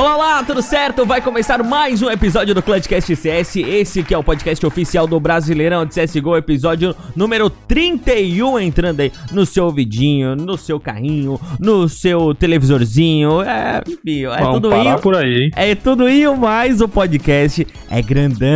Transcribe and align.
Olá, 0.00 0.16
olá, 0.16 0.42
tudo 0.42 0.62
certo? 0.62 1.04
Vai 1.04 1.20
começar 1.20 1.62
mais 1.62 2.00
um 2.00 2.08
episódio 2.08 2.54
do 2.54 2.62
Clutchcast 2.62 3.14
CS. 3.14 3.56
Esse 3.56 4.02
que 4.02 4.14
é 4.14 4.16
o 4.16 4.24
podcast 4.24 4.64
oficial 4.64 5.06
do 5.06 5.20
Brasileirão 5.20 5.84
de 5.84 5.94
CSGO, 5.94 6.38
episódio 6.38 6.96
número 7.14 7.50
31, 7.50 8.60
entrando 8.60 9.00
aí 9.00 9.12
no 9.30 9.44
seu 9.44 9.66
ouvidinho, 9.66 10.34
no 10.34 10.56
seu 10.56 10.80
carrinho, 10.80 11.38
no 11.58 11.86
seu 11.86 12.34
televisorzinho. 12.34 13.42
É, 13.42 13.82
enfim, 13.86 14.24
é 14.24 14.38
Vamos 14.38 14.54
tudo 14.54 14.70
parar 14.70 14.94
isso. 14.94 15.02
por 15.02 15.16
aí, 15.16 15.42
hein? 15.42 15.50
É 15.54 15.74
tudo 15.74 16.08
isso, 16.08 16.34
mas 16.34 16.80
o 16.80 16.88
podcast 16.88 17.66
é 17.90 18.00
grandão. 18.00 18.48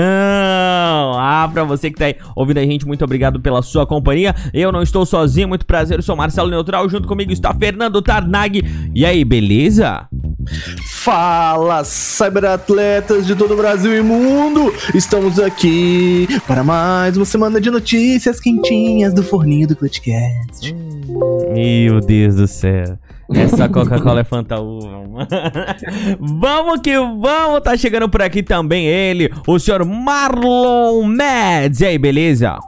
Ah, 1.18 1.46
pra 1.52 1.62
você 1.62 1.90
que 1.90 1.98
tá 1.98 2.06
aí 2.06 2.16
ouvindo 2.34 2.56
a 2.56 2.65
gente, 2.65 2.87
muito 2.87 3.04
obrigado 3.04 3.38
pela 3.38 3.60
sua 3.60 3.87
companhia. 3.87 4.34
Eu 4.54 4.73
não 4.73 4.80
estou 4.80 5.04
sozinho, 5.04 5.46
muito 5.48 5.66
prazer, 5.66 5.98
eu 5.98 6.02
sou 6.02 6.16
Marcelo 6.16 6.48
Neutral. 6.48 6.88
Junto 6.88 7.06
comigo 7.06 7.30
está 7.30 7.52
Fernando 7.52 8.01
Tarnag. 8.01 8.65
E 8.95 9.04
aí, 9.04 9.23
beleza? 9.26 10.09
Fala, 11.04 11.34
cyberatletas 11.84 13.27
de 13.27 13.34
todo 13.34 13.55
o 13.55 13.56
Brasil 13.56 13.97
e 13.97 14.02
mundo! 14.02 14.73
Estamos 14.95 15.38
aqui 15.38 16.27
para 16.47 16.65
mais 16.65 17.16
uma 17.16 17.24
semana 17.24 17.60
de 17.60 17.70
notícias 17.70 18.41
quentinhas 18.41 19.12
do 19.12 19.23
forninho 19.23 19.69
do 19.69 19.77
Clutchcast. 19.77 20.74
Meu 21.52 22.01
Deus 22.01 22.37
do 22.37 22.47
céu. 22.47 22.98
Essa 23.33 23.69
Coca-Cola 23.69 24.20
é 24.20 24.24
fantaúva. 24.24 25.05
Vamos 26.19 26.80
que 26.80 26.98
vamos, 26.98 27.60
tá 27.62 27.77
chegando 27.77 28.09
por 28.09 28.21
aqui 28.21 28.43
também 28.43 28.87
ele, 28.87 29.32
o 29.46 29.59
senhor 29.59 29.85
Marlon 29.85 31.02
Mads. 31.04 31.80
E 31.80 31.87
aí, 31.87 31.98
beleza? 31.98 32.59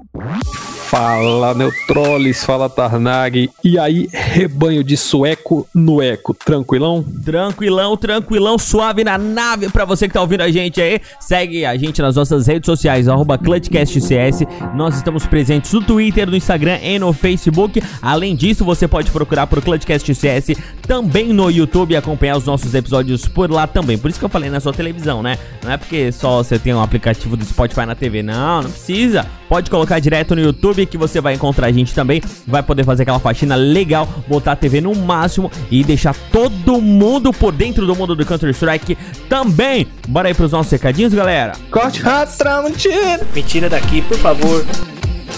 Fala 0.96 1.52
Neutrolis, 1.52 2.42
fala 2.42 2.70
Tarnag. 2.70 3.50
E 3.62 3.78
aí, 3.78 4.08
rebanho 4.10 4.82
de 4.82 4.96
sueco 4.96 5.68
no 5.74 6.00
eco, 6.00 6.32
tranquilão? 6.32 7.04
Tranquilão, 7.22 7.98
tranquilão, 7.98 8.58
suave 8.58 9.04
na 9.04 9.18
nave 9.18 9.68
pra 9.68 9.84
você 9.84 10.08
que 10.08 10.14
tá 10.14 10.22
ouvindo 10.22 10.40
a 10.40 10.50
gente 10.50 10.80
aí. 10.80 10.98
Segue 11.20 11.66
a 11.66 11.76
gente 11.76 12.00
nas 12.00 12.16
nossas 12.16 12.46
redes 12.46 12.64
sociais, 12.64 13.08
ClutchCastCS. 13.44 14.46
Nós 14.74 14.96
estamos 14.96 15.26
presentes 15.26 15.70
no 15.74 15.82
Twitter, 15.82 16.30
no 16.30 16.34
Instagram 16.34 16.78
e 16.80 16.98
no 16.98 17.12
Facebook. 17.12 17.82
Além 18.00 18.34
disso, 18.34 18.64
você 18.64 18.88
pode 18.88 19.10
procurar 19.10 19.46
por 19.46 19.60
ClutchCastCS 19.60 20.58
também 20.86 21.30
no 21.30 21.50
YouTube 21.50 21.92
e 21.92 21.96
acompanhar 21.96 22.38
os 22.38 22.46
nossos 22.46 22.74
episódios 22.74 23.28
por 23.28 23.50
lá 23.50 23.66
também. 23.66 23.98
Por 23.98 24.08
isso 24.08 24.18
que 24.18 24.24
eu 24.24 24.30
falei 24.30 24.48
na 24.48 24.60
sua 24.60 24.72
televisão, 24.72 25.22
né? 25.22 25.36
Não 25.62 25.72
é 25.72 25.76
porque 25.76 26.10
só 26.10 26.42
você 26.42 26.58
tem 26.58 26.72
um 26.72 26.80
aplicativo 26.80 27.36
do 27.36 27.44
Spotify 27.44 27.84
na 27.84 27.94
TV, 27.94 28.22
não, 28.22 28.62
não 28.62 28.70
precisa. 28.70 29.26
Pode 29.46 29.70
colocar 29.70 30.00
direto 30.00 30.34
no 30.34 30.40
YouTube 30.40 30.85
que 30.86 30.98
você 30.98 31.20
vai 31.20 31.34
encontrar 31.34 31.66
a 31.66 31.72
gente 31.72 31.94
também. 31.94 32.22
Vai 32.46 32.62
poder 32.62 32.84
fazer 32.84 33.02
aquela 33.02 33.18
faxina 33.18 33.54
legal, 33.54 34.08
botar 34.28 34.52
a 34.52 34.56
TV 34.56 34.80
no 34.80 34.94
máximo 34.94 35.50
e 35.70 35.82
deixar 35.84 36.14
todo 36.32 36.80
mundo 36.80 37.32
por 37.32 37.52
dentro 37.52 37.86
do 37.86 37.94
mundo 37.94 38.14
do 38.14 38.24
Counter-Strike 38.24 38.96
também. 39.28 39.86
Bora 40.08 40.28
aí 40.28 40.34
pros 40.34 40.52
nossos 40.52 40.72
recadinhos, 40.72 41.12
galera. 41.12 41.52
Corte 41.70 42.00
rato, 42.00 42.36
Tramontina! 42.36 43.20
Me 43.34 43.42
tira 43.42 43.68
daqui, 43.68 44.02
por 44.02 44.18
favor. 44.18 44.64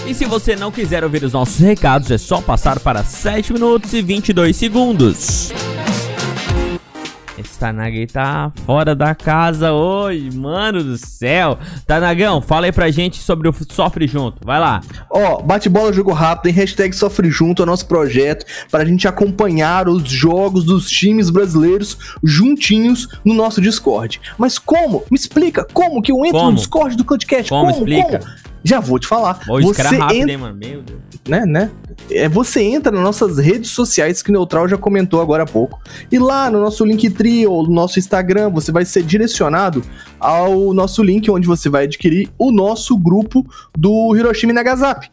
E 0.07 0.13
se 0.13 0.25
você 0.25 0.55
não 0.55 0.71
quiser 0.71 1.03
ouvir 1.03 1.23
os 1.23 1.33
nossos 1.33 1.59
recados, 1.59 2.09
é 2.09 2.17
só 2.17 2.41
passar 2.41 2.79
para 2.79 3.03
7 3.03 3.53
minutos 3.53 3.93
e 3.93 4.01
22 4.01 4.55
segundos. 4.55 5.51
Esse 7.39 7.57
Tanag 7.57 8.05
tá 8.07 8.51
fora 8.65 8.93
da 8.93 9.15
casa 9.15 9.71
hoje, 9.71 10.29
mano 10.35 10.83
do 10.83 10.97
céu. 10.97 11.57
Tanagão, 11.87 12.41
fala 12.41 12.65
aí 12.65 12.71
pra 12.71 12.91
gente 12.91 13.17
sobre 13.17 13.47
o 13.47 13.55
Sofre 13.69 14.07
Junto, 14.07 14.45
vai 14.45 14.59
lá. 14.59 14.81
Ó, 15.09 15.41
bate-bola, 15.41 15.93
jogo 15.93 16.11
rápido, 16.11 16.51
em 16.51 16.53
hashtag 16.53 16.93
Sofre 16.93 17.29
Junto, 17.31 17.61
é 17.61 17.63
o 17.63 17.65
nosso 17.65 17.87
projeto, 17.87 18.45
para 18.69 18.83
a 18.83 18.85
gente 18.85 19.07
acompanhar 19.07 19.87
os 19.87 20.03
jogos 20.03 20.65
dos 20.65 20.89
times 20.89 21.29
brasileiros 21.29 21.97
juntinhos 22.21 23.07
no 23.23 23.33
nosso 23.33 23.61
Discord. 23.61 24.19
Mas 24.37 24.59
como? 24.59 25.05
Me 25.09 25.17
explica, 25.17 25.65
como 25.71 26.01
que 26.01 26.11
eu 26.11 26.25
entro 26.25 26.39
Como? 26.39 26.51
no 26.51 26.57
Discord 26.57 26.97
do 26.97 27.05
Clutchcast? 27.05 27.49
Como? 27.49 27.69
Explica. 27.69 28.19
Já 28.63 28.79
vou 28.79 28.99
te 28.99 29.07
falar. 29.07 29.39
Hoje 29.49 29.67
esse 29.67 29.75
cara 29.75 29.95
é 29.95 29.99
rápido, 29.99 30.17
entra 30.17 30.31
hein, 30.31 30.37
mano? 30.37 30.55
Meu 30.55 30.81
Deus. 30.81 30.99
né, 31.27 31.45
né? 31.45 31.71
É, 32.11 32.27
você 32.27 32.61
entra 32.61 32.91
nas 32.91 33.03
nossas 33.03 33.37
redes 33.37 33.71
sociais 33.71 34.21
que 34.21 34.29
o 34.29 34.33
Neutral 34.33 34.67
já 34.67 34.77
comentou 34.77 35.21
agora 35.21 35.43
há 35.43 35.45
pouco. 35.45 35.79
E 36.11 36.19
lá 36.19 36.49
no 36.49 36.59
nosso 36.59 36.83
Linktree 36.83 37.47
ou 37.47 37.63
no 37.63 37.73
nosso 37.73 37.99
Instagram, 37.99 38.49
você 38.49 38.71
vai 38.71 38.85
ser 38.85 39.03
direcionado 39.03 39.83
ao 40.19 40.73
nosso 40.73 41.03
link 41.03 41.29
onde 41.29 41.47
você 41.47 41.69
vai 41.69 41.85
adquirir 41.85 42.29
o 42.37 42.51
nosso 42.51 42.97
grupo 42.97 43.45
do 43.77 44.15
Hiroshima 44.15 44.53
Nagasaki. 44.53 45.09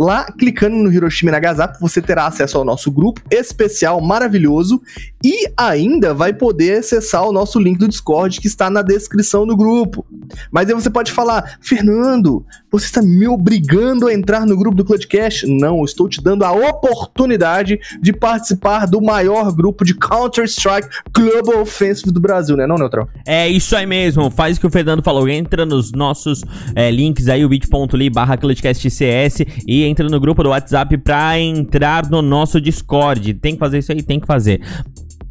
Lá, 0.00 0.30
clicando 0.30 0.76
no 0.76 0.92
Hiroshima 0.92 1.32
Nagasaki, 1.32 1.80
você 1.80 2.00
terá 2.00 2.28
acesso 2.28 2.56
ao 2.56 2.64
nosso 2.64 2.88
grupo 2.88 3.20
especial 3.32 4.00
maravilhoso 4.00 4.80
e 5.24 5.50
ainda 5.56 6.14
vai 6.14 6.32
poder 6.32 6.78
acessar 6.78 7.24
o 7.24 7.32
nosso 7.32 7.58
link 7.58 7.78
do 7.78 7.88
Discord 7.88 8.40
que 8.40 8.46
está 8.46 8.70
na 8.70 8.80
descrição 8.80 9.44
do 9.44 9.56
grupo. 9.56 10.06
Mas 10.52 10.68
aí 10.68 10.74
você 10.74 10.88
pode 10.88 11.10
falar, 11.10 11.58
Fernando, 11.60 12.46
você 12.70 12.86
está 12.86 13.02
me 13.02 13.26
obrigando 13.26 14.06
a 14.06 14.14
entrar 14.14 14.44
no 14.46 14.56
grupo 14.56 14.76
do 14.76 14.84
Clutchcast? 14.84 15.46
Não, 15.46 15.78
eu 15.78 15.84
estou 15.84 16.08
te 16.08 16.22
dando 16.22 16.44
a 16.44 16.52
oportunidade 16.52 17.78
de 18.00 18.12
participar 18.12 18.86
do 18.86 19.00
maior 19.00 19.54
grupo 19.54 19.84
de 19.84 19.94
Counter-Strike 19.94 20.88
Global 21.12 21.62
Offensive 21.62 22.10
do 22.12 22.20
Brasil, 22.20 22.56
né, 22.56 22.66
não, 22.66 22.76
Neutral? 22.76 23.08
É 23.26 23.48
isso 23.48 23.74
aí 23.74 23.86
mesmo, 23.86 24.30
faz 24.30 24.56
o 24.56 24.60
que 24.60 24.66
o 24.66 24.70
Fernando 24.70 25.02
falou, 25.02 25.28
entra 25.28 25.64
nos 25.64 25.92
nossos 25.92 26.42
é, 26.74 26.90
links 26.90 27.28
aí, 27.28 27.44
o 27.44 27.48
bit.ly 27.48 28.10
barra 28.10 28.36
ClutchCastCS 28.36 29.44
e 29.66 29.84
entra 29.84 30.08
no 30.08 30.20
grupo 30.20 30.42
do 30.42 30.50
WhatsApp 30.50 30.96
pra 30.98 31.38
entrar 31.38 32.08
no 32.08 32.22
nosso 32.22 32.60
Discord. 32.60 33.34
Tem 33.34 33.54
que 33.54 33.58
fazer 33.58 33.78
isso 33.78 33.92
aí, 33.92 34.02
tem 34.02 34.20
que 34.20 34.26
fazer. 34.26 34.60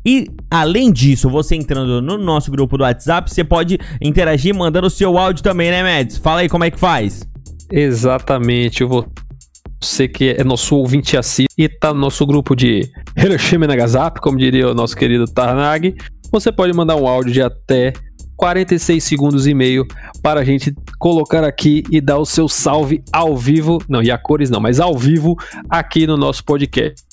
E 0.08 0.32
além 0.50 0.90
disso, 0.90 1.30
você 1.30 1.54
entrando 1.54 2.02
no 2.02 2.18
nosso 2.18 2.50
grupo 2.50 2.78
do 2.78 2.84
WhatsApp, 2.86 3.30
você 3.30 3.44
pode 3.44 3.78
interagir 4.02 4.56
mandando 4.56 4.88
o 4.88 4.90
seu 4.90 5.18
áudio 5.18 5.44
também, 5.44 5.70
né, 5.70 5.84
Mads? 5.84 6.18
Fala 6.20 6.40
aí 6.40 6.48
como 6.48 6.64
é 6.64 6.72
que 6.72 6.80
faz. 6.80 7.28
Exatamente, 7.70 8.84
eu 8.84 8.88
vou. 8.88 9.06
Você 9.82 10.08
que 10.08 10.30
é 10.30 10.46
nosso 10.46 10.78
ouvinte 10.78 11.18
assíduo 11.18 11.54
e 11.58 11.68
tá 11.68 11.94
no 11.94 12.00
nosso 12.00 12.26
grupo 12.26 12.56
de 12.56 12.90
Hiroshima 13.18 13.66
e 13.66 13.68
Nagasaki, 13.68 14.22
como 14.22 14.38
diria 14.38 14.70
o 14.70 14.74
nosso 14.74 14.96
querido 14.96 15.26
Tarnag, 15.26 15.94
você 16.32 16.54
pode 16.54 16.72
mandar 16.72 16.96
um 16.96 17.06
áudio 17.06 17.34
de 17.34 17.42
até 17.42 17.92
46 18.38 19.04
segundos 19.04 19.46
e 19.46 19.54
meio 19.54 19.86
para 20.24 20.40
a 20.40 20.46
gente 20.46 20.74
colocar 21.00 21.44
aqui 21.44 21.84
e 21.92 22.00
dar 22.00 22.18
o 22.18 22.26
seu 22.26 22.48
salve 22.48 23.04
ao 23.12 23.36
vivo, 23.36 23.78
não, 23.90 24.02
e 24.02 24.10
a 24.10 24.18
cores 24.18 24.50
não, 24.50 24.62
mas 24.62 24.80
ao 24.80 24.98
vivo 24.98 25.36
aqui 25.70 26.08
no 26.08 26.16
nosso 26.16 26.46
podcast. 26.46 27.07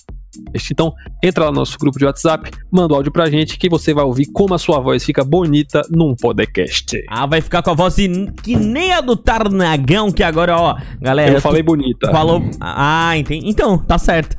Então, 0.70 0.92
entra 1.22 1.44
lá 1.44 1.50
no 1.50 1.58
nosso 1.58 1.78
grupo 1.78 1.98
de 1.98 2.04
WhatsApp, 2.04 2.50
manda 2.70 2.94
o 2.94 2.96
áudio 2.96 3.12
pra 3.12 3.30
gente 3.30 3.58
que 3.58 3.68
você 3.68 3.94
vai 3.94 4.04
ouvir 4.04 4.26
como 4.26 4.54
a 4.54 4.58
sua 4.58 4.80
voz 4.80 5.04
fica 5.04 5.24
bonita 5.24 5.82
num 5.90 6.14
podcast. 6.14 7.02
Ah, 7.08 7.26
vai 7.26 7.40
ficar 7.40 7.62
com 7.62 7.70
a 7.70 7.74
voz 7.74 7.94
que 8.42 8.56
nem 8.56 8.92
a 8.92 9.00
do 9.00 9.16
Tarnagão, 9.16 10.10
que 10.10 10.22
agora, 10.22 10.56
ó, 10.56 10.76
galera. 11.00 11.34
Eu 11.34 11.40
falei 11.40 11.62
bonita. 11.62 12.10
Falou. 12.10 12.42
Ah, 12.60 13.16
entendi. 13.16 13.48
Então, 13.48 13.78
tá 13.78 13.98
certo. 13.98 14.36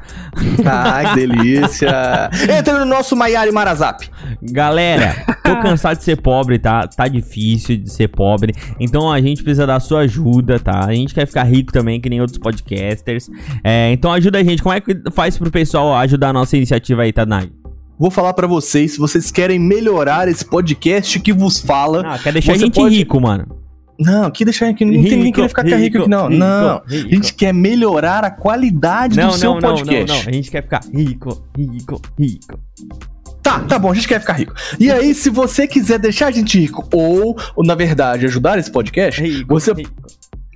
Ai, 0.65 1.13
que 1.13 1.27
delícia! 1.27 2.29
Entra 2.57 2.79
no 2.79 2.85
nosso 2.85 3.15
Maiara 3.15 3.49
e 3.49 3.53
Marazap. 3.53 4.09
Galera, 4.41 5.15
tô 5.43 5.55
cansado 5.61 5.97
de 5.97 6.03
ser 6.03 6.21
pobre, 6.21 6.59
tá? 6.59 6.87
Tá 6.87 7.07
difícil 7.07 7.77
de 7.77 7.91
ser 7.91 8.09
pobre. 8.09 8.53
Então 8.79 9.11
a 9.11 9.21
gente 9.21 9.43
precisa 9.43 9.65
da 9.65 9.79
sua 9.79 10.01
ajuda, 10.01 10.59
tá? 10.59 10.85
A 10.85 10.93
gente 10.93 11.13
quer 11.13 11.25
ficar 11.25 11.43
rico 11.43 11.71
também, 11.71 11.99
que 11.99 12.09
nem 12.09 12.21
outros 12.21 12.37
podcasters. 12.37 13.29
É, 13.63 13.91
então 13.91 14.11
ajuda 14.11 14.39
a 14.39 14.43
gente. 14.43 14.61
Como 14.61 14.73
é 14.73 14.81
que 14.81 14.95
faz 15.11 15.37
pro 15.37 15.49
pessoal 15.49 15.84
ajudar 15.93 16.29
a 16.29 16.33
nossa 16.33 16.55
iniciativa 16.55 17.01
aí, 17.03 17.11
Tanag? 17.11 17.51
Vou 17.99 18.09
falar 18.11 18.33
pra 18.33 18.47
vocês, 18.47 18.93
se 18.93 18.97
vocês 18.99 19.31
querem 19.31 19.59
melhorar 19.59 20.27
esse 20.27 20.43
podcast 20.45 21.19
que 21.19 21.31
vos 21.31 21.59
fala. 21.59 22.03
Ah, 22.05 22.19
quer 22.19 22.33
deixar 22.33 22.53
a 22.53 22.57
gente 22.57 22.75
pode- 22.75 22.95
rico, 22.95 23.19
mano. 23.21 23.45
Não, 23.97 24.29
que 24.29 24.43
deixar 24.43 24.67
aqui, 24.67 24.83
não 24.83 24.91
tem 24.91 25.01
ninguém 25.03 25.23
Rico, 25.23 25.35
querer 25.35 25.47
ficar 25.47 25.63
rico, 25.63 25.77
rico, 25.77 25.97
aqui, 25.99 26.09
não. 26.09 26.27
rico, 26.27 26.37
não, 26.39 26.81
rico. 26.85 27.07
a 27.07 27.15
gente 27.15 27.33
quer 27.33 27.53
melhorar 27.53 28.25
a 28.25 28.29
qualidade 28.29 29.15
Não, 29.17 29.29
do 29.29 29.33
seu 29.37 29.53
não, 29.53 29.61
não, 29.61 29.69
não, 29.69 29.77
podcast. 29.77 30.23
não. 30.25 30.29
A 30.29 30.33
gente 30.35 30.51
quer 30.51 30.63
ficar 30.63 30.81
rico, 30.93 31.45
rico, 31.57 32.01
rico. 32.19 32.59
Tá, 33.41 33.59
tá 33.59 33.79
bom, 33.79 33.91
a 33.91 33.93
gente 33.95 34.07
quer 34.07 34.19
ficar 34.19 34.33
rico. 34.33 34.53
E 34.79 34.91
aí, 34.91 35.13
se 35.15 35.29
você 35.29 35.65
quiser 35.65 35.97
deixar 35.99 36.27
a 36.27 36.31
gente 36.31 36.59
rico, 36.59 36.85
ou, 36.91 37.37
ou, 37.55 37.63
na 37.63 37.73
verdade, 37.75 38.25
ajudar 38.25 38.57
esse 38.59 38.69
podcast, 38.71 39.21
Rico, 39.21 39.53
você. 39.53 39.71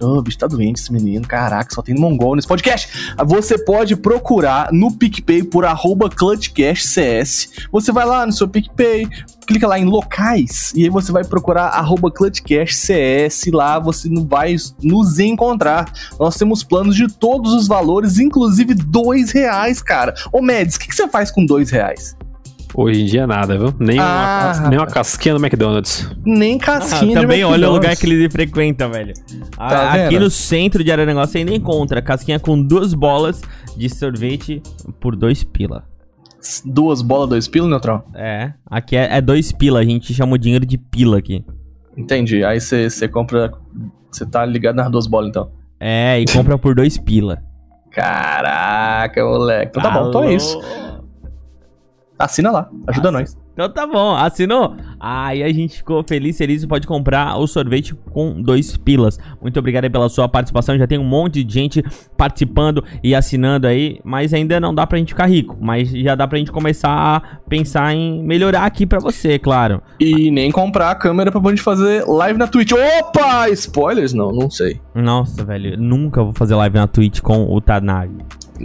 Ô, 0.01 0.21
bicho, 0.21 0.37
tá 0.37 0.47
doente 0.47 0.79
esse 0.79 0.91
menino. 0.93 1.27
Caraca, 1.27 1.73
só 1.73 1.81
tem 1.81 1.93
mongol 1.93 2.35
nesse 2.35 2.47
podcast. 2.47 3.13
Você 3.25 3.57
pode 3.57 3.95
procurar 3.95 4.71
no 4.71 4.91
PicPay 4.91 5.43
por 5.43 5.65
arroba 5.65 6.09
ClutchCastCS. 6.09 7.49
Você 7.71 7.91
vai 7.91 8.05
lá 8.05 8.25
no 8.25 8.31
seu 8.31 8.47
PicPay, 8.47 9.07
clica 9.45 9.67
lá 9.67 9.77
em 9.77 9.85
locais, 9.85 10.71
e 10.75 10.83
aí 10.83 10.89
você 10.89 11.11
vai 11.11 11.23
procurar 11.23 11.67
arroba 11.67 12.09
ClutchCastCS. 12.09 13.51
Lá 13.51 13.77
você 13.77 14.09
vai 14.25 14.55
nos 14.81 15.19
encontrar. 15.19 15.91
Nós 16.17 16.35
temos 16.37 16.63
planos 16.63 16.95
de 16.95 17.07
todos 17.07 17.53
os 17.53 17.67
valores, 17.67 18.19
inclusive 18.19 18.73
dois 18.73 19.31
reais, 19.31 19.81
cara. 19.81 20.13
Ô, 20.31 20.41
Mads, 20.41 20.75
o 20.75 20.79
que, 20.79 20.87
que 20.87 20.95
você 20.95 21.07
faz 21.09 21.29
com 21.29 21.45
dois 21.45 21.69
reais? 21.71 22.15
Hoje 22.75 23.01
em 23.01 23.06
dia 23.06 23.25
nada, 23.25 23.57
viu? 23.57 23.74
Nem, 23.80 23.98
Ah, 24.00 24.54
uma, 24.60 24.69
nem 24.69 24.77
uma 24.80 24.86
casquinha 24.88 25.33
no 25.33 25.44
McDonald's. 25.44 26.07
Nem 26.24 26.56
Ah, 26.57 26.60
casquinha 26.66 27.16
de 27.16 27.21
também 27.21 27.44
olha 27.44 27.68
o 27.69 27.74
lugar 27.74 27.95
que 27.95 28.06
ele 28.06 28.30
frequenta, 28.30 28.88
velho. 28.88 29.13
A- 29.57 29.68
Tá 29.69 29.94
aqui 29.94 30.13
vendo? 30.13 30.24
no 30.25 30.30
centro 30.30 30.83
de 30.83 30.92
Araranguá 30.92 31.25
você 31.25 31.39
ainda 31.39 31.54
encontra 31.54 32.01
casquinha 32.01 32.39
com 32.39 32.62
duas 32.62 32.94
bolas 32.94 33.42
de 33.75 33.89
sorvete 33.89 34.62
por 35.00 35.16
dois 35.16 35.44
pila. 35.44 35.83
Duas 36.63 37.01
bolas, 37.01 37.30
dois 37.30 37.48
pilos, 37.48 37.69
neutral? 37.69 38.06
É, 38.16 38.54
aqui 38.68 38.95
é, 38.95 39.18
é 39.18 39.19
dois 39.21 39.51
pila, 39.51 39.80
a 39.80 39.83
gente 39.83 40.13
chama 40.13 40.36
o 40.36 40.38
dinheiro 40.38 40.66
de 40.66 40.77
pila 40.77 41.18
aqui. 41.18 41.44
Entendi. 41.98 42.44
Aí 42.45 42.62
você 42.62 43.07
compra. 43.07 43.51
Você 44.12 44.25
tá 44.25 44.45
ligado 44.45 44.75
nas 44.75 44.89
duas 44.92 45.06
bolas, 45.07 45.30
então. 45.30 45.51
É, 45.80 46.19
e 46.19 46.25
compra 46.31 46.57
por 46.57 46.75
dois 46.75 46.98
pila. 46.98 47.42
Caraca, 47.92 49.24
moleque. 49.25 49.71
Então 49.77 49.81
tá 49.83 49.89
bom, 50.00 50.10
então 50.10 50.24
é 50.24 50.33
isso. 50.36 50.57
Assina 52.19 52.51
lá, 52.51 52.69
ajuda 52.86 53.12
nós. 53.12 53.38
Então 53.54 53.69
tá 53.69 53.86
bom, 53.86 54.16
assinou? 54.16 54.75
Aí 55.00 55.44
a 55.44 55.51
gente 55.51 55.77
ficou 55.77 56.01
feliz, 56.01 56.38
feliz 56.38 56.63
e 56.63 56.68
pode 56.68 56.88
comprar 56.88 57.38
o 57.38 57.45
sorvete 57.45 57.94
com 57.94 58.42
dois 58.42 58.77
pilas. 58.77 59.19
Muito 59.42 59.60
obrigado 59.60 59.83
aí 59.83 59.89
pela 59.89 60.07
sua 60.07 60.30
participação. 60.30 60.77
Já 60.77 60.88
tem 60.88 60.98
um 60.98 61.04
monte 61.04 61.44
de 61.44 61.54
gente 61.54 61.83
participando 62.18 62.83
e 63.04 63.13
assinando 63.13 63.68
aí, 63.68 64.00
mas 64.04 64.33
ainda 64.33 64.60
não 64.62 64.74
dá 64.74 64.88
pra 64.88 64.98
gente 64.98 65.10
ficar 65.10 65.25
rico. 65.25 65.57
Mas 65.60 65.89
já 65.89 66.16
dá 66.16 66.25
pra 66.25 66.38
gente 66.38 66.54
começar 66.54 66.89
a 66.89 67.19
pensar 67.50 67.94
em 67.94 68.24
melhorar 68.24 68.66
aqui 68.66 68.86
pra 68.86 69.00
você, 69.00 69.38
claro. 69.38 69.81
E 70.00 70.31
nem 70.31 70.51
comprar 70.51 70.92
a 70.92 70.95
câmera 70.95 71.30
pra 71.30 71.42
gente 71.50 71.62
fazer 71.62 72.06
live 72.06 72.39
na 72.39 72.48
Twitch. 72.48 72.71
Opa! 72.71 73.50
Spoilers? 73.50 74.13
Não, 74.13 74.31
não 74.31 74.50
sei. 74.50 74.80
Nossa, 74.95 75.44
velho, 75.44 75.77
nunca 75.77 76.24
vou 76.24 76.33
fazer 76.33 76.56
live 76.56 76.77
na 76.77 76.88
Twitch 76.88 77.19
com 77.19 77.45
o 77.54 77.60
Tanag. 77.60 78.10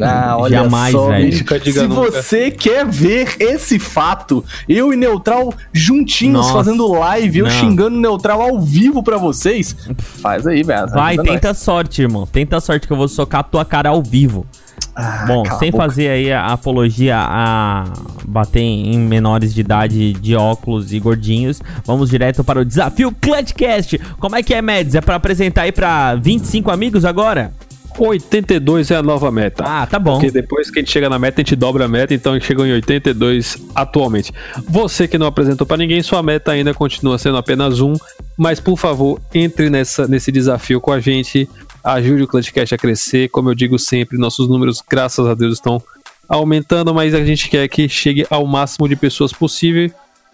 Ah, 0.00 0.36
olha 0.38 0.62
Jamais, 0.62 0.92
só, 0.92 1.08
velho. 1.08 1.26
bicho. 1.26 1.38
Nunca 1.40 1.60
diga 1.60 1.80
Se 1.80 1.86
nunca. 1.86 2.10
você 2.10 2.50
quer 2.50 2.84
ver 2.86 3.36
esse 3.40 3.78
fato, 3.78 4.44
eu 4.68 4.92
e 4.92 4.96
Neutral 4.96 5.52
juntinhos 5.72 6.34
Nossa, 6.46 6.52
fazendo 6.52 6.86
live, 6.92 7.38
eu 7.40 7.44
não. 7.46 7.52
xingando 7.52 7.98
Neutral 8.00 8.40
ao 8.42 8.60
vivo 8.60 9.02
pra 9.02 9.16
vocês, 9.16 9.76
faz 9.98 10.46
aí, 10.46 10.62
velho. 10.62 10.88
Vai, 10.88 11.16
tenta 11.18 11.50
a 11.50 11.54
sorte, 11.54 12.02
irmão. 12.02 12.26
Tenta 12.26 12.60
sorte 12.60 12.86
que 12.86 12.92
eu 12.92 12.96
vou 12.96 13.08
socar 13.08 13.40
a 13.40 13.44
tua 13.44 13.64
cara 13.64 13.90
ao 13.90 14.02
vivo. 14.02 14.46
nós. 14.50 14.64
Ah, 14.96 15.24
Bom, 15.26 15.44
sem 15.58 15.72
fazer 15.72 16.08
aí 16.08 16.32
a 16.32 16.46
apologia 16.46 17.16
a 17.18 17.84
bater 18.26 18.60
em 18.60 18.96
menores 18.98 19.52
de 19.54 19.60
idade 19.60 20.12
de 20.12 20.36
óculos 20.36 20.92
e 20.92 21.00
gordinhos, 21.00 21.60
vamos 21.84 22.10
direto 22.10 22.44
para 22.44 22.60
o 22.60 22.64
desafio 22.64 23.10
Clutchcast. 23.20 23.98
Como 24.20 24.36
é 24.36 24.42
que 24.42 24.54
é, 24.54 24.62
Mads? 24.62 24.94
É 24.94 25.00
pra 25.00 25.16
apresentar 25.16 25.62
aí 25.62 25.72
pra 25.72 26.14
25 26.16 26.70
amigos 26.70 27.04
agora? 27.04 27.52
82 27.98 28.90
é 28.90 28.96
a 28.96 29.02
nova 29.02 29.30
meta. 29.30 29.64
Ah, 29.66 29.86
tá 29.86 29.98
bom. 29.98 30.14
Porque 30.14 30.30
depois 30.30 30.70
que 30.70 30.78
a 30.78 30.82
gente 30.82 30.90
chega 30.90 31.08
na 31.08 31.18
meta, 31.18 31.40
a 31.40 31.42
gente 31.42 31.56
dobra 31.56 31.84
a 31.84 31.88
meta, 31.88 32.14
então 32.14 32.32
a 32.32 32.38
gente 32.38 32.46
chegou 32.46 32.66
em 32.66 32.72
82 32.72 33.58
atualmente. 33.74 34.32
Você 34.68 35.06
que 35.06 35.18
não 35.18 35.26
apresentou 35.26 35.66
pra 35.66 35.76
ninguém, 35.76 36.02
sua 36.02 36.22
meta 36.22 36.52
ainda 36.52 36.74
continua 36.74 37.18
sendo 37.18 37.36
apenas 37.36 37.80
um, 37.80 37.94
mas 38.36 38.60
por 38.60 38.76
favor, 38.76 39.20
entre 39.32 39.70
nessa, 39.70 40.08
nesse 40.08 40.32
desafio 40.32 40.80
com 40.80 40.92
a 40.92 41.00
gente, 41.00 41.48
ajude 41.82 42.22
o 42.22 42.28
Clutchcast 42.28 42.74
a 42.74 42.78
crescer. 42.78 43.28
Como 43.28 43.50
eu 43.50 43.54
digo 43.54 43.78
sempre, 43.78 44.18
nossos 44.18 44.48
números, 44.48 44.82
graças 44.88 45.26
a 45.26 45.34
Deus, 45.34 45.54
estão 45.54 45.82
aumentando, 46.28 46.94
mas 46.94 47.14
a 47.14 47.24
gente 47.24 47.48
quer 47.48 47.68
que 47.68 47.88
chegue 47.88 48.26
ao 48.30 48.46
máximo 48.46 48.88
de 48.88 48.96
pessoas 48.96 49.32
possível 49.32 49.90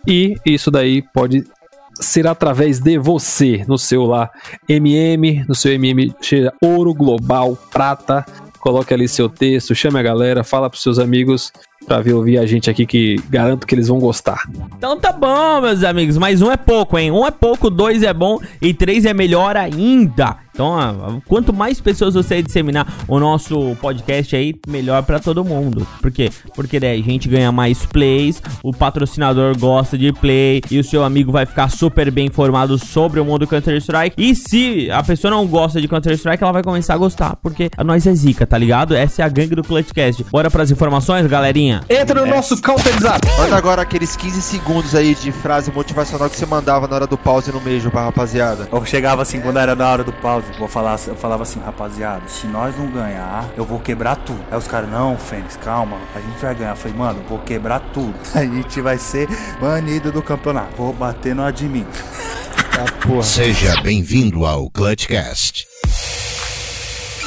e 0.07 0.37
isso 0.47 0.71
daí 0.71 1.03
pode 1.03 1.45
ser 2.01 2.27
através 2.27 2.81
de 2.81 2.99
você 2.99 3.65
no 3.69 3.79
seu 3.79 4.05
lá 4.05 4.31
MM, 4.69 5.45
no 5.49 5.55
seu 5.55 5.73
MM 5.73 6.13
seja 6.21 6.53
ouro, 6.63 6.95
global, 6.95 7.57
prata. 7.71 8.25
Coloque 8.59 8.93
ali 8.93 9.09
seu 9.09 9.29
texto, 9.29 9.75
chame 9.75 9.99
a 9.99 10.03
galera, 10.03 10.45
fala 10.45 10.69
pros 10.69 10.83
seus 10.83 10.99
amigos 10.99 11.51
pra 11.87 12.01
vir 12.01 12.13
ouvir 12.13 12.39
a 12.39 12.45
gente 12.45 12.69
aqui 12.69 12.85
que 12.85 13.17
garanto 13.31 13.67
que 13.67 13.75
eles 13.75 13.89
vão 13.89 13.99
gostar. 13.99 14.43
Então 14.77 14.99
tá 14.99 15.13
bom, 15.13 15.63
meus 15.63 15.83
amigos. 15.83 16.19
Mas 16.19 16.43
um 16.43 16.51
é 16.51 16.57
pouco, 16.57 16.99
hein? 16.99 17.11
Um 17.11 17.27
é 17.27 17.31
pouco, 17.31 17.71
dois 17.71 18.03
é 18.03 18.13
bom 18.13 18.39
e 18.61 18.75
três 18.75 19.07
é 19.07 19.15
melhor 19.15 19.57
ainda. 19.57 20.37
Então, 20.53 20.79
ah, 20.79 21.21
quanto 21.27 21.53
mais 21.53 21.81
pessoas 21.81 22.15
você 22.15 22.43
disseminar 22.43 22.87
o 23.09 23.19
nosso 23.19 23.77
podcast 23.81 24.35
aí, 24.37 24.55
melhor 24.67 25.03
pra 25.03 25.19
todo 25.19 25.45
mundo. 25.45 25.87
Por 26.01 26.11
quê? 26.11 26.31
Porque 26.55 26.79
daí 26.79 27.01
a 27.01 27.05
gente 27.05 27.29
ganha 27.29 27.51
mais 27.53 27.87
plays, 27.87 28.43
o 28.63 28.73
patrocinador 28.73 29.59
gosta 29.59 29.97
de 29.97 30.13
play 30.13 30.61
e 30.71 30.79
o 30.79 30.85
seu 30.85 31.05
amigo 31.05 31.33
vai 31.33 31.47
ficar 31.47 31.71
super 31.71 32.11
bem 32.11 32.27
informado 32.27 32.79
sobre 32.79 33.21
o 33.21 33.25
mundo 33.25 33.47
Counter-Strike. 33.47 34.15
E 34.19 34.35
se 34.35 34.91
a 34.91 35.03
pessoa 35.03 35.31
não 35.31 35.47
gosta 35.47 35.81
de 35.81 35.89
Counter-Strike, 35.89 36.43
ela 36.43 36.53
vai 36.53 36.63
começar 36.63 36.95
a 36.95 36.99
gostar, 36.99 37.37
porque 37.37 37.71
a 37.77 37.85
nós 37.85 38.07
é 38.07 38.15
zica, 38.15 38.47
tá 38.47 38.59
ligado? 38.59 38.95
Essa 38.95 39.23
é 39.23 39.25
a 39.25 39.29
gangue 39.29 39.55
do 39.55 39.63
Clutchcast. 39.65 40.25
Bora 40.31 40.51
pras 40.51 40.71
informações, 40.71 41.27
galerinha? 41.27 41.81
Entra 41.89 42.21
no 42.25 42.27
nosso 42.27 42.61
counter 42.61 42.99
zap. 43.01 43.27
Manda 43.39 43.57
agora 43.57 43.83
aqueles 43.83 44.17
15 44.17 44.43
segundos 44.43 44.95
aí 44.95 45.15
de 45.15 45.33
frase 45.33 45.71
motivacional 45.71 46.29
que 46.29 46.37
você 46.37 46.47
mandava 46.47 46.87
na 46.87 46.97
hora 46.97 47.07
do 47.07 47.17
pause 47.17 47.53
no 47.53 47.61
beijo 47.61 47.91
pra 47.91 48.05
rapaziada. 48.05 48.69
Eu 48.71 48.85
chegava 48.85 49.23
assim, 49.23 49.41
quando 49.41 49.59
era 49.59 49.75
na 49.75 49.89
hora 49.89 50.05
do 50.05 50.13
pause, 50.13 50.40
vou 50.59 50.69
falar, 50.69 50.99
eu 51.07 51.17
falava 51.17 51.43
assim, 51.43 51.61
rapaziada, 51.61 52.29
se 52.29 52.47
nós 52.47 52.77
não 52.77 52.91
ganhar, 52.91 53.49
eu 53.57 53.65
vou 53.65 53.79
quebrar 53.79 54.17
tudo. 54.17 54.41
Aí 54.51 54.57
os 54.57 54.67
caras, 54.67 54.91
não, 54.91 55.17
Fênix, 55.17 55.57
calma, 55.57 55.99
a 56.15 56.21
gente 56.21 56.41
vai 56.41 56.55
ganhar. 56.55 56.71
Eu 56.71 56.77
falei, 56.77 56.97
mano, 56.97 57.23
vou 57.29 57.39
quebrar 57.39 57.81
tudo. 57.93 58.15
A 58.35 58.45
gente 58.45 58.81
vai 58.81 58.99
ser 58.99 59.29
banido 59.61 60.11
do 60.11 60.23
campeonato. 60.23 60.77
Vou 60.77 60.93
bater 60.93 61.35
no 61.35 61.43
admin. 61.43 61.87
Seja 63.23 63.81
bem-vindo 63.83 64.47
ao 64.47 64.71
Clutchcast. 64.71 65.67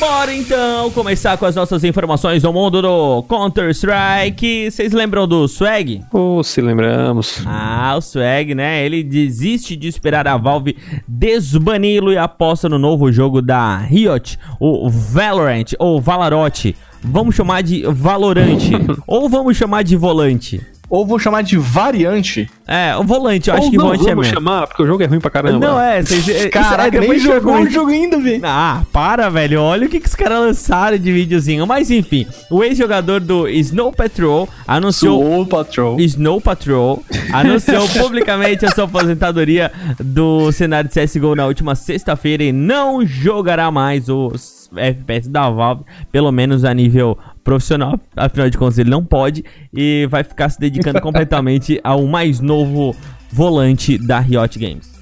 Bora 0.05 0.35
então 0.35 0.91
começar 0.91 1.37
com 1.37 1.45
as 1.45 1.55
nossas 1.55 1.81
informações 1.85 2.41
do 2.41 2.51
mundo 2.51 2.81
do 2.81 3.23
Counter-Strike. 3.23 4.69
Vocês 4.69 4.91
lembram 4.91 5.25
do 5.25 5.47
Swag? 5.47 6.03
Ou 6.11 6.43
se 6.43 6.59
lembramos. 6.59 7.41
Ah, 7.45 7.95
o 7.97 8.01
Swag, 8.01 8.53
né? 8.53 8.85
Ele 8.85 9.01
desiste 9.01 9.77
de 9.77 9.87
esperar 9.87 10.27
a 10.27 10.35
Valve 10.35 10.75
desbani-lo 11.07 12.11
e 12.11 12.17
aposta 12.17 12.67
no 12.67 12.77
novo 12.77 13.13
jogo 13.13 13.41
da 13.41 13.77
Riot, 13.77 14.37
o 14.59 14.89
Valorant 14.89 15.71
ou 15.79 16.01
Valarote. 16.01 16.75
Vamos 17.01 17.33
chamar 17.33 17.63
de 17.63 17.83
Valorante 17.83 18.73
ou 19.07 19.29
vamos 19.29 19.55
chamar 19.55 19.83
de 19.83 19.95
Volante. 19.95 20.72
Ou 20.93 21.07
vou 21.07 21.17
chamar 21.17 21.41
de 21.41 21.57
variante. 21.57 22.47
É, 22.67 22.95
o 22.95 23.03
Volante, 23.03 23.49
eu 23.49 23.55
acho 23.55 23.63
Ou 23.65 23.71
que 23.71 23.77
não 23.77 23.85
Volante 23.85 24.03
é 24.03 24.09
vamos 24.09 24.27
mesmo. 24.27 24.39
chamar, 24.39 24.67
porque 24.67 24.83
o 24.83 24.85
jogo 24.85 25.01
é 25.01 25.07
ruim 25.07 25.19
pra 25.19 25.31
caramba. 25.31 25.57
Não, 25.65 25.79
é, 25.81 26.03
vocês... 26.03 26.27
isso- 26.27 26.49
Caraca, 26.51 26.95
é, 26.95 26.99
nem 26.99 27.17
jogou 27.17 27.55
o 27.55 27.67
jogo 27.67 27.89
ainda, 27.89 28.19
velho. 28.19 28.41
Ah, 28.43 28.83
para, 28.93 29.27
velho. 29.27 29.59
Olha 29.59 29.87
o 29.87 29.89
que, 29.89 29.99
que 29.99 30.07
os 30.07 30.13
caras 30.13 30.37
lançaram 30.39 30.95
de 30.99 31.11
videozinho. 31.11 31.65
Mas 31.65 31.89
enfim, 31.89 32.27
o 32.47 32.63
ex-jogador 32.63 33.19
do 33.19 33.49
Snow 33.49 33.91
Patrol 33.91 34.47
anunciou. 34.67 35.19
Soul 35.19 35.45
Patrol. 35.47 35.99
Snow 35.99 36.39
Patrol 36.39 37.03
anunciou 37.33 37.89
publicamente 37.97 38.63
a 38.63 38.69
sua 38.69 38.83
aposentadoria 38.83 39.71
do 39.99 40.51
cenário 40.51 40.87
de 40.87 41.01
CSGO 41.03 41.33
na 41.33 41.47
última 41.47 41.73
sexta-feira 41.73 42.43
e 42.43 42.51
não 42.51 43.03
jogará 43.03 43.71
mais 43.71 44.09
os 44.09 44.62
FPS 44.75 45.29
da 45.29 45.49
Valve, 45.49 45.83
pelo 46.11 46.31
menos 46.31 46.63
a 46.63 46.73
nível 46.73 47.17
profissional. 47.43 47.99
Afinal 48.15 48.49
de 48.49 48.57
contas, 48.57 48.77
ele 48.77 48.89
não 48.89 49.03
pode 49.03 49.43
e 49.73 50.07
vai 50.09 50.23
ficar 50.23 50.49
se 50.49 50.59
dedicando 50.59 50.99
completamente 51.01 51.79
ao 51.83 52.05
mais 52.05 52.39
novo 52.39 52.95
volante 53.31 53.97
da 53.97 54.19
Riot 54.19 54.57
Games. 54.59 54.93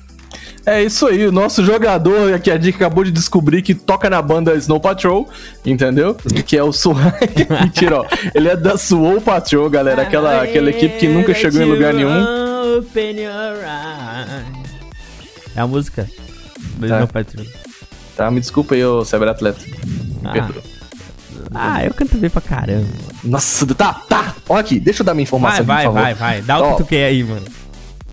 É 0.63 0.83
isso 0.83 1.07
aí, 1.07 1.25
o 1.25 1.31
nosso 1.31 1.65
jogador 1.65 2.39
que 2.39 2.51
a 2.51 2.57
Dick 2.57 2.75
acabou 2.75 3.03
de 3.03 3.09
descobrir 3.11 3.63
que 3.63 3.73
toca 3.73 4.07
na 4.11 4.21
banda 4.21 4.53
Snow 4.55 4.79
Patrol, 4.79 5.27
entendeu? 5.65 6.15
Que 6.45 6.55
é 6.55 6.63
o 6.63 6.71
Soul. 6.71 6.95
Mentira, 7.63 8.01
ó. 8.01 8.05
Ele 8.35 8.47
é 8.47 8.55
da 8.55 8.77
Soul 8.77 9.19
Patrol, 9.21 9.67
galera. 9.71 10.03
Aquela, 10.03 10.43
aquela 10.43 10.69
equipe 10.69 10.99
que 10.99 11.07
nunca 11.07 11.33
chegou 11.33 11.61
em 11.61 11.65
lugar 11.65 11.93
nenhum. 11.95 12.11
É 15.55 15.61
a 15.61 15.67
música 15.67 16.07
do 16.77 16.87
Tá. 16.87 16.95
Snow 16.95 17.07
Patrol. 17.07 17.45
Tá, 18.15 18.29
me 18.29 18.39
desculpa 18.39 18.75
aí, 18.75 18.83
ô 18.85 19.03
cyberatleta. 19.05 19.59
Me 19.65 20.27
Ah. 20.29 20.31
perdoa. 20.31 20.63
Ah, 21.53 21.83
eu 21.85 21.93
canto 21.93 22.17
bem 22.17 22.29
pra 22.29 22.39
caramba. 22.41 22.87
Nossa, 23.23 23.65
tá, 23.75 23.93
tá. 23.93 24.35
Ó 24.47 24.55
aqui, 24.57 24.79
deixa 24.79 25.01
eu 25.01 25.05
dar 25.05 25.13
minha 25.13 25.23
informação 25.23 25.65
Vai, 25.65 25.85
aqui, 25.85 25.93
vai, 25.93 26.13
vai, 26.13 26.13
vai. 26.13 26.41
Dá 26.41 26.59
o 26.59 26.71
que 26.71 26.83
tu 26.83 26.87
quer 26.87 27.05
aí, 27.07 27.23
mano. 27.23 27.45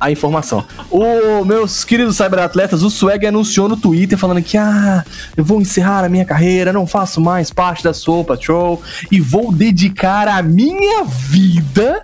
a 0.00 0.10
informação. 0.10 0.64
O 0.90 1.44
meus 1.44 1.84
queridos 1.84 2.16
cyberatletas, 2.16 2.82
o 2.82 2.90
Swag 2.90 3.26
anunciou 3.26 3.68
no 3.68 3.76
Twitter 3.76 4.16
falando 4.18 4.40
que 4.42 4.56
ah, 4.56 5.04
eu 5.36 5.44
vou 5.44 5.60
encerrar 5.60 6.04
a 6.04 6.08
minha 6.08 6.24
carreira, 6.24 6.72
não 6.72 6.86
faço 6.86 7.20
mais 7.20 7.50
parte 7.50 7.82
da 7.84 7.92
Soul 7.92 8.24
Patrol 8.24 8.80
e 9.10 9.20
vou 9.20 9.52
dedicar 9.52 10.26
a 10.28 10.40
minha 10.42 11.04
vida 11.04 12.02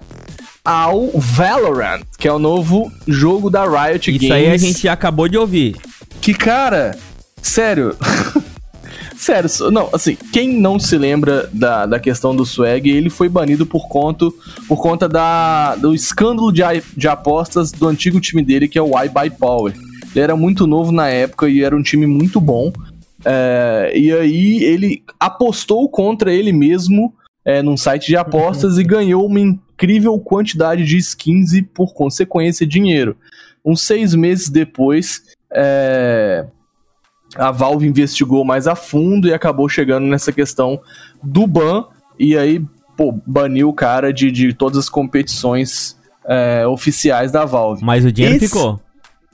ao 0.64 1.10
Valorant, 1.14 2.02
que 2.18 2.26
é 2.28 2.32
o 2.32 2.38
novo 2.38 2.90
jogo 3.06 3.48
da 3.50 3.64
Riot 3.64 4.10
Isso 4.10 4.18
Games. 4.28 4.32
aí 4.32 4.50
a 4.52 4.56
gente 4.56 4.88
acabou 4.88 5.28
de 5.28 5.36
ouvir. 5.38 5.76
Que 6.20 6.32
cara, 6.34 6.96
sério. 7.44 7.96
Sério, 9.16 9.48
não, 9.70 9.88
assim, 9.92 10.16
quem 10.32 10.60
não 10.60 10.78
se 10.78 10.98
lembra 10.98 11.48
da, 11.50 11.86
da 11.86 11.98
questão 11.98 12.36
do 12.36 12.44
swag, 12.44 12.90
ele 12.90 13.08
foi 13.08 13.26
banido 13.26 13.64
por 13.64 13.88
conta, 13.88 14.26
por 14.68 14.76
conta 14.82 15.08
da, 15.08 15.76
do 15.76 15.94
escândalo 15.94 16.52
de, 16.52 16.62
de 16.94 17.08
apostas 17.08 17.72
do 17.72 17.88
antigo 17.88 18.20
time 18.20 18.42
dele, 18.42 18.68
que 18.68 18.78
é 18.78 18.82
o 18.82 18.98
I 19.00 19.08
Buy 19.08 19.30
Power. 19.30 19.72
Ele 20.14 20.22
era 20.22 20.36
muito 20.36 20.66
novo 20.66 20.92
na 20.92 21.08
época 21.08 21.48
e 21.48 21.62
era 21.62 21.74
um 21.74 21.82
time 21.82 22.06
muito 22.06 22.38
bom. 22.38 22.70
É, 23.24 23.92
e 23.96 24.12
aí 24.12 24.62
ele 24.62 25.02
apostou 25.18 25.88
contra 25.88 26.30
ele 26.30 26.52
mesmo 26.52 27.14
é, 27.44 27.62
num 27.62 27.76
site 27.76 28.08
de 28.08 28.16
apostas 28.16 28.76
e 28.78 28.84
ganhou 28.84 29.26
uma 29.26 29.40
incrível 29.40 30.18
quantidade 30.18 30.84
de 30.84 30.98
skins 30.98 31.52
e, 31.52 31.62
por 31.62 31.94
consequência, 31.94 32.66
dinheiro. 32.66 33.16
Uns 33.64 33.82
seis 33.82 34.14
meses 34.14 34.50
depois, 34.50 35.22
é, 35.50 36.44
a 37.36 37.50
Valve 37.50 37.86
investigou 37.86 38.44
mais 38.44 38.66
a 38.66 38.74
fundo 38.74 39.28
e 39.28 39.34
acabou 39.34 39.68
chegando 39.68 40.06
nessa 40.06 40.32
questão 40.32 40.80
do 41.22 41.46
ban, 41.46 41.84
e 42.18 42.36
aí, 42.36 42.64
pô, 42.96 43.12
baniu 43.26 43.68
o 43.68 43.72
cara 43.74 44.12
de, 44.12 44.30
de 44.30 44.52
todas 44.52 44.78
as 44.78 44.88
competições 44.88 45.98
é, 46.26 46.66
oficiais 46.66 47.32
da 47.32 47.44
Valve. 47.44 47.84
Mas 47.84 48.04
o 48.04 48.12
dinheiro 48.12 48.36
Esse- 48.36 48.46
ficou. 48.48 48.80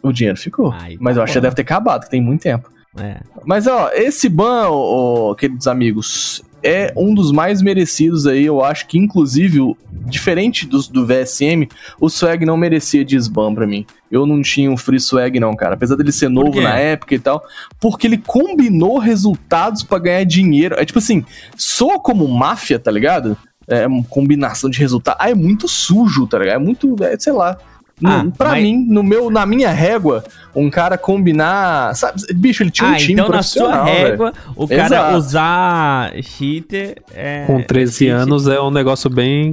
O 0.02 0.12
dinheiro 0.12 0.38
ficou. 0.38 0.72
Ai, 0.72 0.96
mas 0.98 1.14
tá 1.14 1.20
eu 1.20 1.24
acho 1.24 1.32
que 1.34 1.40
deve 1.40 1.54
ter 1.54 1.62
acabado, 1.62 2.04
que 2.04 2.10
tem 2.10 2.22
muito 2.22 2.40
tempo. 2.42 2.70
É. 2.98 3.20
Mas, 3.44 3.66
ó, 3.66 3.90
esse 3.92 4.28
ban, 4.28 4.68
ó, 4.70 5.34
queridos 5.34 5.66
amigos, 5.68 6.42
é 6.62 6.92
um 6.96 7.14
dos 7.14 7.32
mais 7.32 7.60
merecidos 7.62 8.26
aí. 8.26 8.44
Eu 8.44 8.62
acho 8.64 8.86
que, 8.86 8.98
inclusive, 8.98 9.60
o- 9.60 9.76
diferente 10.06 10.66
dos, 10.66 10.88
do 10.88 11.06
VSM, 11.06 11.68
o 12.00 12.08
Swag 12.08 12.44
não 12.44 12.56
merecia 12.56 13.04
desban 13.04 13.54
pra 13.54 13.66
mim. 13.66 13.84
Eu 14.10 14.26
não 14.26 14.42
tinha 14.42 14.70
um 14.70 14.76
Free 14.76 14.98
Swag, 15.00 15.38
não, 15.38 15.54
cara. 15.54 15.74
Apesar 15.74 15.96
dele 15.96 16.12
ser 16.12 16.28
novo 16.28 16.60
na 16.60 16.76
época 16.76 17.14
e 17.14 17.18
tal. 17.18 17.42
Porque 17.80 18.06
ele 18.06 18.18
combinou 18.18 18.98
resultados 18.98 19.82
pra 19.82 19.98
ganhar 19.98 20.24
dinheiro. 20.24 20.74
É 20.78 20.84
tipo 20.84 20.98
assim, 20.98 21.24
soa 21.56 21.98
como 22.00 22.26
máfia, 22.28 22.78
tá 22.78 22.90
ligado? 22.90 23.36
É 23.68 23.86
uma 23.86 24.02
combinação 24.02 24.68
de 24.68 24.78
resultados. 24.80 25.20
Ah, 25.24 25.30
é 25.30 25.34
muito 25.34 25.68
sujo, 25.68 26.26
tá 26.26 26.38
ligado? 26.38 26.56
É 26.56 26.58
muito, 26.58 26.96
é, 27.04 27.16
sei 27.18 27.32
lá. 27.32 27.56
Ah, 28.04 28.24
pra 28.36 28.50
mas- 28.50 28.62
mim, 28.62 28.86
no 28.88 29.02
meu, 29.02 29.30
na 29.30 29.44
minha 29.46 29.70
régua, 29.70 30.24
um 30.54 30.70
cara 30.70 30.96
combinar. 30.98 31.94
Sabe, 31.94 32.20
bicho, 32.34 32.62
ele 32.62 32.70
tinha 32.70 32.88
um 32.90 32.92
Ah, 32.94 32.96
time 32.96 33.12
então 33.14 33.28
na 33.28 33.42
sua 33.42 33.68
profissional, 33.68 33.84
régua, 33.94 34.32
o 34.56 34.66
cara 34.68 34.84
Exato. 34.86 35.16
usar 35.16 36.12
cheater 36.22 36.96
é. 37.14 37.44
Com 37.46 37.62
13 37.62 37.92
cheat. 38.06 38.10
anos 38.10 38.46
é 38.48 38.60
um 38.60 38.70
negócio 38.70 39.08
bem. 39.10 39.52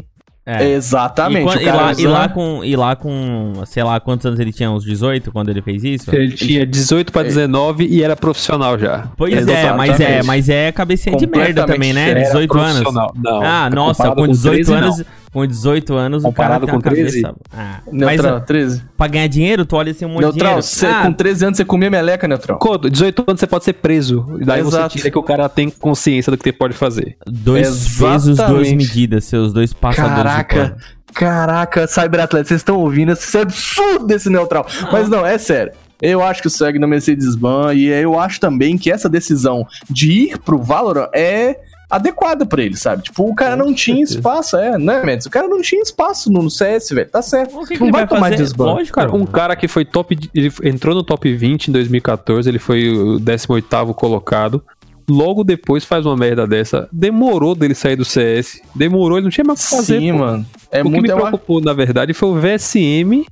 É. 0.50 0.66
Exatamente. 0.70 1.42
E, 1.42 1.44
quan- 1.44 1.58
o 1.58 1.62
e 1.62 1.66
lá, 1.66 1.92
e 1.92 1.96
usa- 1.96 2.10
lá 2.10 2.30
com, 2.30 2.64
e 2.64 2.76
lá 2.78 2.96
com, 2.96 3.52
sei 3.66 3.84
lá, 3.84 4.00
quantos 4.00 4.26
anos 4.26 4.40
ele 4.40 4.54
tinha? 4.54 4.72
Uns 4.72 4.86
18 4.86 5.30
quando 5.30 5.50
ele 5.50 5.62
fez 5.62 5.84
isso? 5.84 6.16
Ele 6.16 6.32
tinha 6.32 6.66
18 6.66 7.12
pra 7.12 7.22
19 7.22 7.86
e 7.86 8.02
era 8.02 8.16
profissional 8.16 8.80
já. 8.80 9.10
Pois 9.18 9.46
é, 9.46 9.74
mas 9.74 10.00
é, 10.00 10.24
mas 10.24 10.48
é 10.48 10.72
cabecinha 10.72 11.18
de 11.18 11.28
merda 11.28 11.66
também, 11.66 11.92
né? 11.92 12.06
diferente. 12.06 12.28
Era 12.28 12.34
18 12.34 12.58
anos. 12.58 12.72
profissional. 12.80 13.14
Não. 13.22 13.42
Ah, 13.44 13.70
nossa, 13.70 14.10
com 14.16 14.26
18 14.26 14.64
13, 14.68 14.74
anos, 14.74 14.98
não. 15.00 15.06
Com 15.38 15.46
18 15.46 15.94
anos 15.94 16.24
o 16.26 16.32
cara 16.32 16.60
Comparado 16.60 16.66
tem 16.66 16.74
uma 16.74 16.82
com 16.82 16.90
13? 16.90 17.22
cabeça... 17.22 17.40
Ah, 17.56 17.80
mas 17.86 17.94
Neutral, 17.94 18.42
13. 18.42 18.84
pra 18.98 19.08
ganhar 19.08 19.28
dinheiro, 19.28 19.66
tu 19.68 19.76
olha 19.76 19.92
assim 19.92 20.06
um 20.06 20.10
monte 20.10 20.22
Neutral, 20.22 20.60
de 20.60 20.68
dinheiro. 20.68 21.02
com 21.04 21.14
13 21.14 21.46
anos 21.46 21.58
você 21.58 21.66
comia 21.66 21.92
meleca, 21.92 22.28
Neutral. 22.28 22.58
Com 22.58 22.76
18 22.78 23.24
anos 23.28 23.40
você 23.40 23.46
pode 23.46 23.64
ser 23.64 23.74
preso. 23.74 24.26
E 24.42 24.46
daí 24.46 24.62
Exato. 24.62 24.94
você 24.94 24.98
tira 24.98 25.12
que 25.12 25.18
o 25.20 25.22
cara 25.22 25.48
tem 25.48 25.70
consciência 25.70 26.32
do 26.32 26.38
que 26.40 26.50
ele 26.50 26.58
pode 26.58 26.74
fazer. 26.74 27.18
Ah, 27.20 27.26
dois 27.32 27.68
Exatamente. 27.68 28.14
pesos, 28.14 28.38
duas 28.38 28.72
medidas, 28.72 29.26
seus 29.26 29.54
dois 29.54 29.74
passadores 29.74 30.18
de 30.18 30.24
Caraca, 30.24 30.78
caraca, 31.14 31.88
Cyberatleta, 31.88 32.48
vocês 32.48 32.62
estão 32.62 32.80
ouvindo? 32.80 33.12
Isso 33.12 33.38
é 33.38 33.42
absurdo 33.42 34.12
esse 34.12 34.32
Neutral. 34.32 34.66
Mas 34.92 35.08
não, 35.08 35.24
é 35.24 35.38
sério. 35.38 35.72
Eu 36.02 36.24
acho 36.24 36.42
que 36.42 36.48
o 36.48 36.52
Swag 36.52 36.80
não 36.80 36.88
merecia 36.88 37.16
desban 37.16 37.76
e 37.76 37.88
eu 37.88 38.20
acho 38.20 38.40
também 38.40 38.76
que 38.76 38.92
essa 38.92 39.08
decisão 39.08 39.68
de 39.88 40.12
ir 40.12 40.38
pro 40.40 40.58
Valorant 40.58 41.10
é 41.14 41.60
adequada 41.90 42.46
pra 42.46 42.62
ele, 42.62 42.76
sabe? 42.76 43.04
Tipo, 43.04 43.30
o 43.30 43.34
cara 43.36 43.56
não 43.56 43.74
tinha 43.74 44.04
espaço, 44.04 44.58
é, 44.58 44.78
né, 44.78 45.02
Mendes? 45.04 45.26
O 45.26 45.30
cara 45.30 45.48
não 45.48 45.62
tinha 45.62 45.82
espaço 45.82 46.32
no 46.32 46.50
CS, 46.50 46.90
velho. 46.90 47.10
Tá 47.10 47.22
certo. 47.22 47.58
O 47.58 47.66
que, 47.66 47.76
que 47.76 47.84
não 47.84 47.92
vai, 47.92 48.02
vai 48.02 48.08
tomar 48.08 48.30
fazer? 48.30 48.38
desban. 48.38 48.66
Lógico, 48.66 48.96
Cara, 49.00 49.16
um 49.16 49.26
cara 49.26 49.56
que 49.56 49.68
foi 49.68 49.86
top. 49.86 50.18
Ele 50.34 50.52
entrou 50.64 50.94
no 50.94 51.04
top 51.04 51.34
20 51.34 51.68
em 51.68 51.72
2014, 51.72 52.50
ele 52.50 52.60
foi 52.60 52.90
o 52.90 53.20
18 53.20 53.94
colocado. 53.94 54.64
Logo 55.10 55.42
depois 55.46 55.86
faz 55.86 56.06
uma 56.06 56.18
merda 56.18 56.46
dessa. 56.46 56.90
Demorou 56.92 57.56
dele 57.56 57.74
sair 57.74 57.96
do 57.96 58.04
CS. 58.04 58.60
Demorou, 58.76 59.18
ele 59.18 59.24
não 59.24 59.32
tinha 59.32 59.46
mais 59.46 59.62
o 59.62 59.64
que 59.64 59.76
fazer. 59.78 60.00
Sim, 60.02 60.12
pô. 60.12 60.18
mano. 60.20 60.46
É 60.70 60.82
o 60.82 60.84
que 60.84 60.90
muito 60.90 61.04
me 61.04 61.10
é 61.10 61.16
uma- 61.16 61.28
preocupou, 61.30 61.62
na 61.62 61.72
verdade, 61.72 62.14
foi 62.14 62.28
o 62.28 62.36
VSM 62.36 63.26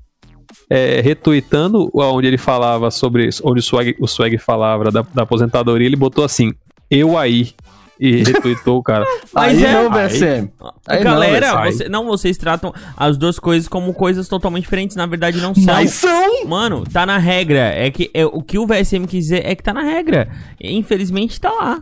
é, 0.70 1.02
retweetando 1.02 1.90
onde 1.94 2.28
ele 2.28 2.38
falava 2.38 2.90
sobre. 2.90 3.30
Onde 3.44 3.60
o 3.60 3.64
Swag, 3.64 3.96
o 4.00 4.08
Swag 4.08 4.38
falava 4.38 4.90
da, 4.90 5.06
da 5.14 5.24
aposentadoria, 5.24 5.86
ele 5.86 5.98
botou 5.98 6.24
assim: 6.24 6.54
Eu 6.90 7.18
aí. 7.18 7.50
E 8.00 8.24
retweetou 8.24 8.78
o 8.80 8.84
cara. 8.84 9.06
Mas 9.34 9.58
Aí 9.58 9.64
é- 9.66 9.74
não, 9.74 9.90
VSM. 9.92 10.50
Aí 10.88 11.04
Galera, 11.04 11.48
não, 11.54 11.64
você- 11.72 11.90
não, 11.90 12.06
vocês 12.06 12.38
tratam 12.38 12.74
as 12.98 13.18
duas 13.18 13.40
coisas 13.40 13.68
como 13.68 13.94
coisas 13.94 14.28
totalmente 14.28 14.64
diferentes. 14.64 14.96
Na 14.96 15.06
verdade, 15.06 15.40
não 15.40 15.56
são. 15.56 15.64
Mas 15.66 15.92
são! 15.92 16.46
Mano, 16.46 16.84
tá 16.92 17.06
na 17.06 17.18
regra. 17.18 17.60
É 17.74 17.90
que 17.90 18.12
é, 18.14 18.25
o 18.25 18.42
que 18.42 18.60
o 18.60 18.68
VSM 18.68 19.06
quis 19.08 19.24
dizer 19.25 19.46
é 19.46 19.56
que 19.56 19.64
tá 19.64 19.74
na 19.74 19.82
regra. 19.84 20.28
Infelizmente 20.62 21.40
tá 21.40 21.50
lá. 21.52 21.82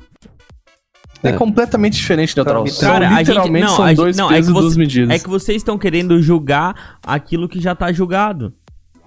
É, 1.23 1.29
É. 1.29 1.31
completamente 1.33 1.93
diferente, 1.93 2.35
Neutral. 2.35 2.67
São, 2.67 2.89
Cara, 2.91 3.07
a 3.07 3.09
gente- 3.11 3.19
literalmente 3.29 3.65
não, 3.65 3.75
são 3.75 3.85
a 3.85 3.87
gente- 3.89 3.97
dois 3.97 4.17
não, 4.17 4.25
é 4.25 4.29
que 4.29 4.35
pesos 4.35 4.49
e 4.49 4.53
você- 4.53 4.61
duas 4.61 4.75
medidas. 4.77 5.09
É 5.15 5.19
que 5.19 5.29
vocês 5.29 5.57
estão 5.57 5.77
querendo 5.77 6.21
julgar 6.21 6.97
aquilo 7.05 7.47
que 7.47 7.61
já 7.61 7.73
tá 7.73 7.91
julgado. 7.93 8.53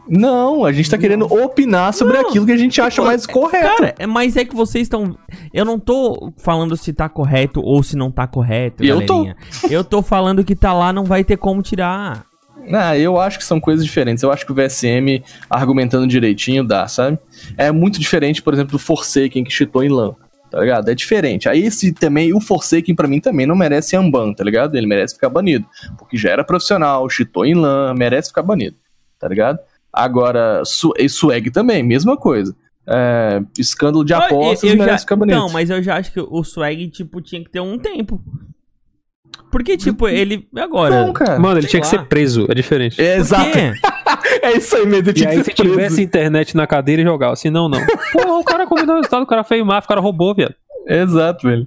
Não, 0.08 0.64
a 0.64 0.72
gente 0.72 0.88
tá 0.90 0.96
querendo 0.96 1.24
opinar 1.32 1.92
sobre 1.92 2.18
Não. 2.18 2.28
aquilo 2.28 2.46
que 2.46 2.52
a 2.52 2.56
gente 2.56 2.80
acha 2.80 3.02
Pô, 3.02 3.08
mais 3.08 3.26
correto. 3.26 3.76
Cara, 3.76 3.94
é- 3.98 4.06
mas 4.06 4.36
é 4.36 4.44
que 4.44 4.54
vocês 4.54 4.82
estão. 4.82 5.16
Eu 5.52 5.64
não 5.64 5.78
tô 5.78 6.32
falando 6.38 6.76
se 6.76 6.92
tá 6.92 7.08
correto 7.08 7.60
ou 7.60 7.82
se 7.82 7.96
não 7.96 8.10
tá 8.10 8.26
correto. 8.26 8.84
Eu 8.84 9.04
tô. 9.04 9.24
galerinha. 9.24 9.36
Eu 9.70 9.82
tô 9.82 10.02
falando 10.02 10.44
que 10.44 10.54
tá 10.54 10.72
lá, 10.72 10.92
não 10.92 11.04
vai 11.04 11.24
ter 11.24 11.36
como 11.36 11.60
tirar. 11.62 12.24
Ah, 12.72 12.98
eu 12.98 13.20
acho 13.20 13.38
que 13.38 13.44
são 13.44 13.60
coisas 13.60 13.84
diferentes. 13.84 14.22
Eu 14.24 14.32
acho 14.32 14.44
que 14.44 14.50
o 14.50 14.54
VSM, 14.54 15.22
argumentando 15.48 16.06
direitinho, 16.06 16.64
dá, 16.64 16.88
sabe? 16.88 17.16
É 17.56 17.70
muito 17.70 18.00
diferente, 18.00 18.42
por 18.42 18.52
exemplo, 18.54 18.72
do 18.72 18.78
Forsaken 18.78 19.44
que 19.44 19.52
cheatou 19.52 19.84
em 19.84 19.88
LAN, 19.88 20.14
tá 20.50 20.58
ligado? 20.60 20.88
É 20.88 20.94
diferente. 20.94 21.48
Aí 21.48 21.62
esse 21.62 21.92
também, 21.92 22.34
o 22.34 22.40
Forsaken 22.40 22.94
pra 22.94 23.06
mim 23.06 23.20
também 23.20 23.46
não 23.46 23.54
merece 23.54 23.94
Amban, 23.96 24.32
tá 24.34 24.42
ligado? 24.42 24.76
Ele 24.76 24.86
merece 24.86 25.14
ficar 25.14 25.28
banido. 25.28 25.64
Porque 25.96 26.16
já 26.16 26.30
era 26.30 26.42
profissional, 26.42 27.08
cheatou 27.08 27.46
em 27.46 27.54
LAN, 27.54 27.94
merece 27.94 28.28
ficar 28.30 28.42
banido, 28.42 28.76
tá 29.20 29.28
ligado? 29.28 29.60
Agora, 29.96 30.62
Su 30.64 30.92
e 30.98 31.08
Swag 31.08 31.50
também, 31.50 31.82
mesma 31.82 32.16
coisa. 32.16 32.54
É, 32.88 33.40
escândalo 33.58 34.04
de 34.04 34.14
apostas 34.14 34.62
Eu- 34.62 34.70
eu 34.70 34.76
merece 34.78 35.02
já-. 35.02 35.08
Não, 35.40 35.48
mas 35.50 35.70
eu 35.70 35.82
já 35.82 35.96
acho 35.96 36.12
que 36.12 36.20
o 36.20 36.44
swag, 36.44 36.86
tipo, 36.88 37.20
tinha 37.20 37.42
que 37.42 37.50
ter 37.50 37.58
um 37.60 37.76
tempo. 37.78 38.20
Porque, 39.50 39.76
tipo, 39.76 40.06
ele. 40.08 40.46
Agora. 40.56 41.06
Não, 41.06 41.12
cara. 41.12 41.38
Mano, 41.38 41.54
ele 41.58 41.62
sei 41.62 41.70
tinha 41.70 41.80
que 41.80 41.96
lá. 41.96 42.02
ser 42.02 42.08
preso, 42.08 42.46
é 42.48 42.54
diferente. 42.54 43.00
É, 43.00 43.16
exato. 43.16 43.50
É 44.42 44.56
isso 44.56 44.76
aí 44.76 44.86
mesmo. 44.86 45.08
ele 45.08 45.10
E 45.10 45.14
tinha 45.14 45.30
aí, 45.30 45.38
que 45.38 45.44
se 45.44 45.50
ser 45.50 45.56
preso. 45.56 45.72
tivesse 45.74 46.02
internet 46.02 46.56
na 46.56 46.66
cadeira, 46.66 47.02
ele 47.02 47.08
jogava. 47.10 47.32
Assim, 47.32 47.50
não, 47.50 47.68
não. 47.68 47.78
Pô, 48.12 48.38
o 48.40 48.44
cara 48.44 48.66
combinou 48.66 48.94
o 48.94 48.98
resultado, 48.98 49.22
o 49.22 49.26
cara 49.26 49.42
máfia, 49.64 49.84
o 49.84 49.88
cara 49.88 50.00
roubou, 50.00 50.34
viado. 50.34 50.54
Exato, 50.86 51.46
velho. 51.48 51.66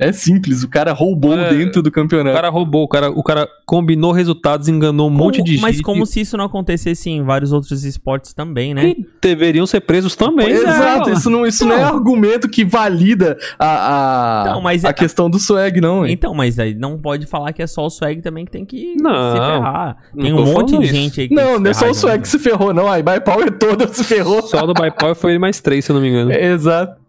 É 0.00 0.12
simples, 0.12 0.62
o 0.62 0.68
cara 0.68 0.92
roubou 0.92 1.36
É, 1.36 1.52
dentro 1.52 1.82
do 1.82 1.88
O 1.88 1.92
campeonato. 1.92 2.36
cara 2.36 2.48
roubou, 2.48 2.84
o 2.84 2.88
cara, 2.88 3.10
o 3.10 3.22
cara 3.22 3.48
combinou 3.66 4.12
resultados, 4.12 4.68
enganou 4.68 5.08
um 5.08 5.10
Como- 5.10 5.24
monte 5.24 5.42
de 5.42 5.52
gente. 5.54 5.60
Mas 5.62 5.80
como 5.80 6.06
se 6.06 6.20
isso 6.20 6.36
não 6.36 6.44
acontecesse 6.44 7.10
em 7.10 7.22
vários 7.24 7.52
outros 7.52 7.84
esportes 7.84 8.32
também, 8.32 8.72
né? 8.74 8.90
E 8.90 9.06
deveriam 9.20 9.66
ser 9.66 9.80
presos 9.80 10.14
também. 10.14 10.50
Exato, 10.50 11.10
né? 11.10 11.16
isso 11.16 11.28
não, 11.28 11.44
isso 11.44 11.66
não. 11.66 11.74
é 11.74 11.78
Não. 11.82 11.88
argumento 11.96 12.48
que 12.48 12.64
valida 12.64 13.36
a, 13.58 14.42
a, 14.42 14.52
Não, 14.52 14.60
mas 14.60 14.84
a 14.84 14.90
é- 14.90 14.92
questão 14.92 15.28
do 15.28 15.38
swag, 15.38 15.80
não, 15.80 16.06
hein? 16.06 16.12
Então, 16.12 16.32
mas 16.32 16.58
aí 16.60 16.74
não 16.76 16.96
pode 16.96 17.26
falar 17.26 17.52
que 17.52 17.60
é 17.62 17.66
só 17.66 17.84
o 17.84 17.90
swag 17.90 18.22
também 18.22 18.44
que 18.44 18.52
tem 18.52 18.64
que 18.64 18.94
Não, 19.00 19.32
se 19.32 19.36
ferrar. 19.38 19.96
não 20.14 20.24
Tem 20.24 20.32
um 20.32 20.44
monte 20.44 20.78
de 20.78 20.84
isso. 20.84 20.94
gente 20.94 21.20
aí 21.22 21.28
que 21.28 21.34
Não, 21.34 21.54
tem 21.54 21.60
não 21.60 21.70
é 21.70 21.74
só 21.74 21.90
o 21.90 21.94
swag 21.94 22.16
né? 22.18 22.22
que 22.22 22.28
se 22.28 22.38
ferrou, 22.38 22.72
não. 22.72 22.86
A 22.86 22.98
My 22.98 23.20
Power 23.24 23.50
toda 23.58 23.88
se 23.88 24.04
ferrou. 24.04 24.42
Só 24.42 24.64
do 24.64 24.74
Bypower 24.74 25.16
foi 25.16 25.32
ele 25.32 25.38
mais 25.40 25.60
três, 25.60 25.84
se 25.84 25.90
eu 25.90 25.94
não 25.94 26.00
me 26.02 26.08
engano. 26.08 26.30
É, 26.30 26.52
Exato. 26.52 27.07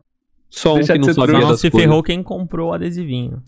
Só 0.50 0.76
um 0.76 0.80
que 0.82 0.98
não 0.98 1.14
sabia. 1.14 1.40
Não, 1.40 1.56
se 1.58 1.70
coisas. 1.70 1.82
ferrou 1.88 2.04
quem 2.04 2.24
comprou 2.24 2.70
o 2.70 2.74
adesivinho. 2.74 3.42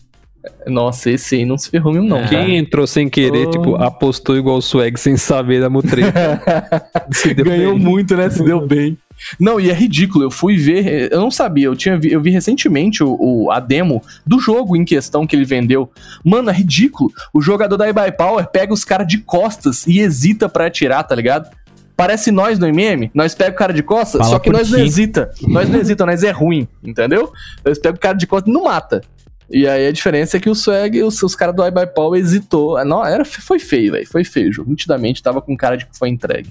Nossa, 0.66 1.08
esse 1.10 1.36
aí 1.36 1.44
não 1.44 1.56
se 1.56 1.70
ferrou 1.70 1.92
mesmo, 1.92 2.08
não. 2.08 2.18
É. 2.18 2.26
Quem 2.28 2.56
entrou 2.56 2.84
sem 2.84 3.08
querer, 3.08 3.46
Oh. 3.46 3.50
tipo, 3.50 3.74
apostou 3.76 4.36
igual 4.36 4.56
o 4.56 4.62
Swag 4.62 4.98
sem 4.98 5.16
saber 5.16 5.60
da 5.60 5.70
mutreta. 5.70 6.42
Ganhou 7.44 7.74
bem. 7.74 7.84
muito, 7.84 8.16
né? 8.16 8.28
Se 8.28 8.42
deu 8.44 8.66
bem. 8.66 8.98
Não, 9.38 9.60
e 9.60 9.70
é 9.70 9.72
ridículo. 9.72 10.24
Eu 10.24 10.30
fui 10.32 10.56
ver. 10.56 11.12
Eu 11.12 11.20
não 11.20 11.30
sabia. 11.30 11.66
Eu, 11.66 11.76
tinha 11.76 11.96
vi, 11.96 12.10
eu 12.10 12.20
vi 12.20 12.30
recentemente 12.30 13.04
o, 13.04 13.16
o- 13.20 13.50
a 13.52 13.60
demo 13.60 14.02
do 14.26 14.40
jogo 14.40 14.76
em 14.76 14.84
questão 14.84 15.24
que 15.26 15.36
ele 15.36 15.44
vendeu. 15.44 15.88
Mano, 16.24 16.50
é 16.50 16.52
ridículo. 16.52 17.08
O 17.32 17.40
jogador 17.40 17.76
da 17.76 17.88
eBay 17.88 18.10
Power 18.10 18.44
pega 18.50 18.72
os 18.74 18.84
caras 18.84 19.06
de 19.06 19.18
costas 19.18 19.86
e 19.86 20.00
hesita 20.00 20.48
pra 20.48 20.66
atirar, 20.66 21.04
tá 21.04 21.14
ligado? 21.14 21.48
Parece 21.96 22.30
nós 22.30 22.58
no 22.58 22.66
MM. 22.66 23.10
Nós 23.14 23.34
pega 23.34 23.52
o 23.52 23.58
cara 23.58 23.72
de 23.72 23.82
costas, 23.82 24.20
Fala 24.20 24.30
só 24.30 24.38
que 24.38 24.50
nós 24.50 24.70
não 24.70 24.78
hesita. 24.78 25.30
Nós 25.42 25.68
não 25.68 25.78
hesita, 25.78 26.06
nós 26.06 26.22
é 26.22 26.30
ruim, 26.30 26.66
entendeu? 26.82 27.32
Nós 27.64 27.78
pega 27.78 27.96
o 27.96 28.00
cara 28.00 28.16
de 28.16 28.26
costas 28.26 28.50
e 28.50 28.54
não 28.54 28.64
mata. 28.64 29.02
E 29.50 29.68
aí 29.68 29.86
a 29.86 29.92
diferença 29.92 30.38
é 30.38 30.40
que 30.40 30.48
o 30.48 30.54
Swag, 30.54 31.02
os, 31.02 31.22
os 31.22 31.34
caras 31.34 31.54
do 31.54 31.66
iBuy 31.66 31.86
Paul 31.88 32.16
hesitou. 32.16 32.78
Ah, 32.78 32.84
Não, 32.84 33.04
era, 33.04 33.24
foi 33.24 33.58
feio, 33.58 33.92
velho. 33.92 34.06
Foi 34.08 34.24
feio. 34.24 34.50
Nitidamente 34.66 35.22
tava 35.22 35.42
com 35.42 35.54
cara 35.56 35.76
de 35.76 35.86
que 35.86 35.96
foi 35.96 36.08
entregue. 36.08 36.50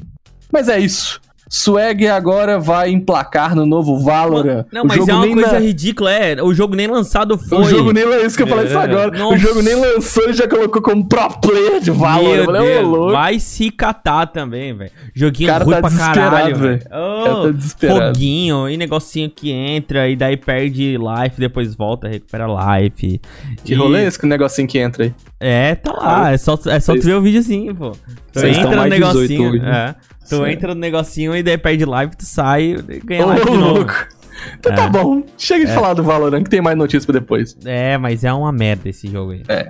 Mas 0.52 0.70
é 0.70 0.80
isso. 0.80 1.20
Swag 1.54 2.08
agora 2.08 2.58
vai 2.58 2.92
emplacar 2.92 3.54
no 3.54 3.66
novo 3.66 4.00
Valorant. 4.00 4.66
Não, 4.72 4.86
mas 4.86 5.06
é 5.06 5.14
uma 5.14 5.28
coisa 5.28 5.60
ridícula, 5.60 6.10
é. 6.10 6.42
O 6.42 6.54
jogo 6.54 6.78
nem 6.78 6.88
lançado 6.88 7.38
foi. 7.38 7.58
O 7.60 7.64
jogo 7.66 7.92
nem 7.92 8.06
é 8.06 8.26
isso 8.26 8.38
que 8.38 8.44
eu 8.44 8.48
falei 8.48 8.68
isso 8.68 8.80
agora. 8.80 9.12
Nossa. 9.18 9.36
O 9.36 9.38
jogo 9.38 9.62
nem 9.62 9.76
lançou 9.76 10.30
e 10.30 10.34
já 10.34 10.48
colocou 10.48 10.82
como 10.82 11.06
pro 11.06 11.30
player 11.42 11.82
de 11.82 11.92
Valorant. 11.92 12.24
Meu 12.24 12.36
Eu 12.38 12.46
falei, 12.46 12.62
Deus, 12.76 13.12
vai 13.12 13.38
se 13.40 13.70
catar 13.70 14.28
também, 14.28 14.74
velho. 14.74 14.92
Joguinho 15.14 15.50
O 15.50 15.52
cara 15.54 15.66
ruim 15.66 15.74
tá 15.74 15.82
pra 15.82 15.92
caralho, 15.98 16.56
velho. 16.56 16.80
O 16.86 17.24
cara 17.26 17.54
tá 17.54 18.06
foguinho 18.06 18.70
e 18.70 18.78
negocinho 18.78 19.30
que 19.30 19.52
entra 19.52 20.08
e 20.08 20.16
daí 20.16 20.38
perde 20.38 20.96
life, 20.98 21.38
depois 21.38 21.76
volta, 21.76 22.08
recupera 22.08 22.46
life. 22.48 23.20
Que 23.66 23.74
E- 23.74 23.76
rolê 23.76 24.06
é 24.06 24.08
esse 24.08 24.18
que 24.18 24.26
negocinho 24.26 24.70
que 24.70 24.80
entra 24.80 25.04
aí? 25.04 25.14
É, 25.38 25.76
tá 25.76 25.92
lá. 25.92 26.32
É 26.32 26.38
só, 26.38 26.58
é 26.68 26.80
só 26.80 26.96
tu 26.96 27.02
ver 27.02 27.16
o 27.16 27.22
vídeo 27.22 27.42
assim, 27.42 27.76
pô. 27.76 27.92
Vocês 28.32 28.58
entra 28.58 28.70
no 28.86 28.90
18 28.90 28.90
negocinho. 28.90 29.50
hoje, 29.50 29.60
né? 29.60 29.96
É. 30.08 30.11
Tu 30.32 30.38
Certo. 30.38 30.48
entra 30.52 30.74
no 30.74 30.80
negocinho 30.82 31.36
e 31.36 31.44
daí 31.44 31.58
perde 31.58 31.86
live, 31.86 32.16
tu 32.16 32.26
sai 32.26 32.76
e 32.90 33.00
ganha 33.04 33.24
Ô, 33.26 33.28
live 33.28 33.46
de 33.46 33.52
novo. 33.58 33.74
louco. 33.80 33.94
Então 34.58 34.74
tá 34.74 34.86
É. 34.86 34.90
bom. 34.90 35.22
Chega 35.38 35.66
de 35.68 35.72
falar 35.74 35.94
do 35.94 36.02
Valorant 36.04 36.42
que 36.44 36.50
tem 36.50 36.62
mais 36.62 36.76
notícias 36.76 37.06
pra 37.06 37.14
depois. 37.14 37.56
É, 37.64 37.96
mas 37.98 38.24
é 38.24 38.34
uma 38.34 38.52
merda 38.52 38.90
esse 38.90 39.08
jogo 39.08 39.34
aí. 39.34 39.44
É. 39.48 39.70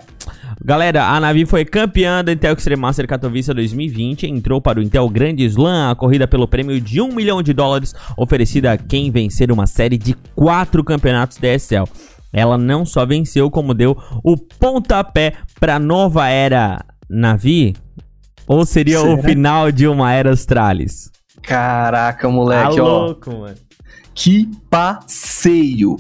Galera, 0.63 1.03
a 1.07 1.19
Navi 1.19 1.45
foi 1.45 1.65
campeã 1.65 2.23
da 2.23 2.31
Intel 2.31 2.53
Extreme 2.53 2.81
Master 2.81 3.05
Katowice 3.07 3.53
2020 3.53 4.23
e 4.23 4.29
entrou 4.29 4.61
para 4.61 4.79
o 4.79 4.81
Intel 4.83 5.09
Grand 5.09 5.35
Slam, 5.39 5.91
a 5.91 5.95
corrida 5.95 6.25
pelo 6.27 6.47
prêmio 6.47 6.79
de 6.79 7.01
1 7.01 7.07
milhão 7.13 7.41
de 7.41 7.51
dólares 7.51 7.93
oferecida 8.15 8.71
a 8.71 8.77
quem 8.77 9.11
vencer 9.11 9.51
uma 9.51 9.67
série 9.67 9.97
de 9.97 10.13
quatro 10.35 10.83
campeonatos 10.83 11.37
DSL. 11.37 11.85
Ela 12.31 12.57
não 12.57 12.85
só 12.85 13.05
venceu, 13.05 13.51
como 13.51 13.73
deu 13.73 13.97
o 14.23 14.37
pontapé 14.37 15.33
para 15.59 15.77
nova 15.79 16.29
era 16.29 16.79
Navi, 17.09 17.73
ou 18.47 18.65
seria 18.65 19.01
o 19.01 19.15
Será? 19.15 19.23
final 19.23 19.71
de 19.71 19.87
uma 19.87 20.11
era 20.13 20.31
Astralis. 20.31 21.09
Caraca, 21.41 22.27
Tá 22.27 22.33
moleque, 22.33 22.79
ó. 22.79 23.05
louco, 23.05 23.31
mano. 23.31 23.55
Que 24.13 24.49
passeio. 24.69 25.97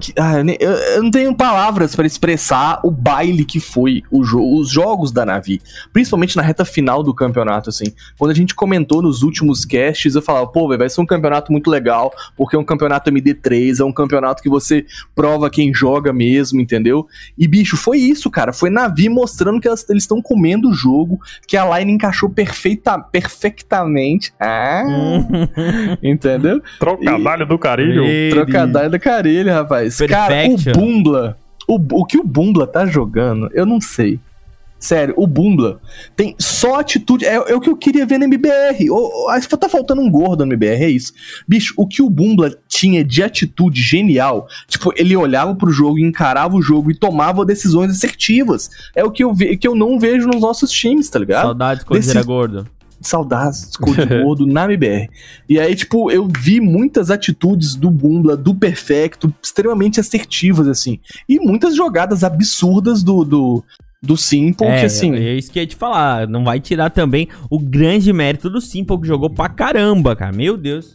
Que- 0.00 0.12
ah, 0.18 0.38
eu, 0.38 0.44
nem- 0.44 0.56
eu- 0.60 0.70
eu 0.72 1.02
não 1.02 1.10
tenho 1.10 1.34
palavras 1.34 1.94
pra 1.94 2.06
expressar 2.06 2.80
o 2.84 2.90
baile 2.90 3.44
que 3.44 3.60
foi 3.60 4.02
jo- 4.12 4.56
os 4.58 4.68
jogos 4.68 5.12
da 5.12 5.24
Navi, 5.24 5.60
principalmente 5.92 6.36
na 6.36 6.42
reta 6.42 6.64
final 6.64 7.02
do 7.02 7.14
campeonato, 7.14 7.70
assim. 7.70 7.84
Quando 8.18 8.30
a 8.32 8.34
gente 8.34 8.54
comentou 8.54 9.00
nos 9.00 9.22
últimos 9.22 9.64
casts, 9.64 10.14
eu 10.14 10.22
falava, 10.22 10.46
pô, 10.48 10.68
véi, 10.68 10.78
vai 10.78 10.88
ser 10.88 11.00
um 11.00 11.06
campeonato 11.06 11.52
muito 11.52 11.70
legal, 11.70 12.12
porque 12.36 12.56
é 12.56 12.58
um 12.58 12.64
campeonato 12.64 13.10
MD3, 13.10 13.80
é 13.80 13.84
um 13.84 13.92
campeonato 13.92 14.42
que 14.42 14.48
você 14.48 14.84
prova 15.14 15.48
quem 15.48 15.72
joga 15.72 16.12
mesmo, 16.12 16.60
entendeu? 16.60 17.06
E, 17.38 17.46
bicho, 17.46 17.76
foi 17.76 17.98
isso, 17.98 18.30
cara. 18.30 18.52
Foi 18.52 18.70
Navi 18.70 19.08
mostrando 19.08 19.60
que 19.60 19.68
elas- 19.68 19.88
eles 19.88 20.02
estão 20.02 20.20
comendo 20.20 20.70
o 20.70 20.74
jogo, 20.74 21.20
que 21.46 21.56
a 21.56 21.78
line 21.78 21.92
encaixou 21.92 22.28
perfeita, 22.28 22.98
perfeitamente. 22.98 24.32
Ah, 24.40 24.82
entendeu? 26.02 26.60
Trocadalho 26.78 27.46
do 27.46 27.58
carilho. 27.58 28.04
Trocadilho 28.30 28.90
da 28.90 28.98
carilha, 28.98 29.54
rapaz. 29.54 29.83
Cara, 30.08 30.34
Perfection. 30.34 30.72
o 30.72 30.74
Bumbla, 30.74 31.38
o, 31.68 32.00
o 32.00 32.04
que 32.04 32.18
o 32.18 32.24
Bumbla 32.24 32.66
tá 32.66 32.86
jogando, 32.86 33.48
eu 33.52 33.64
não 33.66 33.80
sei. 33.80 34.18
Sério, 34.84 35.14
o 35.16 35.26
Bumbla 35.26 35.80
tem 36.14 36.36
só 36.38 36.78
atitude. 36.78 37.24
É, 37.24 37.36
é 37.36 37.54
o 37.54 37.60
que 37.60 37.70
eu 37.70 37.76
queria 37.76 38.04
ver 38.04 38.18
no 38.18 38.24
MBR. 38.24 38.90
Ou, 38.90 39.30
ou, 39.30 39.40
tá 39.58 39.66
faltando 39.66 40.02
um 40.02 40.10
gordo 40.10 40.44
no 40.44 40.52
MBR, 40.52 40.84
é 40.84 40.90
isso. 40.90 41.14
Bicho, 41.48 41.72
o 41.78 41.86
que 41.86 42.02
o 42.02 42.10
Bumbla 42.10 42.54
tinha 42.68 43.02
de 43.02 43.22
atitude 43.22 43.80
genial, 43.80 44.46
tipo, 44.68 44.92
ele 44.94 45.16
olhava 45.16 45.54
pro 45.54 45.70
jogo, 45.70 45.98
encarava 45.98 46.54
o 46.54 46.60
jogo 46.60 46.90
e 46.90 46.94
tomava 46.94 47.46
decisões 47.46 47.90
assertivas. 47.92 48.68
É 48.94 49.02
o 49.02 49.10
que 49.10 49.24
eu, 49.24 49.32
ve 49.32 49.56
que 49.56 49.66
eu 49.66 49.74
não 49.74 49.98
vejo 49.98 50.28
nos 50.28 50.42
nossos 50.42 50.70
times, 50.70 51.08
tá 51.08 51.18
ligado? 51.18 51.44
Saudades 51.44 51.82
quando 51.82 52.00
Desse- 52.00 52.10
era 52.10 52.22
gordo. 52.22 52.66
Saudades 53.08 53.76
Code 53.76 54.06
Gordo 54.22 54.46
na 54.46 54.64
MBR. 54.64 55.08
E 55.48 55.58
aí, 55.58 55.74
tipo, 55.74 56.10
eu 56.10 56.26
vi 56.26 56.60
muitas 56.60 57.10
atitudes 57.10 57.74
do 57.74 57.90
Bumbla, 57.90 58.36
do 58.36 58.54
Perfecto, 58.54 59.32
extremamente 59.42 60.00
assertivas, 60.00 60.68
assim. 60.68 60.98
E 61.28 61.38
muitas 61.38 61.76
jogadas 61.76 62.24
absurdas 62.24 63.02
do, 63.02 63.24
do, 63.24 63.64
do 64.04 64.16
Simple, 64.16 64.66
que 64.66 64.86
assim. 64.86 65.14
É 65.14 65.34
isso 65.34 65.50
que 65.50 65.58
eu 65.58 65.62
ia 65.62 65.66
te 65.66 65.76
falar. 65.76 66.28
Não 66.28 66.44
vai 66.44 66.60
tirar 66.60 66.90
também 66.90 67.28
o 67.50 67.58
grande 67.58 68.12
mérito 68.12 68.50
do 68.50 68.60
Simple, 68.60 69.00
que 69.00 69.06
jogou 69.06 69.30
pra 69.30 69.48
caramba, 69.48 70.14
cara. 70.14 70.32
Meu 70.32 70.56
Deus. 70.56 70.94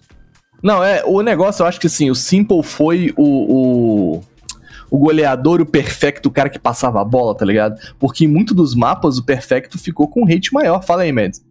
Não, 0.62 0.84
é, 0.84 1.04
o 1.06 1.22
negócio, 1.22 1.64
eu 1.64 1.68
acho 1.68 1.80
que 1.80 1.88
assim, 1.88 2.10
o 2.10 2.16
Simple 2.16 2.64
foi 2.64 3.14
o. 3.18 3.24
o... 4.16 4.24
O 4.92 4.98
goleador, 4.98 5.62
o 5.62 5.68
perfecto, 5.68 6.26
o 6.26 6.32
cara 6.32 6.50
que 6.50 6.58
passava 6.58 7.00
a 7.00 7.06
bola, 7.06 7.36
tá 7.36 7.46
ligado? 7.46 7.80
Porque 8.00 8.26
em 8.26 8.28
muitos 8.28 8.56
dos 8.56 8.74
mapas 8.74 9.20
o 9.20 9.24
perfecto 9.24 9.78
ficou 9.78 10.08
com 10.08 10.24
um 10.24 10.28
hate 10.28 10.52
maior. 10.52 10.84
Fala 10.84 11.04
aí, 11.04 11.12
Mads. 11.12 11.44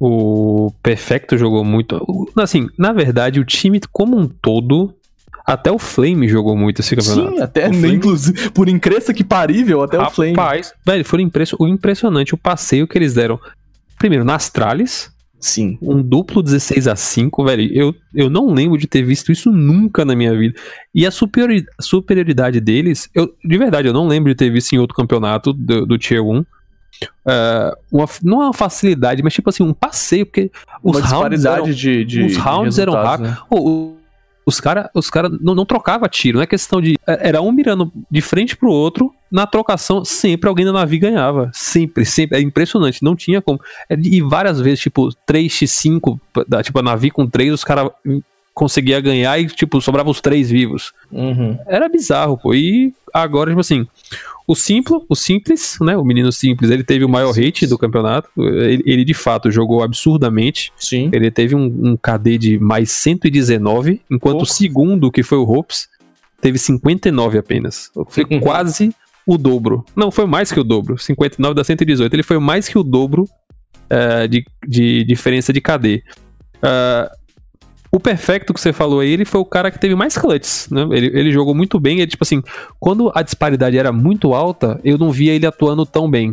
O 0.00 0.72
Perfecto 0.82 1.38
jogou 1.38 1.64
muito. 1.64 2.04
Assim, 2.36 2.66
na 2.76 2.92
verdade, 2.92 3.38
o 3.40 3.44
time 3.44 3.80
como 3.92 4.18
um 4.18 4.26
todo, 4.26 4.92
até 5.46 5.70
o 5.70 5.78
Flame 5.78 6.28
jogou 6.28 6.56
muito 6.56 6.80
esse 6.80 6.96
campeonato. 6.96 7.36
Sim, 7.36 7.40
até 7.42 7.68
Flame- 7.68 7.94
inclusive, 7.94 8.50
por 8.50 8.68
incresça 8.68 9.14
que 9.14 9.22
parível, 9.22 9.82
até 9.82 9.98
o 9.98 10.10
Flame. 10.10 10.32
Rapaz, 10.34 10.72
velho, 10.84 11.04
foi 11.04 11.22
impresso- 11.22 11.56
o 11.58 11.68
impressionante 11.68 12.34
o 12.34 12.38
passeio 12.38 12.88
que 12.88 12.98
eles 12.98 13.14
deram. 13.14 13.38
Primeiro, 13.98 14.24
nas 14.24 14.44
Astralis, 14.46 15.10
Sim. 15.38 15.78
um 15.80 16.02
duplo 16.02 16.42
16 16.42 16.88
a 16.88 16.96
5, 16.96 17.44
velho. 17.44 17.70
Eu, 17.72 17.94
eu 18.14 18.28
não 18.28 18.52
lembro 18.52 18.76
de 18.76 18.88
ter 18.88 19.02
visto 19.02 19.30
isso 19.30 19.52
nunca 19.52 20.04
na 20.04 20.16
minha 20.16 20.36
vida. 20.36 20.54
E 20.94 21.06
a 21.06 21.10
superiori- 21.12 21.64
superioridade 21.80 22.60
deles, 22.60 23.08
eu, 23.14 23.32
de 23.44 23.56
verdade, 23.58 23.86
eu 23.86 23.94
não 23.94 24.08
lembro 24.08 24.30
de 24.30 24.34
ter 24.36 24.50
visto 24.50 24.72
em 24.72 24.78
outro 24.78 24.96
campeonato 24.96 25.52
do, 25.52 25.86
do 25.86 25.96
Tier 25.96 26.22
1. 26.22 26.44
É, 27.26 27.72
uma, 27.90 28.06
não 28.22 28.42
é 28.42 28.44
uma 28.46 28.52
facilidade, 28.54 29.22
mas 29.22 29.32
tipo 29.34 29.48
assim, 29.48 29.62
um 29.62 29.72
passeio, 29.74 30.26
porque 30.26 30.50
os 30.82 30.98
Uma 30.98 31.06
rounds 31.06 31.44
eram, 31.44 31.64
de, 31.70 32.04
de. 32.04 32.22
os 32.22 32.36
rounds 32.36 32.78
eram 32.78 32.92
rápidos. 32.92 33.34
Pô, 33.48 33.60
o- 33.60 33.96
os 34.46 34.60
caras 34.60 34.88
os 34.94 35.08
cara 35.08 35.30
não, 35.40 35.54
não 35.54 35.64
trocava 35.64 36.06
tiro, 36.06 36.36
não 36.36 36.42
é 36.42 36.46
questão 36.46 36.78
de. 36.80 36.98
é- 37.06 37.28
Era 37.28 37.40
um 37.40 37.50
mirando 37.50 37.90
de 38.10 38.20
frente 38.20 38.54
pro 38.54 38.70
outro, 38.70 39.10
na 39.32 39.46
trocação, 39.46 40.04
sempre 40.04 40.48
alguém 40.50 40.66
da 40.66 40.72
navio 40.72 41.00
ganhava. 41.00 41.50
Sempre, 41.54 42.04
sempre. 42.04 42.36
É 42.38 42.42
impressionante, 42.42 43.02
não 43.02 43.16
tinha 43.16 43.40
como. 43.40 43.58
É, 43.88 43.96
E 43.98 44.20
várias 44.20 44.60
vezes, 44.60 44.80
tipo, 44.80 45.08
3x5, 45.26 46.20
da- 46.46 46.62
tipo, 46.62 46.78
a 46.78 46.82
navio 46.82 47.10
com 47.12 47.26
3, 47.26 47.54
os 47.54 47.64
caras 47.64 47.88
conseguia 48.52 49.00
ganhar 49.00 49.38
e, 49.38 49.46
tipo, 49.46 49.80
sobrava 49.80 50.10
os 50.10 50.20
três 50.20 50.50
vivos. 50.50 50.92
Uhum. 51.10 51.58
Era 51.66 51.88
bizarro, 51.88 52.36
pô. 52.38 52.54
E 52.54 52.92
agora, 53.14 53.50
tipo 53.50 53.60
assim, 53.60 53.86
o 54.46 54.54
Simplo, 54.54 55.04
o 55.08 55.14
Simples, 55.16 55.78
né? 55.80 55.96
O 55.96 56.04
menino 56.04 56.30
Simples, 56.30 56.70
ele 56.70 56.84
teve 56.84 57.04
o 57.04 57.08
maior 57.08 57.32
rate 57.34 57.66
do 57.66 57.78
campeonato. 57.78 58.28
Ele, 58.36 58.82
ele, 58.84 59.04
de 59.04 59.14
fato 59.14 59.50
jogou 59.50 59.82
absurdamente. 59.82 60.72
Sim. 60.76 61.08
Ele 61.12 61.30
teve 61.30 61.54
um, 61.54 61.64
um 61.64 61.96
KD 61.96 62.38
de 62.38 62.58
mais 62.58 62.90
119, 62.90 64.02
enquanto 64.10 64.42
o 64.42 64.46
segundo, 64.46 65.10
que 65.10 65.22
foi 65.22 65.38
o 65.38 65.50
Hopes, 65.50 65.88
teve 66.40 66.58
59 66.58 67.38
apenas. 67.38 67.90
Foi 68.08 68.24
Uhum. 68.30 68.40
quase 68.40 68.94
o 69.26 69.38
dobro. 69.38 69.84
Não, 69.96 70.10
foi 70.10 70.26
mais 70.26 70.52
que 70.52 70.60
o 70.60 70.64
dobro. 70.64 70.98
59 70.98 71.54
dá 71.54 71.64
118. 71.64 72.12
Ele 72.14 72.22
foi 72.22 72.38
mais 72.38 72.68
que 72.68 72.78
o 72.78 72.82
dobro 72.82 73.26
eh, 73.88 74.28
de, 74.28 74.44
de 74.66 75.04
diferença 75.04 75.52
de 75.52 75.60
KD. 75.62 76.02
Ah, 76.62 77.10
o 77.96 78.00
perfecto 78.00 78.52
que 78.52 78.60
você 78.60 78.72
falou 78.72 79.00
aí, 79.00 79.10
ele 79.10 79.24
foi 79.24 79.40
o 79.40 79.44
cara 79.44 79.70
que 79.70 79.78
teve 79.78 79.94
mais 79.94 80.16
clutches, 80.18 80.68
né? 80.70 80.86
Ele, 80.90 81.06
ele 81.18 81.30
jogou 81.32 81.54
muito 81.54 81.78
bem. 81.78 81.98
Ele, 82.00 82.06
tipo 82.10 82.24
assim, 82.24 82.42
quando 82.80 83.10
a 83.14 83.22
disparidade 83.22 83.76
era 83.78 83.92
muito 83.92 84.34
alta, 84.34 84.80
eu 84.84 84.98
não 84.98 85.10
via 85.12 85.32
ele 85.32 85.46
atuando 85.46 85.84
tão 85.86 86.10
bem. 86.10 86.32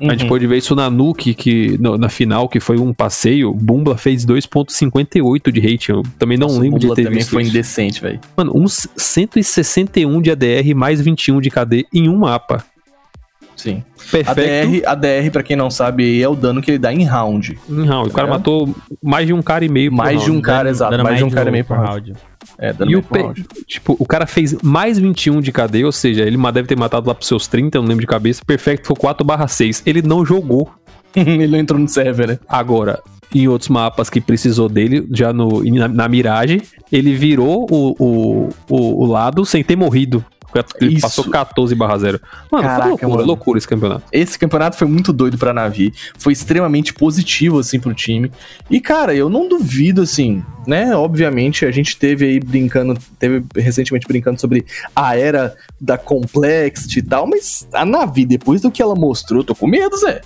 A 0.00 0.12
gente 0.12 0.22
Uhum. 0.22 0.28
pôde 0.28 0.46
ver 0.46 0.56
isso 0.56 0.74
na 0.74 0.88
Nuke, 0.88 1.34
que, 1.34 1.76
no- 1.78 1.98
na 1.98 2.08
final, 2.08 2.48
que 2.48 2.58
foi 2.58 2.78
um 2.78 2.94
passeio. 2.94 3.52
Bumbla 3.52 3.98
fez 3.98 4.24
2.58 4.24 5.52
de 5.52 5.60
rate. 5.60 5.90
Eu 5.90 6.02
também 6.18 6.38
não 6.38 6.48
Nossa, 6.48 6.60
lembro 6.60 6.76
o 6.76 6.80
de 6.80 6.88
ter 6.94 7.02
também 7.04 7.18
visto 7.18 7.30
foi 7.30 7.42
isso. 7.42 7.50
indecente, 7.50 8.00
velho. 8.00 8.18
Mano, 8.34 8.52
uns 8.54 8.88
161 8.96 10.22
de 10.22 10.30
ADR 10.30 10.74
mais 10.74 11.02
21 11.02 11.38
de 11.38 11.50
KD 11.50 11.86
em 11.92 12.08
um 12.08 12.16
mapa. 12.16 12.64
Sim. 13.56 13.82
Perfeito. 14.10 14.30
ADR, 14.30 14.82
ADR, 14.86 15.30
pra 15.30 15.42
quem 15.42 15.56
não 15.56 15.70
sabe, 15.70 16.20
é 16.22 16.28
o 16.28 16.34
dano 16.34 16.60
que 16.60 16.70
ele 16.72 16.78
dá 16.78 16.92
em 16.92 17.04
round. 17.04 17.58
Em 17.70 17.84
round. 17.86 18.10
O 18.10 18.12
cara 18.12 18.28
É. 18.28 18.30
matou 18.30 18.74
mais 19.02 19.26
de 19.26 19.32
um 19.32 19.40
cara 19.42 19.64
e 19.64 19.68
meio 19.68 19.90
por 19.90 19.96
Mais 19.96 20.22
de 20.22 20.30
um 20.30 20.34
round. 20.34 20.42
cara, 20.46 20.70
exato. 20.70 20.90
Dando 20.90 21.04
Mais 21.04 21.18
de 21.18 21.24
um 21.24 21.30
cara 21.30 21.48
e 21.48 21.52
meio 21.52 21.64
por 21.64 21.76
round. 21.76 21.88
round. 22.12 22.12
É, 22.58 22.72
dano 22.72 22.90
E 22.90 22.96
o 22.96 23.02
pe- 23.02 23.18
round. 23.22 23.44
tipo, 23.66 23.96
o 23.98 24.04
cara 24.06 24.26
fez 24.26 24.54
mais 24.62 24.98
21 24.98 25.40
de 25.40 25.50
KD, 25.52 25.84
ou 25.84 25.92
seja, 25.92 26.22
ele 26.24 26.36
deve 26.52 26.68
ter 26.68 26.76
matado 26.76 27.08
lá 27.08 27.14
pros 27.14 27.28
seus 27.28 27.46
30, 27.46 27.78
eu 27.78 27.82
não 27.82 27.88
lembro 27.88 28.02
de 28.02 28.06
cabeça. 28.06 28.42
Perfeito 28.46 28.86
foi 28.86 28.96
4/6. 28.96 29.82
Ele 29.86 30.02
não 30.02 30.24
jogou 30.26 30.70
ele 31.16 31.46
não 31.46 31.58
entrou 31.58 31.78
no 31.80 31.88
server, 31.88 32.26
né? 32.28 32.38
Agora, 32.48 33.00
em 33.34 33.46
outros 33.48 33.68
mapas 33.68 34.10
que 34.10 34.20
precisou 34.20 34.68
dele, 34.68 35.06
já 35.12 35.32
no, 35.32 35.62
na, 35.64 35.88
na 35.88 36.08
Mirage, 36.08 36.60
ele 36.92 37.14
virou 37.14 37.66
o, 37.70 37.94
o, 37.98 38.48
o, 38.68 39.04
o 39.04 39.06
lado 39.06 39.44
sem 39.46 39.62
ter 39.64 39.76
morrido. 39.76 40.24
Ele 40.80 41.00
passou 41.00 41.24
14 41.24 41.74
barra 41.74 41.98
0. 41.98 42.20
Mano, 42.50 42.64
Caraca, 42.64 42.82
foi 42.82 42.90
loucura, 42.90 43.12
mano. 43.12 43.26
loucura 43.26 43.58
esse 43.58 43.68
campeonato. 43.68 44.04
Esse 44.12 44.38
campeonato 44.38 44.76
foi 44.76 44.86
muito 44.86 45.12
doido 45.12 45.38
pra 45.38 45.52
Navi. 45.52 45.92
Foi 46.18 46.32
extremamente 46.32 46.94
positivo, 46.94 47.58
assim, 47.58 47.80
pro 47.80 47.94
time. 47.94 48.30
E, 48.70 48.80
cara, 48.80 49.14
eu 49.14 49.28
não 49.28 49.48
duvido, 49.48 50.02
assim, 50.02 50.42
né? 50.66 50.94
Obviamente, 50.94 51.64
a 51.64 51.70
gente 51.70 51.96
teve 51.96 52.26
aí 52.26 52.40
brincando, 52.40 52.98
teve 53.18 53.44
recentemente 53.56 54.06
brincando 54.06 54.40
sobre 54.40 54.64
a 54.94 55.16
era 55.16 55.54
da 55.80 55.98
Complexity 55.98 56.98
e 57.00 57.02
tal, 57.02 57.26
mas 57.26 57.66
a 57.72 57.84
Navi, 57.84 58.24
depois 58.24 58.60
do 58.60 58.70
que 58.70 58.82
ela 58.82 58.94
mostrou, 58.94 59.44
tô 59.44 59.54
com 59.54 59.66
medo, 59.66 59.96
Zé. 59.96 60.20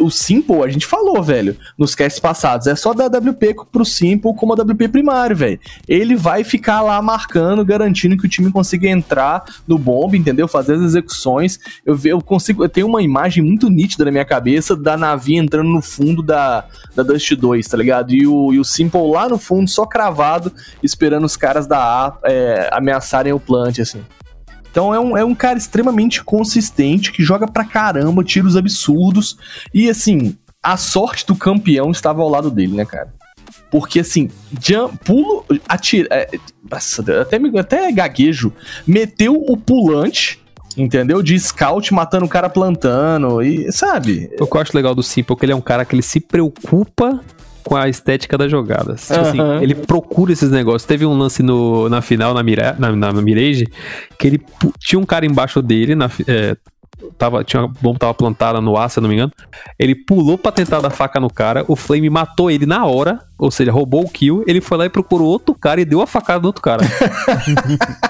O 0.00 0.10
Simple, 0.10 0.62
a 0.62 0.68
gente 0.68 0.86
falou, 0.86 1.22
velho, 1.22 1.56
nos 1.78 1.94
casts 1.94 2.20
passados, 2.20 2.66
é 2.66 2.74
só 2.74 2.92
dar 2.92 3.06
WP 3.06 3.54
pro 3.70 3.84
Simple 3.84 4.34
como 4.34 4.52
a 4.52 4.56
WP 4.62 4.88
primário, 4.88 5.36
velho. 5.36 5.58
Ele 5.88 6.16
vai 6.16 6.44
ficar 6.44 6.82
lá 6.82 7.00
marcando, 7.00 7.64
garantindo 7.64 8.16
que 8.16 8.26
o 8.26 8.28
time 8.28 8.50
consiga 8.50 8.88
entrar 8.88 9.44
no 9.66 9.78
bomb, 9.78 10.14
entendeu? 10.14 10.48
Fazer 10.48 10.74
as 10.74 10.82
execuções. 10.82 11.58
Eu, 11.84 11.98
eu 12.04 12.20
consigo, 12.20 12.64
eu 12.64 12.68
tenho 12.68 12.86
uma 12.86 13.02
imagem 13.02 13.42
muito 13.42 13.70
nítida 13.70 14.04
na 14.04 14.10
minha 14.10 14.24
cabeça 14.24 14.76
da 14.76 14.96
Navi 14.96 15.36
entrando 15.36 15.68
no 15.68 15.80
fundo 15.80 16.22
da, 16.22 16.64
da 16.94 17.02
Dust 17.02 17.32
2, 17.32 17.66
tá 17.66 17.76
ligado? 17.76 18.12
E 18.12 18.26
o, 18.26 18.52
e 18.52 18.58
o 18.58 18.64
Simple 18.64 19.10
lá 19.10 19.28
no 19.28 19.38
fundo, 19.38 19.68
só 19.70 19.86
cravado, 19.86 20.52
esperando 20.82 21.24
os 21.24 21.36
caras 21.36 21.66
da 21.66 21.78
A 21.78 22.18
é, 22.24 22.68
ameaçarem 22.72 23.32
o 23.32 23.40
plant, 23.40 23.78
assim. 23.78 24.02
Então 24.70 24.94
é 24.94 25.00
um, 25.00 25.16
é 25.16 25.24
um 25.24 25.34
cara 25.34 25.58
extremamente 25.58 26.22
consistente, 26.22 27.12
que 27.12 27.22
joga 27.22 27.46
pra 27.46 27.64
caramba, 27.64 28.24
tiros 28.24 28.56
absurdos. 28.56 29.36
E 29.74 29.90
assim, 29.90 30.36
a 30.62 30.76
sorte 30.76 31.26
do 31.26 31.34
campeão 31.34 31.90
estava 31.90 32.22
ao 32.22 32.28
lado 32.28 32.50
dele, 32.50 32.74
né, 32.74 32.84
cara? 32.84 33.12
Porque 33.70 34.00
assim, 34.00 34.28
jump, 34.60 34.96
pulo, 35.04 35.44
atira. 35.68 36.08
É, 36.10 36.28
nossa, 36.70 37.02
até, 37.22 37.38
até 37.58 37.92
gaguejo. 37.92 38.52
Meteu 38.86 39.34
o 39.34 39.56
pulante, 39.56 40.40
entendeu? 40.76 41.22
De 41.22 41.38
scout 41.38 41.94
matando 41.94 42.26
o 42.26 42.28
cara 42.28 42.48
plantando. 42.48 43.42
E 43.42 43.70
sabe? 43.72 44.30
O 44.40 44.46
que 44.46 44.56
eu 44.56 44.60
acho 44.60 44.76
legal 44.76 44.94
do 44.94 45.02
Simple 45.02 45.34
é 45.34 45.38
que 45.38 45.44
ele 45.44 45.52
é 45.52 45.56
um 45.56 45.60
cara 45.60 45.84
que 45.84 45.94
ele 45.94 46.02
se 46.02 46.20
preocupa 46.20 47.20
com 47.70 47.76
a 47.76 47.88
estética 47.88 48.36
das 48.36 48.50
jogadas. 48.50 49.06
Tipo 49.06 49.20
assim, 49.20 49.38
ele 49.62 49.76
procura 49.76 50.32
esses 50.32 50.50
negócios. 50.50 50.84
Teve 50.84 51.06
um 51.06 51.16
lance 51.16 51.40
no, 51.40 51.88
na 51.88 52.02
final, 52.02 52.34
na, 52.34 52.42
Mira, 52.42 52.74
na, 52.76 52.90
na, 52.90 53.12
na 53.12 53.22
Mirage, 53.22 53.68
que 54.18 54.26
ele 54.26 54.42
tinha 54.80 54.98
um 54.98 55.04
cara 55.06 55.24
embaixo 55.24 55.62
dele, 55.62 55.94
na, 55.94 56.10
é, 56.26 56.56
tava, 57.16 57.44
tinha 57.44 57.62
uma 57.62 57.72
bomba 57.80 58.00
tava 58.00 58.12
plantada 58.12 58.60
no 58.60 58.76
ar, 58.76 58.90
se 58.90 58.98
eu 58.98 59.02
não 59.02 59.08
me 59.08 59.14
engano. 59.14 59.30
Ele 59.78 59.94
pulou 59.94 60.36
pra 60.36 60.50
tentar 60.50 60.80
dar 60.80 60.90
faca 60.90 61.20
no 61.20 61.30
cara, 61.30 61.64
o 61.68 61.76
Flame 61.76 62.10
matou 62.10 62.50
ele 62.50 62.66
na 62.66 62.84
hora, 62.84 63.20
ou 63.38 63.52
seja, 63.52 63.70
roubou 63.70 64.04
o 64.04 64.10
kill. 64.10 64.42
Ele 64.48 64.60
foi 64.60 64.76
lá 64.76 64.86
e 64.86 64.90
procurou 64.90 65.28
outro 65.28 65.54
cara 65.54 65.80
e 65.80 65.84
deu 65.84 66.02
a 66.02 66.08
facada 66.08 66.40
no 66.40 66.48
outro 66.48 66.62
cara. 66.62 66.82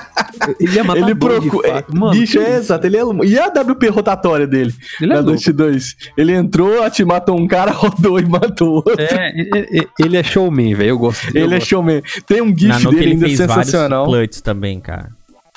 ele 0.58 0.74
ia 0.74 0.84
matar 0.84 1.02
Ele 1.02 1.14
procura. 1.14 1.84
Bicho, 2.12 2.38
é 2.38 2.56
exato. 2.56 2.86
Ele 2.86 2.96
é, 2.96 3.02
e 3.24 3.38
a 3.38 3.46
WP 3.48 3.88
rotatória 3.88 4.46
dele? 4.46 4.72
Ele 5.00 5.12
é. 5.12 5.22
Dust 5.22 5.48
2. 5.48 5.96
Ele 6.16 6.32
entrou, 6.32 6.82
ati- 6.82 7.04
matou 7.04 7.38
um 7.38 7.46
cara, 7.46 7.70
rodou 7.72 8.18
e 8.18 8.24
matou 8.26 8.74
outro. 8.76 8.94
É, 8.98 9.32
ele- 9.38 9.88
ele 9.98 10.16
é 10.16 10.22
showman, 10.22 10.74
velho. 10.74 10.90
Eu 10.90 10.98
gosto 10.98 11.32
dele. 11.32 11.44
Ele 11.46 11.54
é 11.54 11.60
showman. 11.60 12.02
Tem 12.26 12.40
um 12.42 12.56
gif 12.56 12.84
dele 12.88 12.96
ele 13.02 13.10
ainda 13.12 13.26
fez 13.26 13.38
sensacional. 13.38 14.10
vários 14.10 14.40
também, 14.40 14.80
cara. 14.80 15.10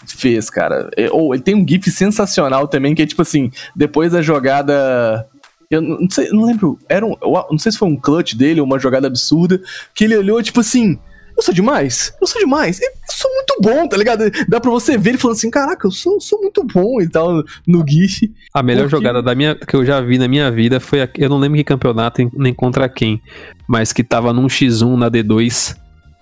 Fez, 0.05 0.49
cara. 0.49 0.89
É, 0.97 1.09
Ou 1.11 1.33
ele 1.33 1.43
tem 1.43 1.55
um 1.55 1.65
gif 1.67 1.89
sensacional 1.89 2.67
também, 2.67 2.93
que 2.93 3.01
é 3.01 3.05
tipo 3.05 3.21
assim, 3.21 3.51
depois 3.75 4.11
da 4.11 4.21
jogada. 4.21 5.25
Eu 5.71 5.81
não 5.81 6.09
sei, 6.09 6.29
não 6.29 6.45
lembro. 6.45 6.77
Era 6.87 7.05
um, 7.05 7.15
não 7.49 7.57
sei 7.57 7.71
se 7.71 7.77
foi 7.77 7.87
um 7.87 7.95
clutch 7.95 8.33
dele 8.35 8.59
ou 8.59 8.65
uma 8.65 8.77
jogada 8.77 9.07
absurda. 9.07 9.59
Que 9.95 10.03
ele 10.03 10.17
olhou, 10.17 10.41
tipo 10.43 10.59
assim. 10.59 10.99
Eu 11.35 11.41
sou 11.41 11.53
demais, 11.53 12.13
eu 12.21 12.27
sou 12.27 12.39
demais, 12.41 12.79
eu 12.81 12.89
sou 13.09 13.31
muito 13.33 13.55
bom, 13.61 13.87
tá 13.87 13.97
ligado? 13.97 14.23
Dá 14.47 14.59
pra 14.61 14.69
você 14.69 14.97
ver 14.97 15.11
ele 15.11 15.17
falando 15.17 15.37
assim: 15.37 15.49
caraca, 15.49 15.87
eu 15.87 15.91
sou, 15.91 16.21
sou 16.21 16.39
muito 16.41 16.63
bom 16.63 17.01
e 17.01 17.09
tal, 17.09 17.43
no 17.67 17.83
GIF. 17.87 18.31
A 18.53 18.61
melhor 18.61 18.83
Porque- 18.83 18.95
jogada 18.97 19.21
da 19.21 19.33
minha, 19.33 19.55
que 19.55 19.75
eu 19.75 19.83
já 19.83 19.99
vi 19.99 20.17
na 20.17 20.27
minha 20.27 20.51
vida 20.51 20.79
foi. 20.79 21.01
a- 21.01 21.09
Eu 21.17 21.29
não 21.29 21.39
lembro 21.39 21.57
que 21.57 21.63
campeonato 21.63 22.21
nem 22.33 22.53
contra 22.53 22.87
quem, 22.87 23.21
mas 23.67 23.91
que 23.91 24.03
tava 24.03 24.31
num 24.31 24.47
X1 24.47 24.95
na 24.95 25.09
D2, 25.09 25.75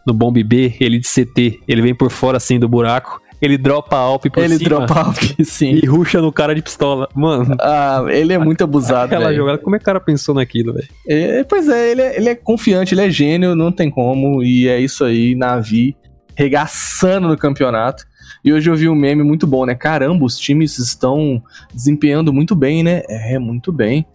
no 0.07 0.13
Bomb 0.13 0.41
B, 0.43 0.75
ele 0.79 0.97
de 0.97 1.07
CT, 1.07 1.59
ele 1.67 1.81
vem 1.81 1.93
por 1.93 2.09
fora 2.09 2.37
assim 2.37 2.57
do 2.57 2.67
buraco, 2.69 3.21
ele 3.41 3.57
dropa 3.57 3.95
a 3.95 3.99
Alp 3.99 4.25
por 4.27 4.43
ele 4.43 4.57
cima 4.57 4.69
dropava, 4.69 5.15
sim. 5.43 5.79
e 5.81 5.85
ruxa 5.87 6.21
no 6.21 6.31
cara 6.31 6.53
de 6.53 6.61
pistola. 6.61 7.09
Mano, 7.15 7.55
Ah, 7.59 8.05
ele 8.09 8.33
é 8.33 8.37
muito 8.37 8.63
abusado, 8.63 9.05
aquela 9.05 9.25
velho. 9.29 9.37
jogada, 9.37 9.57
como 9.57 9.75
é 9.75 9.79
que 9.79 9.83
o 9.83 9.85
cara 9.85 9.99
pensou 9.99 10.35
naquilo, 10.35 10.73
velho? 10.73 10.87
É, 11.07 11.43
pois 11.43 11.67
é 11.67 11.91
ele, 11.91 12.01
é, 12.01 12.17
ele 12.17 12.29
é 12.29 12.35
confiante, 12.35 12.93
ele 12.93 13.01
é 13.01 13.09
gênio, 13.09 13.55
não 13.55 13.71
tem 13.71 13.89
como. 13.89 14.43
E 14.43 14.67
é 14.67 14.79
isso 14.79 15.03
aí, 15.03 15.33
Navi 15.35 15.95
regaçando 16.35 17.27
no 17.27 17.37
campeonato. 17.37 18.03
E 18.43 18.51
hoje 18.51 18.69
eu 18.69 18.75
vi 18.75 18.89
um 18.89 18.95
meme 18.95 19.21
muito 19.23 19.45
bom, 19.45 19.65
né? 19.65 19.75
Caramba, 19.75 20.25
os 20.25 20.37
times 20.37 20.77
estão 20.79 21.41
desempenhando 21.73 22.33
muito 22.33 22.55
bem, 22.55 22.83
né? 22.83 23.03
É, 23.07 23.37
muito 23.37 23.71
bem. 23.71 24.05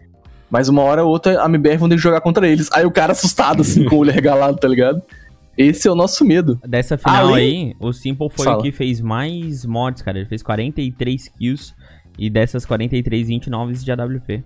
Mas 0.50 0.68
uma 0.68 0.82
hora 0.82 1.04
ou 1.04 1.10
outra 1.10 1.42
a 1.42 1.46
MBR 1.46 1.76
vão 1.76 1.88
ter 1.88 1.96
que 1.96 2.00
jogar 2.02 2.20
contra 2.20 2.46
eles. 2.48 2.68
Aí 2.72 2.84
o 2.84 2.90
cara 2.90 3.12
assustado, 3.12 3.60
assim, 3.62 3.84
com 3.84 3.96
o 3.96 3.98
olho 3.98 4.12
regalado, 4.12 4.56
tá 4.58 4.66
ligado? 4.66 5.02
Esse 5.56 5.88
é 5.88 5.90
o 5.90 5.94
nosso 5.94 6.24
medo. 6.24 6.60
Dessa 6.66 6.98
final 6.98 7.28
Além- 7.28 7.68
aí, 7.68 7.76
o 7.80 7.92
Simple 7.92 8.28
foi 8.30 8.44
Fala. 8.44 8.58
o 8.58 8.62
que 8.62 8.72
fez 8.72 9.00
mais 9.00 9.64
mods, 9.64 10.02
cara. 10.02 10.18
Ele 10.18 10.28
fez 10.28 10.42
43 10.42 11.28
kills 11.28 11.74
e 12.18 12.28
dessas 12.28 12.64
43, 12.66 13.28
29 13.28 13.72
de 13.74 13.90
AWP. 13.92 14.44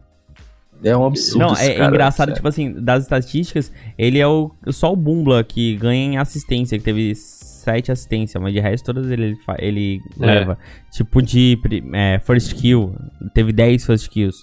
É 0.83 0.97
um 0.97 1.05
absurdo. 1.05 1.47
Não, 1.47 1.55
é, 1.57 1.67
é 1.67 1.75
cara, 1.75 1.89
engraçado, 1.89 2.29
sério. 2.29 2.35
tipo 2.37 2.49
assim, 2.49 2.73
das 2.73 3.03
estatísticas, 3.03 3.71
ele 3.99 4.19
é 4.19 4.27
o 4.27 4.51
só 4.69 4.93
o 4.93 4.97
Bumbla 4.97 5.45
que 5.45 5.77
ganha 5.77 6.05
em 6.15 6.17
assistência, 6.17 6.79
que 6.79 6.85
teve 6.85 7.15
7 7.15 7.93
assistências, 7.93 8.43
mas 8.43 8.55
de 8.55 8.61
resto 8.61 8.87
todas 8.87 9.11
ele, 9.11 9.37
ele 9.59 10.01
É. 10.21 10.25
leva. 10.27 10.59
Tipo 10.91 11.21
de 11.21 11.59
é, 11.93 12.19
first 12.25 12.55
kill, 12.55 12.95
teve 13.35 13.53
10 13.53 13.85
first 13.85 14.09
kills. 14.09 14.39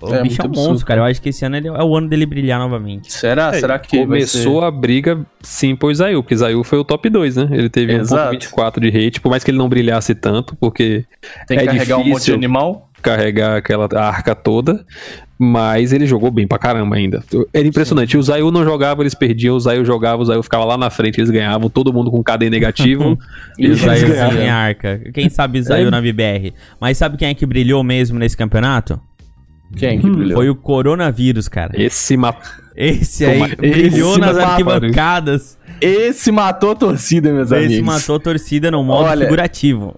O 0.00 0.14
É, 0.14 0.22
bicho 0.22 0.40
é 0.40 0.44
um 0.44 0.48
muito 0.48 0.56
monstro, 0.56 0.70
absurdo, 0.72 0.84
cara. 0.86 1.00
Eu 1.00 1.04
acho 1.04 1.20
que 1.20 1.30
esse 1.30 1.44
ano 1.44 1.56
ele- 1.56 1.68
é 1.68 1.82
o 1.82 1.96
ano 1.96 2.08
dele 2.08 2.26
brilhar 2.26 2.58
novamente. 2.60 3.10
Será? 3.12 3.52
Será 3.54 3.78
que 3.78 3.98
Começou 3.98 4.60
ser- 4.60 4.66
a 4.66 4.70
briga 4.70 5.26
sim 5.40 5.74
por 5.74 5.90
Isaú, 5.90 6.22
porque 6.22 6.34
Isaú 6.34 6.62
foi 6.62 6.78
o 6.78 6.84
top 6.84 7.08
2, 7.08 7.36
né? 7.36 7.48
Ele 7.50 7.68
teve 7.70 7.94
Exato. 7.94 8.34
1.24 8.36 8.80
de 8.80 8.90
rate, 8.90 9.20
por 9.20 9.30
mais 9.30 9.42
que 9.42 9.50
ele 9.50 9.58
não 9.58 9.68
brilhasse 9.68 10.14
tanto, 10.14 10.54
porque 10.56 11.04
tem 11.46 11.56
que 11.58 11.64
é 11.64 11.66
carregar 11.66 11.96
um 11.96 11.98
monte 12.00 12.06
de 12.08 12.12
difícil. 12.12 12.34
animal? 12.34 12.84
carregar 13.00 13.56
aquela 13.56 13.88
arca 13.96 14.34
toda, 14.34 14.84
mas 15.38 15.92
ele 15.92 16.04
jogou 16.04 16.32
bem 16.32 16.48
pra 16.48 16.58
caramba 16.58 16.96
ainda. 16.96 17.22
Era 17.54 17.64
impressionante. 17.66 18.18
O 18.18 18.22
Zayu 18.22 18.50
não 18.50 18.64
jogava, 18.64 19.02
eles 19.02 19.14
perdiam, 19.14 19.54
o 19.54 19.60
Zayu 19.60 19.84
jogava, 19.84 20.20
o 20.20 20.24
Zayu 20.24 20.42
ficava 20.42 20.64
lá 20.64 20.76
na 20.76 20.90
frente, 20.90 21.20
eles 21.20 21.30
ganhavam, 21.30 21.70
todo 21.70 21.92
mundo 21.92 22.10
com 22.10 22.20
KD 22.24 22.50
negativo. 22.50 23.16
E 23.56 23.66
o 23.66 23.68
eles 23.68 23.78
Zayu 23.78 24.08
ganhavam. 24.08 24.42
em 24.42 24.48
arca. 24.48 25.00
Quem 25.14 25.28
sabe 25.28 25.62
Zayu 25.62 25.86
É. 25.86 25.90
na 25.92 26.00
VBR. 26.00 26.52
Mas 26.80 26.98
sabe 26.98 27.16
quem 27.16 27.28
é 27.28 27.34
que 27.34 27.46
brilhou 27.46 27.84
mesmo 27.84 28.18
nesse 28.18 28.36
campeonato? 28.36 29.00
Quem 29.76 30.00
que 30.00 30.08
brilhou? 30.10 30.36
Foi 30.36 30.48
o 30.48 30.54
coronavírus, 30.54 31.48
cara. 31.48 31.72
Esse 31.80 32.16
matou. 32.16 32.42
Esse 32.74 33.24
aí 33.24 33.40
Toma- 33.40 33.56
brilhou 33.56 34.10
esse 34.12 34.20
nas 34.20 34.36
matou, 34.36 34.50
arquibancadas. 34.72 35.58
Esse 35.80 36.30
matou 36.32 36.70
a 36.70 36.74
torcida, 36.74 37.32
meus 37.32 37.50
Esse 37.52 37.66
amigos. 37.66 37.86
matou 37.86 38.16
a 38.16 38.20
torcida 38.20 38.70
no 38.70 38.82
modo 38.84 39.04
Olha, 39.08 39.24
figurativo. 39.24 39.94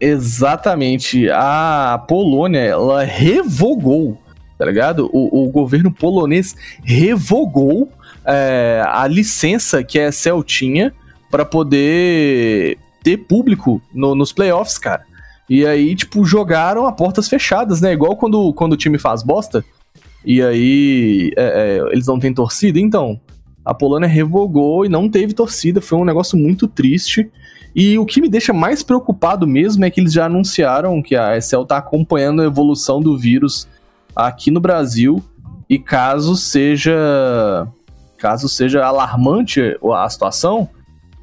Exatamente. 0.00 1.28
A 1.30 2.02
Polônia, 2.06 2.60
ela 2.60 3.02
revogou, 3.04 4.20
tá 4.58 4.64
ligado? 4.66 5.08
O, 5.12 5.44
o 5.44 5.50
governo 5.50 5.90
polonês 5.92 6.54
revogou 6.84 7.90
é, 8.24 8.82
a 8.86 9.06
licença 9.06 9.82
que 9.82 9.98
a 9.98 10.08
Excel 10.08 10.42
tinha 10.44 10.92
pra 11.30 11.44
poder 11.44 12.76
ter 13.02 13.16
público 13.18 13.80
no- 13.92 14.14
nos 14.14 14.32
playoffs, 14.32 14.76
cara. 14.78 15.02
E 15.48 15.66
aí, 15.66 15.94
tipo, 15.94 16.24
jogaram 16.24 16.86
a 16.86 16.92
portas 16.92 17.28
fechadas, 17.28 17.80
né? 17.80 17.92
Igual 17.92 18.16
quando, 18.16 18.52
quando 18.52 18.74
o 18.74 18.76
time 18.76 18.98
faz 18.98 19.22
bosta. 19.22 19.64
E 20.24 20.42
aí 20.42 21.32
é, 21.36 21.78
é, 21.78 21.92
eles 21.92 22.06
não 22.06 22.18
têm 22.18 22.34
torcida. 22.34 22.78
Então, 22.78 23.18
a 23.64 23.72
Polônia 23.72 24.08
revogou 24.08 24.84
e 24.84 24.88
não 24.88 25.08
teve 25.08 25.32
torcida. 25.32 25.80
Foi 25.80 25.98
um 25.98 26.04
negócio 26.04 26.36
muito 26.36 26.68
triste. 26.68 27.30
E 27.74 27.98
o 27.98 28.04
que 28.04 28.20
me 28.20 28.28
deixa 28.28 28.52
mais 28.52 28.82
preocupado 28.82 29.46
mesmo 29.46 29.84
é 29.84 29.90
que 29.90 30.00
eles 30.00 30.12
já 30.12 30.26
anunciaram 30.26 31.00
que 31.02 31.16
a 31.16 31.36
Excel 31.36 31.64
tá 31.64 31.78
acompanhando 31.78 32.42
a 32.42 32.46
evolução 32.46 33.00
do 33.00 33.16
vírus 33.16 33.68
aqui 34.14 34.50
no 34.50 34.60
Brasil. 34.60 35.22
E 35.68 35.78
caso 35.78 36.36
seja. 36.36 37.66
Caso 38.16 38.48
seja 38.48 38.84
alarmante 38.84 39.60
a 39.94 40.10
situação, 40.10 40.68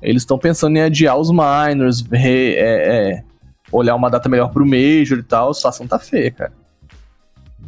eles 0.01 0.21
estão 0.21 0.37
pensando 0.37 0.77
em 0.77 0.81
adiar 0.81 1.19
os 1.19 1.29
minors, 1.29 2.05
re- 2.09 2.53
é, 2.55 3.17
é, 3.17 3.23
olhar 3.71 3.95
uma 3.95 4.09
data 4.09 4.27
melhor 4.29 4.49
pro 4.51 4.65
Major 4.65 5.17
e 5.19 5.23
tal. 5.23 5.49
A 5.49 5.53
situação 5.53 5.87
tá 5.87 5.99
feia, 5.99 6.31
cara. 6.31 6.53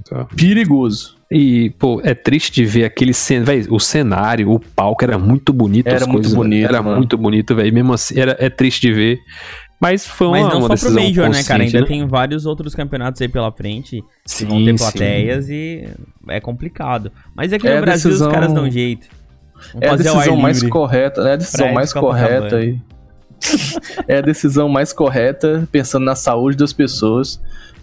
Tá. 0.10 0.26
Perigoso. 0.36 1.18
E, 1.30 1.72
pô, 1.72 2.00
é 2.04 2.14
triste 2.14 2.52
de 2.54 2.66
ver 2.66 2.86
aquele 2.86 3.14
cen... 3.14 3.42
véi, 3.44 3.66
o 3.70 3.80
cenário, 3.80 4.50
o 4.52 4.60
palco 4.60 5.04
era 5.04 5.18
muito 5.18 5.52
bonito. 5.52 5.88
Era 5.88 5.98
as 5.98 6.08
muito 6.08 6.16
coisas, 6.24 6.34
bonito, 6.34 6.66
Era 6.70 6.82
mano. 6.82 6.98
muito 6.98 7.18
bonito, 7.18 7.54
velho. 7.56 7.74
Mesmo 7.74 7.94
assim, 7.94 8.18
era, 8.20 8.36
é 8.40 8.50
triste 8.50 8.82
de 8.82 8.94
ver. 8.94 9.18
Mas 9.80 10.08
foi 10.08 10.28
uma, 10.28 10.40
Mas 10.40 10.50
não 10.54 10.60
uma 10.60 10.62
só 10.62 10.68
pro 10.68 10.76
decisão 10.96 11.04
Major, 11.04 11.30
né, 11.30 11.44
cara? 11.44 11.64
Ainda 11.64 11.82
né? 11.82 11.86
tem 11.86 12.08
vários 12.08 12.46
outros 12.46 12.74
campeonatos 12.74 13.22
aí 13.22 13.28
pela 13.28 13.52
frente 13.52 14.02
que 14.26 14.46
vão 14.46 14.58
Sim, 14.60 14.66
ter 14.66 14.72
sim. 14.78 14.84
plateias 14.84 15.50
e 15.50 15.88
é 16.30 16.40
complicado. 16.40 17.12
Mas 17.36 17.52
aqui 17.54 17.68
É 17.68 17.76
no 17.76 17.82
Brasil 17.82 18.10
decisão- 18.10 18.28
os 18.30 18.34
caras 18.34 18.54
dão 18.54 18.72
jeito. 18.72 19.08
Vão 19.74 19.82
É 19.84 19.90
a 19.90 19.96
decisão 19.96 20.38
mais 20.38 20.64
correta, 20.64 21.22
é 21.22 21.34
a 21.34 21.36
decisão 21.36 21.74
mais 21.74 21.92
correta 21.94 22.56
aí. 22.58 22.80
É 24.08 24.18
a 24.18 24.22
decisão 24.22 24.68
mais 24.70 24.92
correta, 24.94 25.68
pensando 25.72 26.06
na 26.06 26.16
saúde 26.16 26.58
das 26.58 26.74
pessoas. 26.74 27.40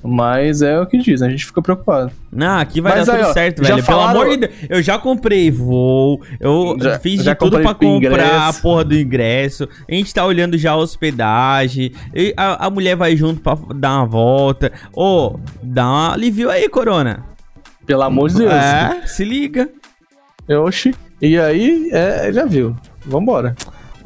Mas 0.06 0.60
é 0.60 0.78
o 0.78 0.84
que 0.84 0.98
diz, 0.98 1.22
a 1.22 1.30
gente 1.30 1.46
fica 1.46 1.62
preocupado. 1.62 2.12
Não, 2.30 2.58
aqui 2.58 2.78
vai 2.78 2.98
Mas 2.98 3.06
dar 3.06 3.14
aí, 3.14 3.18
tudo 3.20 3.30
ó, 3.30 3.32
certo, 3.32 3.62
velho. 3.62 3.82
falaram- 3.82 4.12
Pelo 4.12 4.22
amor 4.24 4.30
de 4.32 4.36
Deus. 4.46 4.52
Eu 4.68 4.82
já 4.82 4.98
comprei 4.98 5.50
voo, 5.50 6.20
eu 6.38 6.76
Já- 6.78 6.98
fiz 6.98 7.22
já 7.24 7.32
de 7.32 7.38
tudo 7.38 7.52
comprei 7.56 7.64
pra 7.64 7.74
comprar 7.74 8.26
ingresso. 8.26 8.58
a 8.58 8.62
porra 8.62 8.84
do 8.84 8.94
ingresso. 8.94 9.66
A 9.90 9.94
gente 9.94 10.12
tá 10.12 10.26
olhando 10.26 10.58
já 10.58 10.72
a 10.72 10.76
hospedagem. 10.76 11.90
E 12.14 12.34
a, 12.36 12.66
a 12.66 12.68
mulher 12.70 12.96
vai 12.96 13.16
junto 13.16 13.40
pra 13.40 13.56
dar 13.74 13.96
uma 13.96 14.04
volta. 14.06 14.70
Ô, 14.92 15.38
dá 15.62 15.86
um 15.90 16.10
alívio 16.12 16.50
aí, 16.50 16.68
Corona. 16.68 17.24
Pelo 17.86 18.02
amor 18.02 18.28
de 18.28 18.36
Deus. 18.40 18.52
É, 18.52 19.06
se 19.06 19.24
liga. 19.24 19.70
Oxi. 20.50 20.94
E 21.22 21.38
aí, 21.38 21.88
é, 21.92 22.30
já 22.30 22.44
viu. 22.44 22.76
Vambora. 23.06 23.54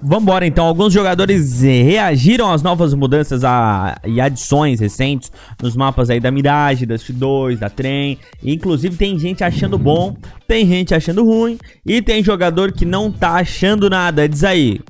Vambora, 0.01 0.47
então. 0.47 0.65
Alguns 0.65 0.93
jogadores 0.93 1.63
eh, 1.65 1.83
reagiram 1.83 2.53
às 2.53 2.63
novas 2.63 2.95
mudanças 2.95 3.43
a- 3.43 3.99
e 4.05 4.21
adições 4.21 4.79
recentes 4.79 5.31
nos 5.61 5.75
mapas 5.75 6.09
aí 6.09 6.21
da 6.21 6.31
Mirage, 6.31 6.87
da 6.87 6.95
Dust2, 6.95 7.59
da 7.59 7.69
Trem. 7.69 8.17
Inclusive, 8.43 8.97
tem 8.97 9.19
gente 9.19 9.43
achando 9.43 9.77
bom, 9.77 10.17
tem 10.47 10.67
gente 10.67 10.95
achando 10.95 11.25
ruim 11.25 11.59
e 11.85 12.01
tem 12.01 12.23
jogador 12.23 12.71
que 12.73 12.85
não 12.85 13.11
tá 13.11 13.33
achando 13.37 13.91
nada. 13.91 14.29
Diz 14.29 14.45
aí. 14.45 14.81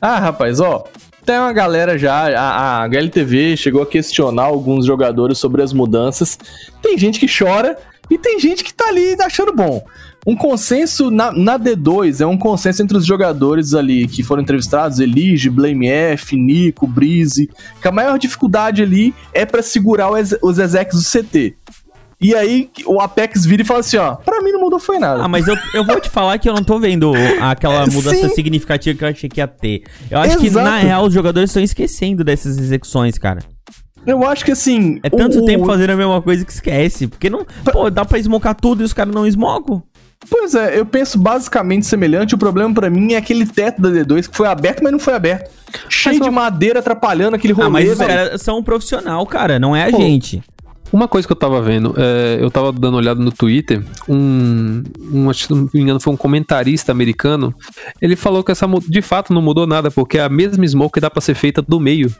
Ah, 0.00 0.18
rapaz, 0.18 0.58
ó. 0.58 0.84
Tem 1.24 1.38
uma 1.38 1.52
galera 1.52 1.96
já, 1.96 2.36
a, 2.36 2.80
a 2.82 2.88
HLTV 2.88 3.56
chegou 3.56 3.80
a 3.82 3.86
questionar 3.86 4.42
alguns 4.42 4.84
jogadores 4.84 5.38
sobre 5.38 5.62
as 5.62 5.72
mudanças. 5.72 6.36
Tem 6.82 6.98
gente 6.98 7.20
que 7.20 7.28
chora 7.32 7.78
e 8.10 8.18
tem 8.18 8.40
gente 8.40 8.64
que 8.64 8.74
tá 8.74 8.88
ali 8.88 9.14
achando 9.20 9.54
bom. 9.54 9.84
Um 10.26 10.36
consenso 10.36 11.10
na, 11.10 11.32
na 11.32 11.58
D2 11.58 12.20
é 12.20 12.26
um 12.26 12.38
consenso 12.38 12.80
entre 12.82 12.96
os 12.96 13.04
jogadores 13.04 13.74
ali 13.74 14.06
que 14.06 14.22
foram 14.22 14.42
entrevistados, 14.42 15.00
Elige, 15.00 15.50
Blame 15.50 15.88
F, 15.88 16.36
Nico, 16.36 16.86
Breeze, 16.86 17.50
que 17.80 17.88
a 17.88 17.92
maior 17.92 18.18
dificuldade 18.18 18.82
ali 18.82 19.12
é 19.34 19.44
pra 19.44 19.62
segurar 19.62 20.10
os 20.12 20.58
execs 20.58 20.96
do 21.02 21.04
CT. 21.04 21.56
E 22.20 22.36
aí 22.36 22.70
o 22.86 23.00
Apex 23.00 23.44
vira 23.44 23.62
e 23.62 23.64
fala 23.64 23.80
assim, 23.80 23.96
ó, 23.96 24.14
pra 24.14 24.40
mim 24.40 24.52
não 24.52 24.60
mudou 24.60 24.78
foi 24.78 24.96
nada. 24.96 25.24
Ah, 25.24 25.26
mas 25.28 25.48
eu, 25.48 25.56
eu 25.74 25.84
vou 25.84 25.98
te 26.00 26.08
falar 26.08 26.38
que 26.38 26.48
eu 26.48 26.54
não 26.54 26.62
tô 26.62 26.78
vendo 26.78 27.12
aquela 27.40 27.84
mudança 27.90 28.28
Sim. 28.28 28.34
significativa 28.36 28.96
que 28.96 29.04
eu 29.04 29.08
achei 29.08 29.28
que 29.28 29.40
ia 29.40 29.48
ter. 29.48 29.82
Eu 30.08 30.20
acho 30.20 30.38
que, 30.38 30.48
na 30.50 30.60
Exato. 30.62 30.86
real, 30.86 31.04
os 31.06 31.12
jogadores 31.12 31.50
estão 31.50 31.60
esquecendo 31.64 32.22
dessas 32.22 32.58
execuções, 32.58 33.18
cara. 33.18 33.40
Eu 34.06 34.24
acho 34.24 34.44
que 34.44 34.52
assim... 34.52 35.00
É 35.02 35.10
tanto 35.10 35.40
o- 35.40 35.44
tempo 35.44 35.64
o- 35.64 35.66
fazendo 35.66 35.90
a 35.90 35.96
mesma 35.96 36.22
coisa 36.22 36.44
que 36.44 36.52
esquece. 36.52 37.08
Porque 37.08 37.28
não. 37.28 37.44
Pô, 37.72 37.90
dá 37.90 38.04
pra 38.04 38.18
esmocar 38.20 38.54
tudo 38.54 38.82
e 38.82 38.84
os 38.84 38.92
caras 38.92 39.12
não 39.14 39.26
esmocam. 39.26 39.82
Pois 40.30 40.54
é, 40.54 40.78
eu 40.78 40.86
penso 40.86 41.18
basicamente 41.18 41.86
semelhante. 41.86 42.34
O 42.34 42.38
problema 42.38 42.72
pra 42.72 42.88
mim 42.88 43.12
é 43.12 43.16
aquele 43.16 43.44
teto 43.46 43.80
da 43.82 43.88
D2 43.90 44.28
que 44.28 44.36
foi 44.36 44.46
aberto, 44.46 44.82
mas 44.82 44.92
não 44.92 44.98
foi 44.98 45.14
aberto. 45.14 45.50
Cheio 45.88 46.18
Mas, 46.18 46.28
de 46.28 46.34
madeira 46.34 46.78
atrapalhando 46.80 47.34
aquele 47.36 47.52
rolê, 47.52 47.66
ah, 47.66 47.70
mas 47.70 47.90
os 47.92 47.98
caras 47.98 48.42
são 48.42 48.58
um 48.58 48.62
profissional, 48.62 49.24
cara. 49.26 49.58
Não 49.58 49.74
é 49.74 49.88
a 49.88 49.90
Pô, 49.90 49.98
gente. 49.98 50.42
Uma 50.92 51.08
coisa 51.08 51.26
que 51.26 51.32
eu 51.32 51.36
tava 51.36 51.62
vendo, 51.62 51.94
é, 51.96 52.36
eu 52.38 52.50
tava 52.50 52.70
dando 52.70 52.92
uma 52.94 52.98
olhada 52.98 53.18
no 53.18 53.32
Twitter, 53.32 53.82
um, 54.06 54.82
um, 55.10 55.30
acho 55.30 55.40
que 55.40 55.46
se 55.46 55.54
não 55.54 55.70
me 55.72 55.80
engano 55.80 55.98
foi 55.98 56.12
um 56.12 56.16
comentarista 56.18 56.92
americano, 56.92 57.54
ele 58.00 58.14
falou 58.14 58.44
que 58.44 58.52
essa 58.52 58.66
de 58.86 59.00
fato 59.00 59.32
não 59.32 59.40
mudou 59.40 59.66
nada, 59.66 59.90
porque 59.90 60.18
é 60.18 60.22
a 60.22 60.28
mesma 60.28 60.66
smoke 60.68 61.00
dá 61.00 61.08
pra 61.08 61.22
ser 61.22 61.32
feita 61.34 61.62
do 61.62 61.80
meio. 61.80 62.14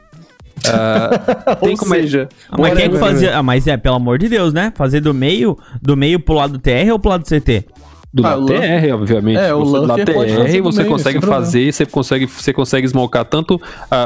Ah, 0.67 1.55
tem 1.61 1.71
Ou 1.73 1.77
como 1.77 1.93
é- 1.93 2.01
seja, 2.01 2.27
Ah, 2.49 2.55
mas 2.57 2.73
quem 2.73 2.85
é 2.85 2.89
que 2.89 2.97
fazia. 2.97 3.37
Ah, 3.37 3.43
mas 3.43 3.67
é, 3.67 3.77
pelo 3.77 3.95
amor 3.95 4.17
de 4.17 4.27
Deus, 4.27 4.51
né? 4.53 4.73
Fazer 4.75 5.01
do 5.01 5.13
meio, 5.13 5.55
do 5.79 5.95
meio 5.95 6.19
pro 6.19 6.33
lado 6.33 6.53
do 6.53 6.59
TR 6.59 6.91
ou 6.91 6.97
pro 6.97 7.11
lado 7.11 7.21
do 7.23 7.27
CT? 7.29 7.65
Do 8.13 8.25
Ah, 8.27 8.35
TR, 8.45 8.93
obviamente. 8.93 9.37
É, 9.39 9.53
o 9.53 9.65
Você- 9.65 9.71
pode 9.71 9.87
fazer 9.87 10.05
TR 10.05 10.61
você 10.61 10.77
meio, 10.81 10.91
consegue 10.91 11.21
fazer, 11.21 11.73
você 11.73 11.85
consegue, 11.85 12.25
você 12.27 12.53
consegue 12.53 12.87
smocar 12.87 13.25
tanto 13.25 13.59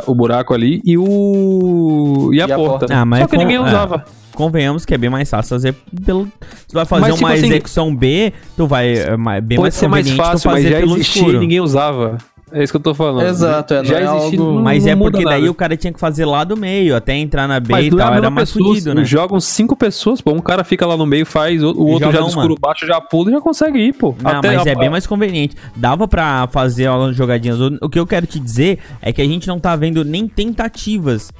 o 0.05 0.15
buraco 0.15 0.53
ali 0.53 0.81
e 0.85 0.97
o 0.97 2.29
e 2.33 2.41
a, 2.41 2.47
E 2.47 2.51
a 2.51 2.55
porta. 2.55 2.79
porta. 2.87 2.93
Ah, 2.95 3.05
mas 3.05 3.19
Só 3.21 3.27
que 3.27 3.35
com- 3.35 3.41
ninguém 3.41 3.57
é. 3.57 3.61
usava. 3.61 4.05
Convenhamos 4.33 4.85
que 4.85 4.93
é 4.93 4.97
bem 4.99 5.09
mais 5.09 5.29
fácil 5.29 5.49
fazer 5.55 5.75
pelo. 6.05 6.25
Tu 6.67 6.73
vai 6.73 6.85
fazer 6.85 7.01
Mas, 7.01 7.13
tipo 7.15 7.25
uma 7.25 7.33
assim, 7.33 7.47
execução 7.47 7.95
B, 7.95 8.31
tu 8.55 8.67
vai. 8.67 8.93
É 8.93 9.17
bem 9.41 9.57
Pode 9.57 9.61
mais 9.61 9.73
ser 9.73 9.87
mais 9.87 10.09
fácil, 10.11 10.51
mas 10.51 10.63
fazer 10.63 10.69
já 10.69 10.79
pelo 10.79 10.93
existia 10.95 11.21
escuro. 11.21 11.37
e 11.37 11.39
ninguém 11.39 11.59
usava. 11.59 12.17
É 12.51 12.63
isso 12.63 12.71
que 12.71 12.77
eu 12.77 12.81
tô 12.81 12.93
falando. 12.93 13.27
Exato, 13.27 13.73
é, 13.73 13.77
não 13.79 13.83
já 13.85 13.99
é 13.99 14.03
existia, 14.05 14.39
algo- 14.39 14.61
Mas 14.61 14.85
não 14.85 14.91
é 14.91 14.95
porque 14.95 15.23
daí 15.25 15.39
nada. 15.41 15.51
o 15.51 15.53
cara 15.53 15.75
tinha 15.75 15.91
que 15.91 15.99
fazer 15.99 16.23
lá 16.25 16.45
do 16.45 16.55
meio, 16.55 16.95
até 16.95 17.13
entrar 17.15 17.45
na 17.45 17.59
B 17.59 17.73
Mas 17.73 17.87
e 17.87 17.89
não 17.89 17.99
é 17.99 18.03
tal, 18.03 18.13
era 18.13 18.29
mais 18.29 18.51
fudido, 18.51 18.95
né? 18.95 19.03
Jogam 19.03 19.37
cinco 19.41 19.75
pessoas, 19.75 20.21
pô. 20.21 20.31
Um 20.31 20.39
cara 20.39 20.63
fica 20.63 20.85
lá 20.85 20.95
no 20.95 21.05
meio, 21.05 21.25
faz, 21.25 21.61
o, 21.61 21.71
o 21.71 21.87
outro 21.87 22.09
já 22.11 22.19
uma. 22.21 22.29
escuro 22.29 22.55
baixo 22.59 22.87
já 22.87 23.01
pula 23.01 23.29
e 23.31 23.33
já 23.33 23.41
consegue 23.41 23.79
ir, 23.79 23.93
pô. 23.93 24.15
Não, 24.23 24.31
Até 24.31 24.55
mas 24.55 24.65
a- 24.65 24.69
é 24.69 24.75
bem 24.75 24.89
mais 24.89 25.05
conveniente. 25.05 25.57
Dava 25.75 26.07
pra 26.07 26.47
fazer 26.49 26.85
algumas 26.85 27.15
jogadinhas. 27.17 27.59
O, 27.59 27.77
o 27.81 27.89
que 27.89 27.99
eu 27.99 28.07
quero 28.07 28.25
te 28.25 28.39
dizer 28.39 28.79
é 29.01 29.11
que 29.11 29.21
a 29.21 29.25
gente 29.25 29.45
não 29.47 29.59
tá 29.59 29.75
vendo 29.75 30.05
nem 30.05 30.25
tentativas. 30.27 31.31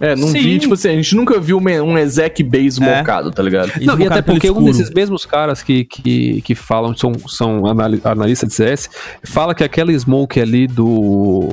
É, 0.00 0.16
não 0.16 0.28
Sim. 0.28 0.40
vi, 0.40 0.58
tipo 0.58 0.74
assim, 0.74 0.88
a 0.88 0.92
gente 0.96 1.14
nunca 1.14 1.38
viu 1.40 1.58
um, 1.58 1.82
um 1.82 1.96
exec 1.98 2.42
base 2.42 2.82
É. 2.82 2.98
mocado, 2.98 3.30
tá 3.30 3.42
ligado? 3.42 3.70
Não, 3.80 3.98
e 3.98 4.06
até 4.06 4.20
porque 4.22 4.50
um 4.50 4.64
desses 4.64 4.90
mesmos 4.90 5.24
caras 5.24 5.62
que, 5.62 5.84
que, 5.84 6.40
que 6.42 6.54
falam, 6.54 6.96
são, 6.96 7.12
são 7.28 7.66
anali- 7.66 8.00
analistas 8.04 8.48
de 8.48 8.54
CS, 8.56 8.90
fala 9.24 9.54
que 9.54 9.62
aquela 9.62 9.92
smoke 9.96 10.40
ali 10.40 10.66
do. 10.66 11.52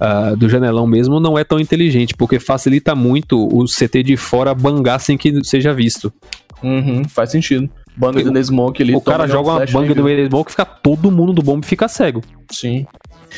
ah, 0.00 0.34
do 0.36 0.48
janelão 0.48 0.86
mesmo 0.86 1.20
não 1.20 1.38
é 1.38 1.44
tão 1.44 1.60
inteligente, 1.60 2.14
porque 2.16 2.38
facilita 2.40 2.94
muito 2.94 3.38
o 3.38 3.64
CT 3.66 4.02
de 4.02 4.16
fora 4.16 4.54
bangar 4.54 4.98
sem 5.00 5.16
que 5.18 5.44
seja 5.44 5.72
visto. 5.74 6.12
Uhum, 6.62 7.02
faz 7.08 7.30
sentido. 7.30 7.68
Banga 7.96 8.20
O- 8.28 8.32
da 8.32 8.42
Smoke 8.42 8.82
ali. 8.82 8.94
o 8.96 9.00
cara 9.00 9.28
joga 9.28 9.50
uma 9.50 9.66
banga 9.66 9.94
viu. 9.94 10.02
meio 10.02 10.24
da 10.24 10.28
smoke, 10.28 10.50
fica 10.50 10.64
todo 10.64 11.12
mundo 11.12 11.32
do 11.32 11.42
bomb 11.42 11.62
e 11.62 11.66
fica 11.66 11.86
cego. 11.86 12.22
Sim. 12.50 12.86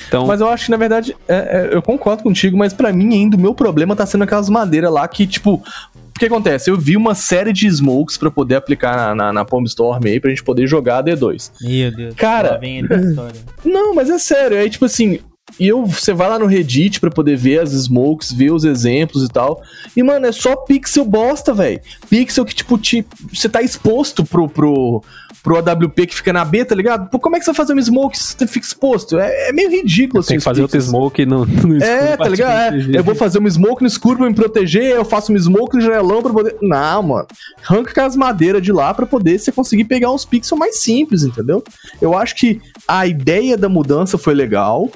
Então, 0.08 0.26
Mas 0.26 0.40
eu 0.40 0.48
acho 0.48 0.66
que, 0.66 0.70
na 0.70 0.76
verdade, 0.76 1.16
é- 1.28 1.68
é, 1.70 1.74
eu 1.74 1.82
concordo 1.82 2.22
contigo, 2.22 2.56
mas 2.56 2.72
pra 2.72 2.92
mim 2.92 3.12
ainda 3.14 3.36
o 3.36 3.40
meu 3.40 3.54
problema 3.54 3.94
tá 3.96 4.06
sendo 4.06 4.24
aquelas 4.24 4.48
madeiras 4.48 4.92
lá 4.92 5.06
que, 5.08 5.26
tipo. 5.26 5.62
O 5.94 6.18
que 6.18 6.24
acontece? 6.24 6.70
Eu 6.70 6.78
vi 6.78 6.96
uma 6.96 7.14
série 7.14 7.52
de 7.52 7.66
smokes 7.68 8.16
pra 8.16 8.30
poder 8.30 8.54
aplicar 8.54 8.96
na, 8.96 9.14
na, 9.14 9.32
na 9.34 9.44
Palm 9.44 9.64
Storm 9.64 10.00
aí 10.06 10.18
pra 10.18 10.30
gente 10.30 10.42
poder 10.42 10.66
jogar 10.66 10.98
a 10.98 11.02
D2. 11.04 11.50
Meu 11.60 11.90
Deus. 11.94 12.14
Cara- 12.14 12.52
lá 12.52 12.56
vem 12.56 12.78
ele 12.78 12.88
com 12.88 12.94
a 12.94 12.96
história. 13.00 13.40
Não, 13.62 13.94
mas 13.94 14.08
é 14.08 14.18
sério, 14.18 14.56
aí 14.56 14.70
tipo 14.70 14.86
assim, 14.86 15.18
e 15.58 15.68
eu, 15.68 15.86
você 15.86 16.12
vai 16.12 16.28
lá 16.28 16.38
no 16.38 16.46
Reddit 16.46 17.00
pra 17.00 17.10
poder 17.10 17.36
ver 17.36 17.60
as 17.60 17.70
smokes, 17.72 18.32
ver 18.32 18.52
os 18.52 18.64
exemplos 18.64 19.24
e 19.24 19.28
tal. 19.28 19.62
E, 19.96 20.02
mano, 20.02 20.26
é 20.26 20.32
só 20.32 20.54
pixel 20.56 21.04
bosta, 21.04 21.54
velho. 21.54 21.80
Pixel 22.10 22.44
que, 22.44 22.54
tipo, 22.54 22.76
te, 22.76 23.06
você 23.32 23.48
tá 23.48 23.62
exposto 23.62 24.24
pro, 24.24 24.48
pro, 24.48 25.02
pro 25.42 25.56
AWP 25.56 26.08
que 26.08 26.14
fica 26.14 26.32
na 26.32 26.44
B, 26.44 26.64
tá 26.64 26.74
ligado? 26.74 27.08
Pô, 27.08 27.18
como 27.18 27.36
é 27.36 27.38
que 27.38 27.44
você 27.44 27.52
vai 27.52 27.56
fazer 27.56 27.72
uma 27.72 27.80
smoke 27.80 28.18
se 28.18 28.34
você 28.36 28.46
fica 28.46 28.66
exposto? 28.66 29.18
É, 29.18 29.48
é 29.48 29.52
meio 29.52 29.70
ridículo, 29.70 30.20
assim. 30.20 30.30
tem 30.30 30.38
que 30.38 30.44
fazer 30.44 30.60
outro 30.60 30.80
smoke 30.80 31.24
no, 31.24 31.46
no 31.46 31.76
É, 31.76 31.78
escuro 31.78 32.10
tá 32.10 32.16
pra 32.16 32.26
te 32.26 32.30
ligado? 32.30 32.76
É, 32.76 32.98
eu 32.98 33.04
vou 33.04 33.14
fazer 33.14 33.38
uma 33.38 33.48
smoke 33.48 33.82
no 33.82 33.88
escuro 33.88 34.18
pra 34.18 34.28
me 34.28 34.34
proteger, 34.34 34.82
eu 34.96 35.04
faço 35.04 35.32
uma 35.32 35.38
smoke 35.38 35.76
no 35.76 35.80
janelão 35.80 36.20
pra 36.22 36.32
poder. 36.32 36.56
Não, 36.60 37.02
mano. 37.02 37.26
Arranca 37.64 38.04
as 38.04 38.14
madeiras 38.14 38.60
de 38.60 38.72
lá 38.72 38.92
pra 38.92 39.06
poder 39.06 39.38
você 39.38 39.50
conseguir 39.50 39.84
pegar 39.84 40.10
uns 40.10 40.24
pixels 40.24 40.58
mais 40.58 40.80
simples, 40.80 41.22
entendeu? 41.22 41.62
Eu 42.02 42.14
acho 42.16 42.34
que 42.34 42.60
a 42.86 43.06
ideia 43.06 43.56
da 43.56 43.68
mudança 43.68 44.18
foi 44.18 44.34
legal. 44.34 44.90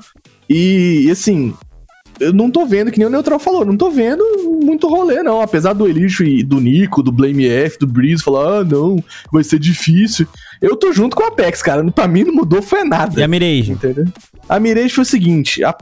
E, 0.50 1.08
assim. 1.10 1.54
Eu 2.18 2.34
não 2.34 2.50
tô 2.50 2.66
vendo, 2.66 2.90
que 2.90 2.98
nem 2.98 3.08
o 3.08 3.10
Neutral 3.10 3.38
falou, 3.38 3.64
não 3.64 3.78
tô 3.78 3.90
vendo 3.90 4.22
muito 4.62 4.86
rolê, 4.88 5.22
não. 5.22 5.40
Apesar 5.40 5.72
do 5.72 5.88
Elixo 5.88 6.22
e 6.22 6.42
do 6.42 6.60
Nico, 6.60 7.02
do 7.02 7.10
Blame 7.10 7.46
F, 7.46 7.78
do 7.78 7.86
Breeze 7.86 8.22
falar, 8.22 8.58
ah, 8.58 8.64
não, 8.64 9.02
vai 9.32 9.42
ser 9.42 9.58
difícil. 9.58 10.26
Eu 10.60 10.76
tô 10.76 10.92
junto 10.92 11.16
com 11.16 11.22
o 11.22 11.26
Apex, 11.26 11.62
cara. 11.62 11.82
Pra 11.90 12.06
mim 12.06 12.24
não 12.24 12.34
mudou, 12.34 12.60
foi 12.60 12.84
nada. 12.84 13.18
E 13.18 13.22
a 13.22 13.28
Mirage? 13.28 13.72
Entendeu? 13.72 14.04
A 14.46 14.60
Mirage 14.60 14.90
foi 14.90 15.02
o 15.02 15.06
seguinte: 15.06 15.64
a, 15.64 15.74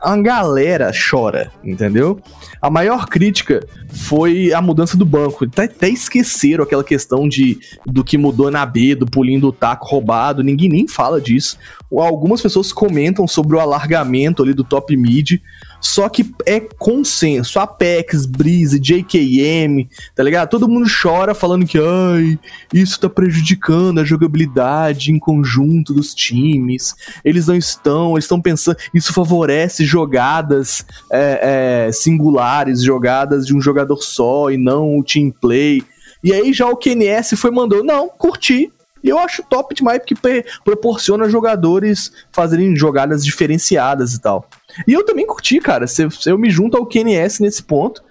a 0.00 0.16
galera 0.16 0.92
chora, 0.92 1.50
entendeu? 1.64 2.20
A 2.62 2.70
maior 2.70 3.06
crítica 3.06 3.66
foi 3.88 4.52
a 4.52 4.62
mudança 4.62 4.96
do 4.96 5.04
banco. 5.04 5.44
Até, 5.44 5.64
até 5.64 5.88
esqueceram 5.88 6.62
aquela 6.62 6.84
questão 6.84 7.28
de 7.28 7.58
do 7.84 8.04
que 8.04 8.16
mudou 8.16 8.50
na 8.50 8.64
B, 8.64 8.94
do 8.94 9.06
pulinho 9.06 9.40
do 9.40 9.52
taco 9.52 9.86
roubado. 9.86 10.42
Ninguém 10.42 10.68
nem 10.68 10.86
fala 10.86 11.20
disso. 11.20 11.58
Algumas 11.90 12.40
pessoas 12.40 12.72
comentam 12.72 13.26
sobre 13.26 13.56
o 13.56 13.60
alargamento 13.60 14.42
ali 14.42 14.54
do 14.54 14.62
top 14.62 14.96
mid. 14.96 15.40
Só 15.86 16.08
que 16.08 16.28
é 16.44 16.58
consenso. 16.58 17.60
Apex, 17.60 18.26
Breeze, 18.26 18.80
JKM, 18.80 19.88
tá 20.16 20.22
ligado? 20.24 20.50
Todo 20.50 20.68
mundo 20.68 20.90
chora 20.90 21.32
falando 21.32 21.64
que, 21.64 21.78
ai, 21.78 22.36
isso 22.74 22.98
tá 22.98 23.08
prejudicando 23.08 24.00
a 24.00 24.04
jogabilidade 24.04 25.12
em 25.12 25.18
conjunto 25.18 25.94
dos 25.94 26.12
times. 26.12 26.96
Eles 27.24 27.46
não 27.46 27.54
estão, 27.54 28.14
eles 28.14 28.24
estão 28.24 28.42
pensando. 28.42 28.76
Isso 28.92 29.12
favorece 29.12 29.84
jogadas 29.84 30.84
é, 31.08 31.86
é, 31.86 31.92
singulares, 31.92 32.82
jogadas 32.82 33.46
de 33.46 33.54
um 33.54 33.60
jogador 33.60 34.02
só 34.02 34.50
e 34.50 34.56
não 34.56 34.98
o 34.98 35.04
team 35.04 35.30
play. 35.30 35.84
E 36.22 36.32
aí 36.32 36.52
já 36.52 36.66
o 36.66 36.76
QNS 36.76 37.36
foi 37.36 37.52
mandou, 37.52 37.84
não, 37.84 38.08
curti. 38.08 38.72
Eu 39.04 39.20
acho 39.20 39.44
top 39.48 39.72
demais 39.72 40.00
porque 40.00 40.44
proporciona 40.64 41.30
jogadores 41.30 42.10
fazerem 42.32 42.74
jogadas 42.74 43.24
diferenciadas 43.24 44.14
e 44.14 44.20
tal. 44.20 44.48
E 44.86 44.92
eu 44.92 45.04
também 45.04 45.26
curti, 45.26 45.58
cara. 45.60 45.86
Se, 45.86 46.08
se 46.10 46.30
eu 46.30 46.38
me 46.38 46.50
junto 46.50 46.76
ao 46.76 46.86
QNS 46.86 47.40
nesse 47.40 47.62
ponto. 47.62 48.02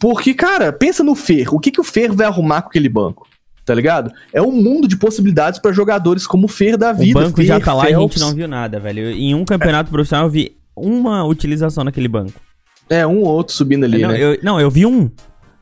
Porque, 0.00 0.32
cara, 0.32 0.72
pensa 0.72 1.02
no 1.02 1.14
Fer. 1.16 1.52
O 1.52 1.58
que, 1.58 1.70
que 1.72 1.80
o 1.80 1.84
Fer 1.84 2.12
vai 2.12 2.26
arrumar 2.26 2.62
com 2.62 2.68
aquele 2.68 2.88
banco? 2.88 3.26
Tá 3.64 3.74
ligado? 3.74 4.10
É 4.32 4.40
um 4.40 4.52
mundo 4.52 4.86
de 4.88 4.96
possibilidades 4.96 5.58
pra 5.60 5.72
jogadores 5.72 6.26
como 6.26 6.44
o 6.46 6.48
Fer 6.48 6.76
da 6.76 6.92
O 6.92 6.94
vida. 6.94 7.20
banco 7.20 7.36
Fer, 7.36 7.46
já 7.46 7.60
tá 7.60 7.74
lá 7.74 7.90
e 7.90 7.94
a 7.94 7.98
gente 7.98 8.18
não 8.20 8.32
viu 8.34 8.46
nada, 8.48 8.78
velho. 8.78 9.10
Em 9.10 9.34
um 9.34 9.44
campeonato 9.44 9.90
profissional 9.90 10.26
eu 10.26 10.30
vi 10.30 10.56
uma 10.76 11.24
utilização 11.24 11.82
naquele 11.84 12.06
banco. 12.08 12.32
É, 12.88 13.06
um 13.06 13.18
ou 13.18 13.26
outro 13.26 13.52
subindo 13.54 13.84
ali, 13.84 14.00
não, 14.00 14.08
né? 14.10 14.22
eu, 14.22 14.38
não, 14.42 14.58
eu 14.60 14.70
vi 14.70 14.86
um. 14.86 15.10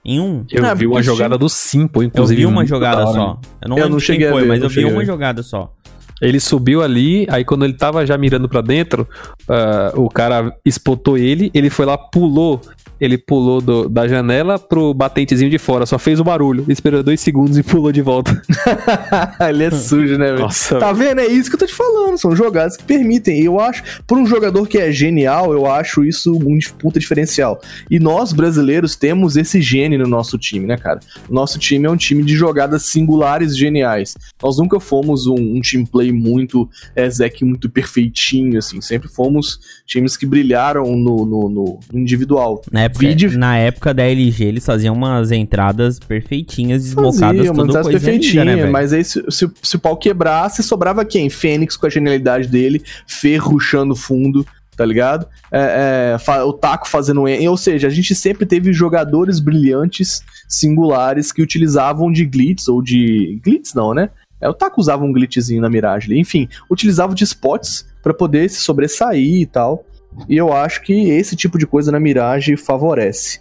Em 0.05 0.21
um. 0.21 0.45
Eu 0.53 0.65
Ah, 0.65 0.75
vi 0.75 0.87
uma 0.87 1.03
jogada 1.03 1.37
do 1.37 1.49
Simple, 1.49 2.03
Eu 2.03 2.07
inclusive. 2.09 2.41
vi 2.43 2.47
uma 2.47 2.65
jogada 2.65 3.05
só. 3.09 3.41
Eu 3.61 3.69
não 3.69 3.77
Eu 3.79 3.89
não 3.89 3.97
quem 3.97 4.07
cheguei 4.07 4.29
a 4.29 4.31
foi, 4.31 4.43
ver, 4.43 4.49
mas 4.49 4.63
eu 4.63 4.69
vi 4.69 4.75
cheguei 4.77 4.91
a 4.91 4.93
uma 4.93 5.05
jogada 5.05 5.43
só. 5.43 5.73
Ele 6.21 6.41
subiu 6.41 6.83
ali, 6.83 7.27
aí 7.29 7.45
quando 7.45 7.65
ele 7.65 7.75
tava 7.75 8.07
já 8.07 8.17
mirando 8.17 8.49
pra 8.49 8.61
dentro, 8.61 9.07
ah, 9.49 9.93
o 9.95 10.09
cara 10.09 10.55
espotou 10.65 11.19
ele, 11.19 11.51
ele 11.53 11.71
foi 11.71 11.85
lá, 11.85 11.97
pulou. 11.99 12.61
Ele 13.01 13.19
pulou 13.19 13.61
do- 13.61 13.89
da 13.89 14.09
janela 14.09 14.59
pro 14.59 14.95
batentezinho 14.95 15.51
de 15.51 15.59
fora, 15.59 15.85
só 15.87 15.99
fez 15.99 16.19
o 16.21 16.25
barulho, 16.25 16.65
esperou 16.69 17.03
dois 17.03 17.21
segundos 17.21 17.59
e 17.59 17.63
pulou 17.63 17.93
de 17.93 18.01
volta. 18.03 18.41
ele 19.49 19.65
é 19.65 19.71
sujo, 19.71 20.17
né, 20.19 20.27
velho? 20.31 20.41
Nossa, 20.41 20.79
Tá 20.79 20.93
vendo? 20.93 21.21
É 21.21 21.27
isso 21.27 21.49
que 21.51 21.57
eu 21.57 21.61
tô 21.61 21.67
te 21.67 21.75
falando. 21.75 22.17
São 22.19 22.35
jogadas 22.35 22.77
que 22.77 22.85
permitem. 22.85 23.41
E 23.41 23.45
eu 23.45 23.61
acho, 23.61 23.83
por 24.07 24.17
um 24.19 24.27
jogador 24.27 24.67
que 24.67 24.79
é 24.79 24.91
genial, 24.91 25.53
eu 25.53 25.67
acho 25.67 26.05
isso 26.05 26.35
um 26.37 26.59
puta 26.79 26.99
diferencial. 26.99 27.61
E 27.91 27.99
nós, 27.99 28.33
brasileiros, 28.33 28.97
temos 28.97 29.37
esse 29.37 29.61
gene 29.61 29.99
no 29.99 30.07
nosso 30.09 30.39
time, 30.39 30.67
né, 30.67 30.77
cara? 30.77 31.01
Nosso 31.29 31.59
time 31.59 31.87
é 31.87 31.91
um 31.91 31.97
time 31.97 32.23
de 32.25 32.35
jogadas 32.35 32.85
singulares 32.87 33.57
geniais. 33.57 34.15
Nós 34.43 34.59
nunca 34.59 34.81
fomos 34.81 35.27
um, 35.27 35.35
um 35.35 35.61
team 35.61 35.85
play 35.85 36.13
muito, 36.13 36.69
é, 36.95 37.09
Zeke, 37.11 37.45
muito 37.45 37.69
perfeitinho, 37.69 38.59
assim. 38.59 38.81
Sempre 38.81 39.09
fomos 39.09 39.59
times 39.87 40.17
que 40.17 40.25
brilharam 40.27 40.97
no, 40.97 41.27
no, 41.27 41.49
no 41.49 41.79
individual. 41.93 42.63
Na 42.73 42.86
época, 42.87 43.07
Vide- 43.07 43.37
na 43.37 43.57
época 43.59 43.93
da 43.95 44.03
LG, 44.05 44.45
eles 44.45 44.65
faziam 44.65 44.95
umas 44.95 45.31
entradas 45.31 45.99
perfeitinhas, 45.99 46.83
desmocadas, 46.83 47.21
Fazia, 47.21 47.53
tudo 47.53 47.73
coisa 47.73 47.91
perfeitinha, 47.91 48.45
linda, 48.45 48.65
né, 48.67 48.71
mas 48.71 48.93
aí 48.93 49.05
se, 49.05 49.23
se- 49.31 49.51
se 49.63 49.77
o 49.77 49.79
pau 49.79 49.97
quebrasse, 49.97 50.63
sobrava 50.63 51.05
quem? 51.05 51.29
Fênix 51.31 51.77
com 51.77 51.87
a 51.87 51.91
genialidade 51.91 52.49
dele, 52.49 52.83
ferruchando 53.07 53.95
fundo, 53.95 54.47
tá 54.77 54.85
ligado? 54.85 55.27
É, 55.51 56.17
é, 56.29 56.43
o 56.43 56.53
Taco 56.53 56.89
fazendo... 56.89 57.27
en- 57.29 57.49
Ou 57.49 57.57
seja, 57.57 57.87
a 57.87 57.91
gente 57.91 58.15
sempre 58.15 58.45
teve 58.45 58.73
jogadores 58.73 59.41
brilhantes, 59.41 60.23
singulares, 60.49 61.33
que 61.33 61.43
utilizavam 61.43 62.11
de 62.13 62.25
glitz, 62.25 62.69
ou 62.69 62.83
de... 62.83 63.41
Glitz 63.43 63.73
não, 63.75 63.95
né? 63.95 64.11
É, 64.41 64.49
o 64.49 64.53
Taco 64.55 64.79
usava 64.81 65.03
um 65.03 65.13
glitchzinho 65.13 65.63
na 65.63 65.71
miragem 65.71 66.11
ali. 66.11 66.21
Enfim, 66.21 66.47
utilizava 66.71 67.15
de 67.15 67.25
spots 67.25 67.87
pra 68.03 68.13
poder 68.13 68.51
se 68.51 68.61
sobressair 68.61 69.41
e 69.41 69.47
tal. 69.47 69.83
E 70.29 70.37
eu 70.37 70.53
acho 70.53 70.83
que 70.83 70.93
esse 71.11 71.35
tipo 71.37 71.59
de 71.59 71.67
coisa 71.67 71.91
na 71.93 72.01
miragem 72.01 72.57
favorece. 72.57 73.41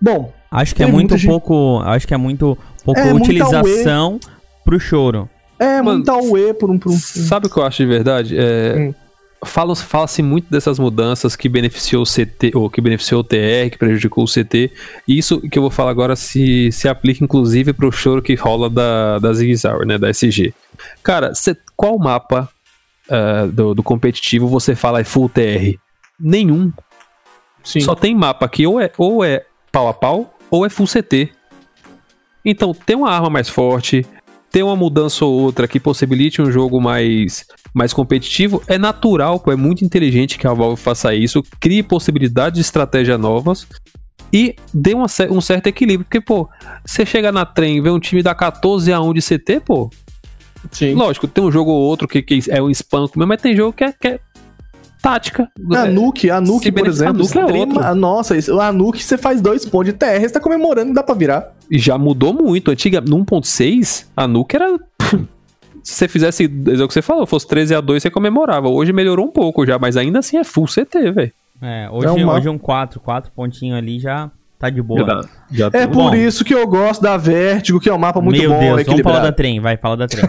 Bom, 0.00 0.32
Acho 0.50 0.74
que 0.74 0.82
é 0.82 0.86
muito 0.86 0.94
muita 0.96 1.16
gente- 1.18 1.30
pouco. 1.30 1.80
Acho 1.84 2.06
que 2.06 2.14
é 2.14 2.16
muito 2.16 2.56
pouco 2.84 3.00
É, 3.00 3.04
muita 3.12 3.24
utilização 3.28 4.20
pro 4.64 4.78
choro. 4.78 5.28
é 5.58 5.82
Mano, 5.82 5.98
muito 5.98 6.10
auê 6.10 6.54
por 6.54 6.70
um... 6.70 6.78
Por 6.78 6.92
um 6.92 6.96
Sabe 6.98 7.46
o 7.46 7.50
que 7.50 7.56
eu 7.58 7.64
acho 7.64 7.78
de 7.82 7.86
verdade? 7.88 8.36
É, 8.38 8.76
Hum. 8.78 8.94
fala- 9.44 9.74
Fala-se 9.74 10.22
muito 10.22 10.50
dessas 10.50 10.78
mudanças 10.78 11.34
que 11.36 11.48
beneficiou 11.48 12.02
o 12.02 12.06
CT, 12.06 12.52
ou 12.54 12.70
que 12.70 12.80
beneficiou 12.80 13.20
o 13.20 13.24
TR, 13.24 13.68
que 13.70 13.76
prejudicou 13.78 14.24
o 14.24 14.28
CT. 14.28 14.70
E 15.08 15.18
isso 15.18 15.40
que 15.40 15.58
eu 15.58 15.62
vou 15.62 15.70
falar 15.70 15.90
agora 15.90 16.14
se, 16.16 16.70
se 16.72 16.88
aplica 16.88 17.24
inclusive 17.24 17.72
pro 17.72 17.90
choro 17.92 18.22
que 18.22 18.34
rola 18.34 18.70
da, 18.70 19.18
da 19.18 19.32
Zig 19.32 19.54
Zauer, 19.56 19.86
né? 19.86 19.98
Da 19.98 20.08
SG. 20.10 20.54
Cara, 21.02 21.34
cê- 21.34 21.56
qual 21.76 21.98
mapa 21.98 22.48
ah, 23.10 23.46
do, 23.52 23.74
do 23.74 23.82
competitivo 23.82 24.46
você 24.48 24.74
fala 24.74 25.00
é 25.00 25.04
full 25.04 25.28
TR? 25.28 25.76
Nenhum. 26.18 26.72
Sim. 27.62 27.80
Só 27.80 27.94
tem 27.94 28.14
mapa 28.14 28.48
que 28.48 28.66
ou 28.66 28.80
é, 28.80 28.90
ou 28.98 29.24
é 29.24 29.44
pau 29.72 29.88
a 29.88 29.94
pau 29.94 30.38
ou 30.50 30.64
é 30.64 30.68
full 30.68 30.86
CT. 30.86 31.30
Então, 32.44 32.74
ter 32.74 32.94
uma 32.94 33.10
arma 33.10 33.30
mais 33.30 33.48
forte, 33.48 34.06
ter 34.50 34.62
uma 34.62 34.76
mudança 34.76 35.24
ou 35.24 35.32
outra 35.40 35.66
que 35.66 35.80
possibilite 35.80 36.42
um 36.42 36.50
jogo 36.50 36.80
mais, 36.80 37.46
mais 37.72 37.92
competitivo 37.92 38.62
é 38.68 38.78
natural, 38.78 39.42
é 39.48 39.56
muito 39.56 39.84
inteligente 39.84 40.38
que 40.38 40.46
a 40.46 40.52
Valve 40.52 40.80
faça 40.80 41.14
isso, 41.14 41.42
crie 41.58 41.82
possibilidades 41.82 42.56
de 42.56 42.60
estratégia 42.60 43.16
novas 43.16 43.66
e 44.32 44.54
dê 44.72 44.94
uma 44.94 45.06
um 45.30 45.40
certo 45.40 45.66
equilíbrio. 45.68 46.04
Porque, 46.04 46.20
pô, 46.20 46.48
você 46.84 47.06
chega 47.06 47.32
na 47.32 47.46
trem 47.46 47.78
e 47.78 47.80
vê 47.80 47.90
um 47.90 47.98
time 47.98 48.22
da 48.22 48.34
14 48.34 48.92
a 48.92 49.00
1 49.00 49.14
de 49.14 49.20
CT, 49.22 49.60
pô, 49.60 49.90
Sim. 50.70 50.94
lógico, 50.94 51.26
tem 51.26 51.42
um 51.42 51.50
jogo 51.50 51.70
ou 51.70 51.80
outro 51.80 52.06
que, 52.06 52.22
que 52.22 52.40
é 52.48 52.62
um 52.62 52.70
espanco, 52.70 53.18
mesmo, 53.18 53.28
mas 53.28 53.40
tem 53.40 53.56
jogo 53.56 53.72
que 53.72 53.84
é, 53.84 53.92
que 53.92 54.08
é 54.08 54.20
tática. 55.04 55.48
A 55.72 55.86
É, 55.86 55.90
Nuke, 55.90 56.30
a 56.30 56.40
Nuke, 56.40 56.72
por 56.72 56.86
exemplo, 56.86 57.10
a 57.10 57.12
Nuke 57.12 57.38
é 57.38 57.42
extrema- 57.42 57.58
outro. 57.58 57.94
Nossa, 57.94 58.36
isso- 58.36 58.58
a 58.58 58.72
Nuke 58.72 59.04
você 59.04 59.18
faz 59.18 59.40
dois 59.40 59.64
pontos 59.66 59.92
de 59.92 59.98
TR, 59.98 60.20
você 60.20 60.30
tá 60.30 60.40
comemorando, 60.40 60.94
dá 60.94 61.02
pra 61.02 61.14
virar. 61.14 61.52
E 61.70 61.78
já 61.78 61.98
mudou 61.98 62.32
muito. 62.32 62.70
Antiga, 62.70 63.00
no 63.00 63.18
1.6, 63.18 64.06
a 64.16 64.26
Nuke 64.26 64.56
era. 64.56 64.78
Se 65.82 65.92
você 65.96 66.08
fizesse, 66.08 66.44
é 66.44 66.82
o 66.82 66.88
que 66.88 66.94
você 66.94 67.02
falou, 67.02 67.26
fosse 67.26 67.46
13 67.46 67.74
a 67.74 67.80
2 67.80 68.02
você 68.02 68.10
comemorava. 68.10 68.68
Hoje 68.68 68.90
melhorou 68.92 69.26
um 69.26 69.30
pouco 69.30 69.66
já, 69.66 69.78
mas 69.78 69.96
ainda 69.98 70.20
assim 70.20 70.38
é 70.38 70.44
full 70.44 70.66
CT, 70.66 71.10
velho. 71.12 71.32
É, 71.60 71.88
hoje, 71.90 72.06
É 72.06 72.10
uma- 72.10 72.34
hoje 72.34 72.48
um 72.48 72.56
4, 72.58 72.98
4 73.00 73.30
pontinhos 73.36 73.76
ali 73.76 73.98
já 73.98 74.30
tá 74.64 74.70
de 74.70 74.80
boa. 74.82 75.04
Já, 75.04 75.20
já 75.50 75.66
É 75.66 75.70
tem- 75.70 75.88
por 75.88 76.10
Bom. 76.10 76.14
isso 76.14 76.44
que 76.44 76.54
eu 76.54 76.66
gosto 76.66 77.02
da 77.02 77.16
Vertigo, 77.16 77.78
que 77.80 77.88
é 77.88 77.94
um 77.94 77.98
mapa 77.98 78.20
muito 78.20 78.40
Meu 78.40 78.50
bom, 78.50 78.58
Deus, 78.58 78.86
vamos 78.86 79.02
falar 79.02 79.20
da 79.20 79.32
trem, 79.32 79.60
vai, 79.60 79.76
fala 79.76 79.96
da 79.96 80.06
trem. 80.06 80.24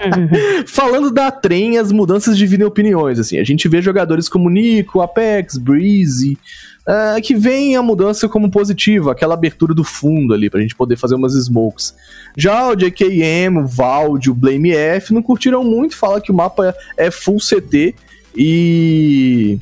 Falando 0.66 1.10
da 1.10 1.30
trem, 1.30 1.78
as 1.78 1.92
mudanças 1.92 2.36
dividem 2.36 2.66
opiniões, 2.66 3.18
assim. 3.18 3.38
A 3.38 3.44
gente 3.44 3.68
vê 3.68 3.80
jogadores 3.82 4.28
como 4.28 4.48
Nico, 4.50 5.00
Apex, 5.00 5.56
Breezy, 5.58 6.38
ah, 6.86 7.16
que 7.22 7.34
veem 7.34 7.76
a 7.76 7.82
mudança 7.82 8.28
como 8.28 8.50
positiva, 8.50 9.12
aquela 9.12 9.34
abertura 9.34 9.74
do 9.74 9.84
fundo 9.84 10.32
ali, 10.32 10.48
pra 10.48 10.60
gente 10.60 10.74
poder 10.74 10.96
fazer 10.96 11.14
umas 11.16 11.34
smokes. 11.34 11.94
Já 12.36 12.68
o 12.68 12.76
JKM, 12.76 13.58
o 13.62 13.66
Valde, 13.66 14.30
o 14.30 14.34
Blame 14.34 14.70
F 14.72 15.12
não 15.12 15.22
curtiram 15.22 15.62
muito, 15.64 15.96
fala 15.96 16.20
que 16.20 16.30
o 16.30 16.34
mapa 16.34 16.74
é 16.96 17.10
full 17.10 17.38
CT 17.38 17.94
e... 18.36 19.58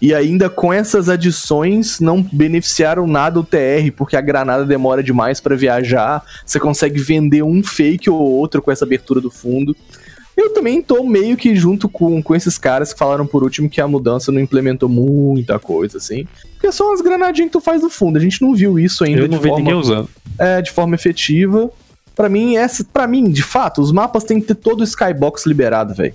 E 0.00 0.14
ainda 0.14 0.48
com 0.48 0.72
essas 0.72 1.08
adições 1.08 1.98
não 1.98 2.22
beneficiaram 2.22 3.06
nada 3.06 3.40
o 3.40 3.44
TR, 3.44 3.90
porque 3.96 4.16
a 4.16 4.20
granada 4.20 4.64
demora 4.64 5.02
demais 5.02 5.40
pra 5.40 5.56
viajar. 5.56 6.22
Você 6.46 6.60
consegue 6.60 7.00
vender 7.00 7.42
um 7.42 7.62
fake 7.64 8.08
ou 8.08 8.20
outro 8.20 8.62
com 8.62 8.70
essa 8.70 8.84
abertura 8.84 9.20
do 9.20 9.30
fundo. 9.30 9.76
Eu 10.36 10.50
também 10.54 10.80
tô 10.80 11.02
meio 11.02 11.36
que 11.36 11.56
junto 11.56 11.88
com, 11.88 12.22
com 12.22 12.32
esses 12.32 12.56
caras 12.56 12.92
que 12.92 12.98
falaram 12.98 13.26
por 13.26 13.42
último 13.42 13.68
que 13.68 13.80
a 13.80 13.88
mudança 13.88 14.30
não 14.30 14.40
implementou 14.40 14.88
muita 14.88 15.58
coisa, 15.58 15.98
assim. 15.98 16.28
Porque 16.52 16.70
são 16.70 16.92
as 16.92 17.00
granadinhas 17.00 17.48
que 17.48 17.58
tu 17.58 17.60
faz 17.60 17.82
no 17.82 17.90
fundo. 17.90 18.18
A 18.18 18.20
gente 18.20 18.40
não 18.40 18.54
viu 18.54 18.78
isso 18.78 19.02
ainda 19.02 19.22
Eu 19.22 19.28
não 19.28 19.36
de, 19.36 19.42
vi 19.42 19.48
forma, 19.48 19.64
ninguém 19.64 19.74
usando. 19.80 20.08
é, 20.38 20.62
de 20.62 20.70
forma 20.70 20.94
efetiva. 20.94 21.68
Pra 22.14 22.28
mim, 22.28 22.56
essa, 22.56 22.84
para 22.84 23.08
mim, 23.08 23.28
de 23.30 23.42
fato, 23.42 23.80
os 23.80 23.90
mapas 23.90 24.22
têm 24.22 24.40
que 24.40 24.46
ter 24.46 24.54
todo 24.54 24.80
o 24.80 24.84
skybox 24.84 25.44
liberado, 25.44 25.92
velho. 25.92 26.14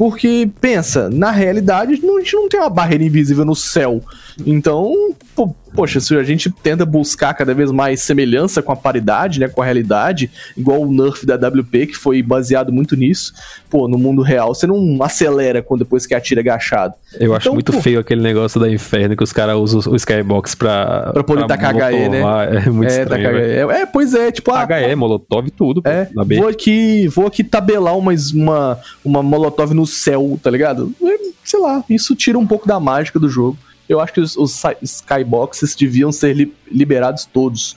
Porque, 0.00 0.48
pensa, 0.62 1.10
na 1.10 1.30
realidade, 1.30 1.92
a 1.92 1.94
gente 1.94 2.34
não 2.34 2.48
tem 2.48 2.58
uma 2.58 2.70
barreira 2.70 3.04
invisível 3.04 3.44
no 3.44 3.54
céu. 3.54 4.02
Então, 4.46 4.92
pô, 5.34 5.54
poxa, 5.74 6.00
se 6.00 6.14
a 6.16 6.22
gente 6.22 6.50
tenta 6.50 6.84
buscar 6.84 7.32
cada 7.34 7.54
vez 7.54 7.70
mais 7.70 8.02
semelhança 8.02 8.60
com 8.62 8.72
a 8.72 8.76
paridade, 8.76 9.40
né, 9.40 9.48
com 9.48 9.62
a 9.62 9.64
realidade, 9.64 10.30
igual 10.56 10.82
o 10.82 10.92
nerf 10.92 11.24
da 11.24 11.34
WP, 11.36 11.86
que 11.88 11.94
foi 11.96 12.22
baseado 12.22 12.72
muito 12.72 12.96
nisso, 12.96 13.32
pô, 13.68 13.86
no 13.88 13.96
mundo 13.98 14.22
real, 14.22 14.54
você 14.54 14.66
não 14.66 14.98
acelera 15.02 15.62
quando 15.62 15.80
depois 15.80 16.06
que 16.06 16.14
atira 16.14 16.40
agachado. 16.40 16.94
Eu 17.18 17.34
acho 17.34 17.44
Então, 17.46 17.54
muito 17.54 17.72
pô. 17.72 17.80
feio 17.80 18.00
aquele 18.00 18.20
negócio 18.20 18.60
da 18.60 18.70
Inferno 18.70 19.16
que 19.16 19.22
os 19.24 19.32
caras 19.32 19.56
usam 19.56 19.92
o 19.92 19.96
Skybox 19.96 20.54
pra. 20.54 21.10
Pra 21.12 21.24
poder 21.24 21.46
tacar 21.46 21.74
HE, 21.74 22.08
né? 22.08 22.20
É 22.66 22.70
muito 22.70 22.90
é, 22.92 23.02
estranho. 23.02 23.68
tá, 23.68 23.74
é, 23.74 23.86
pois 23.86 24.14
é, 24.14 24.30
tipo, 24.30 24.50
ah, 24.52 24.66
HE, 24.66 24.94
Molotov 24.94 25.46
e 25.46 25.50
tudo, 25.50 25.82
pô, 25.82 25.88
É, 25.88 26.08
na 26.14 26.24
B. 26.24 26.36
vou 26.38 26.48
aqui, 26.48 27.08
vou 27.08 27.26
aqui 27.26 27.42
tabelar 27.44 27.96
uma, 27.96 28.12
uma, 28.34 28.78
uma 29.04 29.22
molotov 29.22 29.72
no 29.74 29.86
céu, 29.86 30.38
tá 30.42 30.50
ligado? 30.50 30.92
É, 31.02 31.30
Sei 31.42 31.58
lá, 31.58 31.82
isso 31.88 32.14
tira 32.14 32.38
um 32.38 32.46
pouco 32.46 32.68
da 32.68 32.78
mágica 32.78 33.18
do 33.18 33.28
jogo. 33.28 33.56
Eu 33.90 34.00
acho 34.00 34.12
que 34.12 34.20
os, 34.20 34.36
os 34.36 34.54
sky- 34.54 34.76
skyboxes 34.82 35.74
deviam 35.74 36.12
ser 36.12 36.34
li- 36.34 36.54
liberados 36.70 37.24
todos. 37.24 37.76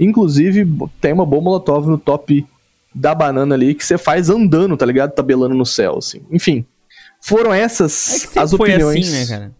Inclusive, 0.00 0.66
tem 1.00 1.12
uma 1.12 1.24
boa 1.24 1.42
molotov 1.42 1.86
no 1.88 1.96
top 1.98 2.44
da 2.94 3.14
banana 3.14 3.54
ali 3.54 3.74
que 3.74 3.84
você 3.84 3.96
faz 3.96 4.28
andando, 4.28 4.76
tá 4.76 4.84
ligado? 4.84 5.12
Tabelando 5.12 5.54
no 5.54 5.64
céu, 5.64 5.98
assim. 5.98 6.20
Enfim, 6.30 6.64
foram 7.20 7.54
É 7.54 7.60
essas 7.60 7.92
sempre 7.92 8.40
as 8.40 8.50
foi 8.52 8.70
opiniões. 8.70 9.06
assim, 9.08 9.18
né, 9.20 9.26
cara? 9.26 9.52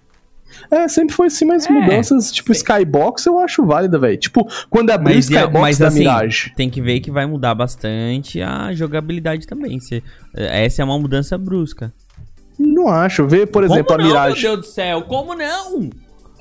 É, 0.71 0.89
sempre 0.89 1.15
foi 1.15 1.27
assim, 1.27 1.45
mas 1.45 1.67
É, 1.67 1.71
mudanças, 1.71 2.31
tipo, 2.33 2.53
sei. 2.53 2.63
Skybox 2.63 3.27
eu 3.27 3.39
acho 3.39 3.65
válida, 3.65 3.99
velho. 3.99 4.17
Tipo, 4.17 4.47
quando 4.71 4.91
abriu 4.91 5.13
o 5.13 5.17
Mas, 5.17 5.25
Skybox 5.31 5.61
mas 5.61 5.79
da 5.79 5.89
assim, 5.89 5.99
Mirage. 6.01 6.53
tem 6.57 6.69
que 6.71 6.81
ver 6.83 7.01
que 7.01 7.11
vai 7.11 7.27
mudar 7.27 7.55
bastante 7.55 8.41
a 8.43 8.73
jogabilidade 8.75 9.47
também. 9.47 9.79
Se, 9.81 10.03
essa 10.35 10.83
é 10.83 10.85
uma 10.85 10.99
mudança 10.99 11.37
brusca. 11.39 11.93
Não 12.63 12.89
acho. 12.89 13.27
Vê, 13.27 13.45
por 13.47 13.65
exemplo, 13.65 13.85
Como 13.87 14.01
a 14.01 14.03
não, 14.05 14.09
Mirage. 14.11 14.43
meu 14.43 14.57
Deus 14.57 14.67
do 14.67 14.73
céu? 14.73 15.03
Como 15.03 15.35
não? 15.35 15.91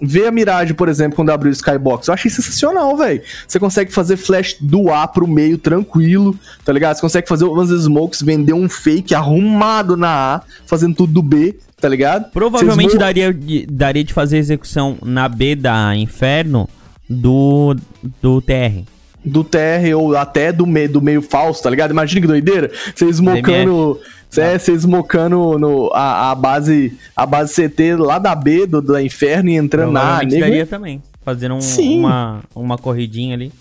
Ver 0.03 0.27
a 0.27 0.31
Mirage, 0.31 0.73
por 0.73 0.89
exemplo, 0.89 1.15
quando 1.15 1.29
abriu 1.29 1.51
o 1.51 1.53
Skybox, 1.53 2.07
eu 2.07 2.13
achei 2.13 2.31
sensacional, 2.31 2.97
velho. 2.97 3.21
Você 3.47 3.59
consegue 3.59 3.91
fazer 3.91 4.17
flash 4.17 4.55
do 4.59 4.89
A 4.91 5.07
pro 5.07 5.27
meio 5.27 5.57
tranquilo, 5.59 6.35
tá 6.65 6.73
ligado? 6.73 6.95
Você 6.95 7.01
consegue 7.01 7.27
fazer 7.27 7.45
umas 7.45 7.69
smokes, 7.69 8.21
vender 8.23 8.53
um 8.53 8.67
fake 8.67 9.13
arrumado 9.13 9.95
na 9.95 10.35
A, 10.37 10.41
fazendo 10.65 10.95
tudo 10.95 11.13
do 11.13 11.21
B, 11.21 11.55
tá 11.79 11.87
ligado? 11.87 12.31
Provavelmente 12.31 12.89
vão- 12.91 12.97
daria, 12.99 13.31
de, 13.31 13.65
daria 13.67 14.03
de 14.03 14.11
fazer 14.13 14.37
execução 14.39 14.97
na 15.03 15.29
B 15.29 15.55
da 15.55 15.95
Inferno 15.95 16.67
do, 17.07 17.75
do 18.21 18.41
TR. 18.41 18.83
Do 19.23 19.43
TR 19.43 19.95
ou 19.97 20.15
até 20.15 20.51
do, 20.51 20.65
me, 20.65 20.87
do 20.87 21.01
meio 21.01 21.21
falso, 21.21 21.61
tá 21.63 21.69
ligado? 21.69 21.91
Imagina 21.91 22.21
que 22.21 22.27
doideira. 22.27 22.71
Você 22.95 23.05
esmocando. 23.05 23.99
É, 24.37 24.57
você 24.57 24.71
esmocando 24.71 25.59
no, 25.59 25.91
a, 25.93 26.31
a, 26.31 26.35
base 26.35 26.97
a 27.15 27.25
base 27.25 27.53
CT 27.53 27.95
lá 27.97 28.17
da 28.17 28.33
B 28.33 28.65
do, 28.65 28.81
do 28.81 28.97
inferno 28.99 29.49
e 29.49 29.55
entrando 29.57 29.91
na 29.91 30.17
A. 30.19 30.23
Daria 30.39 30.65
também. 30.65 31.03
Fazendo 31.23 31.55
um- 31.55 31.61
uma, 31.99 32.39
uma 32.55 32.77
corridinha 32.77 33.35
ali. 33.35 33.51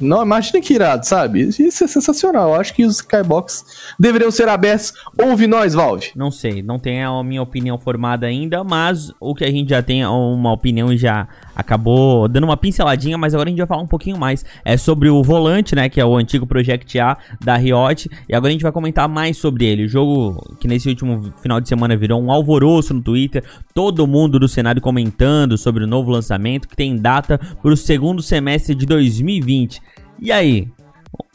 Não, 0.00 0.22
imagina 0.22 0.60
que 0.60 0.74
irado, 0.74 1.06
sabe? 1.06 1.40
Isso 1.42 1.84
é 1.84 1.86
sensacional. 1.86 2.50
Eu 2.50 2.60
acho 2.60 2.74
que 2.74 2.84
os 2.84 2.96
Skybox 2.96 3.94
deveriam 3.98 4.30
ser 4.30 4.48
abertos. 4.48 4.92
Ouve 5.18 5.46
nós, 5.46 5.72
Valve. 5.72 6.10
Não 6.14 6.30
sei, 6.30 6.62
não 6.62 6.78
tenho 6.78 7.10
a 7.10 7.24
minha 7.24 7.42
opinião 7.42 7.78
formada 7.78 8.26
ainda, 8.26 8.62
mas 8.62 9.10
o 9.18 9.34
que 9.34 9.44
a 9.44 9.50
gente 9.50 9.70
já 9.70 9.82
tem 9.82 10.02
é 10.02 10.08
uma 10.08 10.52
opinião 10.52 10.92
e 10.92 10.98
já 10.98 11.26
acabou 11.54 12.28
dando 12.28 12.44
uma 12.44 12.56
pinceladinha, 12.56 13.16
mas 13.16 13.34
agora 13.34 13.48
a 13.48 13.50
gente 13.50 13.58
vai 13.58 13.66
falar 13.66 13.82
um 13.82 13.86
pouquinho 13.86 14.18
mais. 14.18 14.44
É 14.64 14.76
sobre 14.76 15.08
o 15.08 15.22
volante, 15.22 15.74
né, 15.74 15.88
que 15.88 15.98
é 15.98 16.04
o 16.04 16.14
antigo 16.14 16.46
Project 16.46 16.98
A 16.98 17.16
da 17.42 17.56
Riot, 17.56 18.10
e 18.28 18.34
agora 18.34 18.50
a 18.50 18.52
gente 18.52 18.62
vai 18.62 18.72
comentar 18.72 19.08
mais 19.08 19.38
sobre 19.38 19.64
ele. 19.64 19.84
O 19.84 19.88
jogo 19.88 20.56
que 20.60 20.68
nesse 20.68 20.88
último 20.90 21.32
final 21.40 21.58
de 21.58 21.68
semana 21.68 21.96
virou 21.96 22.22
um 22.22 22.30
alvoroço 22.30 22.92
no 22.92 23.00
Twitter, 23.00 23.42
todo 23.72 24.06
mundo 24.06 24.38
do 24.38 24.46
cenário 24.46 24.82
comentando 24.82 25.56
sobre 25.56 25.84
o 25.84 25.86
novo 25.86 26.10
lançamento, 26.10 26.68
que 26.68 26.76
tem 26.76 26.96
data 26.96 27.38
para 27.38 27.72
o 27.72 27.76
segundo 27.76 28.20
semestre 28.20 28.74
de 28.74 28.84
2020. 28.84 29.85
E 30.18 30.32
aí, 30.32 30.68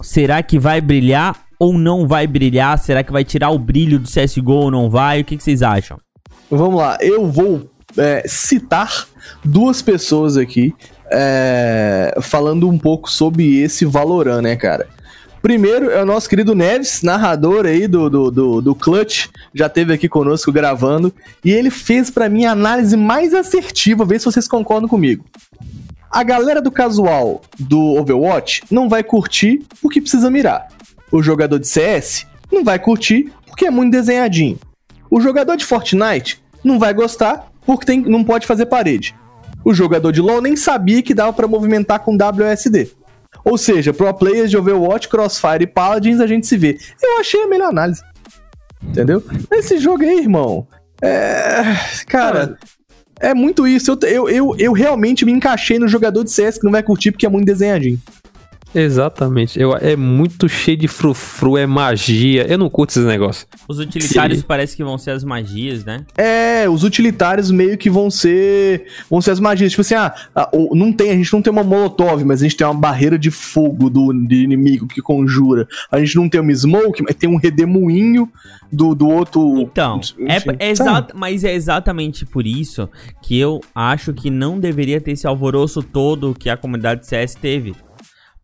será 0.02 0.42
que 0.42 0.58
vai 0.58 0.82
brilhar 0.82 1.46
ou 1.60 1.74
não 1.74 2.08
vai 2.08 2.26
brilhar? 2.26 2.78
Será 2.80 3.04
que 3.04 3.12
vai 3.12 3.24
tirar 3.24 3.52
o 3.52 3.60
brilho 3.60 4.00
do 4.00 4.08
CSGO 4.08 4.54
ou 4.54 4.72
não 4.72 4.90
vai? 4.90 5.22
O 5.22 5.26
que, 5.26 5.38
que 5.38 5.44
vocês 5.44 5.62
acham? 5.62 6.00
Vamos 6.50 6.80
lá, 6.80 6.98
eu 7.00 7.32
vou 7.32 7.70
é, 7.98 8.24
citar 8.28 9.08
duas 9.44 9.82
pessoas 9.82 10.38
aqui 10.38 10.74
é, 11.12 12.18
falando 12.22 12.68
um 12.68 12.78
pouco 12.78 13.10
sobre 13.10 13.60
esse 13.60 13.86
Valorant, 13.86 14.42
né, 14.42 14.56
cara? 14.56 14.88
Primeiro 15.42 15.90
é 15.90 16.04
o 16.04 16.06
nosso 16.06 16.30
querido 16.30 16.54
Neves, 16.54 17.02
narrador 17.02 17.66
aí 17.66 17.88
do, 17.88 18.10
do, 18.10 18.30
do, 18.30 18.62
do 18.62 18.76
Clutch, 18.76 19.28
já 19.54 19.68
teve 19.68 19.92
aqui 19.92 20.08
conosco 20.08 20.52
gravando, 20.52 21.12
e 21.44 21.52
ele 21.52 21.72
fez 21.72 22.12
pra 22.12 22.30
mim 22.30 22.46
a 22.46 22.52
análise 22.52 22.96
mais 22.96 23.34
assertiva, 23.34 24.06
vê 24.06 24.20
se 24.20 24.26
vocês 24.26 24.48
concordam 24.48 24.88
comigo. 24.88 25.26
A 26.12 26.24
galera 26.24 26.62
do 26.62 26.72
casual 26.72 27.42
do 27.58 27.80
Overwatch 27.96 28.64
não 28.70 28.90
vai 28.90 29.04
curtir 29.04 29.64
porque 29.82 30.02
precisa 30.02 30.30
mirar. 30.30 30.68
O 31.12 31.22
jogador 31.24 31.58
de 31.60 31.68
CS 31.68 32.26
não 32.52 32.64
vai 32.64 32.78
curtir 32.80 33.32
porque 33.48 33.66
é 33.66 33.72
muito 33.72 33.92
desenhadinho. 33.92 34.60
O 35.10 35.22
jogador 35.22 35.56
de 35.56 35.66
Fortnite 35.66 36.42
não 36.64 36.78
vai 36.80 36.94
gostar 36.94 37.48
porque 37.66 37.86
tem- 37.86 38.02
não 38.02 38.24
pode 38.24 38.46
fazer 38.46 38.66
parede. 38.66 39.16
O 39.64 39.74
jogador 39.74 40.12
de 40.12 40.20
LoL 40.22 40.42
nem 40.42 40.56
sabia 40.56 41.02
que 41.02 41.14
dava 41.14 41.32
pra 41.32 41.48
movimentar 41.48 42.00
com 42.00 42.16
WSD. 42.18 42.92
Ou 43.46 43.58
seja, 43.58 43.94
pro 43.94 44.14
players 44.14 44.50
de 44.50 44.58
Overwatch, 44.58 45.08
Crossfire 45.08 45.64
e 45.64 45.68
Paladins 45.68 46.20
a 46.20 46.28
gente 46.28 46.46
se 46.48 46.58
vê. 46.58 46.78
Eu 47.02 47.20
achei 47.20 47.44
a 47.44 47.48
melhor 47.48 47.70
análise. 47.70 48.02
Entendeu? 48.84 49.24
Esse 49.52 49.78
jogo 49.78 50.04
aí, 50.04 50.20
irmão. 50.20 50.68
É. 51.02 51.62
Cara. 52.08 52.58
É 53.22 53.36
muito 53.36 53.68
isso. 53.68 53.98
Eu, 54.04 54.28
eu, 54.28 54.56
eu, 54.58 54.74
realmente 54.74 55.24
me 55.24 55.32
encaixei 55.32 55.78
no 55.78 55.88
jogador 55.88 56.24
de 56.24 56.32
CS 56.32 56.58
que 56.58 56.64
não 56.64 56.72
vai 56.72 56.82
curtir 56.82 57.12
porque 57.12 57.26
é 57.26 57.30
muito 57.30 57.46
desenhadinho. 57.46 58.00
Exatamente. 58.74 59.60
Eu, 59.60 59.76
é 59.76 59.96
muito 59.96 60.48
cheio 60.48 60.78
de 60.78 60.88
frufru, 60.88 61.58
é 61.58 61.66
magia. 61.66 62.46
Eu 62.48 62.58
não 62.58 62.70
curto 62.70 62.92
esses 62.92 63.06
negócios. 63.06 63.48
Os 63.68 63.80
utilitários 63.80 64.40
Sim. 64.40 64.46
parece 64.48 64.76
que 64.76 64.84
vão 64.84 64.98
ser 64.98 65.12
as 65.12 65.24
magias, 65.24 65.84
né? 65.84 66.06
É, 66.18 66.70
os 66.70 66.84
utilitários 66.84 67.52
meio 67.52 67.78
que 67.78 67.90
vão 67.90 68.10
ser. 68.10 68.86
Vão 69.10 69.22
ser 69.22 69.32
as 69.32 69.40
magias. 69.40 69.72
Tipo 69.72 69.82
assim, 69.82 69.96
ah, 69.96 70.14
ah, 70.36 70.50
não 70.74 70.92
tem, 70.94 71.12
a 71.12 71.16
gente 71.16 71.32
não 71.34 71.42
tem 71.42 71.52
uma 71.52 71.64
molotov, 71.64 72.24
mas 72.24 72.42
a 72.42 72.44
gente 72.44 72.56
tem 72.58 72.66
uma 72.66 72.74
barreira 72.74 73.18
de 73.18 73.32
fogo 73.32 73.90
do, 73.90 74.14
do 74.14 74.34
inimigo 74.34 74.88
que 74.88 75.02
conjura. 75.02 75.68
A 75.92 76.00
gente 76.00 76.16
não 76.16 76.30
tem 76.30 76.40
uma 76.40 76.54
smoke, 76.54 77.04
mas 77.04 77.16
tem 77.16 77.30
um 77.30 77.38
redemoinho 77.38 78.30
do, 78.72 78.96
do 78.96 79.08
outro. 79.08 79.60
Então, 79.62 80.00
é, 80.28 80.38
Enfim, 80.38 80.50
é 80.60 80.70
exata- 80.72 81.14
mas 81.16 81.44
é 81.44 81.54
exatamente 81.54 82.26
por 82.26 82.48
isso 82.48 82.90
que 83.22 83.38
eu 83.38 83.60
acho 83.76 84.14
que 84.14 84.30
não 84.30 84.60
deveria 84.60 85.02
ter 85.02 85.12
esse 85.12 85.28
alvoroço 85.28 85.84
todo 85.84 86.34
que 86.38 86.50
a 86.50 86.56
comunidade 86.56 87.06
CS 87.06 87.36
teve. 87.36 87.76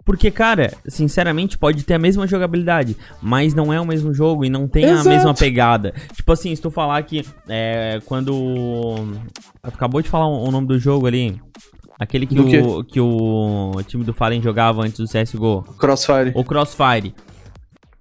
Porque, 0.08 0.32
cara, 0.32 0.72
sinceramente, 0.88 1.58
pode 1.58 1.84
ter 1.84 1.96
a 1.96 2.00
mesma 2.00 2.26
jogabilidade, 2.26 2.96
mas 3.22 3.54
não 3.54 3.74
é 3.74 3.82
o 3.82 3.86
mesmo 3.86 4.14
jogo 4.14 4.46
e 4.46 4.50
não 4.50 4.66
tem 4.66 4.86
Exato. 4.86 5.10
a 5.10 5.12
mesma 5.12 5.34
pegada. 5.34 5.94
Tipo 6.14 6.32
assim, 6.32 6.56
se 6.56 6.62
tu 6.62 6.72
falar 6.72 7.04
que 7.04 7.26
é, 7.50 8.00
quando. 8.06 9.06
Acabou 9.62 10.02
de 10.02 10.08
falar 10.08 10.28
o 10.28 10.50
nome 10.50 10.66
do 10.66 10.80
jogo 10.80 11.08
ali. 11.08 11.38
Aquele 12.00 12.26
que, 12.26 12.40
o, 12.40 12.84
que 12.86 13.02
o 13.02 13.82
time 13.86 14.06
do 14.06 14.14
Fallen 14.14 14.42
jogava 14.42 14.82
antes 14.82 14.98
do 14.98 15.08
CSGO. 15.08 15.64
Crossfire. 15.78 16.32
O 16.36 16.44
Crossfire. 16.46 17.14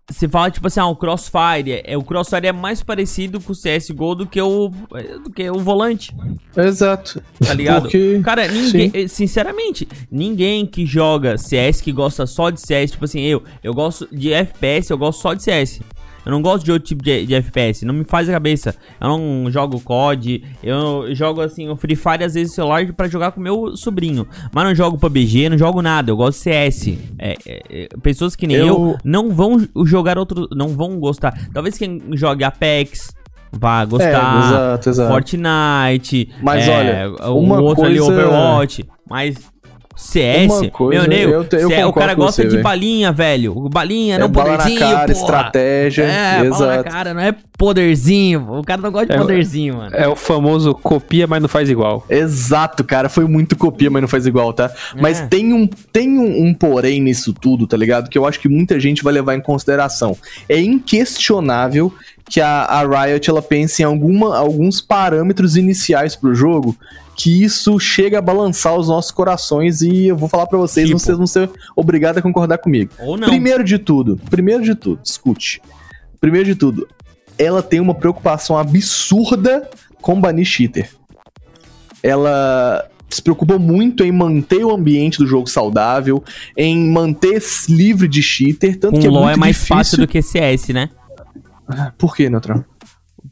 Você 0.08 0.28
fala, 0.28 0.48
tipo 0.52 0.64
assim, 0.68 0.78
ah, 0.78 0.86
o 0.86 0.94
Crossfire. 0.94 1.82
É, 1.84 1.96
o 1.98 2.02
Crossfire 2.02 2.46
é 2.46 2.52
mais 2.52 2.80
parecido 2.80 3.40
com 3.40 3.52
o 3.52 3.56
CSGO 3.56 4.14
do 4.14 4.24
que 4.26 4.40
o, 4.40 4.68
do 5.24 5.30
que 5.30 5.50
o 5.50 5.58
volante, 5.58 6.14
Exato. 6.56 7.20
tá 7.44 7.52
ligado? 7.52 7.82
Porque- 7.82 8.20
Cara, 8.22 8.46
ninguém, 8.46 8.88
Sim. 8.88 8.90
eh, 8.94 9.08
sinceramente, 9.08 9.88
ninguém 10.08 10.64
que 10.64 10.86
joga 10.86 11.36
CS, 11.36 11.80
que 11.80 11.90
gosta 11.90 12.24
só 12.24 12.50
de 12.50 12.60
CS, 12.60 12.92
tipo 12.92 13.04
assim, 13.04 13.20
eu, 13.22 13.42
eu 13.64 13.74
gosto 13.74 14.06
de 14.12 14.32
FPS, 14.32 14.90
eu 14.92 14.96
gosto 14.98 15.20
só 15.20 15.34
de 15.34 15.42
CS. 15.42 15.80
Eu 16.26 16.32
não 16.32 16.42
gosto 16.42 16.64
de 16.64 16.72
outro 16.72 16.88
tipo 16.88 17.04
de, 17.04 17.24
de 17.24 17.34
FPS, 17.36 17.84
não 17.86 17.94
me 17.94 18.02
faz 18.04 18.28
a 18.28 18.32
cabeça. 18.32 18.74
Eu 19.00 19.08
não 19.08 19.48
jogo 19.50 19.80
COD, 19.80 20.42
eu 20.62 21.14
jogo 21.14 21.40
assim, 21.40 21.68
o 21.68 21.76
Free 21.76 21.94
Fire 21.94 22.24
às 22.24 22.34
vezes 22.34 22.48
no 22.50 22.54
celular 22.56 22.92
pra 22.92 23.06
jogar 23.08 23.30
com 23.30 23.40
meu 23.40 23.76
sobrinho. 23.76 24.26
Mas 24.52 24.64
não 24.64 24.74
jogo 24.74 24.98
PUBG, 24.98 25.48
não 25.48 25.56
jogo 25.56 25.80
nada, 25.80 26.10
eu 26.10 26.16
gosto 26.16 26.38
de 26.38 26.42
CS. 26.42 26.88
É, 27.18 27.36
é, 27.46 27.62
é, 27.70 27.88
pessoas 28.02 28.34
que 28.34 28.46
nem 28.46 28.56
eu... 28.56 28.66
Eu- 28.66 28.96
não 29.04 29.30
vão 29.30 29.56
jogar 29.86 30.18
outro, 30.18 30.48
não 30.52 30.68
vão 30.68 30.98
gostar. 30.98 31.32
Talvez 31.54 31.78
quem 31.78 32.02
jogue 32.14 32.42
Apex 32.42 33.14
vá 33.52 33.82
É, 33.82 33.86
gostar. 33.86 34.38
exato, 34.48 34.88
exato. 34.90 35.12
Fortnite, 35.12 36.28
Mas 36.42 36.66
é, 36.68 36.76
olha, 37.16 37.30
o 37.32 37.38
uma 37.38 37.60
outro 37.60 37.84
ali, 37.84 37.98
coisa- 37.98 38.12
Overwatch, 38.12 38.84
mas 39.08 39.36
CS, 39.96 40.52
Uma 40.52 40.70
coisa, 40.70 41.00
meu 41.00 41.08
nego, 41.08 41.32
eu 41.32 41.44
te- 41.44 41.56
eu 41.56 41.68
cê- 41.70 41.84
o 41.84 41.92
cara 41.92 42.12
gosta 42.12 42.42
você, 42.42 42.48
de 42.48 42.58
balinha, 42.62 43.10
velho. 43.12 43.54
Balinha, 43.70 44.18
não 44.18 44.26
é 44.26 44.28
bala 44.28 44.58
na 44.58 44.78
cara, 44.78 45.00
porra. 45.00 45.12
estratégia. 45.12 46.02
É, 46.04 46.44
bala 46.48 46.66
na 46.66 46.74
exato. 46.74 46.90
cara, 46.90 47.14
não 47.14 47.20
é 47.22 47.34
poderzinho. 47.56 48.46
O 48.58 48.62
cara 48.62 48.82
não 48.82 48.92
gosta 48.92 49.06
de 49.06 49.14
É, 49.14 49.18
poderzinho, 49.18 49.76
mano. 49.78 49.96
É 49.96 50.06
o 50.06 50.14
famoso 50.14 50.74
copia, 50.74 51.26
mas 51.26 51.40
não 51.40 51.48
faz 51.48 51.70
igual. 51.70 52.04
Exato, 52.10 52.84
cara. 52.84 53.08
Foi 53.08 53.24
muito 53.26 53.56
copia, 53.56 53.90
mas 53.90 54.02
não 54.02 54.08
faz 54.08 54.26
igual, 54.26 54.52
tá? 54.52 54.70
Mas 55.00 55.20
É. 55.20 55.26
tem, 55.26 55.54
um, 55.54 55.66
tem 55.66 56.18
um, 56.18 56.46
um 56.48 56.52
porém 56.54 57.00
nisso 57.00 57.32
tudo, 57.32 57.66
tá 57.66 57.76
ligado? 57.76 58.10
Que 58.10 58.18
eu 58.18 58.26
acho 58.26 58.38
que 58.38 58.48
muita 58.50 58.78
gente 58.78 59.02
vai 59.02 59.14
levar 59.14 59.34
em 59.34 59.40
consideração. 59.40 60.14
É 60.48 60.60
inquestionável 60.60 61.92
que 62.28 62.40
a, 62.40 62.64
a 62.64 63.04
Riot 63.04 63.30
ela 63.30 63.40
pense 63.40 63.82
em 63.82 63.84
alguma, 63.86 64.36
alguns 64.36 64.80
parâmetros 64.80 65.56
iniciais 65.56 66.16
pro 66.16 66.34
jogo 66.34 66.76
que 67.16 67.42
isso 67.42 67.78
chega 67.80 68.18
a 68.18 68.22
balançar 68.22 68.76
os 68.76 68.88
nossos 68.88 69.10
corações 69.10 69.80
e 69.80 70.08
eu 70.08 70.16
vou 70.16 70.28
falar 70.28 70.46
pra 70.46 70.58
vocês, 70.58 70.86
Tipo? 70.86 70.98
vocês 70.98 71.16
vão 71.16 71.26
ser 71.26 71.50
obrigados 71.74 72.18
a 72.18 72.22
concordar 72.22 72.58
comigo. 72.58 72.92
Ou 72.98 73.16
não. 73.16 73.28
Primeiro 73.28 73.64
de 73.64 73.78
tudo, 73.78 74.20
primeiro 74.28 74.62
de 74.62 74.74
tudo, 74.74 75.00
escute. 75.04 75.62
Primeiro 76.20 76.46
de 76.46 76.54
tudo, 76.54 76.86
ela 77.38 77.62
tem 77.62 77.80
uma 77.80 77.94
preocupação 77.94 78.58
absurda 78.58 79.68
com 80.02 80.20
banir 80.20 80.44
cheater. 80.44 80.90
Ela 82.02 82.86
se 83.08 83.22
preocupou 83.22 83.58
muito 83.58 84.04
em 84.04 84.12
manter 84.12 84.64
o 84.64 84.74
ambiente 84.74 85.18
do 85.18 85.26
jogo 85.26 85.46
saudável, 85.48 86.22
em 86.56 86.90
manter 86.90 87.42
livre 87.68 88.08
de 88.08 88.22
cheater, 88.22 88.78
tanto 88.78 88.94
Com 88.94 89.00
que 89.00 89.06
é 89.06 89.10
LoL 89.10 89.22
muito 89.24 89.36
é 89.36 89.38
mais 89.38 89.54
difícil... 89.56 89.76
fácil 89.76 89.98
do 89.98 90.06
que 90.06 90.20
CS, 90.20 90.68
né? 90.68 90.90
Por 91.96 92.14
que, 92.14 92.28
Neutral? 92.28 92.64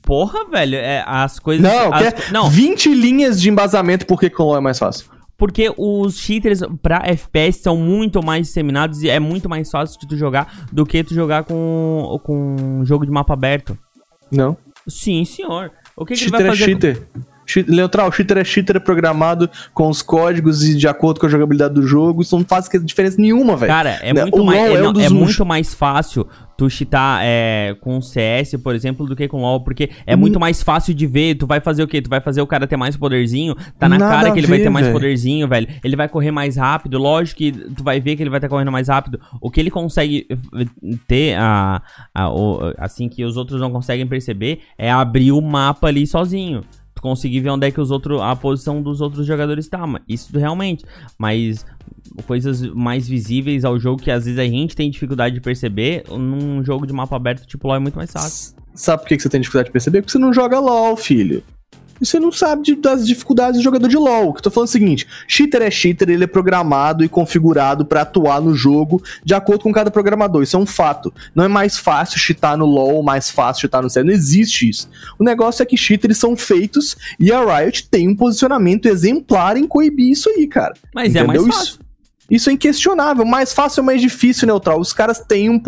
Porra, 0.05 0.45
velho, 0.51 0.77
é, 0.77 1.03
as 1.07 1.39
coisas... 1.39 1.63
Não, 1.65 1.93
as- 1.93 2.03
quer 2.13 2.33
não, 2.33 2.49
20 2.51 2.95
linhas 2.95 3.41
de 3.41 3.49
embasamento 3.49 4.07
por 4.07 4.21
que 4.21 4.29
com 4.29 4.55
é 4.57 4.61
mais 4.61 4.79
fácil. 4.79 5.07
porque 5.37 5.73
os 5.77 6.19
cheaters 6.19 6.61
pra 6.83 7.03
FPS 7.07 7.61
são 7.63 7.77
muito 7.77 8.23
mais 8.25 8.47
disseminados 8.47 9.03
e 9.03 9.09
é 9.09 9.19
muito 9.19 9.49
mais 9.49 9.71
fácil 9.71 9.99
de 9.99 10.07
tu 10.07 10.17
jogar 10.17 10.67
do 10.71 10.85
que 10.85 11.03
tu 11.03 11.15
jogar 11.15 11.45
com, 11.45 12.21
com 12.23 12.57
um 12.81 12.85
jogo 12.85 13.05
de 13.07 13.11
mapa 13.11 13.33
aberto. 13.33 13.77
Não. 14.31 14.57
Sim, 14.87 15.25
senhor. 15.25 15.71
O 15.97 16.05
que, 16.05 16.15
que 16.15 16.25
ele 16.25 16.31
cheater 16.31 16.39
vai 16.39 16.47
é 16.47 16.51
fazer? 16.51 16.65
cheater. 16.65 16.95
Cheat- 16.97 17.34
Neutral, 17.69 18.11
cheater 18.13 18.39
é 18.39 18.45
cheater 18.45 18.77
é 18.77 18.81
programado 18.81 19.49
com 19.73 19.89
os 19.89 20.03
códigos 20.03 20.63
e 20.63 20.77
de 20.77 20.89
acordo 20.89 21.21
com 21.21 21.27
a 21.27 21.29
jogabilidade 21.29 21.75
do 21.75 21.83
jogo. 21.87 22.23
Isso 22.23 22.37
não 22.37 22.45
faz 22.45 22.69
diferença 22.85 23.21
nenhuma, 23.21 23.57
velho. 23.57 23.73
Cara, 23.73 23.99
é 24.03 24.13
muito, 24.13 24.41
o 24.41 24.45
mais, 24.47 24.59
é, 24.61 24.75
é 24.75 24.81
não, 24.81 25.01
é 25.01 25.09
muito 25.09 25.45
mais 25.47 25.75
fácil 25.75 26.27
tu 26.57 26.71
cheatar 26.71 27.21
é, 27.25 27.77
com 27.81 28.01
CS, 28.01 28.55
por 28.63 28.77
exemplo, 28.77 29.07
do 29.07 29.17
que 29.17 29.27
com 29.27 29.41
LoL, 29.41 29.61
porque 29.65 29.91
é 30.07 30.15
muito 30.15 30.39
mais 30.39 30.63
fácil 30.63 30.95
de 30.95 31.05
ver. 31.07 31.35
Tu 31.35 31.47
vai 31.49 31.61
fazer 31.61 31.83
o 31.83 31.89
quê? 31.89 32.01
Tu 32.01 32.09
vai 32.09 32.21
fazer 32.21 32.41
o 32.43 32.47
cara 32.47 32.65
ter 32.67 32.77
mais 32.77 32.97
poderzinho. 32.97 33.57
Tá 33.79 33.89
na 33.89 33.99
Nada 33.99 34.15
cara 34.15 34.29
a 34.29 34.33
que 34.33 34.39
ele 34.39 34.47
vai 34.47 34.59
ver, 34.59 34.65
ter 34.65 34.71
mais 34.71 34.87
velho. 34.87 34.95
poderzinho, 34.99 35.49
velho. 35.49 35.67
Ele 35.83 35.97
vai 35.97 36.09
correr 36.09 36.31
mais 36.31 36.57
rápido. 36.57 36.97
Lógico 36.97 37.39
que 37.39 37.51
tu 37.51 37.83
vai 37.83 38.01
ver 38.01 38.15
que 38.15 38.23
ele 38.23 38.31
vai 38.31 38.39
estar 38.39 38.49
correndo 38.49 38.71
mais 38.71 38.87
rápido. 38.89 39.21
O 39.41 39.51
que 39.51 39.59
ele 39.61 39.71
consegue 39.71 40.29
ter, 41.09 41.35
a, 41.37 41.83
a- 42.15 42.31
o- 42.31 42.73
assim, 42.79 43.09
que 43.09 43.25
os 43.25 43.37
outros 43.37 43.61
não 43.61 43.71
conseguem 43.73 44.07
perceber, 44.07 44.61
é 44.79 44.91
abrir 44.91 45.33
o 45.33 45.41
mapa 45.41 45.89
ali 45.89 46.07
sozinho. 46.07 46.63
Conseguir 47.05 47.41
ver 47.41 47.51
onde 47.51 47.67
é 47.67 47.71
que 47.71 47.79
os 47.79 47.91
outros, 47.91 48.19
a 48.19 48.35
posição 48.35 48.81
dos 48.81 49.03
outros 49.03 49.27
jogadores 49.27 49.69
tá, 49.69 49.85
isso 50.09 50.31
realmente, 50.39 50.87
mas 51.19 51.67
coisas 52.27 52.63
mais 52.63 53.07
visíveis 53.07 53.63
ao 53.63 53.79
jogo 53.79 54.03
que 54.03 54.11
às 54.11 54.25
vezes 54.25 54.39
a 54.39 54.45
gente 54.45 54.75
tem 54.75 54.91
dificuldade 54.91 55.35
de 55.35 55.41
perceber, 55.43 56.05
num 56.09 56.65
jogo 56.65 56.87
de 56.87 56.95
mapa 56.95 57.15
aberto 57.15 57.47
tipo 57.47 57.69
LoL 57.69 57.77
é 57.77 57.79
muito 57.79 57.97
mais 57.97 58.11
fácil. 58.11 58.57
Sabe 58.75 59.03
por 59.03 59.09
que 59.09 59.21
você 59.21 59.29
tem 59.29 59.39
dificuldade 59.39 59.69
de 59.69 59.73
perceber? 59.73 60.01
Porque 60.01 60.13
você 60.13 60.19
não 60.19 60.33
joga 60.33 60.59
LOL, 60.59 60.97
filho. 60.97 61.45
E 62.05 62.07
você 62.07 62.21
não 62.21 62.31
sabe 62.31 62.63
de- 62.63 62.75
das 62.77 63.07
dificuldades 63.07 63.59
do 63.59 63.65
jogador 63.65 63.89
de 63.89 63.97
LoL. 63.97 64.29
O 64.29 64.33
que 64.35 64.39
eu 64.41 64.43
tô 64.43 64.51
falando 64.51 64.69
é 64.69 64.71
o 64.71 64.73
seguinte: 64.73 65.07
cheater 65.27 65.63
é 65.63 65.71
cheater, 65.71 66.11
ele 66.11 66.25
é 66.25 66.27
programado 66.27 67.03
e 67.03 67.09
configurado 67.09 67.85
pra 67.87 68.03
atuar 68.03 68.41
no 68.43 68.55
jogo 68.55 69.03
de 69.25 69.35
acordo 69.35 69.63
com 69.63 69.73
cada 69.73 69.91
programador. 69.91 70.43
Isso 70.43 70.57
é 70.57 70.61
um 70.61 70.67
fato. 70.67 71.13
Não 71.35 71.43
é 71.45 71.49
mais 71.49 71.79
fácil 71.79 72.19
cheatar 72.19 72.57
no 72.59 72.67
LoL, 72.67 73.03
mais 73.03 73.31
fácil 73.31 73.63
cheatar 73.63 73.83
no 73.83 73.89
CS. 73.89 74.05
Não 74.05 74.13
existe 74.13 74.69
isso. 74.69 74.89
O 75.19 75.25
negócio 75.25 75.63
é 75.63 75.67
que 75.67 75.77
cheaters 75.77 76.19
são 76.19 76.37
feitos 76.37 76.97
e 77.19 77.33
a 77.33 77.41
Riot 77.59 77.89
tem 77.89 78.07
um 78.09 78.15
posicionamento 78.15 78.87
exemplar 78.87 79.57
em 79.57 79.67
coibir 79.67 80.11
isso 80.11 80.29
aí, 80.29 80.47
cara. 80.47 80.75
Mas 80.95 81.15
é 81.17 81.23
mais 81.25 81.41
Entendeu? 81.41 81.57
fácil. 81.57 81.71
Isso, 81.75 81.79
isso 82.31 82.49
é 82.51 82.53
inquestionável. 82.53 83.25
Mais 83.25 83.53
fácil 83.53 83.81
é 83.81 83.85
mais 83.85 84.01
difícil, 84.01 84.47
Neutral. 84.47 84.81
Os 84.81 84.93
caras 84.93 85.19
têm 85.21 85.51
um, 85.51 85.61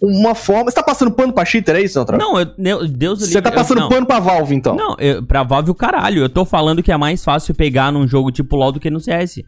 uma 0.00 0.34
forma. 0.34 0.70
Você 0.70 0.74
tá 0.74 0.82
passando 0.82 1.10
pano 1.10 1.32
pra 1.32 1.44
cheater, 1.44 1.76
é 1.76 1.82
isso, 1.82 1.98
Neutral? 1.98 2.18
Não, 2.18 2.38
eu, 2.40 2.46
eu- 2.58 2.88
Deus 2.88 3.20
Você 3.20 3.40
tá 3.40 3.50
eu- 3.50 3.54
passando 3.54 3.80
não. 3.80 3.88
pano 3.88 4.06
pra 4.06 4.20
Valve, 4.20 4.54
então. 4.54 4.74
Não, 4.76 4.96
eu, 4.98 5.22
pra 5.22 5.42
Valve 5.42 5.70
o 5.70 5.74
caralho. 5.74 6.22
Eu 6.22 6.28
tô 6.28 6.44
falando 6.44 6.82
que 6.82 6.92
é 6.92 6.96
mais 6.96 7.24
fácil 7.24 7.54
pegar 7.54 7.90
num 7.92 8.06
jogo 8.06 8.30
tipo 8.30 8.56
LoL 8.56 8.72
do 8.72 8.80
que 8.80 8.90
no 8.90 9.00
CS. 9.00 9.42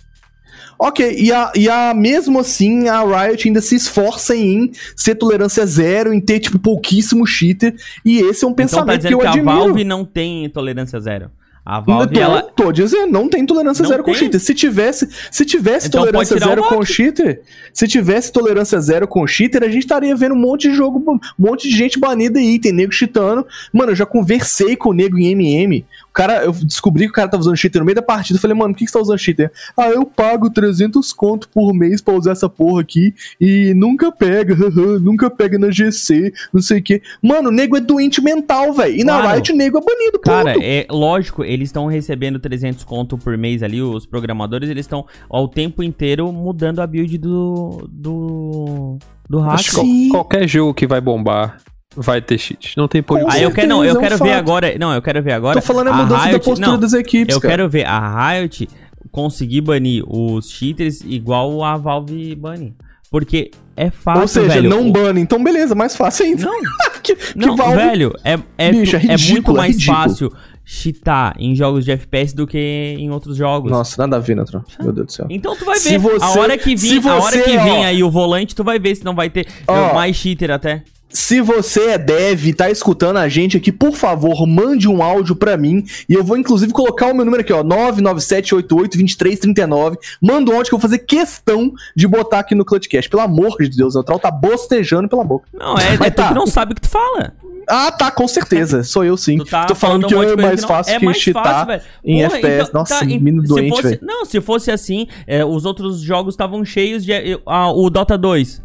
Ok, 0.79 1.15
e, 1.19 1.33
a, 1.33 1.53
e 1.55 1.69
a, 1.69 1.95
mesmo 1.95 2.41
assim, 2.41 2.89
a 2.89 3.01
Riot 3.03 3.47
ainda 3.47 3.61
se 3.61 3.77
esforça 3.77 4.35
em 4.35 4.73
ser 4.97 5.15
tolerância 5.15 5.65
zero, 5.67 6.13
em 6.13 6.21
ter, 6.21 6.41
tipo, 6.41 6.59
pouquíssimo 6.59 7.25
cheater. 7.27 7.75
E 8.05 8.19
esse 8.19 8.45
é 8.45 8.49
um 8.49 8.51
Então 8.51 8.67
tá 8.67 8.85
pensamento 8.97 9.07
que 9.07 9.15
eu 9.15 9.19
que, 9.21 9.27
a 9.27 9.31
admiro. 9.31 9.57
Valve 9.59 9.85
não 9.85 10.05
tem 10.05 10.49
tolerância 10.49 10.99
zero. 10.99 11.31
A 11.65 11.79
Não 11.79 11.85
Valve, 11.85 12.15
tô, 12.15 12.21
ela... 12.21 12.43
tô 12.43 12.73
dizendo, 12.73 13.11
não 13.11 13.27
tem 13.27 13.47
tolerância 13.47 13.83
Não 13.83 13.89
zero 13.89 14.05
com 14.05 14.11
tem? 14.11 14.21
cheater. 14.21 14.39
Se 14.39 14.55
tivesse, 14.55 15.09
se 15.31 15.47
tivesse 15.47 15.89
Então 15.89 16.01
tolerância 16.03 16.39
zero 16.39 16.63
o 16.63 16.69
com 16.69 16.85
cheater, 16.85 17.41
se 17.73 17.89
tivesse 17.89 18.31
tolerância 18.31 18.79
zero 18.81 19.09
com 19.09 19.27
cheater, 19.27 19.63
a 19.63 19.69
gente 19.69 19.79
estaria 19.79 20.15
vendo 20.15 20.35
um 20.35 20.39
monte 20.39 20.69
de 20.69 20.75
jogo, 20.75 21.03
um 21.07 21.19
monte 21.39 21.69
de 21.69 21.75
gente 21.75 21.99
banida 21.99 22.39
aí, 22.39 22.59
tem 22.59 22.71
nego 22.71 22.93
cheatando. 22.93 23.47
Mano, 23.73 23.93
eu 23.93 23.97
já 23.97 24.05
conversei 24.05 24.77
com 24.77 24.91
o 24.91 24.93
nego 24.93 25.19
em 25.19 25.29
MM. 25.29 25.87
O 26.15 26.17
cara, 26.17 26.45
eu 26.45 26.53
descobri 26.53 27.07
que 27.07 27.11
o 27.11 27.13
cara 27.13 27.29
tava 27.29 27.41
usando 27.41 27.57
cheater 27.57 27.81
no 27.81 27.85
meio 27.85 27.97
da 27.97 28.01
partida. 28.03 28.37
Eu 28.37 28.41
falei, 28.41 28.57
mano, 28.57 28.73
por 28.73 28.79
que, 28.79 28.85
que 28.85 28.91
você 28.93 28.97
tá 28.97 29.03
usando 29.03 29.19
cheater? 29.19 29.51
Ah, 29.77 29.89
eu 29.89 30.07
pago 30.07 30.49
300 30.49 31.13
conto 31.13 31.49
por 31.49 31.75
mês 31.75 32.01
pra 32.01 32.15
usar 32.15 32.31
essa 32.31 32.49
porra 32.49 32.83
aqui 32.83 33.13
e 33.41 33.75
nunca 33.75 34.13
pega, 34.13 34.55
nunca 35.03 35.29
pega 35.29 35.59
na 35.59 35.73
GC, 35.73 36.33
não 36.53 36.63
sei 36.63 36.79
o 36.79 36.83
quê. 36.85 37.03
Mano, 37.21 37.49
o 37.49 37.53
nego 37.53 37.77
é 37.77 37.81
doente 37.81 38.23
mental, 38.23 38.73
velho. 38.73 38.95
E 38.95 39.03
na 39.03 39.15
Claro. 39.21 39.35
Riot 39.35 39.53
o 39.53 39.57
nego 39.57 39.79
é 39.79 39.81
banido, 39.81 40.13
ponto. 40.13 40.23
Cara, 40.23 40.55
é 40.63 40.87
lógico, 40.89 41.43
eles 41.43 41.69
estão 41.69 41.87
recebendo 41.87 42.39
300 42.39 42.85
conto 42.85 43.19
por 43.19 43.37
mês 43.37 43.61
ali, 43.65 43.83
os 43.83 44.07
programadores, 44.07 44.71
eles 44.71 44.85
estão 44.87 45.05
ao 45.29 45.49
tempo 45.49 45.83
inteiro 45.83 46.31
mudando 46.33 46.79
a 46.79 46.87
build 46.87 47.19
do 47.19 47.89
do 47.91 48.99
do 49.29 49.41
hack. 49.41 49.65
Qual- 49.73 49.85
qualquer 50.13 50.47
jogo 50.47 50.73
que 50.75 50.87
vai 50.87 51.01
bombar 51.01 51.57
vai 51.97 52.21
ter 52.21 52.39
cheat. 52.39 52.77
Não 52.77 52.87
tem 52.89 53.03
por 53.03 53.19
Aí 53.31 53.43
eu 53.43 53.51
quero 53.53 53.69
não, 53.69 53.85
eu 53.85 53.95
é 53.95 53.99
um 53.99 54.01
quero 54.01 54.19
ver 54.19 54.31
fato. 54.31 54.39
agora, 54.39 54.77
não, 54.79 54.93
eu 54.93 55.03
quero 55.03 55.23
ver 55.23 55.33
agora. 55.33 55.61
Tô 55.61 55.67
falando 55.67 55.89
a 55.89 55.91
a 55.91 55.95
mudança 55.95 56.25
da 56.25 56.31
Riot- 56.31 56.45
postura 56.45 56.71
não, 56.73 56.79
das 56.79 56.93
equipes, 56.93 57.35
Eu 57.35 57.41
cara. 57.41 57.53
quero 57.55 57.69
ver 57.69 57.85
a 57.87 58.31
Riot 58.33 58.69
conseguir 59.11 59.61
banir 59.61 60.03
os 60.07 60.51
cheaters 60.51 61.01
igual 61.03 61.63
a 61.63 61.77
Valve 61.77 62.35
bane. 62.35 62.75
Porque 63.11 63.53
é 63.77 63.91
fácil, 63.91 64.23
Ou 64.23 64.29
seja, 64.29 64.49
velho. 64.55 64.69
não 64.71 64.89
O- 64.89 64.93
bane, 64.93 65.21
então 65.21 65.43
beleza, 65.43 65.75
mais 65.75 65.95
fácil 65.95 66.27
ainda. 66.27 66.45
Não, 66.47 66.61
que, 67.03 67.15
que 67.15 67.39
não, 67.39 67.55
Valve- 67.57 67.77
velho, 67.77 68.13
é, 68.25 68.39
é, 68.59 68.73
Bicho, 68.73 68.97
é 68.97 68.99
é 68.99 69.03
ridículo, 69.03 69.33
muito 69.33 69.51
é 69.51 69.55
mais 69.55 69.73
ridículo. 69.77 69.97
fácil 69.99 70.33
cheatar 70.65 71.35
em 71.39 71.55
jogos 71.55 71.85
de 71.85 71.93
FPS 71.93 72.35
do 72.35 72.47
que 72.47 72.97
em 72.99 73.11
outros 73.11 73.37
jogos. 73.37 73.71
Nossa, 73.71 74.01
nada 74.03 74.17
a 74.17 74.19
ver, 74.19 74.35
Natron. 74.35 74.63
Meu 74.83 74.93
Deus 74.93 75.07
do 75.07 75.13
céu. 75.13 75.27
Então 75.31 75.55
tu 75.55 75.65
vai 75.65 75.77
Se 75.77 75.91
ver. 75.91 75.99
você- 75.99 76.25
a 76.25 76.31
hora 76.41 76.57
que 76.59 76.77
se 76.77 76.99
vir, 76.99 77.07
a 77.09 77.15
hora 77.17 77.23
você, 77.37 77.43
que 77.43 77.57
ó- 77.57 77.63
vem 77.63 77.85
aí 77.87 78.03
o 78.03 78.11
volante, 78.11 78.55
tu 78.55 78.65
vai 78.65 78.79
ver 78.79 78.95
se 78.97 79.05
não 79.05 79.15
vai 79.15 79.29
ter 79.31 79.47
Ó. 79.69 79.95
mais 79.95 80.17
cheater 80.17 80.51
até. 80.51 80.83
Se 81.17 81.41
você 81.41 81.91
é 81.91 81.99
dev 81.99 82.45
e 82.49 82.53
tá 82.53 82.69
escutando 82.69 83.19
a 83.19 83.29
gente 83.29 83.57
aqui, 83.57 83.71
por 83.71 83.93
favor, 83.95 84.45
mande 84.49 84.89
um 84.89 85.01
áudio 85.01 85.37
pra 85.37 85.57
mim. 85.57 85.85
E 86.09 86.15
eu 86.15 86.25
vou, 86.25 86.37
inclusive, 86.37 86.73
colocar 86.73 87.07
o 87.07 87.15
meu 87.15 87.25
número 87.25 87.41
aqui, 87.43 87.53
ó. 87.53 87.63
997882339. 87.63 89.97
Manda 90.21 90.51
um 90.51 90.55
áudio 90.57 90.71
que 90.71 90.75
eu 90.75 90.79
vou 90.79 90.91
fazer 90.91 90.99
questão 90.99 91.73
de 91.95 92.09
botar 92.09 92.41
aqui 92.41 92.55
no 92.57 92.65
Clutchcast. 92.65 93.09
Pelo 93.09 93.23
amor 93.23 93.57
de 93.61 93.71
Deus, 93.77 93.95
o 93.95 93.99
Neutral 93.99 94.19
tá 94.19 94.29
bostejando 94.31 95.09
pela 95.09 95.23
boca. 95.25 95.47
Não, 95.53 95.77
é, 95.79 95.97
Mas 95.99 96.09
é 96.09 96.11
tu 96.11 96.17
tá. 96.17 96.29
que 96.29 96.35
não 96.35 96.47
sabe 96.49 96.73
o 96.73 96.75
que 96.75 96.81
tu 96.83 96.89
fala. 96.89 97.33
Ah, 97.69 97.91
tá, 97.93 98.11
com 98.11 98.27
certeza. 98.29 98.83
Sou 98.85 99.05
eu 99.05 99.17
sim. 99.17 99.39
Tu 99.39 99.45
tá 99.47 99.65
Tô 99.67 99.75
falando 99.75 100.07
que 100.09 100.15
um 100.15 100.23
é 100.23 100.37
mais 100.37 100.65
fácil 100.65 100.95
é 100.95 100.99
que 100.99 101.05
mais 101.05 101.17
cheatar 101.17 101.67
fácil, 101.67 101.89
em 102.05 102.23
Porra, 102.23 102.37
FPS. 102.39 102.69
então, 102.69 102.81
Nossa, 102.81 102.99
tá, 102.99 103.05
menino 103.07 103.43
se 103.43 103.49
doente, 103.49 103.69
fosse- 103.71 103.83
velho. 103.83 103.99
Não, 104.03 104.25
se 104.25 104.41
fosse 104.41 104.71
assim, 104.71 105.07
é, 105.27 105.45
os 105.45 105.65
outros 105.65 106.01
jogos 106.01 106.35
estavam 106.35 106.65
cheios 106.65 107.05
de. 107.05 107.13
ah, 107.47 107.71
o 107.73 107.89
Dota 107.89 108.19
2. 108.19 108.63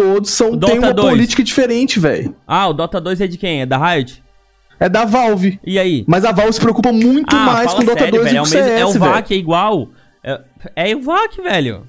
Todos 0.00 0.30
são, 0.30 0.58
tem 0.58 0.78
uma 0.78 0.92
2. 0.94 1.08
política 1.10 1.42
diferente, 1.42 1.98
velho. 2.00 2.34
Ah, 2.46 2.68
o 2.68 2.72
Dota 2.72 3.00
2 3.00 3.20
é 3.20 3.26
de 3.26 3.36
quem? 3.36 3.60
É 3.62 3.66
da 3.66 3.76
Riot? 3.78 4.22
É 4.78 4.88
da 4.88 5.04
Valve. 5.04 5.60
E 5.66 5.78
aí? 5.78 6.04
Mas 6.06 6.24
a 6.24 6.32
Valve 6.32 6.52
se 6.54 6.60
preocupa 6.60 6.90
muito 6.92 7.34
ah, 7.36 7.40
mais 7.46 7.74
com 7.74 7.82
o 7.82 7.84
Dota 7.84 7.98
sério, 8.00 8.12
2 8.14 8.24
velho. 8.24 8.34
e 8.34 8.36
É 8.36 8.40
com 8.40 8.46
o, 8.46 8.48
CS, 8.50 8.68
é 8.80 8.86
o. 8.86 8.92
VAC, 8.98 9.34
é 9.34 9.36
igual. 9.36 9.88
É, 10.24 10.40
é 10.76 10.96
o 10.96 11.02
VAC, 11.02 11.42
velho. 11.42 11.86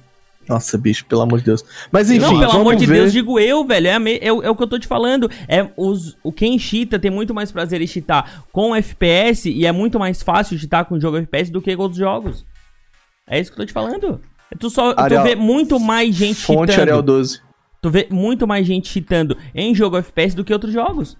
Nossa, 0.48 0.76
bicho, 0.76 1.06
pelo 1.06 1.22
amor 1.22 1.38
de 1.38 1.44
Deus. 1.46 1.64
Mas 1.90 2.10
enfim, 2.10 2.20
não, 2.20 2.38
pelo 2.40 2.52
amor 2.60 2.74
de 2.76 2.84
ver. 2.84 2.94
Deus, 2.96 3.12
digo 3.12 3.38
eu, 3.38 3.64
velho. 3.64 3.86
É, 3.86 3.98
me- 3.98 4.18
é 4.20 4.32
o- 4.32 4.42
é 4.42 4.50
o 4.50 4.56
que 4.56 4.62
eu 4.62 4.66
tô 4.66 4.78
te 4.78 4.86
falando. 4.88 5.30
É 5.48 5.66
os, 5.76 6.18
o 6.22 6.32
quem 6.32 6.58
cheata 6.58 6.98
tem 6.98 7.10
muito 7.10 7.32
mais 7.32 7.50
prazer 7.52 7.80
em 7.80 7.86
cheatar 7.86 8.44
com 8.52 8.74
FPS 8.74 9.48
e 9.48 9.64
é 9.64 9.72
muito 9.72 9.98
mais 9.98 10.20
fácil 10.22 10.58
cheatar 10.58 10.84
com 10.84 10.98
jogo 11.00 11.16
FPS 11.16 11.50
do 11.50 11.62
que 11.62 11.74
com 11.76 11.82
outros 11.84 11.98
jogos. 11.98 12.44
É 13.26 13.38
isso 13.40 13.50
que 13.50 13.54
eu 13.54 13.62
tô 13.62 13.66
te 13.66 13.72
falando. 13.72 14.20
Tu 14.58 14.68
só 14.68 14.92
tu 14.92 15.00
Arial- 15.00 15.22
vê 15.24 15.34
muito 15.36 15.78
mais 15.80 16.14
gente 16.14 16.34
Fonte 16.40 16.72
cheatando. 16.74 17.02
12. 17.02 17.40
Tu 17.82 17.90
vê 17.90 18.06
muito 18.10 18.46
mais 18.46 18.64
gente 18.64 18.88
cheatando 18.88 19.36
em 19.52 19.74
jogo 19.74 19.96
FPS 19.96 20.36
do 20.36 20.44
que 20.44 20.52
outros 20.52 20.72
jogos. 20.72 21.16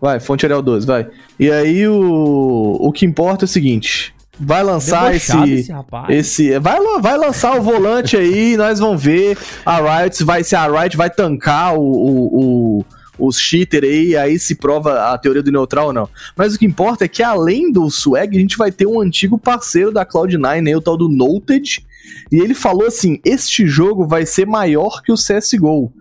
Vai, 0.00 0.20
fonte 0.20 0.46
Arial 0.46 0.62
12, 0.62 0.86
vai. 0.86 1.08
E 1.38 1.50
aí 1.50 1.86
o, 1.88 2.76
o 2.80 2.92
que 2.92 3.04
importa 3.04 3.44
é 3.44 3.46
o 3.46 3.48
seguinte: 3.48 4.14
vai 4.38 4.62
lançar 4.62 5.10
Debochado 5.10 5.44
esse. 5.50 5.72
esse. 5.72 6.12
Esse, 6.12 6.58
vai, 6.60 6.78
vai 7.00 7.18
lançar 7.18 7.58
o 7.58 7.62
volante 7.62 8.16
aí, 8.16 8.54
nós 8.58 8.78
vamos 8.78 9.02
ver 9.02 9.36
a 9.64 10.00
Riot, 10.02 10.16
se, 10.16 10.22
vai, 10.24 10.44
se 10.44 10.54
a 10.54 10.66
Riot 10.68 10.96
vai 10.96 11.10
tancar 11.10 11.74
o, 11.76 11.80
o, 11.82 12.78
o- 12.80 12.84
os 13.18 13.40
cheater 13.40 13.82
aí, 13.82 14.14
aí 14.14 14.38
se 14.38 14.54
prova 14.56 15.10
a 15.12 15.16
teoria 15.18 15.42
do 15.42 15.50
neutral 15.50 15.86
ou 15.86 15.92
não. 15.92 16.06
Mas 16.36 16.54
o 16.54 16.58
que 16.58 16.66
importa 16.66 17.06
é 17.06 17.08
que 17.08 17.22
além 17.22 17.72
do 17.72 17.88
swag, 17.90 18.36
a 18.36 18.40
gente 18.40 18.58
vai 18.58 18.70
ter 18.70 18.86
um 18.86 19.00
antigo 19.00 19.38
parceiro 19.38 19.90
da 19.90 20.04
Cloud9, 20.04 20.66
aí, 20.68 20.76
o 20.76 20.82
tal 20.82 20.98
do 20.98 21.08
Noted, 21.08 21.84
e 22.30 22.38
ele 22.40 22.54
falou 22.54 22.86
assim, 22.86 23.18
este 23.24 23.66
jogo 23.66 24.06
vai 24.06 24.24
ser 24.26 24.46
maior 24.46 25.02
que 25.02 25.12
o 25.12 25.16
CSGO. 25.16 25.92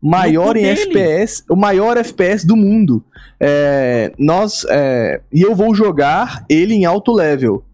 Maior 0.00 0.56
em 0.56 0.62
dele. 0.62 0.80
FPS, 0.82 1.42
o 1.48 1.56
maior 1.56 1.96
FPS 1.96 2.46
do 2.46 2.56
mundo. 2.56 3.02
É, 3.40 4.12
nós, 4.18 4.66
é, 4.68 5.20
e 5.32 5.40
eu 5.42 5.54
vou 5.54 5.74
jogar 5.74 6.44
ele 6.48 6.74
em 6.74 6.84
alto 6.84 7.10
level. 7.12 7.64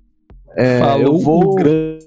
É, 0.57 0.79
Falou 0.79 1.07
eu 1.07 1.19
vou. 1.19 1.53
o 1.53 1.55
grande- 1.57 2.07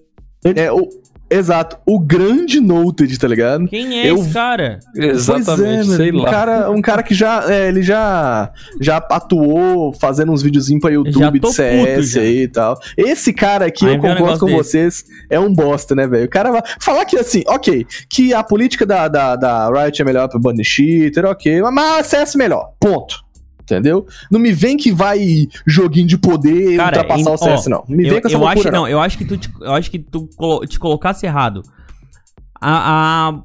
É, 0.55 0.71
o, 0.71 0.87
exato, 1.35 1.77
o 1.85 1.99
grande 1.99 2.59
Noted, 2.59 3.17
tá 3.17 3.27
ligado? 3.27 3.67
Quem 3.67 3.99
é 4.01 4.09
eu- 4.09 4.17
esse 4.17 4.31
cara? 4.33 4.79
Exatamente, 4.95 5.87
sei 5.95 6.11
um 6.11 6.17
lá. 6.21 6.29
Cara, 6.29 6.71
um 6.71 6.81
cara 6.81 7.03
que 7.03 7.13
já, 7.13 7.45
é, 7.51 7.67
ele 7.67 7.81
já, 7.81 8.51
já 8.79 8.97
atuou 8.97 9.93
fazendo 9.93 10.31
uns 10.31 10.41
videozinhos 10.41 10.81
pra 10.81 10.91
YouTube 10.91 11.39
de 11.39 11.51
CS 11.53 12.17
aí 12.17 12.41
e 12.43 12.47
tal. 12.47 12.77
Esse 12.97 13.33
cara 13.33 13.65
aqui, 13.65 13.85
Vai 13.85 13.93
eu 13.95 13.97
um 13.97 14.01
concordo 14.01 14.21
negócio 14.23 14.39
com 14.39 14.45
desse. 14.47 14.57
vocês, 14.57 15.05
é 15.29 15.39
um 15.39 15.53
bosta, 15.53 15.95
né, 15.95 16.07
velho? 16.07 16.25
O 16.25 16.29
cara 16.29 16.51
vai 16.51 16.61
falar 16.79 17.05
que 17.05 17.17
assim, 17.17 17.43
ok, 17.47 17.85
que 18.09 18.33
a 18.33 18.43
política 18.43 18.85
da, 18.85 19.07
da, 19.07 19.35
da 19.35 19.69
Riot 19.69 20.01
é 20.01 20.05
melhor 20.05 20.27
pra 20.27 20.39
banner 20.39 20.65
cheater, 20.65 21.25
ok, 21.25 21.61
mas 21.71 22.07
CS 22.07 22.35
é 22.35 22.37
melhor, 22.37 22.71
ponto. 22.79 23.23
Entendeu? 23.63 24.05
Não 24.29 24.39
me 24.39 24.51
vem 24.51 24.75
que 24.77 24.91
vai 24.91 25.47
joguinho 25.65 26.05
de 26.05 26.17
poder 26.17 26.75
Cara, 26.77 26.97
ultrapassar 26.97 27.29
em- 27.31 27.33
o 27.33 27.37
CS, 27.37 27.67
ó, 27.67 27.69
não. 27.69 27.83
Não 27.87 27.95
me 27.97 28.05
eu, 28.05 28.11
vem 28.11 28.21
com 28.21 28.27
essa 28.27 28.35
eu 28.35 28.39
loucura, 28.41 28.59
acho, 28.59 28.71
não. 28.71 28.81
não, 28.81 28.87
eu 28.89 28.99
acho 28.99 29.17
que 29.17 29.25
tu, 29.25 29.37
te- 29.37 29.49
eu 29.61 29.73
acho 29.73 29.89
que 29.89 29.99
tu 29.99 30.27
colo- 30.35 30.65
te 30.67 30.77
colocasse 30.77 31.25
errado. 31.25 31.63
A, 32.65 33.27
a 33.29 33.41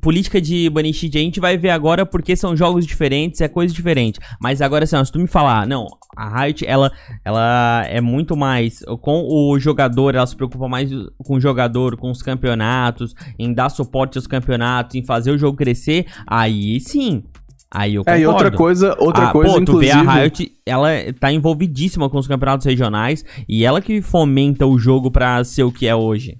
política 0.00 0.40
de 0.40 0.68
banir 0.68 0.92
cheat 0.92 1.16
a 1.16 1.20
gente 1.20 1.38
vai 1.38 1.56
ver 1.56 1.70
agora 1.70 2.04
porque 2.04 2.34
são 2.34 2.56
jogos 2.56 2.84
diferentes, 2.84 3.40
é 3.40 3.46
coisa 3.46 3.72
diferente. 3.72 4.18
Mas 4.40 4.60
agora, 4.60 4.82
assim, 4.82 4.96
ó, 4.96 5.04
se 5.04 5.12
tu 5.12 5.18
me 5.20 5.28
falar, 5.28 5.64
não, 5.64 5.86
a 6.16 6.40
Riot, 6.42 6.66
ela, 6.66 6.90
ela 7.24 7.84
é 7.86 8.00
muito 8.00 8.36
mais 8.36 8.80
com 9.00 9.24
o 9.28 9.58
jogador, 9.60 10.16
ela 10.16 10.26
se 10.26 10.34
preocupa 10.34 10.66
mais 10.68 10.90
com 11.18 11.34
o 11.36 11.40
jogador, 11.40 11.96
com 11.96 12.10
os 12.10 12.20
campeonatos, 12.20 13.14
em 13.38 13.54
dar 13.54 13.68
suporte 13.68 14.18
aos 14.18 14.26
campeonatos, 14.26 14.96
em 14.96 15.04
fazer 15.04 15.30
o 15.30 15.38
jogo 15.38 15.56
crescer, 15.56 16.06
aí 16.26 16.80
sim. 16.80 17.22
Aí 17.70 17.94
eu 17.96 18.00
É, 18.02 18.04
concordo. 18.04 18.22
e 18.22 18.26
outra 18.26 18.50
coisa, 18.50 18.96
outra 18.98 19.28
Ah, 19.28 19.32
coisa, 19.32 19.52
pô, 19.54 19.64
tu 19.64 19.78
vê 19.78 19.86
inclusive... 19.90 20.08
a 20.08 20.14
Riot, 20.22 20.52
ela 20.64 20.88
tá 21.20 21.30
envolvidíssima 21.32 22.08
com 22.08 22.18
os 22.18 22.26
campeonatos 22.26 22.64
regionais 22.66 23.24
e 23.48 23.64
ela 23.64 23.80
que 23.82 24.00
fomenta 24.00 24.64
o 24.66 24.78
jogo 24.78 25.10
pra 25.10 25.44
ser 25.44 25.64
o 25.64 25.72
que 25.72 25.86
é 25.86 25.94
hoje. 25.94 26.38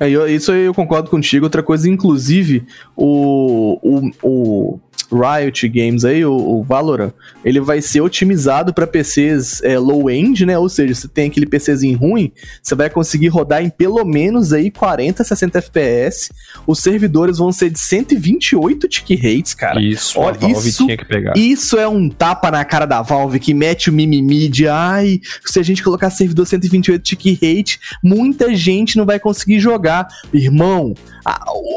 É, 0.00 0.08
eu- 0.10 0.26
isso 0.26 0.50
aí 0.50 0.62
eu 0.64 0.74
concordo 0.74 1.10
contigo. 1.10 1.44
Outra 1.46 1.62
coisa, 1.62 1.88
inclusive, 1.88 2.64
o, 2.96 3.78
o, 3.82 4.10
o- 4.22 4.80
Riot 5.12 5.68
Games 5.68 6.04
aí, 6.04 6.24
o, 6.24 6.32
o 6.34 6.62
Valorant, 6.62 7.12
ele 7.44 7.60
vai 7.60 7.80
ser 7.82 8.00
otimizado 8.00 8.72
para 8.72 8.86
PCs 8.86 9.62
é, 9.62 9.78
low-end, 9.78 10.46
né? 10.46 10.58
Ou 10.58 10.68
seja, 10.68 10.94
você 10.94 11.08
tem 11.08 11.28
aquele 11.28 11.46
PCzinho 11.46 11.98
ruim, 11.98 12.32
você 12.62 12.74
vai 12.74 12.88
conseguir 12.88 13.28
rodar 13.28 13.62
em 13.62 13.70
pelo 13.70 14.04
menos 14.04 14.52
aí 14.52 14.70
40, 14.70 15.22
60 15.24 15.58
FPS. 15.58 16.30
Os 16.66 16.78
servidores 16.80 17.38
vão 17.38 17.52
ser 17.52 17.70
de 17.70 17.78
128 17.78 18.88
tick 18.88 19.10
rates, 19.22 19.54
cara. 19.54 19.80
Isso, 19.80 20.18
Olha, 20.18 20.36
a 20.36 20.40
Valve 20.40 20.68
isso- 20.68 20.84
tinha 20.84 20.96
que 20.96 21.04
pegar. 21.04 21.32
Isso 21.36 21.78
é 21.78 21.86
um 21.88 22.08
tapa 22.08 22.50
na 22.50 22.64
cara 22.64 22.86
da 22.86 23.02
Valve 23.02 23.38
que 23.38 23.52
mete 23.54 23.90
o 23.90 23.92
mimimi 23.92 24.48
de 24.48 24.68
ai, 24.68 25.20
se 25.44 25.58
a 25.58 25.62
gente 25.62 25.82
colocar 25.82 26.10
servidor 26.10 26.46
128 26.46 27.02
tick 27.02 27.24
rate, 27.42 27.78
muita 28.02 28.54
gente 28.54 28.96
não 28.96 29.04
vai 29.04 29.18
conseguir 29.18 29.58
jogar. 29.58 30.06
Irmão, 30.32 30.94
a, 31.24 31.32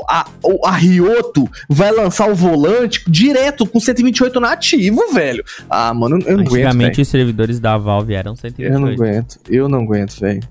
a, 0.07 0.19
a, 0.19 0.25
a 0.65 0.71
Rioto 0.71 1.49
vai 1.69 1.91
lançar 1.91 2.29
o 2.29 2.35
volante 2.35 3.03
direto 3.25 3.65
com 3.65 3.79
128 3.79 4.39
nativo, 4.39 5.01
velho. 5.13 5.43
Ah, 5.69 5.93
mano, 5.93 6.15
eu 6.15 6.37
não 6.37 6.45
aguento. 6.45 6.53
Antigamente 6.53 7.01
os 7.01 7.07
servidores 7.07 7.59
da 7.59 7.77
Valve 7.77 8.13
eram 8.13 8.35
128. 8.35 8.73
Eu 8.73 8.79
não 8.79 8.87
aguento, 8.87 9.39
eu 9.49 9.69
não 9.69 9.79
aguento, 9.79 10.19
velho. 10.19 10.41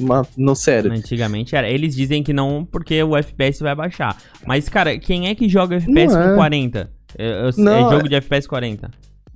Mas, 0.00 0.28
não, 0.36 0.54
sério. 0.54 0.92
Antigamente 0.92 1.56
era. 1.56 1.68
Eles 1.68 1.94
dizem 1.94 2.22
que 2.22 2.32
não 2.32 2.64
porque 2.64 3.02
o 3.02 3.16
FPS 3.16 3.60
vai 3.60 3.74
baixar. 3.74 4.16
Mas, 4.46 4.68
cara, 4.68 4.96
quem 4.98 5.28
é 5.28 5.34
que 5.34 5.48
joga 5.48 5.76
FPS 5.76 6.14
Não 6.14 6.22
é. 6.22 6.28
com 6.28 6.34
40? 6.36 6.90
É, 7.18 7.26
é 7.26 7.50
Não, 7.56 7.90
jogo 7.90 8.08
de 8.08 8.14
FPS 8.14 8.46
40. 8.46 8.90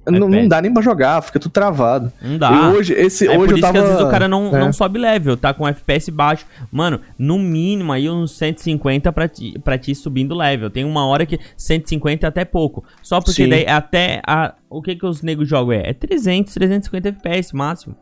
Não, 0.05 0.21
não 0.21 0.29
FPS. 0.29 0.49
dá 0.49 0.61
nem 0.61 0.73
pra 0.73 0.83
jogar, 0.83 1.23
fica 1.23 1.39
tudo 1.39 1.53
travado. 1.53 2.13
Não 2.21 2.37
dá. 2.37 2.51
E 2.51 2.77
hoje, 2.77 2.93
esse, 2.93 3.27
É 3.27 3.31
hoje 3.31 3.39
por 3.39 3.51
eu 3.51 3.57
isso 3.57 3.61
tava... 3.61 3.73
que 3.73 3.79
às 3.79 3.89
vezes 3.89 4.03
o 4.03 4.11
cara 4.11 4.27
não, 4.27 4.49
é. 4.57 4.59
não 4.59 4.73
sobe 4.73 4.99
level, 4.99 5.37
tá 5.37 5.55
com 5.55 5.67
FPS 5.67 6.11
baixo. 6.11 6.45
Mano, 6.71 7.01
no 7.17 7.39
mínimo 7.39 7.93
aí 7.93 8.11
uns 8.11 8.33
150 8.33 9.13
pra 9.13 9.29
ti, 9.29 9.59
pra 9.63 9.79
ti 9.79 9.95
subindo 9.95 10.35
level. 10.35 10.71
Tem 10.71 10.85
uma 10.85 11.07
hora 11.07 11.25
que 11.25 11.39
150 11.57 12.27
é 12.27 12.29
até 12.29 12.45
pouco. 12.45 12.85
Só 13.03 13.21
porque 13.21 13.45
Sim. 13.45 13.49
daí 13.49 13.67
até 13.67 14.21
a, 14.27 14.55
o 14.69 14.83
que 14.83 14.97
que 14.97 15.07
os 15.07 15.23
negros 15.23 15.49
jogam 15.49 15.73
é? 15.73 15.91
É 15.91 15.93
300, 15.93 16.53
350 16.53 17.09
FPS 17.11 17.55
máximo. 17.55 17.95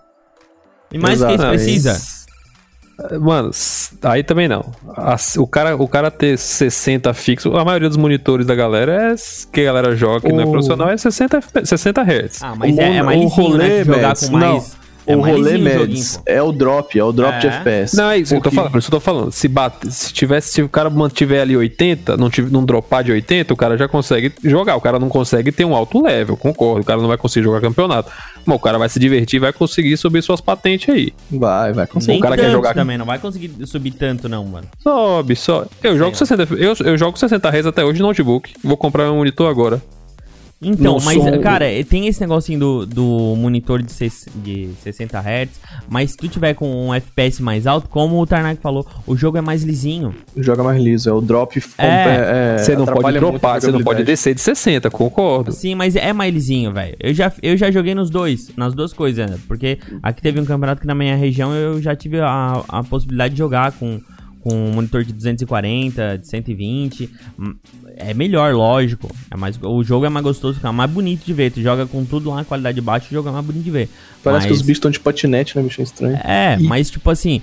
E 0.93 0.99
mais 0.99 1.21
do 1.21 1.27
que 1.27 1.35
isso 1.35 1.43
Exatamente. 1.43 1.65
precisa. 1.65 2.20
Mano, 3.21 3.51
aí 4.03 4.23
também 4.23 4.47
não. 4.49 4.65
As- 4.97 5.37
o, 5.37 5.47
cara, 5.47 5.75
o 5.77 5.89
cara 5.89 6.11
ter 6.11 6.37
60 6.39 7.13
fixo, 7.15 7.57
a 7.57 7.65
maioria 7.65 7.89
dos 7.89 7.97
monitores 7.97 8.47
da 8.47 8.55
galera 8.55 9.13
é 9.13 9.15
que 9.53 9.61
a 9.63 9.65
galera 9.65 9.97
joga, 9.97 10.21
que 10.27 10.33
não 10.33 10.41
é 10.43 10.45
O- 10.47 10.51
profissional, 10.51 10.89
é 10.91 10.97
60, 10.97 11.39
F- 11.39 11.65
60 11.67 12.03
Hz. 12.03 12.43
Ah, 12.43 12.55
mas 12.57 12.77
O 12.77 12.81
é, 12.81 12.97
é 12.97 13.03
mais 13.03 13.21
o 13.21 13.25
né? 13.25 13.31
rolê, 13.31 13.85
jogar 13.85 14.17
com 14.17 14.31
mais... 14.33 14.77
é 15.13 15.17
o 15.17 15.21
rolê 15.21 15.59
Mads 15.59 16.21
é 16.27 16.43
o 16.43 16.53
drop, 16.53 16.99
é 16.99 17.05
o 17.05 17.13
drop 17.13 17.39
de 17.41 17.47
É. 17.47 17.51
FPS. 17.51 17.97
Não, 17.97 18.11
é 18.11 18.19
isso 18.19 18.33
que 18.33 18.39
eu 18.39 18.43
tô 18.43 18.51
falando, 18.51 18.71
por 18.73 18.79
isso 18.79 18.89
que 18.91 18.95
eu 18.95 19.01
tô 19.01 19.05
falando. 19.05 19.33
Se, 19.33 19.49
bate, 19.49 19.91
se 19.93 20.13
tivesse, 20.13 20.51
se 20.53 20.63
o 20.63 20.69
cara 20.69 20.89
mantiver 20.91 21.41
ali 21.43 21.57
80, 21.57 22.17
não, 22.17 22.29
tive, 22.31 22.53
não 22.53 22.65
dropar 22.65 23.03
de 23.05 23.13
80, 23.13 23.53
o 23.53 23.57
cara 23.57 23.77
já 23.77 23.89
consegue 23.89 24.33
jogar. 24.45 24.77
O 24.77 24.81
cara 24.81 24.99
não 24.99 25.09
consegue 25.09 25.51
ter 25.53 25.65
um 25.65 25.75
alto 25.75 26.03
level, 26.03 26.37
concordo. 26.37 26.83
O 26.83 26.85
cara 26.85 27.01
não 27.01 27.09
vai 27.09 27.17
conseguir 27.17 27.45
jogar 27.45 27.61
campeonato. 27.61 28.11
Mas 28.45 28.57
o 28.57 28.59
cara 28.59 28.79
vai 28.79 28.89
se 28.89 28.99
divertir 28.99 29.37
e 29.37 29.41
vai 29.41 29.53
conseguir 29.53 29.97
subir 29.97 30.23
suas 30.23 30.41
patentes 30.41 30.89
aí. 30.95 31.13
Vai, 31.31 31.73
vai 31.73 31.87
conseguir. 31.87 32.13
Nem 32.13 32.21
o 32.21 32.23
cara 32.23 32.37
quer 32.37 32.51
jogar- 32.51 32.75
também, 32.75 32.97
não 32.97 33.05
vai 33.07 33.19
conseguir 33.19 33.53
subir 33.67 33.91
tanto 33.93 34.29
não, 34.29 34.45
mano. 34.47 34.67
Sobe, 34.79 35.37
sobe. 35.37 35.69
Eu 35.83 35.97
jogo 35.99 36.17
60, 36.17 36.49
eu, 36.55 36.75
eu 36.85 36.97
jogo 36.99 37.19
60 37.19 37.49
Hz 37.51 37.67
até 37.67 37.85
hoje 37.85 38.01
no 38.01 38.07
notebook. 38.09 38.53
Vou 38.65 38.77
comprar 38.77 39.11
um 39.13 39.17
monitor 39.17 39.51
agora. 39.51 39.81
Então, 40.63 40.99
Não 40.99 41.05
mas, 41.05 41.17
sou- 41.23 41.41
cara, 41.41 41.65
tem 41.89 42.07
esse 42.07 42.21
negocinho 42.21 42.59
do, 42.61 42.87
do 42.87 43.35
monitor 43.37 43.83
de, 43.83 43.91
ses- 43.91 44.27
de 44.35 44.69
60 44.83 45.19
Hz, 45.19 45.49
mas 45.89 46.11
se 46.11 46.17
tu 46.19 46.29
tiver 46.29 46.53
com 46.53 46.89
um 46.89 46.93
FPS 46.95 47.43
mais 47.43 47.67
alto, 47.67 47.89
como 47.89 48.21
o 48.21 48.27
Tarnak 48.27 48.61
falou, 48.61 48.87
o 49.07 49.17
jogo 49.17 49.39
é 49.39 49.41
mais 49.41 49.63
lisinho. 49.63 50.15
Joga 50.37 50.63
mais 50.63 50.83
liso, 50.83 51.09
é 51.09 51.13
o 51.15 51.21
drop. 51.23 51.63
É. 51.79 52.59
Você 52.59 52.77
não 52.77 52.85
pode 52.85 53.19
dropar, 53.19 53.61
você 53.61 53.71
não 53.73 53.83
pode 53.83 54.05
descer 54.05 54.35
de 54.35 54.41
60, 54.43 54.91
concordo. 54.91 55.51
Sim, 55.51 55.75
mas 55.75 55.97
é 55.97 56.13
mais 56.13 56.33
lisinho, 56.33 56.73
velho. 56.75 56.95
Eu 57.01 57.15
já, 57.15 57.33
eu 57.43 57.57
já 57.57 57.71
joguei 57.71 57.95
nos 57.95 58.11
dois, 58.11 58.51
nas 58.55 58.75
duas 58.75 58.93
coisas, 58.93 59.31
né? 59.31 59.39
Porque 59.49 59.79
aqui 60.03 60.21
teve 60.21 60.41
um 60.41 60.45
campeonato 60.45 60.83
que 60.83 60.87
na 60.87 60.95
minha 60.95 61.17
região 61.17 61.55
eu 61.55 61.81
já 61.81 61.97
tive 61.97 62.21
a, 62.21 62.63
a 62.69 62.85
possibilidade 62.85 63.33
de 63.33 63.39
jogar 63.39 63.73
com, 63.73 63.99
com 64.43 64.55
um 64.55 64.73
monitor 64.73 65.05
de 65.05 65.13
240, 65.13 66.19
de 66.19 66.27
120. 66.29 67.11
Hum, 67.39 67.55
É 67.97 68.15
melhor, 68.15 68.55
lógico. 68.55 69.11
É 69.31 69.37
mais, 69.37 69.59
o 69.63 69.83
jogo 69.85 70.07
é 70.07 70.09
mais 70.09 70.25
gostoso, 70.25 70.55
fica 70.57 70.73
mais 70.73 70.91
bonito 70.91 71.25
de 71.25 71.33
ver. 71.35 71.51
Tu 71.53 71.61
joga 71.61 71.87
com 71.87 72.05
tudo 72.05 72.31
lá, 72.31 72.45
qualidade 72.45 72.81
baixa, 72.81 73.07
o 73.11 73.13
jogo 73.13 73.29
é 73.29 73.33
mais 73.33 73.45
bonito 73.45 73.63
de 73.65 73.71
ver. 73.71 73.89
Parece 74.25 74.47
que 74.47 74.53
Mas- 74.53 74.61
os 74.61 74.67
bichos 74.67 74.79
estão 74.79 74.91
de 74.91 74.99
patinete, 75.01 75.57
né, 75.57 75.63
bicho 75.63 75.83
estranho. 75.83 76.17
É, 76.25 76.57
mas 76.59 76.91
tipo 76.91 77.11
assim, 77.11 77.43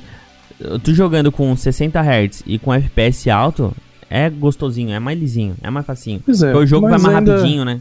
tu 0.84 0.94
jogando 0.94 1.32
com 1.32 1.56
60 1.56 2.00
Hz 2.02 2.44
e 2.48 2.58
com 2.58 2.74
FPS 2.74 3.30
alto, 3.30 3.74
é 4.10 4.30
gostosinho, 4.30 4.92
é 4.94 5.00
mais 5.00 5.20
lisinho, 5.20 5.56
é 5.62 5.70
mais 5.70 5.86
facinho. 5.86 6.22
Pois 6.26 6.42
é, 6.42 6.52
Porque 6.52 6.64
o 6.64 6.68
jogo 6.68 6.90
vai 6.90 6.98
mais 7.00 7.16
ainda- 7.16 7.36
rapidinho, 7.36 7.64
né? 7.66 7.80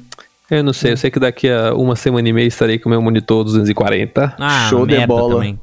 Eu 0.50 0.62
não 0.62 0.72
sei, 0.72 0.92
eu 0.92 0.96
sei 0.96 1.10
que 1.10 1.18
daqui 1.18 1.48
a 1.48 1.74
uma 1.74 1.96
semana 1.96 2.28
e 2.28 2.32
meia 2.32 2.46
estarei 2.46 2.78
com 2.78 2.88
o 2.88 2.90
meu 2.92 3.02
monitor 3.02 3.42
240. 3.42 4.34
Ah, 4.38 4.68
Show 4.70 4.86
de 4.86 5.04
bola. 5.06 5.34
também. 5.36 5.58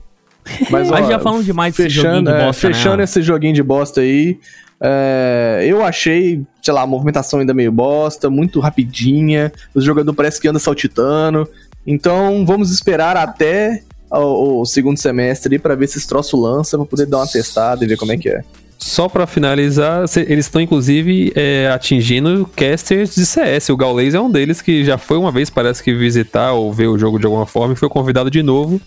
Mas, 0.69 0.89
Mas 0.89 1.05
ó, 1.05 1.09
já 1.09 1.19
falamos 1.19 1.45
demais 1.45 1.75
desse 1.75 1.89
joguinho 1.89 2.13
fechando, 2.13 2.31
de 2.31 2.37
é, 2.37 2.45
bosta, 2.45 2.67
né, 2.67 2.73
Fechando 2.73 3.01
ó. 3.01 3.03
esse 3.03 3.21
joguinho 3.21 3.53
de 3.53 3.63
bosta 3.63 4.01
aí, 4.01 4.39
é, 4.81 5.63
eu 5.65 5.83
achei, 5.83 6.41
sei 6.61 6.73
lá, 6.73 6.81
a 6.81 6.87
movimentação 6.87 7.39
ainda 7.39 7.53
meio 7.53 7.71
bosta, 7.71 8.29
muito 8.29 8.59
rapidinha, 8.59 9.51
o 9.73 9.79
jogador 9.79 10.13
parece 10.13 10.41
que 10.41 10.47
anda 10.47 10.59
saltitando, 10.59 11.47
então 11.87 12.45
vamos 12.45 12.71
esperar 12.71 13.15
até 13.15 13.81
o, 14.11 14.61
o 14.61 14.65
segundo 14.65 14.97
semestre 14.97 15.55
aí 15.55 15.59
pra 15.59 15.75
ver 15.75 15.87
se 15.87 15.97
esse 15.97 16.07
troço 16.07 16.39
lança, 16.39 16.77
pra 16.77 16.85
poder 16.85 17.05
dar 17.05 17.17
uma 17.17 17.27
testada 17.27 17.83
e 17.83 17.87
ver 17.87 17.97
como 17.97 18.11
é 18.11 18.17
que 18.17 18.29
é. 18.29 18.43
Só 18.77 19.07
pra 19.07 19.25
finalizar, 19.25 20.03
eles 20.27 20.45
estão 20.45 20.59
inclusive 20.59 21.31
é, 21.35 21.69
atingindo 21.73 22.49
casters 22.53 23.15
de 23.15 23.25
CS. 23.25 23.69
O 23.69 23.77
Gaules 23.77 24.13
é 24.13 24.19
um 24.19 24.29
deles 24.29 24.61
que 24.61 24.83
já 24.83 24.97
foi 24.97 25.17
uma 25.17 25.31
vez, 25.31 25.49
parece 25.49 25.81
que 25.81 25.93
visitar 25.93 26.51
ou 26.51 26.73
ver 26.73 26.87
o 26.87 26.97
jogo 26.97 27.17
de 27.17 27.25
alguma 27.25 27.45
forma 27.45 27.73
e 27.73 27.77
foi 27.77 27.87
convidado 27.87 28.29
de 28.29 28.43
novo 28.43 28.81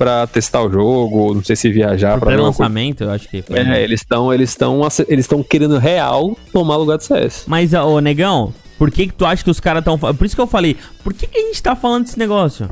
pra 0.00 0.26
testar 0.26 0.62
o 0.62 0.72
jogo, 0.72 1.34
não 1.34 1.44
sei 1.44 1.54
se 1.54 1.70
viajar 1.70 2.12
coisa. 2.18 2.24
pré-lançamento, 2.24 3.04
eu 3.04 3.10
acho 3.10 3.28
que 3.28 3.42
foi. 3.42 3.58
É, 3.58 3.82
eles 3.84 4.00
estão 4.00 4.32
eles 4.32 4.48
estão 4.48 4.80
eles 5.06 5.24
estão 5.26 5.42
querendo 5.42 5.76
real 5.76 6.34
tomar 6.50 6.76
lugar 6.78 6.96
do 6.96 7.04
CS. 7.04 7.44
Mas, 7.46 7.74
ô, 7.74 8.00
negão, 8.00 8.54
por 8.78 8.90
que 8.90 9.08
que 9.08 9.12
tu 9.12 9.26
acha 9.26 9.44
que 9.44 9.50
os 9.50 9.60
caras 9.60 9.84
tão... 9.84 9.98
fa- 9.98 10.14
Por 10.14 10.24
isso 10.24 10.34
que 10.34 10.40
eu 10.40 10.46
falei, 10.46 10.74
por 11.04 11.12
que 11.12 11.26
que 11.26 11.38
a 11.38 11.42
gente 11.42 11.62
tá 11.62 11.76
falando 11.76 12.04
desse 12.06 12.18
negócio? 12.18 12.66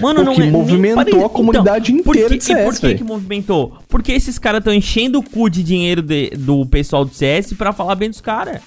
Mano, 0.00 0.22
não 0.24 0.32
é... 0.34 0.50
movimentou 0.50 1.04
pare- 1.04 1.24
a 1.24 1.28
comunidade 1.28 1.92
por 2.02 2.16
inteira 2.16 2.36
de 2.36 2.44
CS, 2.44 2.58
E 2.60 2.64
por 2.64 2.80
que 2.80 2.94
que 2.96 3.04
movimentou? 3.04 3.74
Porque 3.88 4.12
esses 4.12 4.38
caras 4.38 4.62
tão 4.64 4.72
enchendo 4.72 5.18
o 5.18 5.22
cu 5.22 5.48
de 5.50 5.62
dinheiro 5.62 6.00
de- 6.02 6.30
do 6.30 6.64
pessoal 6.66 7.04
do 7.04 7.14
CS 7.14 7.52
pra 7.54 7.72
falar 7.74 7.94
bem 7.94 8.08
dos 8.10 8.20
caras. 8.20 8.60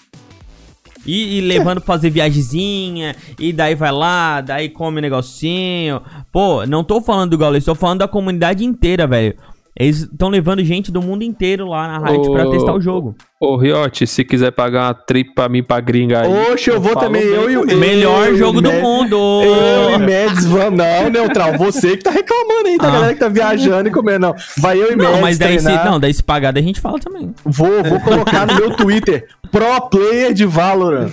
E, 1.05 1.37
e 1.37 1.41
levando 1.41 1.79
pra 1.79 1.95
fazer 1.95 2.09
viagemzinha, 2.09 3.15
e 3.39 3.53
daí 3.53 3.75
vai 3.75 3.91
lá, 3.91 4.41
daí 4.41 4.69
come 4.69 4.97
um 4.97 5.01
negocinho. 5.01 6.01
Pô, 6.31 6.65
não 6.65 6.83
tô 6.83 7.01
falando 7.01 7.31
do 7.31 7.37
Gaules, 7.37 7.63
tô 7.63 7.75
falando 7.75 7.99
da 7.99 8.07
comunidade 8.07 8.65
inteira, 8.65 9.05
velho. 9.05 9.35
Eles 9.77 10.03
estão 10.03 10.29
levando 10.29 10.63
gente 10.63 10.89
do 10.89 11.01
mundo 11.01 11.23
inteiro 11.23 11.67
lá 11.67 11.85
na 11.99 12.09
Riot 12.09 12.31
pra 12.31 12.47
Ô, 12.47 12.51
testar 12.51 12.73
o 12.73 12.79
jogo. 12.79 13.13
Ô, 13.41 13.57
Riote, 13.57 14.07
se 14.07 14.23
quiser 14.23 14.51
pagar 14.51 14.87
uma 14.87 14.93
trip 14.93 15.35
pra 15.35 15.49
mim 15.49 15.61
pra 15.61 15.81
gringa 15.81 16.21
aí. 16.21 16.31
Oxe, 16.53 16.69
eu 16.69 16.79
vou 16.79 16.93
falo 16.93 17.07
também, 17.07 17.21
eu 17.23 17.51
e 17.51 17.57
o-. 17.57 17.65
Melhor 17.77 18.29
eu, 18.29 18.37
jogo 18.37 18.61
do 18.61 18.69
Mads- 18.69 18.81
mundo! 18.81 19.17
Eu 19.43 19.89
e 19.95 19.97
Mads 19.97 20.45
vamos. 20.45 20.77
Não, 20.79 21.09
Neutral, 21.09 21.57
você 21.57 21.97
que 21.97 22.03
tá 22.05 22.11
reclamando 22.11 22.67
aí, 22.69 22.77
tá? 22.77 22.87
Ah. 22.87 22.91
galera 22.91 23.13
que 23.15 23.19
tá 23.19 23.27
viajando 23.27 23.89
e 23.89 23.91
comendo. 23.91 24.19
Não, 24.27 24.35
vai 24.59 24.81
eu 24.81 24.93
e 24.93 24.95
Não, 24.95 25.05
Mads 25.05 25.21
mas 25.21 25.37
daí 25.37 25.59
se, 25.59 25.83
não, 25.83 25.99
daí 25.99 26.13
se 26.13 26.23
pagar, 26.23 26.53
daí 26.53 26.63
a 26.63 26.65
gente 26.65 26.79
fala 26.79 26.97
também. 26.97 27.33
Vou, 27.43 27.83
vou 27.83 27.99
colocar 27.99 28.45
no 28.47 28.55
meu 28.55 28.71
Twitter. 28.77 29.27
Pro 29.51 29.89
player 29.89 30.33
de 30.33 30.45
Valorant. 30.45 31.11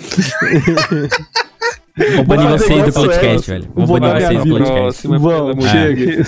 Vou 2.15 2.25
banir 2.25 2.49
vocês 2.49 2.85
do 2.87 2.93
podcast, 2.93 3.51
velho. 3.51 3.69
Vou, 3.75 3.87
Vou 3.87 3.99
banir 4.01 4.25
vocês 4.25 4.45
do 4.45 4.51
podcast. 4.51 4.81
Próxima, 5.09 5.19
Vamos, 5.19 5.69
chega. 5.69 6.23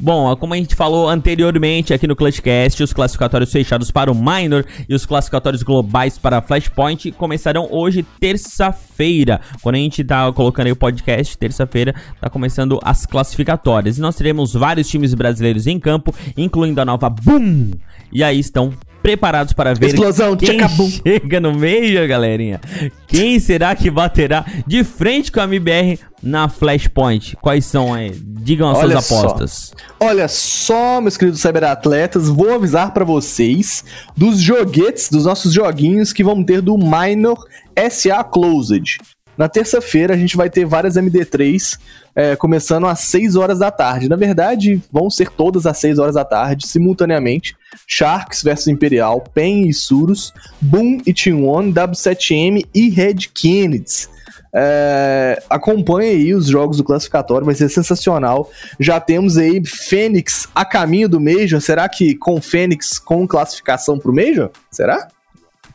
Bom, 0.00 0.34
como 0.36 0.54
a 0.54 0.56
gente 0.56 0.76
falou 0.76 1.08
anteriormente 1.08 1.92
aqui 1.92 2.06
no 2.06 2.14
Clutchcast, 2.14 2.84
os 2.84 2.92
classificatórios 2.92 3.50
fechados 3.50 3.90
para 3.90 4.12
o 4.12 4.14
Minor 4.14 4.64
e 4.88 4.94
os 4.94 5.04
classificatórios 5.04 5.64
globais 5.64 6.16
para 6.16 6.40
Flashpoint 6.40 7.10
começarão 7.12 7.68
hoje, 7.68 8.06
terça-feira. 8.20 9.40
Quando 9.60 9.74
a 9.74 9.78
gente 9.78 10.04
tá 10.04 10.32
colocando 10.32 10.66
aí 10.66 10.72
o 10.72 10.76
podcast, 10.76 11.36
terça-feira, 11.36 11.94
tá 12.20 12.30
começando 12.30 12.78
as 12.84 13.06
classificatórias. 13.06 13.98
E 13.98 14.00
nós 14.00 14.14
teremos 14.14 14.52
vários 14.52 14.88
times 14.88 15.14
brasileiros 15.14 15.66
em 15.66 15.80
campo, 15.80 16.14
incluindo 16.36 16.80
a 16.80 16.84
nova 16.84 17.10
Boom! 17.10 17.72
E 18.12 18.22
aí 18.22 18.38
estão 18.38 18.72
preparados 19.08 19.54
para 19.54 19.72
ver 19.74 19.86
Explosão, 19.86 20.36
quem 20.36 20.58
tchacabum. 20.58 20.90
chega 20.90 21.40
no 21.40 21.54
meio, 21.54 22.06
galerinha. 22.06 22.60
Quem 23.06 23.40
será 23.40 23.74
que 23.74 23.90
baterá 23.90 24.44
de 24.66 24.84
frente 24.84 25.32
com 25.32 25.40
a 25.40 25.44
MBR 25.44 25.98
na 26.22 26.50
Flashpoint? 26.50 27.34
Quais 27.40 27.64
são 27.64 27.94
aí? 27.94 28.10
Digam 28.22 28.70
as 28.70 28.78
Olha 28.78 29.00
suas 29.00 29.04
só. 29.06 29.18
apostas. 29.20 29.72
Olha 29.98 30.28
só, 30.28 31.00
meus 31.00 31.16
queridos 31.16 31.40
cyberatletas, 31.40 32.28
vou 32.28 32.52
avisar 32.54 32.92
pra 32.92 33.02
vocês 33.04 33.82
dos 34.14 34.40
joguetes, 34.40 35.08
dos 35.08 35.24
nossos 35.24 35.54
joguinhos 35.54 36.12
que 36.12 36.22
vão 36.22 36.44
ter 36.44 36.60
do 36.60 36.76
Minor 36.76 37.42
SA 37.90 38.22
Closed. 38.24 38.98
Na 39.38 39.48
terça-feira 39.48 40.14
a 40.14 40.16
gente 40.16 40.36
vai 40.36 40.50
ter 40.50 40.64
várias 40.64 40.96
MD3 40.96 41.78
é, 42.14 42.34
começando 42.34 42.88
às 42.88 42.98
6 43.00 43.36
horas 43.36 43.60
da 43.60 43.70
tarde. 43.70 44.08
Na 44.08 44.16
verdade, 44.16 44.82
vão 44.90 45.08
ser 45.08 45.30
todas 45.30 45.64
às 45.64 45.78
6 45.78 46.00
horas 46.00 46.16
da 46.16 46.24
tarde, 46.24 46.66
simultaneamente. 46.66 47.56
Sharks 47.86 48.42
versus 48.42 48.66
Imperial, 48.66 49.20
PEN 49.32 49.68
e 49.68 49.72
Surus, 49.72 50.34
Boom 50.60 50.98
e 51.06 51.14
Team 51.14 51.46
One, 51.46 51.72
W7M 51.72 52.66
e 52.74 52.90
Red 52.90 53.28
Kennedy. 53.32 54.08
É, 54.52 55.40
acompanhe 55.48 56.10
aí 56.10 56.34
os 56.34 56.46
jogos 56.46 56.78
do 56.78 56.84
classificatório, 56.84 57.46
vai 57.46 57.54
ser 57.54 57.68
sensacional. 57.68 58.50
Já 58.80 58.98
temos 58.98 59.36
aí 59.36 59.62
Fênix 59.64 60.48
a 60.52 60.64
caminho 60.64 61.08
do 61.08 61.20
Major. 61.20 61.60
Será 61.60 61.88
que 61.88 62.16
com 62.16 62.40
Fênix 62.42 62.98
com 62.98 63.26
classificação 63.26 63.98
pro 63.98 64.12
Major? 64.12 64.50
Será? 64.70 65.06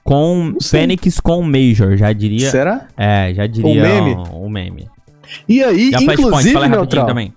Com 0.04 0.56
Fênix 0.62 1.20
com 1.20 1.42
Major, 1.42 1.96
já 1.96 2.12
diria. 2.12 2.52
Será? 2.52 2.88
É, 2.98 3.34
já 3.34 3.48
diria 3.48 3.72
O 3.72 3.76
meme? 3.76 4.16
o 4.34 4.50
meme. 4.50 4.90
E 5.48 5.64
aí, 5.64 5.92
E 5.92 6.04
inclusive, 6.04 6.68
Neutral, 6.68 7.06
também. 7.08 7.34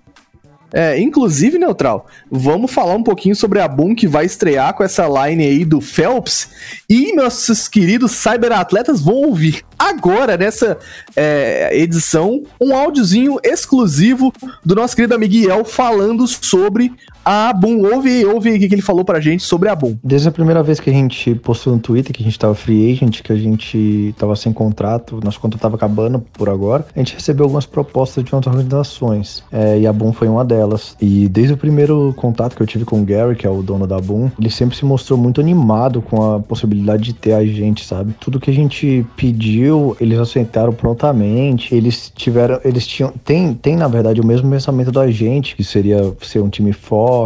É, 0.73 0.99
inclusive, 0.99 1.57
Neutral, 1.57 2.07
vamos 2.29 2.71
falar 2.71 2.93
um 2.93 3.03
pouquinho 3.03 3.35
sobre 3.35 3.61
a 3.61 3.67
Boom 3.69 3.95
que 3.95 4.05
vai 4.05 4.25
estrear 4.25 4.73
com 4.73 4.83
essa 4.83 5.07
line 5.07 5.45
aí 5.45 5.63
do 5.63 5.79
Phelps. 5.79 6.49
E 6.89 7.15
nossos 7.15 7.69
queridos 7.69 8.11
cyberatletas 8.11 8.99
vão 8.99 9.15
ouvir 9.15 9.63
agora, 9.79 10.35
nessa 10.35 10.77
é, 11.15 11.69
edição, 11.73 12.43
um 12.59 12.75
áudiozinho 12.75 13.39
exclusivo 13.43 14.33
do 14.63 14.75
nosso 14.75 14.93
querido 14.93 15.15
amigo 15.15 15.35
Iel 15.35 15.63
falando 15.63 16.27
sobre 16.27 16.91
a 17.29 17.51
Boom. 17.51 17.85
Ouve, 17.93 18.25
ouve 18.25 18.51
o 18.51 18.59
que 18.59 18.69
que 18.69 18.75
ele 18.75 18.81
falou 18.81 19.03
pra 19.03 19.19
gente 19.19 19.43
sobre 19.43 19.67
a 19.67 19.75
Boom. 19.75 19.97
Desde 20.01 20.29
a 20.29 20.31
primeira 20.31 20.63
vez 20.63 20.79
que 20.79 20.89
a 20.89 20.93
gente 20.93 21.35
postou 21.35 21.73
no 21.73 21.79
Twitter 21.79 22.15
que 22.15 22.23
a 22.23 22.25
gente 22.25 22.39
tava 22.39 22.55
free 22.55 22.89
agent, 22.89 23.21
que 23.21 23.33
a 23.33 23.35
gente 23.35 24.15
tava 24.17 24.33
sem 24.33 24.53
contrato, 24.53 25.19
nosso 25.21 25.37
contrato 25.37 25.61
tava 25.61 25.75
acabando 25.75 26.23
por 26.31 26.47
agora, 26.47 26.85
a 26.95 26.99
gente 26.99 27.15
recebeu 27.15 27.43
algumas 27.43 27.65
propostas 27.65 28.23
de 28.23 28.33
outras 28.33 28.55
organizações. 28.55 29.43
É, 29.51 29.77
e 29.77 29.85
a 29.85 29.91
Boom 29.91 30.13
foi 30.13 30.29
uma 30.29 30.45
delas. 30.45 30.95
E 31.01 31.27
desde 31.27 31.53
o 31.53 31.57
primeiro 31.57 32.13
contato 32.15 32.55
que 32.55 32.61
eu 32.61 32.67
tive 32.67 32.85
com 32.85 33.01
o 33.01 33.03
Gary, 33.03 33.35
que 33.35 33.45
é 33.45 33.49
o 33.49 33.61
dono 33.61 33.85
da 33.85 33.99
Boom, 33.99 34.31
ele 34.39 34.49
sempre 34.49 34.77
se 34.77 34.85
mostrou 34.85 35.19
muito 35.19 35.41
animado 35.41 36.01
com 36.01 36.35
a 36.35 36.39
possibilidade 36.39 37.03
de 37.03 37.13
ter 37.13 37.33
a 37.33 37.45
gente, 37.45 37.83
sabe? 37.83 38.15
Tudo 38.21 38.39
que 38.39 38.51
a 38.51 38.53
gente 38.53 39.05
pediu, 39.17 39.97
eles 39.99 40.17
aceitaram 40.17 40.71
prontamente. 40.71 41.75
Eles 41.75 42.09
tiveram, 42.15 42.61
eles 42.63 42.87
tinham, 42.87 43.11
tem, 43.25 43.53
tem 43.53 43.75
na 43.75 43.89
verdade 43.89 44.21
o 44.21 44.25
mesmo 44.25 44.49
pensamento 44.49 44.93
da 44.93 45.11
gente, 45.11 45.57
que 45.57 45.63
seria 45.63 46.13
ser 46.21 46.39
um 46.39 46.47
time 46.47 46.71
forte 46.71 47.16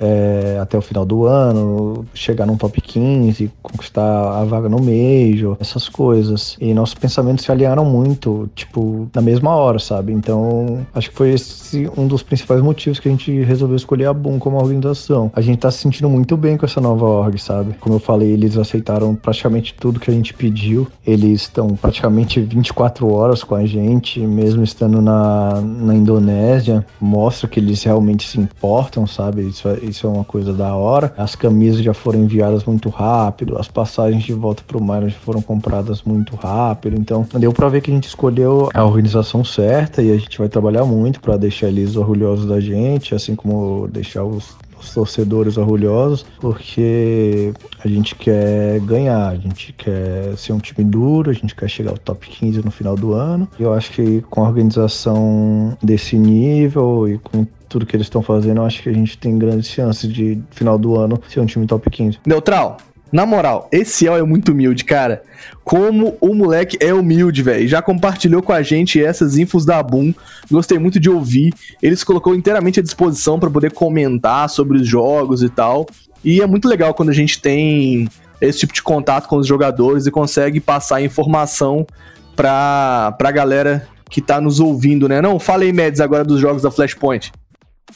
é, 0.00 0.58
até 0.60 0.76
o 0.76 0.82
final 0.82 1.04
do 1.04 1.24
ano, 1.24 2.04
chegar 2.14 2.46
num 2.46 2.56
top 2.56 2.80
15, 2.80 3.50
conquistar 3.62 4.40
a 4.40 4.44
vaga 4.44 4.68
no 4.68 4.78
Major, 4.78 5.56
essas 5.60 5.88
coisas. 5.88 6.56
E 6.60 6.72
nossos 6.74 6.94
pensamentos 6.94 7.44
se 7.44 7.52
alinharam 7.52 7.84
muito, 7.84 8.48
tipo, 8.54 9.08
na 9.14 9.20
mesma 9.20 9.54
hora, 9.54 9.78
sabe? 9.78 10.12
Então, 10.12 10.86
acho 10.94 11.10
que 11.10 11.16
foi 11.16 11.30
esse 11.30 11.90
um 11.96 12.06
dos 12.06 12.22
principais 12.22 12.60
motivos 12.60 12.98
que 12.98 13.08
a 13.08 13.10
gente 13.10 13.42
resolveu 13.42 13.76
escolher 13.76 14.06
a 14.06 14.12
Boom 14.12 14.38
como 14.38 14.56
organização. 14.56 15.30
A 15.34 15.40
gente 15.40 15.58
tá 15.58 15.70
se 15.70 15.78
sentindo 15.78 16.08
muito 16.08 16.36
bem 16.36 16.56
com 16.56 16.66
essa 16.66 16.80
nova 16.80 17.04
org, 17.04 17.38
sabe? 17.38 17.74
Como 17.80 17.96
eu 17.96 18.00
falei, 18.00 18.30
eles 18.30 18.56
aceitaram 18.56 19.14
praticamente 19.14 19.74
tudo 19.74 20.00
que 20.00 20.10
a 20.10 20.14
gente 20.14 20.34
pediu. 20.34 20.86
Eles 21.06 21.42
estão 21.42 21.68
praticamente 21.68 22.40
24 22.40 23.10
horas 23.10 23.42
com 23.42 23.54
a 23.54 23.64
gente, 23.64 24.20
mesmo 24.20 24.62
estando 24.62 25.00
na, 25.00 25.60
na 25.60 25.94
Indonésia. 25.94 26.84
Mostra 27.00 27.48
que 27.48 27.58
eles 27.58 27.82
realmente 27.82 28.28
se 28.28 28.38
importam, 28.38 29.06
sabe? 29.06 29.31
Isso 29.40 29.68
é, 29.68 29.78
isso 29.82 30.06
é 30.06 30.10
uma 30.10 30.24
coisa 30.24 30.52
da 30.52 30.74
hora. 30.74 31.14
As 31.16 31.34
camisas 31.34 31.82
já 31.82 31.94
foram 31.94 32.20
enviadas 32.20 32.64
muito 32.64 32.88
rápido, 32.88 33.58
as 33.58 33.68
passagens 33.68 34.22
de 34.22 34.32
volta 34.32 34.62
pro 34.66 34.80
Minor 34.80 35.08
já 35.08 35.18
foram 35.18 35.40
compradas 35.40 36.02
muito 36.02 36.36
rápido. 36.36 36.96
Então, 36.98 37.26
deu 37.38 37.52
pra 37.52 37.68
ver 37.68 37.80
que 37.80 37.90
a 37.90 37.94
gente 37.94 38.08
escolheu 38.08 38.68
a 38.74 38.84
organização 38.84 39.44
certa 39.44 40.02
e 40.02 40.10
a 40.10 40.16
gente 40.16 40.38
vai 40.38 40.48
trabalhar 40.48 40.84
muito 40.84 41.20
pra 41.20 41.36
deixar 41.36 41.68
eles 41.68 41.96
orgulhosos 41.96 42.46
da 42.46 42.60
gente, 42.60 43.14
assim 43.14 43.34
como 43.34 43.88
deixar 43.88 44.24
os 44.24 44.56
os 44.82 44.92
torcedores 44.92 45.56
orgulhosos, 45.56 46.26
porque 46.40 47.52
a 47.82 47.88
gente 47.88 48.14
quer 48.14 48.80
ganhar, 48.80 49.28
a 49.28 49.36
gente 49.36 49.72
quer 49.72 50.36
ser 50.36 50.52
um 50.52 50.58
time 50.58 50.84
duro, 50.84 51.30
a 51.30 51.32
gente 51.32 51.54
quer 51.54 51.68
chegar 51.68 51.92
ao 51.92 51.98
top 51.98 52.28
15 52.28 52.62
no 52.64 52.70
final 52.70 52.96
do 52.96 53.12
ano. 53.12 53.48
Eu 53.58 53.72
acho 53.72 53.92
que 53.92 54.20
com 54.22 54.44
a 54.44 54.48
organização 54.48 55.76
desse 55.82 56.18
nível 56.18 57.08
e 57.08 57.18
com 57.18 57.46
tudo 57.72 57.86
que 57.86 57.96
eles 57.96 58.06
estão 58.06 58.22
fazendo, 58.22 58.58
eu 58.58 58.66
acho 58.66 58.82
que 58.82 58.88
a 58.90 58.92
gente 58.92 59.16
tem 59.16 59.38
grandes 59.38 59.70
chances 59.70 60.12
de, 60.12 60.38
final 60.50 60.78
do 60.78 60.98
ano, 60.98 61.18
ser 61.28 61.40
um 61.40 61.46
time 61.46 61.66
top 61.66 61.88
15. 61.88 62.18
Neutral, 62.26 62.76
na 63.10 63.24
moral, 63.24 63.68
esse 63.72 64.06
El 64.06 64.16
é 64.16 64.22
muito 64.22 64.52
humilde, 64.52 64.84
cara. 64.84 65.22
Como 65.64 66.16
o 66.20 66.34
moleque 66.34 66.76
é 66.80 66.92
humilde, 66.92 67.42
velho. 67.42 67.66
Já 67.66 67.80
compartilhou 67.80 68.42
com 68.42 68.52
a 68.52 68.62
gente 68.62 69.02
essas 69.02 69.38
infos 69.38 69.64
da 69.64 69.82
Boom. 69.82 70.14
Gostei 70.50 70.78
muito 70.78 71.00
de 71.00 71.08
ouvir. 71.08 71.54
Ele 71.82 71.96
se 71.96 72.04
colocou 72.04 72.34
inteiramente 72.34 72.80
à 72.80 72.82
disposição 72.82 73.38
para 73.38 73.50
poder 73.50 73.72
comentar 73.72 74.48
sobre 74.48 74.78
os 74.78 74.86
jogos 74.86 75.42
e 75.42 75.48
tal. 75.48 75.86
E 76.24 76.40
é 76.40 76.46
muito 76.46 76.68
legal 76.68 76.94
quando 76.94 77.08
a 77.08 77.14
gente 77.14 77.40
tem 77.40 78.08
esse 78.40 78.60
tipo 78.60 78.72
de 78.72 78.82
contato 78.82 79.28
com 79.28 79.36
os 79.36 79.46
jogadores 79.46 80.06
e 80.06 80.10
consegue 80.10 80.60
passar 80.60 81.02
informação 81.02 81.86
pra, 82.34 83.14
pra 83.18 83.30
galera 83.30 83.86
que 84.08 84.20
tá 84.20 84.40
nos 84.40 84.60
ouvindo, 84.60 85.08
né? 85.08 85.22
Não, 85.22 85.38
fala 85.38 85.64
aí, 85.64 85.72
agora 86.02 86.24
dos 86.24 86.40
jogos 86.40 86.62
da 86.62 86.70
Flashpoint. 86.70 87.32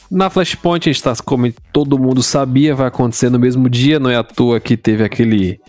Na 0.09 0.29
Flashpoint, 0.29 0.89
a 0.89 0.91
gente 0.93 1.03
tá, 1.03 1.13
como 1.25 1.51
todo 1.73 1.97
mundo 1.99 2.21
sabia, 2.23 2.75
vai 2.75 2.87
acontecer 2.87 3.29
no 3.29 3.39
mesmo 3.39 3.69
dia, 3.69 3.99
não 3.99 4.09
é 4.09 4.15
à 4.15 4.23
toa 4.23 4.59
que 4.59 4.77
teve 4.77 5.03
aquele 5.03 5.59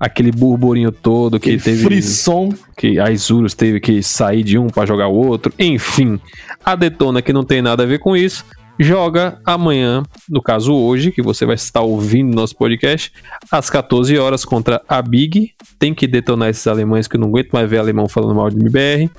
aquele 0.00 0.32
burburinho 0.32 0.90
todo 0.90 1.38
que 1.38 1.50
Aquele 1.50 1.62
teve 1.62 1.84
frisson. 1.84 2.52
que 2.76 2.98
a 2.98 3.12
Isurus 3.12 3.54
teve 3.54 3.78
que 3.78 4.02
sair 4.02 4.42
de 4.42 4.58
um 4.58 4.66
pra 4.66 4.84
jogar 4.84 5.06
o 5.06 5.14
outro. 5.14 5.52
Enfim, 5.56 6.18
a 6.64 6.74
Detona 6.74 7.22
que 7.22 7.32
não 7.32 7.44
tem 7.44 7.62
nada 7.62 7.84
a 7.84 7.86
ver 7.86 8.00
com 8.00 8.16
isso, 8.16 8.44
joga 8.82 9.40
amanhã, 9.44 10.02
no 10.28 10.42
caso 10.42 10.74
hoje, 10.74 11.10
que 11.12 11.22
você 11.22 11.44
vai 11.46 11.54
estar 11.54 11.80
ouvindo 11.80 12.34
nosso 12.34 12.56
podcast, 12.56 13.12
às 13.50 13.68
14 13.70 14.16
horas 14.18 14.44
contra 14.44 14.82
a 14.88 15.00
Big. 15.02 15.52
Tem 15.78 15.92
que 15.94 16.06
detonar 16.06 16.48
esses 16.48 16.66
alemães 16.66 17.06
que 17.08 17.16
eu 17.16 17.20
não 17.20 17.28
aguento 17.28 17.50
mais 17.52 17.68
ver 17.68 17.78
alemão 17.78 18.08
falando 18.08 18.34
mal 18.34 18.48
de 18.50 18.56
MBR. 18.56 19.10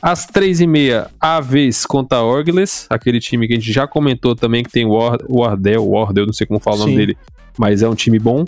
Às 0.00 0.26
3h30, 0.26 1.08
a 1.20 1.40
vez 1.40 1.84
contra 1.86 2.18
a 2.18 2.22
Orgles, 2.22 2.86
aquele 2.90 3.20
time 3.20 3.46
que 3.46 3.54
a 3.54 3.56
gente 3.56 3.72
já 3.72 3.86
comentou 3.86 4.34
também, 4.36 4.62
que 4.62 4.70
tem 4.70 4.84
o 4.86 4.90
War- 4.92 5.18
o 5.28 5.40
Wardell, 5.40 5.86
Wardell, 5.88 6.26
não 6.26 6.32
sei 6.32 6.46
como 6.46 6.60
fala 6.60 6.76
o 6.76 6.80
nome 6.80 6.96
dele, 6.96 7.16
mas 7.58 7.82
é 7.82 7.88
um 7.88 7.94
time 7.94 8.18
bom. 8.18 8.44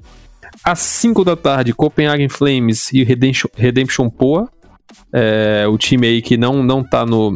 Às 0.64 0.78
5 0.78 1.24
da 1.24 1.36
tarde, 1.36 1.72
Copenhagen 1.74 2.28
Flames 2.28 2.92
e 2.92 3.02
Redemption, 3.04 3.48
Redemption 3.56 4.08
Poa. 4.08 4.48
É, 5.12 5.66
o 5.68 5.76
time 5.76 6.06
aí 6.06 6.22
que 6.22 6.36
não, 6.36 6.62
não 6.62 6.82
tá 6.82 7.04
no, 7.04 7.34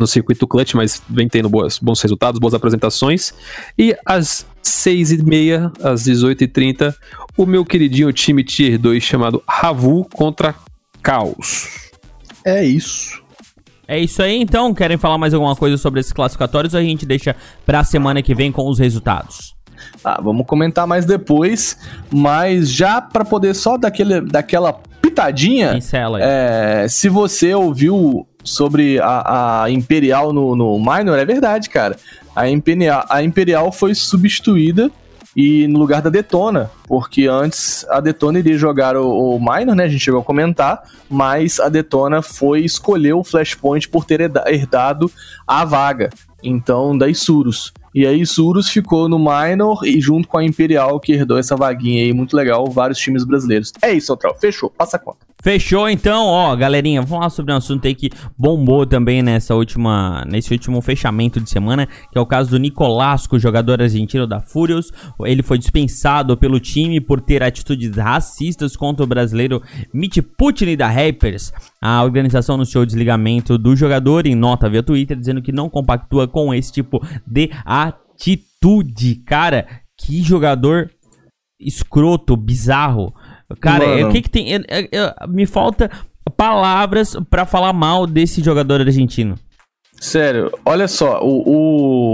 no 0.00 0.06
circuito 0.06 0.46
clutch, 0.46 0.74
mas 0.74 1.02
vem 1.08 1.28
tendo 1.28 1.48
boas, 1.48 1.78
bons 1.78 2.00
resultados, 2.00 2.40
boas 2.40 2.54
apresentações. 2.54 3.32
E 3.78 3.94
às 4.04 4.46
6h30, 4.64 5.72
às 5.82 6.04
18h30, 6.04 6.94
o 7.36 7.46
meu 7.46 7.64
queridinho 7.64 8.12
time 8.12 8.42
Tier 8.42 8.78
2 8.78 9.02
chamado 9.02 9.42
Ravu 9.46 10.06
contra 10.12 10.54
Caos. 11.02 11.90
É 12.44 12.64
isso. 12.64 13.20
É 13.86 13.98
isso 13.98 14.22
aí, 14.22 14.40
então. 14.40 14.72
Querem 14.72 14.96
falar 14.96 15.18
mais 15.18 15.34
alguma 15.34 15.56
coisa 15.56 15.76
sobre 15.76 16.00
esses 16.00 16.12
classificatórios 16.12 16.74
ou 16.74 16.80
a 16.80 16.82
gente 16.82 17.04
deixa 17.04 17.34
pra 17.66 17.82
semana 17.82 18.22
que 18.22 18.34
vem 18.34 18.52
com 18.52 18.68
os 18.68 18.78
resultados? 18.78 19.54
Ah, 20.04 20.20
vamos 20.22 20.46
comentar 20.46 20.86
mais 20.86 21.04
depois, 21.04 21.76
mas 22.10 22.70
já 22.70 23.00
pra 23.00 23.24
poder 23.24 23.54
só 23.54 23.76
daquele, 23.76 24.20
daquela 24.20 24.72
pitadinha, 25.02 25.72
Pincela 25.72 26.18
aí. 26.18 26.24
é, 26.24 26.86
se 26.88 27.08
você 27.08 27.54
ouviu 27.54 28.26
sobre 28.42 28.98
a, 29.00 29.62
a 29.62 29.70
Imperial 29.70 30.32
no, 30.32 30.56
no 30.56 30.78
Minor, 30.78 31.18
é 31.18 31.24
verdade, 31.24 31.68
cara. 31.68 31.96
A 32.34 32.48
Imperial, 32.48 33.04
a 33.08 33.22
Imperial 33.22 33.72
foi 33.72 33.94
substituída 33.94 34.90
e 35.36 35.68
no 35.68 35.78
lugar 35.78 36.02
da 36.02 36.10
Detona, 36.10 36.70
porque 36.88 37.26
antes 37.26 37.86
a 37.88 38.00
Detona 38.00 38.38
iria 38.38 38.58
jogar 38.58 38.96
o, 38.96 39.36
o 39.36 39.38
Minor, 39.38 39.76
né? 39.76 39.84
A 39.84 39.88
gente 39.88 40.04
chegou 40.04 40.20
a 40.20 40.24
comentar, 40.24 40.82
mas 41.08 41.60
a 41.60 41.68
Detona 41.68 42.22
foi 42.22 42.64
escolher 42.64 43.12
o 43.12 43.22
Flashpoint 43.24 43.88
por 43.88 44.04
ter 44.04 44.20
herda- 44.22 44.44
herdado 44.48 45.10
a 45.46 45.64
vaga, 45.64 46.10
então 46.42 46.96
da 46.96 47.08
Isurus. 47.08 47.72
E 47.94 48.06
aí 48.06 48.20
Isurus 48.20 48.68
ficou 48.68 49.08
no 49.08 49.18
Minor 49.18 49.84
e 49.84 50.00
junto 50.00 50.28
com 50.28 50.38
a 50.38 50.44
Imperial 50.44 51.00
que 51.00 51.12
herdou 51.12 51.38
essa 51.38 51.56
vaguinha 51.56 52.04
aí, 52.04 52.12
muito 52.12 52.36
legal, 52.36 52.66
vários 52.70 52.98
times 52.98 53.24
brasileiros. 53.24 53.72
É 53.82 53.92
isso, 53.92 54.12
Neutral, 54.12 54.36
fechou, 54.38 54.70
passa 54.70 54.96
a 54.96 55.00
conta. 55.00 55.30
Fechou 55.42 55.88
então, 55.88 56.26
ó, 56.26 56.54
galerinha, 56.54 57.00
vamos 57.00 57.16
falar 57.16 57.30
sobre 57.30 57.50
um 57.50 57.56
assunto 57.56 57.86
aí 57.86 57.94
que 57.94 58.10
bombou 58.36 58.84
também 58.84 59.22
nessa 59.22 59.54
última, 59.54 60.22
nesse 60.28 60.52
último 60.52 60.82
fechamento 60.82 61.40
de 61.40 61.48
semana, 61.48 61.86
que 61.86 62.18
é 62.18 62.20
o 62.20 62.26
caso 62.26 62.50
do 62.50 62.58
Nicolasco, 62.58 63.38
jogador 63.38 63.80
argentino 63.80 64.26
da 64.26 64.42
Furious. 64.42 64.92
Ele 65.24 65.42
foi 65.42 65.56
dispensado 65.56 66.36
pelo 66.36 66.60
time 66.60 67.00
por 67.00 67.22
ter 67.22 67.42
atitudes 67.42 67.96
racistas 67.96 68.76
contra 68.76 69.02
o 69.02 69.08
brasileiro 69.08 69.62
Mitch 69.94 70.18
Putney 70.36 70.76
da 70.76 70.88
Rapers. 70.88 71.50
A 71.80 72.04
organização 72.04 72.56
anunciou 72.56 72.82
o 72.82 72.86
desligamento 72.86 73.56
do 73.56 73.74
jogador 73.74 74.26
em 74.26 74.34
nota 74.34 74.68
via 74.68 74.82
Twitter, 74.82 75.16
dizendo 75.16 75.40
que 75.40 75.52
não 75.52 75.70
compactua 75.70 76.28
com 76.28 76.52
esse 76.52 76.70
tipo 76.70 77.02
de 77.26 77.48
atitude. 78.20 79.16
Cara, 79.26 79.66
que 79.98 80.22
jogador 80.22 80.90
escroto, 81.58 82.36
bizarro. 82.36 83.14
Cara, 83.60 83.86
Mano. 83.86 84.08
o 84.08 84.12
que 84.12 84.22
que 84.22 84.30
tem. 84.30 84.50
eu- 84.50 84.62
eu- 84.68 84.88
eu- 84.92 85.28
me 85.28 85.46
falta 85.46 85.90
palavras 86.36 87.16
pra 87.28 87.44
falar 87.44 87.72
mal 87.72 88.06
desse 88.06 88.42
jogador 88.42 88.80
argentino. 88.80 89.34
Sério, 90.00 90.50
olha 90.64 90.88
só, 90.88 91.20
o, 91.22 91.42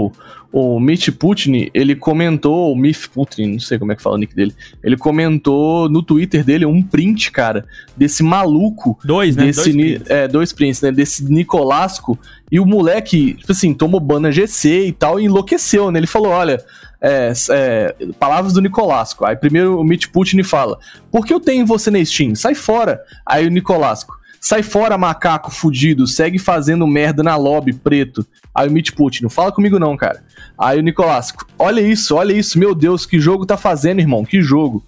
o, 0.07 0.11
o 0.51 0.79
Mitch 0.79 1.09
Putin, 1.11 1.69
ele 1.73 1.95
comentou, 1.95 2.71
o 2.71 2.75
Mif 2.75 3.09
Putin, 3.09 3.53
não 3.53 3.59
sei 3.59 3.77
como 3.77 3.91
é 3.91 3.95
que 3.95 4.01
fala 4.01 4.15
o 4.15 4.17
nick 4.17 4.33
dele, 4.33 4.55
ele 4.83 4.97
comentou 4.97 5.89
no 5.89 6.01
Twitter 6.01 6.43
dele 6.43 6.65
um 6.65 6.81
print, 6.81 7.31
cara, 7.31 7.65
desse 7.95 8.23
maluco, 8.23 8.97
Dois, 9.03 9.35
né? 9.35 9.45
desse, 9.45 9.71
Dois 9.71 9.75
prints. 9.75 10.09
é, 10.09 10.27
dois 10.27 10.53
prints, 10.53 10.81
né, 10.81 10.91
desse 10.91 11.23
Nicolasco, 11.31 12.17
e 12.51 12.59
o 12.59 12.65
moleque, 12.65 13.33
tipo 13.33 13.51
assim, 13.51 13.73
tomou 13.73 13.99
bana 13.99 14.31
GC 14.31 14.87
e 14.87 14.91
tal, 14.91 15.19
e 15.19 15.25
enlouqueceu, 15.25 15.91
né, 15.91 15.99
ele 15.99 16.07
falou, 16.07 16.29
olha, 16.29 16.63
é, 17.01 17.31
é, 17.51 17.95
palavras 18.19 18.53
do 18.53 18.61
Nicolasco, 18.61 19.25
aí 19.25 19.35
primeiro 19.35 19.79
o 19.79 19.83
Mitch 19.83 20.07
Putin 20.07 20.41
fala, 20.43 20.79
por 21.11 21.25
que 21.25 21.33
eu 21.33 21.39
tenho 21.39 21.65
você 21.65 21.91
na 21.91 22.03
Steam? 22.03 22.33
Sai 22.35 22.55
fora! 22.55 23.01
Aí 23.25 23.45
o 23.45 23.51
Nicolasco, 23.51 24.16
Sai 24.39 24.63
fora, 24.63 24.97
macaco 24.97 25.51
fudido, 25.51 26.07
segue 26.07 26.39
fazendo 26.39 26.87
merda 26.87 27.23
na 27.23 27.35
lobby, 27.35 27.73
preto. 27.73 28.25
Aí 28.53 28.67
o 28.67 28.71
Mitch 28.71 28.91
Putin, 28.91 29.23
não 29.23 29.29
fala 29.29 29.51
comigo 29.51 29.79
não, 29.79 29.97
cara. 29.97 30.23
Aí 30.57 30.79
o 30.79 30.81
Nicolasco, 30.81 31.45
olha 31.57 31.81
isso, 31.81 32.15
olha 32.15 32.33
isso, 32.33 32.57
meu 32.57 32.73
Deus, 32.73 33.05
que 33.05 33.19
jogo 33.19 33.45
tá 33.45 33.57
fazendo, 33.57 33.99
irmão, 33.99 34.25
que 34.25 34.41
jogo. 34.41 34.83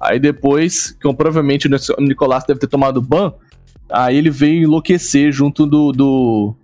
Aí 0.00 0.18
depois, 0.18 0.90
que 0.90 1.12
provavelmente 1.14 1.66
o 1.66 2.02
Nicolasco 2.02 2.48
deve 2.48 2.60
ter 2.60 2.66
tomado 2.66 3.00
ban, 3.00 3.32
aí 3.90 4.16
ele 4.16 4.30
veio 4.30 4.64
enlouquecer 4.64 5.32
junto 5.32 5.66
do, 5.66 5.92
do 5.92 6.56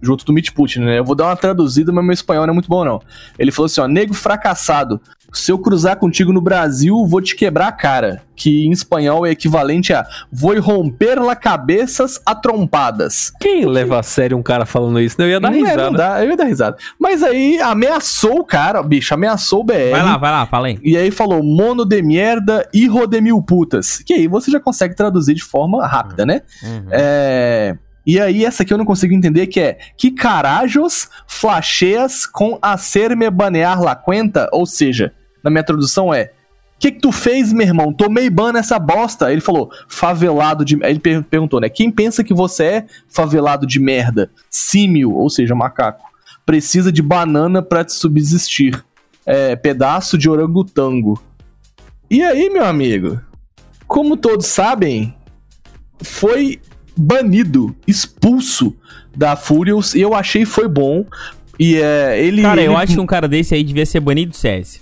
junto 0.00 0.24
do 0.24 0.32
Mitch 0.32 0.52
Putin, 0.52 0.80
né? 0.80 0.98
Eu 0.98 1.04
vou 1.04 1.14
dar 1.14 1.26
uma 1.26 1.36
traduzida, 1.36 1.90
mas 1.90 2.04
meu 2.04 2.12
espanhol 2.12 2.46
não 2.46 2.52
é 2.52 2.54
muito 2.54 2.68
bom, 2.68 2.84
não. 2.84 3.00
Ele 3.38 3.50
falou 3.50 3.66
assim, 3.66 3.80
ó, 3.80 3.88
nego 3.88 4.14
fracassado, 4.14 5.00
se 5.32 5.52
eu 5.52 5.58
cruzar 5.58 5.96
contigo 5.96 6.32
no 6.32 6.40
Brasil, 6.40 7.04
vou 7.06 7.20
te 7.20 7.34
quebrar 7.36 7.68
a 7.68 7.72
cara. 7.72 8.22
Que 8.34 8.66
em 8.66 8.70
espanhol 8.70 9.26
é 9.26 9.30
equivalente 9.30 9.94
a 9.94 10.06
vou 10.30 10.58
romper 10.60 11.18
la 11.18 11.34
cabeças 11.34 12.20
a 12.24 12.34
trompadas. 12.34 13.32
Quem 13.40 13.64
leva 13.64 13.98
a 13.98 14.02
sério 14.02 14.36
um 14.36 14.42
cara 14.42 14.66
falando 14.66 15.00
isso? 15.00 15.20
Eu 15.20 15.28
ia 15.28 15.40
dar 15.40 15.50
Não 15.50 15.56
é, 15.56 15.60
risada. 15.60 15.82
não 15.82 15.92
dá, 15.92 16.24
eu 16.24 16.30
ia 16.30 16.36
dar 16.36 16.44
risada. 16.44 16.76
Mas 16.98 17.22
aí 17.22 17.58
ameaçou 17.60 18.40
o 18.40 18.44
cara, 18.44 18.82
bicho, 18.82 19.14
ameaçou 19.14 19.60
o 19.60 19.64
BR. 19.64 19.90
Vai 19.90 20.02
lá, 20.02 20.18
vai 20.18 20.30
lá, 20.30 20.46
fala 20.46 20.66
aí. 20.66 20.78
E 20.82 20.96
aí 20.96 21.10
falou 21.10 21.42
mono 21.42 21.84
de 21.84 22.02
merda, 22.02 22.68
hijo 22.74 23.06
de 23.06 23.20
mil 23.20 23.42
putas. 23.42 23.98
Que 23.98 24.12
aí 24.12 24.28
você 24.28 24.50
já 24.50 24.60
consegue 24.60 24.94
traduzir 24.94 25.34
de 25.34 25.42
forma 25.42 25.86
rápida, 25.86 26.26
né? 26.26 26.42
Uhum. 26.62 26.86
É... 26.90 27.76
E 28.06 28.20
aí, 28.20 28.44
essa 28.44 28.62
aqui 28.62 28.72
eu 28.72 28.78
não 28.78 28.84
consigo 28.84 29.12
entender, 29.12 29.48
que 29.48 29.58
é 29.58 29.78
que 29.96 30.12
carajos 30.12 31.08
flasheas 31.26 32.24
com 32.24 32.56
hacerme 32.62 33.28
banear 33.28 33.82
la 33.82 33.96
cuenta? 33.96 34.48
Ou 34.52 34.64
seja, 34.64 35.12
na 35.42 35.50
minha 35.50 35.64
tradução 35.64 36.14
é 36.14 36.30
que 36.78 36.92
que 36.92 37.00
tu 37.00 37.10
fez, 37.10 37.52
meu 37.52 37.66
irmão? 37.66 37.92
Tomei 37.92 38.28
ban 38.28 38.52
nessa 38.52 38.78
bosta. 38.78 39.32
Ele 39.32 39.40
falou, 39.40 39.70
favelado 39.88 40.64
de... 40.64 40.76
Ele 40.82 40.98
per- 40.98 41.24
perguntou, 41.24 41.58
né? 41.58 41.68
Quem 41.68 41.90
pensa 41.90 42.22
que 42.22 42.34
você 42.34 42.64
é 42.64 42.86
favelado 43.08 43.66
de 43.66 43.80
merda? 43.80 44.30
Símio, 44.50 45.12
ou 45.12 45.30
seja, 45.30 45.54
macaco. 45.54 46.04
Precisa 46.44 46.92
de 46.92 47.02
banana 47.02 47.62
pra 47.62 47.82
te 47.82 47.94
subsistir. 47.94 48.84
É, 49.24 49.56
pedaço 49.56 50.16
de 50.18 50.28
orangotango. 50.28 51.20
E 52.10 52.22
aí, 52.22 52.50
meu 52.50 52.64
amigo? 52.64 53.20
Como 53.88 54.16
todos 54.16 54.46
sabem, 54.46 55.16
foi 56.02 56.60
banido, 56.96 57.74
expulso 57.86 58.74
da 59.14 59.36
Furious, 59.36 59.94
e 59.94 60.00
eu 60.00 60.14
achei 60.14 60.44
foi 60.44 60.68
bom. 60.68 61.04
E 61.58 61.76
é, 61.76 62.20
ele. 62.22 62.42
Cara, 62.42 62.60
eu 62.62 62.72
ele- 62.72 62.82
acho 62.82 62.94
que 62.94 63.00
um 63.00 63.06
cara 63.06 63.26
desse 63.28 63.54
aí 63.54 63.62
devia 63.64 63.86
ser 63.86 64.00
banido 64.00 64.30
do 64.30 64.36
CS. 64.36 64.80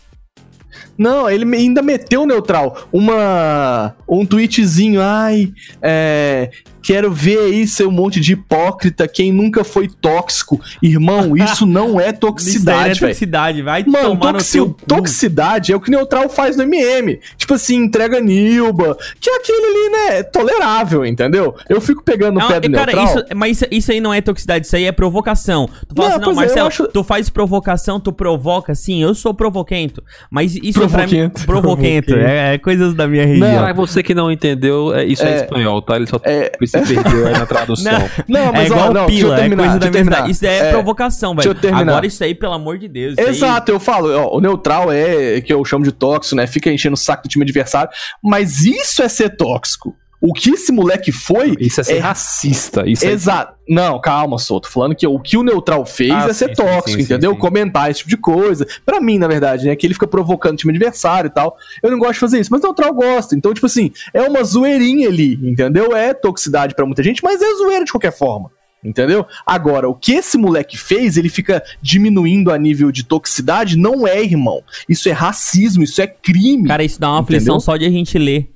Não, 0.96 1.28
ele 1.28 1.44
ainda 1.56 1.82
meteu 1.82 2.24
neutral. 2.26 2.88
Uma. 2.92 3.96
Um 4.08 4.24
tweetzinho, 4.24 5.00
ai. 5.02 5.52
É. 5.82 6.50
Quero 6.84 7.10
ver 7.10 7.38
aí 7.38 7.66
seu 7.66 7.90
monte 7.90 8.20
de 8.20 8.34
hipócrita, 8.34 9.08
quem 9.08 9.32
nunca 9.32 9.64
foi 9.64 9.88
tóxico. 9.88 10.60
Irmão, 10.82 11.34
isso 11.38 11.64
não 11.64 11.98
é 11.98 12.12
toxicidade, 12.12 12.78
é 12.90 12.94
velho. 12.94 13.00
toxicidade, 13.00 13.62
vai 13.62 13.82
Mano, 13.84 14.10
tomar 14.18 14.32
toxi- 14.34 14.58
no 14.58 14.66
teu 14.74 14.86
toxicidade 14.98 15.72
é 15.72 15.76
o 15.76 15.80
que 15.80 15.90
Neutral 15.90 16.28
faz 16.28 16.56
no 16.56 16.62
MM. 16.64 17.18
Tipo 17.38 17.54
assim, 17.54 17.76
entrega 17.76 18.20
Nilba, 18.20 18.96
que 19.18 19.30
é 19.30 19.36
aquele 19.36 19.64
ali, 19.66 19.90
né, 20.16 20.22
tolerável, 20.24 21.06
entendeu? 21.06 21.54
Eu 21.68 21.80
fico 21.80 22.02
pegando 22.02 22.38
Não, 22.38 22.46
o 22.46 22.48
pé 22.48 22.60
do 22.60 22.70
cara, 22.70 22.92
Neutral. 22.92 23.04
isso, 23.24 23.24
mas 23.34 23.56
isso, 23.56 23.66
isso 23.70 23.92
aí 23.92 24.00
não 24.00 24.12
é 24.12 24.20
toxicidade, 24.20 24.66
isso 24.66 24.76
aí 24.76 24.84
é 24.84 24.92
provocação. 24.92 25.66
Tu 25.88 25.94
fala 25.96 26.08
Não, 26.10 26.16
assim, 26.16 26.24
não, 26.26 26.32
é, 26.32 26.34
Marcelo, 26.34 26.68
acho- 26.68 26.88
tu 26.88 27.02
faz 27.02 27.30
provocação, 27.30 27.98
tu 27.98 28.12
provoca. 28.12 28.74
Sim, 28.74 29.02
eu 29.02 29.14
sou 29.14 29.32
provoquento. 29.32 30.02
Mas 30.30 30.54
isso 30.56 30.86
pra 30.88 31.06
mim... 31.06 31.30
Provoquento. 31.30 31.46
Provoquento. 31.54 32.14
É, 32.16 32.54
é 32.54 32.58
coisas 32.58 32.92
da 32.94 33.06
minha 33.08 33.24
região. 33.24 33.62
Pra 33.62 33.72
você 33.72 34.02
que 34.02 34.14
não 34.14 34.30
entendeu, 34.30 34.94
é- 34.94 35.04
isso 35.04 35.22
é, 35.24 35.32
É. 35.32 35.36
espanhol, 35.44 35.80
tá? 35.80 35.96
Ele 35.96 36.06
só 36.06 36.20
É. 36.24 36.52
se 36.82 36.94
perdeu 36.94 37.26
aí 37.26 37.32
na 37.32 37.46
tradução. 37.46 37.92
Não, 38.28 38.52
mas 38.52 38.70
é 38.70 38.74
ó, 38.74 38.76
igual 38.76 38.92
não, 38.94 39.06
deixa 39.06 39.22
eu 39.22 39.28
pila, 39.28 39.34
é 39.36 39.40
terminar, 39.40 39.62
coisa 39.62 39.76
eu 39.76 39.80
minha 39.80 39.92
terminar. 39.92 40.30
Isso 40.30 40.46
é, 40.46 40.56
É, 40.58 40.70
provocação, 40.70 41.34
deixa 41.34 41.48
eu 41.48 41.52
velho. 41.54 41.62
terminar. 41.62 41.92
Agora 41.92 42.06
isso 42.06 42.22
aí, 42.24 42.34
pelo 42.34 42.52
amor 42.52 42.78
de 42.78 42.88
Deus. 42.88 43.12
isso 43.12 43.20
aí- 43.22 43.28
Exato, 43.28 43.70
eu 43.72 43.80
falo, 43.80 44.10
ó, 44.16 44.36
o 44.36 44.40
neutral 44.40 44.92
é 44.92 45.40
que 45.40 45.52
eu 45.52 45.64
chamo 45.64 45.84
de 45.84 45.92
tóxico, 45.92 46.36
né? 46.36 46.46
Fica 46.46 46.70
enchendo 46.70 46.94
o 46.94 46.96
saco 46.96 47.22
do 47.24 47.28
time 47.28 47.44
adversário, 47.44 47.90
mas 48.22 48.64
isso 48.64 49.02
é 49.02 49.08
ser 49.08 49.30
tóxico. 49.36 49.96
O 50.26 50.32
que 50.32 50.50
esse 50.52 50.72
moleque 50.72 51.12
foi 51.12 51.54
Isso 51.60 51.82
é 51.82 51.84
ser 51.84 51.96
É- 51.96 51.98
racista. 51.98 52.88
Isso 52.88 53.04
é 53.04 53.10
Exato. 53.10 53.54
Não, 53.68 54.00
calma. 54.00 54.36
Tô 54.38 54.60
falando 54.68 54.94
que 54.94 55.06
o 55.06 55.18
que 55.18 55.36
o 55.36 55.42
neutral 55.42 55.84
fez 55.84 56.10
Ah, 56.12 56.26
é 56.30 56.32
ser 56.32 56.48
sim, 56.48 56.54
sim, 56.54 56.54
tóxico, 56.54 56.88
sim, 56.88 56.96
sim, 56.96 57.02
entendeu? 57.02 57.32
sim. 57.32 57.38
Comentar 57.38 57.90
esse 57.90 57.98
tipo 57.98 58.08
de 58.10 58.16
coisa. 58.16 58.66
Pra 58.86 59.02
mim, 59.02 59.18
na 59.18 59.28
verdade, 59.28 59.66
né? 59.66 59.76
Que 59.76 59.86
ele 59.86 59.92
fica 59.92 60.06
provocando 60.06 60.54
o 60.54 60.56
time 60.56 60.72
adversário 60.72 61.28
e 61.28 61.30
tal. 61.30 61.56
Eu 61.82 61.90
não 61.90 61.98
gosto 61.98 62.14
de 62.14 62.18
fazer 62.20 62.40
isso, 62.40 62.50
mas 62.50 62.60
o 62.62 62.64
neutral 62.64 62.94
gosta. 62.94 63.36
Então, 63.36 63.52
tipo 63.52 63.66
assim, 63.66 63.90
é 64.14 64.22
uma 64.22 64.42
zoeirinha 64.42 65.08
ali, 65.08 65.38
entendeu? 65.42 65.94
É 65.94 66.14
toxicidade 66.14 66.74
pra 66.74 66.86
muita 66.86 67.02
gente, 67.02 67.22
mas 67.22 67.42
é 67.42 67.54
zoeira 67.56 67.84
de 67.84 67.92
qualquer 67.92 68.12
forma. 68.16 68.50
Entendeu? 68.82 69.26
Agora, 69.46 69.88
o 69.88 69.94
que 69.94 70.12
esse 70.12 70.36
moleque 70.36 70.76
fez, 70.78 71.16
ele 71.16 71.30
fica 71.30 71.62
diminuindo 71.80 72.50
a 72.50 72.58
nível 72.58 72.90
de 72.92 73.02
toxicidade, 73.04 73.78
não 73.78 74.06
é, 74.06 74.22
irmão. 74.22 74.62
Isso 74.88 75.08
é 75.08 75.12
racismo, 75.12 75.82
isso 75.82 76.00
é 76.02 76.06
crime. 76.06 76.68
Cara, 76.68 76.84
isso 76.84 77.00
dá 77.00 77.08
uma 77.10 77.20
Entendeu? 77.20 77.36
aflição 77.38 77.60
só 77.60 77.76
de 77.78 77.86
a 77.86 77.90
gente 77.90 78.18
ler. 78.18 78.50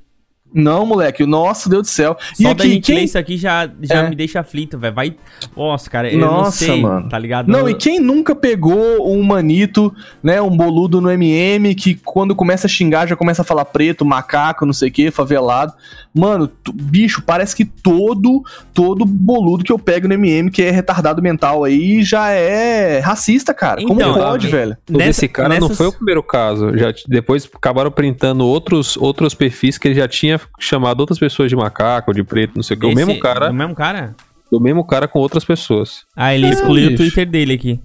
Não, 0.53 0.86
moleque, 0.86 1.26
nossa, 1.26 1.68
Deus 1.68 1.82
do 1.82 1.88
céu. 1.88 2.16
Só 2.34 2.55
da 2.55 2.64
gente 2.64 2.90
ler 2.90 2.96
quem, 2.99 3.05
isso 3.05 3.18
aqui 3.18 3.36
já, 3.36 3.68
já 3.82 4.05
É. 4.05 4.09
me 4.09 4.16
deixa 4.16 4.40
aflito, 4.40 4.78
velho. 4.78 4.94
Vai. 4.94 5.14
Nossa, 5.57 5.90
cara, 5.90 6.11
eu 6.11 6.18
não 6.18 6.28
Nossa, 6.38 6.64
sei, 6.66 6.80
mano. 6.80 7.09
tá 7.09 7.18
ligado? 7.18 7.49
Não, 7.49 7.68
e 7.68 7.74
quem 7.74 8.01
nunca 8.01 8.34
pegou 8.34 9.12
um 9.14 9.22
manito, 9.22 9.94
né, 10.22 10.40
um 10.40 10.57
boludo 10.57 11.01
no 11.01 11.11
MM, 11.11 11.74
que 11.74 11.94
quando 11.96 12.34
começa 12.34 12.66
a 12.66 12.70
xingar 12.70 13.07
já 13.07 13.14
começa 13.14 13.42
a 13.42 13.44
falar 13.44 13.66
preto, 13.66 14.05
macaco, 14.05 14.64
não 14.64 14.72
sei 14.72 14.88
o 14.88 14.92
que, 14.92 15.11
favelado. 15.11 15.72
Mano, 16.14 16.51
bicho, 16.74 17.22
parece 17.24 17.55
que 17.55 17.64
todo, 17.64 18.42
todo 18.72 19.05
boludo 19.05 19.62
que 19.62 19.70
eu 19.72 19.78
pego 19.78 20.09
no 20.09 20.14
MM, 20.14 20.51
que 20.51 20.62
é 20.62 20.70
retardado 20.70 21.22
mental 21.22 21.62
aí, 21.62 22.03
já 22.03 22.30
é 22.30 22.99
racista, 23.01 23.53
cara. 23.53 23.82
Como 23.82 24.01
Então, 24.01 24.14
pode, 24.14 24.46
ah, 24.46 24.51
velho? 24.51 24.76
O 24.90 24.96
desse 24.96 25.28
cara 25.28 25.49
não 25.51 25.61
nessas- 25.61 25.76
foi 25.76 25.86
o 25.88 25.92
primeiro 25.92 26.22
caso. 26.22 26.76
Já, 26.76 26.92
depois 27.07 27.49
acabaram 27.55 27.90
printando 27.90 28.46
outros, 28.46 28.96
outros 28.96 29.34
perfis 29.34 29.76
que 29.76 29.86
ele 29.88 29.94
já 29.94 30.09
tinha 30.09 30.38
chamado 30.59 31.01
outras 31.01 31.18
pessoas 31.18 31.49
de 31.51 31.57
macaco, 31.57 32.12
de 32.12 32.22
preto, 32.22 32.53
não 32.57 32.62
sei 32.62 32.76
o 32.76 32.80
que. 32.80 32.86
O 32.86 32.95
mesmo 32.95 33.18
cara, 33.20 33.51
O 33.51 33.55
mesmo 33.55 33.74
cara? 33.74 34.14
o 34.51 34.61
mesmo 34.61 34.84
cara 34.84 35.07
com 35.09 35.18
outras 35.18 35.45
pessoas. 35.45 36.05
Ah, 36.16 36.34
ele 36.34 36.47
É, 36.47 36.51
excluiu 36.51 36.91
o. 36.93 36.97
Twitter 36.97 37.26
dele 37.28 37.55
aqui. 37.55 37.80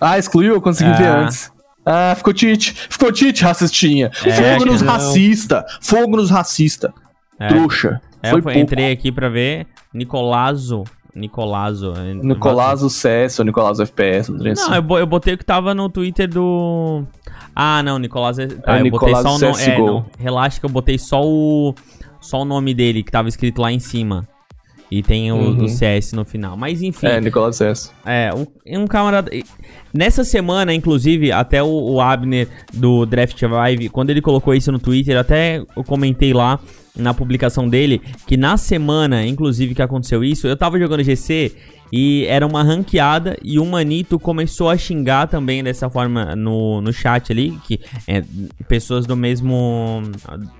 Ah, 0.00 0.18
excluiu? 0.18 0.54
Eu 0.54 0.60
consegui 0.62 0.90
Ah. 0.90 0.94
ver 0.94 1.06
antes. 1.06 1.50
Ah, 1.84 2.14
ficou 2.16 2.32
tite. 2.34 2.72
Ficou 2.90 3.10
tite, 3.10 3.42
racistinha. 3.42 4.10
É, 4.24 4.32
Fogo 4.32 4.66
nos 4.70 4.82
não. 4.82 4.92
racista. 4.92 5.64
Fogo 5.80 6.16
nos 6.16 6.30
racista. 6.30 6.92
É. 7.40 7.48
Trouxa. 7.48 8.00
É, 8.22 8.30
Foi 8.30 8.42
eu 8.44 8.58
entrei 8.60 8.92
aqui 8.92 9.10
pra 9.10 9.28
ver. 9.28 9.66
Nicolazo. 9.94 10.84
Nicolazo. 11.14 11.94
é, 11.96 12.14
Nicolazo 12.14 12.88
CS 12.90 13.38
ou 13.38 13.44
Nicolazo 13.44 13.82
FPS. 13.82 14.30
não 14.30 14.52
assim. 14.52 14.74
eu, 14.74 14.98
eu 14.98 15.06
botei 15.06 15.34
o 15.34 15.38
que 15.38 15.44
tava 15.44 15.74
no 15.74 15.88
Twitter 15.88 16.28
do. 16.28 17.04
Ah, 17.54 17.82
não, 17.82 17.98
Nicolás. 17.98 18.38
é- 18.38 18.46
Tá, 18.46 18.78
É, 18.78 18.82
eu 18.82 18.90
botei 18.90 19.14
só 19.16 19.34
o 19.34 19.38
nome. 19.38 19.62
É, 19.62 19.78
não, 19.78 20.06
relaxa 20.18 20.60
que 20.60 20.66
eu 20.66 20.70
botei 20.70 20.98
só 20.98 21.20
o. 21.24 21.74
Só 22.20 22.42
o 22.42 22.44
nome 22.44 22.74
dele 22.74 23.02
que 23.02 23.10
tava 23.10 23.28
escrito 23.28 23.60
lá 23.60 23.72
em 23.72 23.78
cima. 23.78 24.26
E 24.90 25.02
tem 25.02 25.30
o, 25.30 25.36
Uhum. 25.36 25.64
o 25.64 25.68
CS 25.68 26.14
no 26.14 26.24
final. 26.24 26.56
Mas 26.56 26.80
enfim. 26.82 27.06
É, 27.06 27.20
Nicolas 27.20 27.56
CS. 27.56 27.92
É, 28.06 28.30
um, 28.34 28.80
um 28.82 28.86
camarada. 28.86 29.30
Nessa 29.92 30.24
semana, 30.24 30.72
inclusive, 30.72 31.30
até 31.30 31.62
o, 31.62 31.66
o 31.68 32.00
Abner 32.00 32.48
do 32.72 33.04
Draft 33.04 33.38
Vive, 33.40 33.88
quando 33.90 34.10
ele 34.10 34.22
colocou 34.22 34.54
isso 34.54 34.72
no 34.72 34.78
Twitter, 34.78 35.16
até 35.18 35.58
eu 35.76 35.84
comentei 35.84 36.32
lá 36.32 36.58
na 36.98 37.14
publicação 37.14 37.68
dele 37.68 38.02
que 38.26 38.36
na 38.36 38.56
semana, 38.56 39.24
inclusive, 39.24 39.74
que 39.74 39.82
aconteceu 39.82 40.22
isso, 40.24 40.46
eu 40.46 40.56
tava 40.56 40.78
jogando 40.78 41.02
GC 41.02 41.52
e 41.92 42.26
era 42.26 42.46
uma 42.46 42.62
ranqueada 42.62 43.36
e 43.42 43.58
o 43.58 43.64
Manito 43.64 44.18
começou 44.18 44.68
a 44.68 44.76
xingar 44.76 45.26
também 45.26 45.62
dessa 45.62 45.88
forma 45.88 46.36
no, 46.36 46.80
no 46.80 46.92
chat 46.92 47.32
ali, 47.32 47.58
que 47.64 47.80
é, 48.06 48.22
pessoas 48.68 49.06
do 49.06 49.16
mesmo 49.16 50.02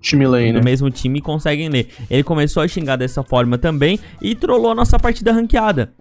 Time 0.00 0.26
lane, 0.26 0.52
do 0.52 0.58
né? 0.58 0.64
mesmo 0.64 0.90
time 0.90 1.20
conseguem 1.20 1.68
ler. 1.68 1.88
Ele 2.10 2.22
começou 2.22 2.62
a 2.62 2.68
xingar 2.68 2.96
dessa 2.96 3.22
forma 3.22 3.58
também 3.58 3.98
e 4.22 4.34
trollou 4.34 4.70
a 4.70 4.74
nossa 4.74 4.98
partida 4.98 5.32
ranqueada. 5.32 5.92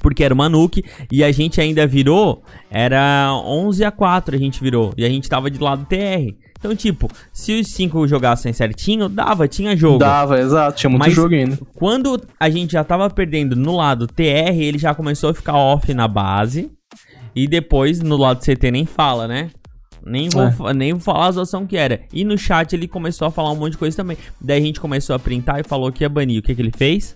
Porque 0.00 0.24
era 0.24 0.34
uma 0.34 0.48
nuke 0.48 0.84
e 1.12 1.22
a 1.22 1.30
gente 1.30 1.60
ainda 1.60 1.86
virou, 1.86 2.42
era 2.68 3.32
11 3.44 3.84
a 3.84 3.90
4 3.92 4.34
a 4.34 4.38
gente 4.38 4.60
virou. 4.60 4.92
E 4.96 5.04
a 5.04 5.08
gente 5.08 5.28
tava 5.28 5.48
de 5.48 5.60
lado 5.60 5.86
TR. 5.86 6.34
Então 6.66 6.76
tipo, 6.76 7.08
se 7.32 7.58
os 7.60 7.68
cinco 7.68 8.06
jogassem 8.08 8.52
certinho, 8.52 9.08
dava, 9.08 9.46
tinha 9.46 9.76
jogo. 9.76 9.98
Dava, 9.98 10.40
exato, 10.40 10.76
tinha 10.78 10.90
muito 10.90 11.00
Mas- 11.04 11.14
jogo 11.14 11.34
ainda. 11.34 11.58
Quando 11.74 12.20
a 12.40 12.50
gente 12.50 12.72
já 12.72 12.82
tava 12.82 13.08
perdendo 13.08 13.54
no 13.54 13.76
lado 13.76 14.06
TR, 14.06 14.56
ele 14.60 14.78
já 14.78 14.94
começou 14.94 15.30
a 15.30 15.34
ficar 15.34 15.54
off 15.56 15.92
na 15.94 16.08
base. 16.08 16.70
E 17.34 17.46
depois, 17.46 18.00
no 18.00 18.16
lado 18.16 18.40
CT, 18.44 18.70
nem 18.70 18.84
fala, 18.86 19.28
né? 19.28 19.50
Nem 20.04 20.28
vou, 20.28 20.68
É. 20.70 20.74
nem 20.74 20.92
vou 20.92 21.00
falar 21.00 21.26
a 21.26 21.32
situação 21.32 21.66
que 21.66 21.76
era. 21.76 22.00
E 22.12 22.24
no 22.24 22.38
chat 22.38 22.72
ele 22.72 22.88
começou 22.88 23.28
a 23.28 23.30
falar 23.30 23.52
um 23.52 23.56
monte 23.56 23.72
de 23.72 23.78
coisa 23.78 23.96
também. 23.96 24.16
Daí 24.40 24.58
a 24.60 24.64
gente 24.64 24.80
começou 24.80 25.14
a 25.14 25.18
printar 25.18 25.60
e 25.60 25.64
falou 25.68 25.92
que 25.92 26.02
ia 26.02 26.08
banir. 26.08 26.40
O 26.40 26.42
que, 26.42 26.54
que 26.54 26.62
ele 26.62 26.72
fez? 26.76 27.14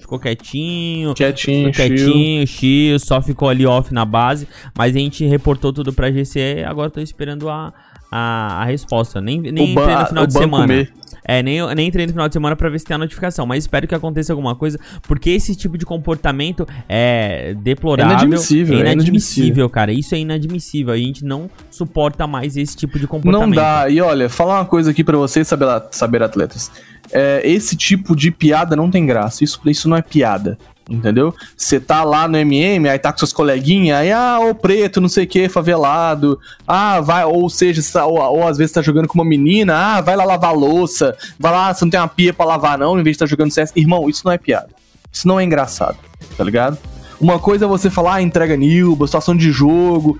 Ficou 0.00 0.18
quietinho. 0.18 1.14
Quietinho, 1.14 1.72
Ficou 1.72 1.86
quietinho, 1.88 2.46
chill, 2.46 2.98
só 2.98 3.22
ficou 3.22 3.48
ali 3.48 3.64
off 3.66 3.92
na 3.94 4.04
base. 4.04 4.48
Mas 4.76 4.94
a 4.94 4.98
gente 4.98 5.24
reportou 5.26 5.72
tudo 5.72 5.92
pra 5.92 6.10
GC 6.10 6.64
agora 6.66 6.90
tô 6.90 7.00
esperando 7.00 7.48
a, 7.48 7.72
a, 8.16 8.62
a 8.62 8.64
resposta. 8.66 9.20
Nem, 9.20 9.40
nem 9.40 9.52
O 9.52 9.70
entrei 9.70 9.96
no 9.96 10.06
final 10.06 10.26
de 10.26 10.32
semana. 10.32 10.88
É, 11.26 11.42
nem, 11.42 11.74
nem 11.74 11.88
entrei 11.88 12.06
no 12.06 12.12
final 12.12 12.28
de 12.28 12.34
semana 12.34 12.54
pra 12.54 12.68
ver 12.68 12.78
se 12.78 12.84
tem 12.84 12.94
a 12.94 12.98
notificação, 12.98 13.44
mas 13.46 13.64
espero 13.64 13.88
que 13.88 13.94
aconteça 13.94 14.32
alguma 14.32 14.54
coisa, 14.54 14.78
porque 15.02 15.30
esse 15.30 15.56
tipo 15.56 15.78
de 15.78 15.86
comportamento 15.86 16.66
é 16.88 17.54
deplorável. 17.54 18.12
É 18.12 18.14
inadmissível, 18.14 18.76
é 18.76 18.80
é 18.80 18.92
inadmissível, 18.92 19.68
cara. 19.70 19.90
Isso 19.90 20.14
é 20.14 20.18
inadmissível. 20.18 20.92
A 20.92 20.96
gente 20.96 21.24
não 21.24 21.50
suporta 21.70 22.26
mais 22.26 22.56
esse 22.56 22.76
tipo 22.76 22.98
de 23.00 23.06
comportamento. 23.08 23.48
Não 23.48 23.56
dá. 23.56 23.88
E 23.88 24.00
olha, 24.00 24.28
falar 24.28 24.60
uma 24.60 24.66
coisa 24.66 24.92
aqui 24.92 25.02
pra 25.02 25.16
vocês, 25.16 25.48
saber, 25.48 25.66
saber 25.90 26.22
atletas. 26.22 26.70
É, 27.10 27.40
esse 27.44 27.74
tipo 27.74 28.14
de 28.14 28.30
piada 28.30 28.76
não 28.76 28.90
tem 28.90 29.04
graça. 29.04 29.42
Isso, 29.42 29.60
isso 29.66 29.88
não 29.88 29.96
é 29.96 30.02
piada. 30.02 30.56
Entendeu? 30.88 31.34
Você 31.56 31.80
tá 31.80 32.04
lá 32.04 32.28
no 32.28 32.36
MM, 32.36 32.88
aí 32.90 32.98
tá 32.98 33.10
com 33.10 33.18
seus 33.18 33.32
coleguinhas, 33.32 33.98
aí, 33.98 34.12
ah, 34.12 34.38
ô 34.38 34.54
preto, 34.54 35.00
não 35.00 35.08
sei 35.08 35.24
o 35.24 35.26
que, 35.26 35.48
favelado. 35.48 36.38
Ah, 36.68 37.00
vai, 37.00 37.24
ou 37.24 37.48
seja, 37.48 37.80
tá- 37.90 38.04
ou, 38.06 38.18
ou 38.18 38.46
às 38.46 38.58
vezes 38.58 38.72
tá 38.74 38.82
jogando 38.82 39.08
com 39.08 39.14
uma 39.18 39.24
menina, 39.24 39.74
ah, 39.74 40.00
vai 40.02 40.14
lá 40.14 40.24
lavar 40.24 40.54
louça, 40.54 41.16
vai 41.40 41.52
lá, 41.52 41.72
você 41.72 41.84
não 41.86 41.90
tem 41.90 41.98
uma 41.98 42.06
pia 42.08 42.34
pra 42.34 42.44
lavar, 42.44 42.76
não, 42.76 42.92
em 43.00 43.02
vez 43.02 43.16
de 43.16 43.24
estar 43.24 43.26
jogando 43.26 43.50
CS. 43.50 43.72
Irmão, 43.74 44.10
isso 44.10 44.22
não 44.26 44.32
é 44.32 44.36
piada. 44.38 44.68
Isso 45.10 45.26
não 45.26 45.40
é 45.40 45.44
engraçado, 45.44 45.96
tá 46.36 46.44
ligado? 46.44 46.76
Uma 47.18 47.38
coisa 47.38 47.64
é 47.64 47.68
você 47.68 47.88
falar, 47.88 48.16
ah, 48.16 48.22
entrega 48.22 48.54
Nilba, 48.54 49.06
situação 49.06 49.34
de 49.34 49.50
jogo. 49.50 50.18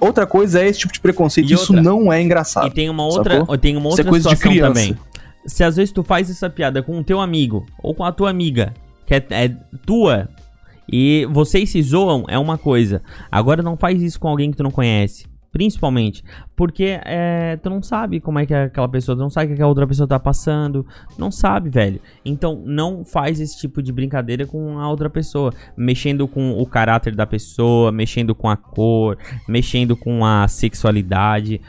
Outra 0.00 0.26
coisa 0.26 0.60
é 0.60 0.66
esse 0.66 0.80
tipo 0.80 0.92
de 0.92 0.98
preconceito. 0.98 1.48
E 1.50 1.52
Isso 1.54 1.72
outra- 1.72 1.82
não 1.82 2.12
é 2.12 2.20
engraçado. 2.20 2.66
E 2.66 2.70
tem 2.70 2.88
uma 2.90 3.04
outra, 3.04 3.40
Sacou? 3.40 3.58
tem 3.58 3.76
uma 3.76 3.90
Isso 3.90 4.00
é 4.00 4.00
outra 4.00 4.10
coisa 4.10 4.28
de 4.30 4.34
situação 4.36 4.50
criança. 4.52 4.74
também. 4.74 4.98
Se 5.46 5.62
às 5.62 5.76
vezes 5.76 5.92
tu 5.92 6.02
faz 6.02 6.28
essa 6.30 6.50
piada 6.50 6.82
com 6.82 6.98
o 6.98 7.04
teu 7.04 7.20
amigo 7.20 7.64
ou 7.80 7.94
com 7.94 8.04
a 8.04 8.10
tua 8.10 8.28
amiga, 8.30 8.74
que 9.08 9.14
é, 9.14 9.26
é 9.30 9.48
tua, 9.86 10.28
e 10.90 11.26
vocês 11.30 11.70
se 11.70 11.82
zoam, 11.82 12.24
é 12.28 12.38
uma 12.38 12.58
coisa. 12.58 13.02
Agora 13.32 13.62
não 13.62 13.76
faz 13.76 14.02
isso 14.02 14.20
com 14.20 14.28
alguém 14.28 14.50
que 14.50 14.56
tu 14.58 14.62
não 14.62 14.70
conhece. 14.70 15.26
Principalmente. 15.50 16.22
Porque 16.54 17.00
é, 17.04 17.56
tu 17.56 17.70
não 17.70 17.82
sabe 17.82 18.20
como 18.20 18.38
é 18.38 18.44
que 18.44 18.52
é 18.52 18.64
aquela 18.64 18.88
pessoa, 18.88 19.16
tu 19.16 19.20
não 19.20 19.30
sabe 19.30 19.52
o 19.52 19.56
que 19.56 19.62
a 19.62 19.66
outra 19.66 19.86
pessoa 19.86 20.06
tá 20.06 20.18
passando. 20.18 20.86
Não 21.16 21.30
sabe, 21.30 21.70
velho. 21.70 22.00
Então 22.24 22.62
não 22.66 23.04
faz 23.04 23.40
esse 23.40 23.58
tipo 23.58 23.82
de 23.82 23.90
brincadeira 23.90 24.46
com 24.46 24.78
a 24.78 24.88
outra 24.88 25.08
pessoa. 25.08 25.52
Mexendo 25.76 26.28
com 26.28 26.52
o 26.52 26.66
caráter 26.66 27.14
da 27.14 27.26
pessoa, 27.26 27.90
mexendo 27.90 28.34
com 28.34 28.48
a 28.48 28.56
cor, 28.56 29.16
mexendo 29.48 29.96
com 29.96 30.24
a 30.24 30.46
sexualidade. 30.48 31.60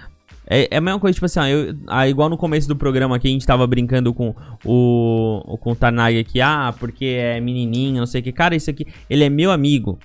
É, 0.49 0.67
é 0.71 0.77
a 0.77 0.81
mesma 0.81 0.99
coisa, 0.99 1.13
tipo 1.13 1.27
assim, 1.27 1.39
ó, 1.39 1.45
eu, 1.45 1.75
ah, 1.87 2.09
igual 2.09 2.27
no 2.27 2.37
começo 2.37 2.67
do 2.67 2.75
programa 2.75 3.15
aqui, 3.15 3.27
a 3.27 3.31
gente 3.31 3.45
tava 3.45 3.67
brincando 3.67 4.11
com 4.13 4.33
o, 4.65 5.57
com 5.61 5.71
o 5.71 5.75
Tarnag 5.75 6.17
aqui, 6.17 6.41
ah, 6.41 6.73
porque 6.79 7.05
é 7.05 7.39
menininho, 7.39 7.99
não 7.99 8.07
sei 8.07 8.21
o 8.21 8.23
que. 8.23 8.31
Cara, 8.31 8.55
isso 8.55 8.69
aqui, 8.69 8.87
ele 9.07 9.23
é 9.23 9.29
meu 9.29 9.51
amigo. 9.51 9.99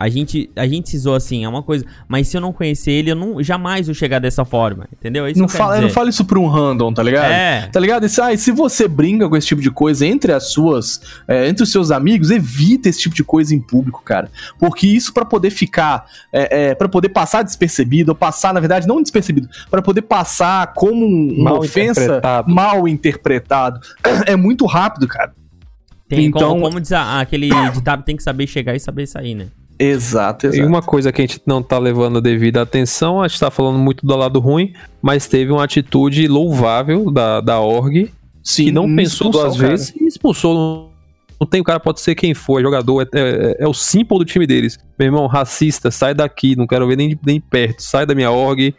A 0.00 0.08
gente, 0.08 0.48
a 0.54 0.64
gente 0.66 0.88
se 0.90 0.96
zoa 0.98 1.16
assim, 1.16 1.44
é 1.44 1.48
uma 1.48 1.62
coisa. 1.62 1.84
Mas 2.06 2.28
se 2.28 2.36
eu 2.36 2.40
não 2.40 2.52
conhecer 2.52 2.92
ele, 2.92 3.10
eu 3.10 3.16
não, 3.16 3.42
jamais 3.42 3.86
vou 3.86 3.94
chegar 3.94 4.20
dessa 4.20 4.44
forma, 4.44 4.86
entendeu? 4.96 5.26
É 5.26 5.32
isso 5.32 5.40
Não 5.40 5.48
fala, 5.48 5.72
dizer. 5.74 5.82
não 5.86 5.90
fala 5.90 6.08
isso 6.08 6.24
pra 6.24 6.38
um 6.38 6.46
random, 6.46 6.92
tá 6.92 7.02
ligado? 7.02 7.32
É. 7.32 7.66
Tá 7.72 7.80
ligado? 7.80 8.06
E 8.06 8.08
se, 8.08 8.20
ah, 8.20 8.32
e 8.32 8.38
se 8.38 8.52
você 8.52 8.86
brinca 8.86 9.28
com 9.28 9.36
esse 9.36 9.48
tipo 9.48 9.60
de 9.60 9.72
coisa 9.72 10.06
entre 10.06 10.32
as 10.32 10.52
suas, 10.52 11.00
é, 11.26 11.48
entre 11.48 11.64
os 11.64 11.72
seus 11.72 11.90
amigos, 11.90 12.30
evita 12.30 12.88
esse 12.88 13.00
tipo 13.00 13.16
de 13.16 13.24
coisa 13.24 13.52
em 13.54 13.60
público, 13.60 14.00
cara. 14.04 14.30
Porque 14.58 14.86
isso 14.86 15.12
pra 15.12 15.24
poder 15.24 15.50
ficar, 15.50 16.06
é, 16.32 16.68
é, 16.70 16.74
para 16.76 16.88
poder 16.88 17.08
passar 17.08 17.42
despercebido, 17.42 18.12
ou 18.12 18.14
passar, 18.14 18.54
na 18.54 18.60
verdade, 18.60 18.86
não 18.86 19.02
despercebido, 19.02 19.48
pra 19.68 19.82
poder 19.82 20.02
passar 20.02 20.74
como 20.74 21.04
um- 21.04 21.32
uma 21.40 21.50
Mal 21.50 21.58
ofensa 21.58 22.00
interpretado. 22.04 22.54
mal 22.54 22.86
interpretado, 22.86 23.80
é 24.26 24.36
muito 24.36 24.64
rápido, 24.64 25.08
cara. 25.08 25.32
Tem, 26.08 26.26
então- 26.26 26.50
como, 26.50 26.62
como 26.62 26.80
diz 26.80 26.92
aquele 26.92 27.50
ditado, 27.72 28.02
tem 28.04 28.16
que 28.16 28.22
saber 28.22 28.46
chegar 28.46 28.74
e 28.76 28.80
saber 28.80 29.06
sair, 29.06 29.34
né? 29.34 29.46
Exato, 29.78 30.46
E 30.46 30.48
exato. 30.48 30.66
uma 30.66 30.82
coisa 30.82 31.12
que 31.12 31.22
a 31.22 31.26
gente 31.26 31.40
não 31.46 31.62
tá 31.62 31.78
levando 31.78 32.18
a 32.18 32.20
devida 32.20 32.60
atenção, 32.60 33.22
a 33.22 33.28
gente 33.28 33.38
tá 33.38 33.50
falando 33.50 33.78
muito 33.78 34.04
do 34.04 34.16
lado 34.16 34.40
ruim, 34.40 34.72
mas 35.00 35.28
teve 35.28 35.52
uma 35.52 35.62
atitude 35.62 36.26
louvável 36.26 37.10
da, 37.10 37.40
da 37.40 37.60
org, 37.60 38.10
Sim, 38.42 38.64
que 38.64 38.72
não 38.72 38.94
pensou 38.94 39.30
duas 39.30 39.56
vezes 39.56 39.94
e 39.94 40.06
expulsou. 40.06 40.54
Não, 40.54 40.88
não 41.40 41.46
tem, 41.46 41.60
o 41.60 41.64
cara 41.64 41.78
pode 41.78 42.00
ser 42.00 42.16
quem 42.16 42.34
for, 42.34 42.58
é 42.58 42.62
jogador, 42.62 43.02
é, 43.02 43.06
é, 43.20 43.56
é 43.60 43.68
o 43.68 43.74
símbolo 43.74 44.24
do 44.24 44.24
time 44.24 44.46
deles. 44.46 44.76
Meu 44.98 45.06
irmão, 45.06 45.26
racista, 45.28 45.90
sai 45.90 46.12
daqui, 46.12 46.56
não 46.56 46.66
quero 46.66 46.86
ver 46.88 46.96
nem, 46.96 47.16
nem 47.24 47.40
perto, 47.40 47.80
sai 47.80 48.04
da 48.04 48.14
minha 48.14 48.32
org, 48.32 48.74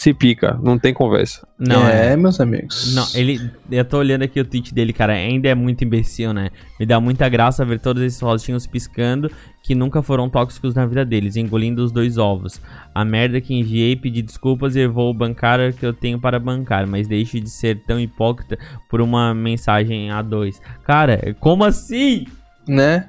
se 0.00 0.14
pica, 0.14 0.58
não 0.62 0.78
tem 0.78 0.94
conversa. 0.94 1.46
Não, 1.58 1.86
é. 1.86 2.14
é, 2.14 2.16
meus 2.16 2.40
amigos. 2.40 2.94
Não, 2.94 3.06
ele. 3.14 3.38
Eu 3.70 3.84
tô 3.84 3.98
olhando 3.98 4.22
aqui 4.22 4.40
o 4.40 4.44
tweet 4.46 4.72
dele, 4.72 4.94
cara. 4.94 5.12
Ainda 5.12 5.46
é 5.50 5.54
muito 5.54 5.84
imbecil, 5.84 6.32
né? 6.32 6.48
Me 6.78 6.86
dá 6.86 6.98
muita 6.98 7.28
graça 7.28 7.66
ver 7.66 7.80
todos 7.80 8.02
esses 8.02 8.18
rostinhos 8.18 8.66
piscando 8.66 9.30
que 9.62 9.74
nunca 9.74 10.00
foram 10.00 10.30
tóxicos 10.30 10.74
na 10.74 10.86
vida 10.86 11.04
deles, 11.04 11.36
engolindo 11.36 11.84
os 11.84 11.92
dois 11.92 12.16
ovos. 12.16 12.62
A 12.94 13.04
merda 13.04 13.42
que 13.42 13.52
enviei, 13.52 13.94
pedi 13.94 14.22
desculpas 14.22 14.74
e 14.74 14.80
eu 14.80 14.90
vou 14.90 15.12
bancar 15.12 15.60
o 15.60 15.70
que 15.70 15.84
eu 15.84 15.92
tenho 15.92 16.18
para 16.18 16.38
bancar, 16.38 16.86
mas 16.86 17.06
deixe 17.06 17.38
de 17.38 17.50
ser 17.50 17.82
tão 17.82 18.00
hipócrita 18.00 18.58
por 18.88 19.02
uma 19.02 19.34
mensagem 19.34 20.08
A2. 20.08 20.62
Cara, 20.82 21.36
como 21.38 21.62
assim? 21.62 22.24
Né? 22.68 23.04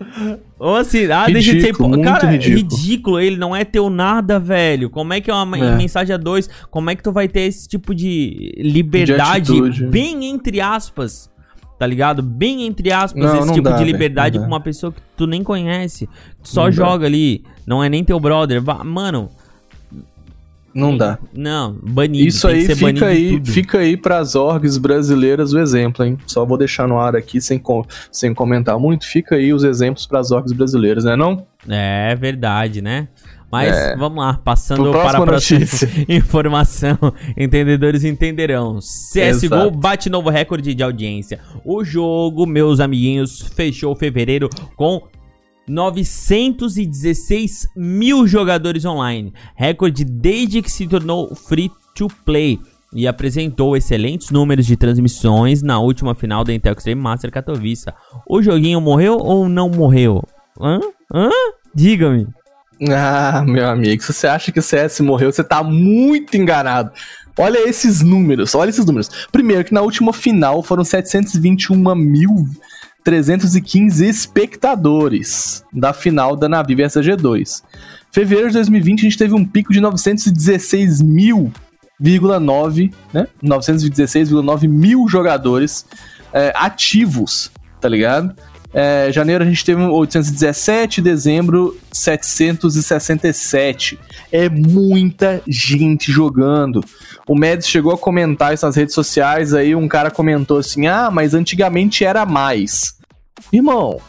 Ou 0.58 0.76
assim, 0.76 1.06
ah, 1.12 1.26
deixa 1.28 1.54
de 1.54 1.62
ser 1.62 1.68
Ridículo, 1.68 2.02
Cara, 2.02 2.32
ridículo. 2.32 2.58
ridículo. 2.78 3.20
Ele 3.20 3.38
não 3.38 3.56
é 3.56 3.64
teu 3.64 3.90
nada, 3.90 4.40
velho. 4.40 4.90
Como 4.90 5.14
é 5.14 5.22
que 5.22 5.30
é 5.30 5.34
uma 5.34 5.58
É. 5.58 5.76
mensagem 5.76 6.14
a 6.14 6.18
dois? 6.18 6.50
Como 6.72 6.90
é 6.90 6.96
que 6.96 7.04
tu 7.04 7.12
vai 7.12 7.28
ter 7.28 7.42
esse 7.42 7.68
tipo 7.68 7.94
de 7.94 8.54
liberdade, 8.58 9.52
atitude. 9.52 9.86
bem 9.86 10.26
entre 10.26 10.60
aspas? 10.62 11.30
Tá 11.78 11.86
ligado? 11.88 12.22
Bem 12.22 12.66
entre 12.66 12.92
aspas, 12.92 13.24
Não, 13.24 13.38
esse 13.38 13.48
não 13.48 13.54
tipo 13.56 13.70
dá, 13.70 13.76
de 13.76 13.84
liberdade 13.84 14.38
com 14.38 14.44
dá. 14.44 14.48
uma 14.48 14.60
pessoa 14.60 14.92
que 14.92 15.02
tu 15.18 15.26
nem 15.28 15.44
conhece. 15.44 16.08
Tu 16.42 16.50
só 16.50 16.64
Não 16.64 16.70
dá. 16.70 16.76
joga 16.76 17.06
ali. 17.08 17.44
Não 17.66 17.84
é 17.84 17.90
nem 17.90 18.04
teu 18.04 18.20
brother. 18.20 18.62
Mano, 18.86 19.30
Não 20.74 20.96
dá. 20.98 21.18
não, 21.34 21.78
banido. 21.84 22.28
Isso 22.28 22.48
aí 22.48 22.66
fica 22.76 23.06
aí, 23.08 23.42
fica 23.44 23.78
aí 23.80 23.98
pras 23.98 24.36
orgs 24.36 24.78
brasileiras 24.78 25.52
o 25.54 25.60
exemplo, 25.60 26.06
hein? 26.06 26.18
Só 26.26 26.46
vou 26.46 26.58
deixar 26.58 26.88
no 26.88 26.98
ar 27.00 27.16
aqui 27.16 27.42
sem, 27.42 27.60
com- 27.60 27.84
sem 28.12 28.34
comentar 28.34 28.80
muito. 28.80 29.06
Fica 29.06 29.36
aí 29.36 29.54
os 29.54 29.64
exemplos 29.64 30.06
pras 30.08 30.32
orgs 30.32 30.54
brasileiras, 30.54 31.04
né 31.04 31.16
não? 31.16 31.46
É 31.68 32.16
verdade, 32.16 32.82
né? 32.82 33.08
Mas 33.52 33.76
vamos 33.98 34.24
lá, 34.24 34.40
passando 34.42 34.90
para 34.90 34.90
a 34.90 35.02
próxima 35.02 35.26
próxima 35.26 35.60
notícia. 35.60 35.90
informação. 36.08 36.98
Entendedores 37.38 38.06
entenderão. 38.06 38.80
CSGO 38.80 39.20
Exato. 39.56 39.72
bate 39.72 40.10
novo 40.10 40.30
recorde 40.30 40.74
de 40.74 40.82
audiência. 40.82 41.40
O 41.66 41.84
jogo, 41.84 42.46
meus 42.48 42.80
amiguinhos, 42.80 43.42
fechou 43.54 43.94
fevereiro 43.94 44.48
com 44.78 45.02
916 45.72 47.70
mil 47.76 48.28
jogadores 48.28 48.84
online. 48.84 49.34
Recorde 49.56 50.04
desde 50.04 50.62
que 50.62 50.70
se 50.70 50.86
tornou 50.86 51.34
free 51.34 51.72
to 51.96 52.08
play. 52.26 52.60
E 52.94 53.08
apresentou 53.08 53.78
excelentes 53.78 54.32
números 54.32 54.66
de 54.66 54.76
transmissões 54.76 55.64
na 55.64 55.80
última 55.80 56.14
final 56.14 56.44
da 56.44 56.54
Intel 56.54 56.74
Extreme 56.74 57.02
Master 57.02 57.32
Katowice. 57.32 57.86
O 58.28 58.42
joguinho 58.42 58.82
morreu 58.82 59.18
ou 59.18 59.48
não 59.48 59.70
morreu? 59.70 60.22
Hã? 60.60 60.82
Hã? 61.14 61.30
Diga-me. 61.74 62.28
Ah, 62.90 63.44
meu 63.46 63.70
amigo, 63.70 64.04
se 64.04 64.12
você 64.12 64.28
acha 64.28 64.52
que 64.52 64.60
o 64.60 64.64
CS 64.64 65.00
morreu, 65.00 65.32
você 65.32 65.44
tá 65.44 65.64
muito 65.64 66.36
enganado. 66.36 66.92
Olha 67.38 67.60
esses 67.70 68.02
números, 68.02 68.54
olha 68.56 68.70
esses 68.70 68.86
números. 68.86 69.10
Primeiro, 69.32 69.64
que 69.64 69.74
na 69.74 69.82
última 69.82 70.12
final 70.12 70.62
foram 70.62 70.84
721.315 73.06 74.08
espectadores 74.08 75.64
da 75.74 75.94
final 75.94 76.36
da 76.36 76.48
Navi 76.48 76.76
vs 76.76 76.98
G2. 76.98 77.64
Fevereiro 78.12 78.50
de 78.50 78.54
2020, 78.56 79.00
a 79.00 79.04
gente 79.04 79.18
teve 79.18 79.34
um 79.34 79.46
pico 79.46 79.74
de 79.74 79.80
916 79.80 81.02
mil,9, 81.02 82.94
né? 83.14 83.28
916,9 83.44 84.68
mil 84.68 85.08
jogadores 85.08 85.86
é, 86.34 86.52
ativos, 86.56 87.52
tá 87.80 87.88
ligado? 87.88 88.36
É, 88.74 89.12
janeiro 89.12 89.44
a 89.44 89.48
gente 89.48 89.66
teve 89.66 89.82
817, 89.82 91.02
dezembro 91.02 91.78
767. 91.92 94.00
É 94.32 94.50
muita 94.50 95.42
gente 95.48 96.12
jogando. 96.12 96.84
O 97.28 97.36
Mads 97.38 97.68
chegou 97.68 97.94
a 97.94 97.98
comentar 97.98 98.54
isso 98.54 98.66
nas 98.66 98.76
redes 98.76 98.96
sociais, 98.96 99.54
aí 99.54 99.76
um 99.76 99.88
cara 99.88 100.10
comentou 100.10 100.58
assim: 100.58 100.88
"Ah, 100.88 101.10
mas 101.12 101.34
antigamente 101.34 102.04
era 102.06 102.26
mais". 102.26 102.94
Irmão, 103.52 104.00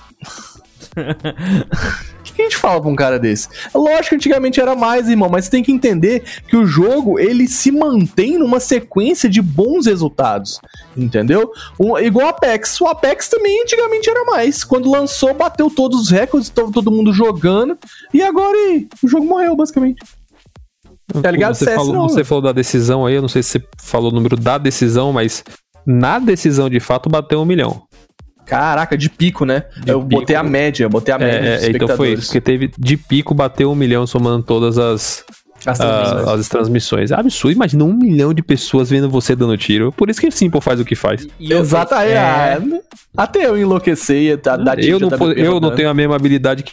que 2.35 2.43
a 2.43 2.45
gente 2.45 2.57
fala 2.57 2.80
pra 2.80 2.91
um 2.91 2.97
cara 2.97 3.18
desse? 3.18 3.49
Lógico 3.74 4.11
que 4.11 4.14
antigamente 4.16 4.61
era 4.61 4.74
mais, 4.74 5.09
irmão, 5.09 5.28
mas 5.28 5.45
você 5.45 5.51
tem 5.51 5.62
que 5.62 5.72
entender 5.72 6.22
que 6.49 6.57
o 6.57 6.66
jogo, 6.66 7.18
ele 7.18 7.47
se 7.49 7.70
mantém 7.70 8.39
numa 8.39 8.61
sequência 8.61 9.28
de 9.28 9.41
bons 9.43 9.87
resultados, 9.87 10.61
entendeu? 10.97 11.51
Um- 11.78 11.99
igual 11.99 12.26
o 12.26 12.30
Apex. 12.30 12.80
O 12.80 12.87
Apex 12.87 13.28
também 13.28 13.62
antigamente 13.62 14.09
era 14.09 14.24
mais. 14.24 14.64
Quando 14.64 14.91
lançou, 14.91 15.35
bateu 15.35 15.70
todos 15.70 16.03
os 16.03 16.11
recordes, 16.11 16.49
tava 16.49 16.70
todo 16.72 16.91
mundo 16.91 17.12
jogando, 17.12 17.76
e 18.12 18.22
agora 18.22 18.57
e, 18.57 18.89
o 19.03 19.09
jogo 19.09 19.26
morreu, 19.26 19.57
basicamente. 19.57 20.03
Tá 21.20 21.30
ligado? 21.30 21.55
Você, 21.55 21.64
CS 21.66 21.76
falou, 21.76 21.93
não, 21.93 22.09
você 22.09 22.24
falou 22.24 22.43
da 22.43 22.53
decisão 22.53 23.05
aí, 23.05 23.14
eu 23.14 23.22
não 23.22 23.28
sei 23.28 23.43
se 23.43 23.51
você 23.51 23.64
falou 23.78 24.11
o 24.11 24.14
número 24.14 24.37
da 24.37 24.57
decisão, 24.57 25.12
mas 25.12 25.45
na 25.87 26.18
decisão 26.18 26.70
de 26.70 26.80
fato 26.80 27.11
bateu 27.11 27.41
um 27.41 27.45
milhão. 27.45 27.83
Caraca, 28.53 28.96
de 28.98 29.09
pico, 29.09 29.44
né? 29.44 29.64
De 29.82 29.90
eu 29.92 30.00
pico. 30.00 30.20
botei 30.20 30.36
a 30.36 30.42
média, 30.42 30.88
botei 30.88 31.14
a 31.14 31.18
média 31.18 31.36
É, 31.38 31.57
dos 31.57 31.64
é, 31.64 31.70
então 31.70 31.88
foi 31.88 32.12
isso, 32.12 32.22
espectadores. 32.22 32.26
porque 32.26 32.40
teve 32.40 32.70
de 32.78 32.96
pico 32.96 33.34
bateu 33.34 33.70
um 33.70 33.74
milhão 33.74 34.07
somando 34.07 34.42
todas 34.42 34.76
as, 34.78 35.24
As 35.64 35.80
ah, 35.80 35.84
transmissões. 35.86 36.40
as 36.40 36.48
transmissões. 36.48 37.11
É 37.12 37.14
absurdo, 37.14 37.55
imagina 37.55 37.84
um 37.84 37.94
milhão 37.94 38.34
de 38.34 38.42
pessoas 38.42 38.90
vendo 38.90 39.09
você 39.09 39.34
dando 39.34 39.57
tiro. 39.57 39.90
Por 39.92 40.11
isso 40.11 40.20
que 40.20 40.26
o 40.28 40.32
Simple 40.32 40.61
faz 40.61 40.78
o 40.80 40.84
que 40.84 40.94
faz. 40.94 41.26
E 41.40 41.53
Exato, 41.53 41.94
é, 41.94 42.18
ah, 42.18 42.61
até 43.16 43.46
eu 43.46 43.57
enlouquecer, 43.57 44.38
tá, 44.38 44.57
da 44.57 44.74
eu 44.74 44.98
não, 45.00 45.09
po- 45.11 45.30
eu 45.32 45.59
não 45.61 45.74
tenho 45.74 45.88
a 45.88 45.94
mesma 45.94 46.14
habilidade 46.16 46.62
que 46.62 46.72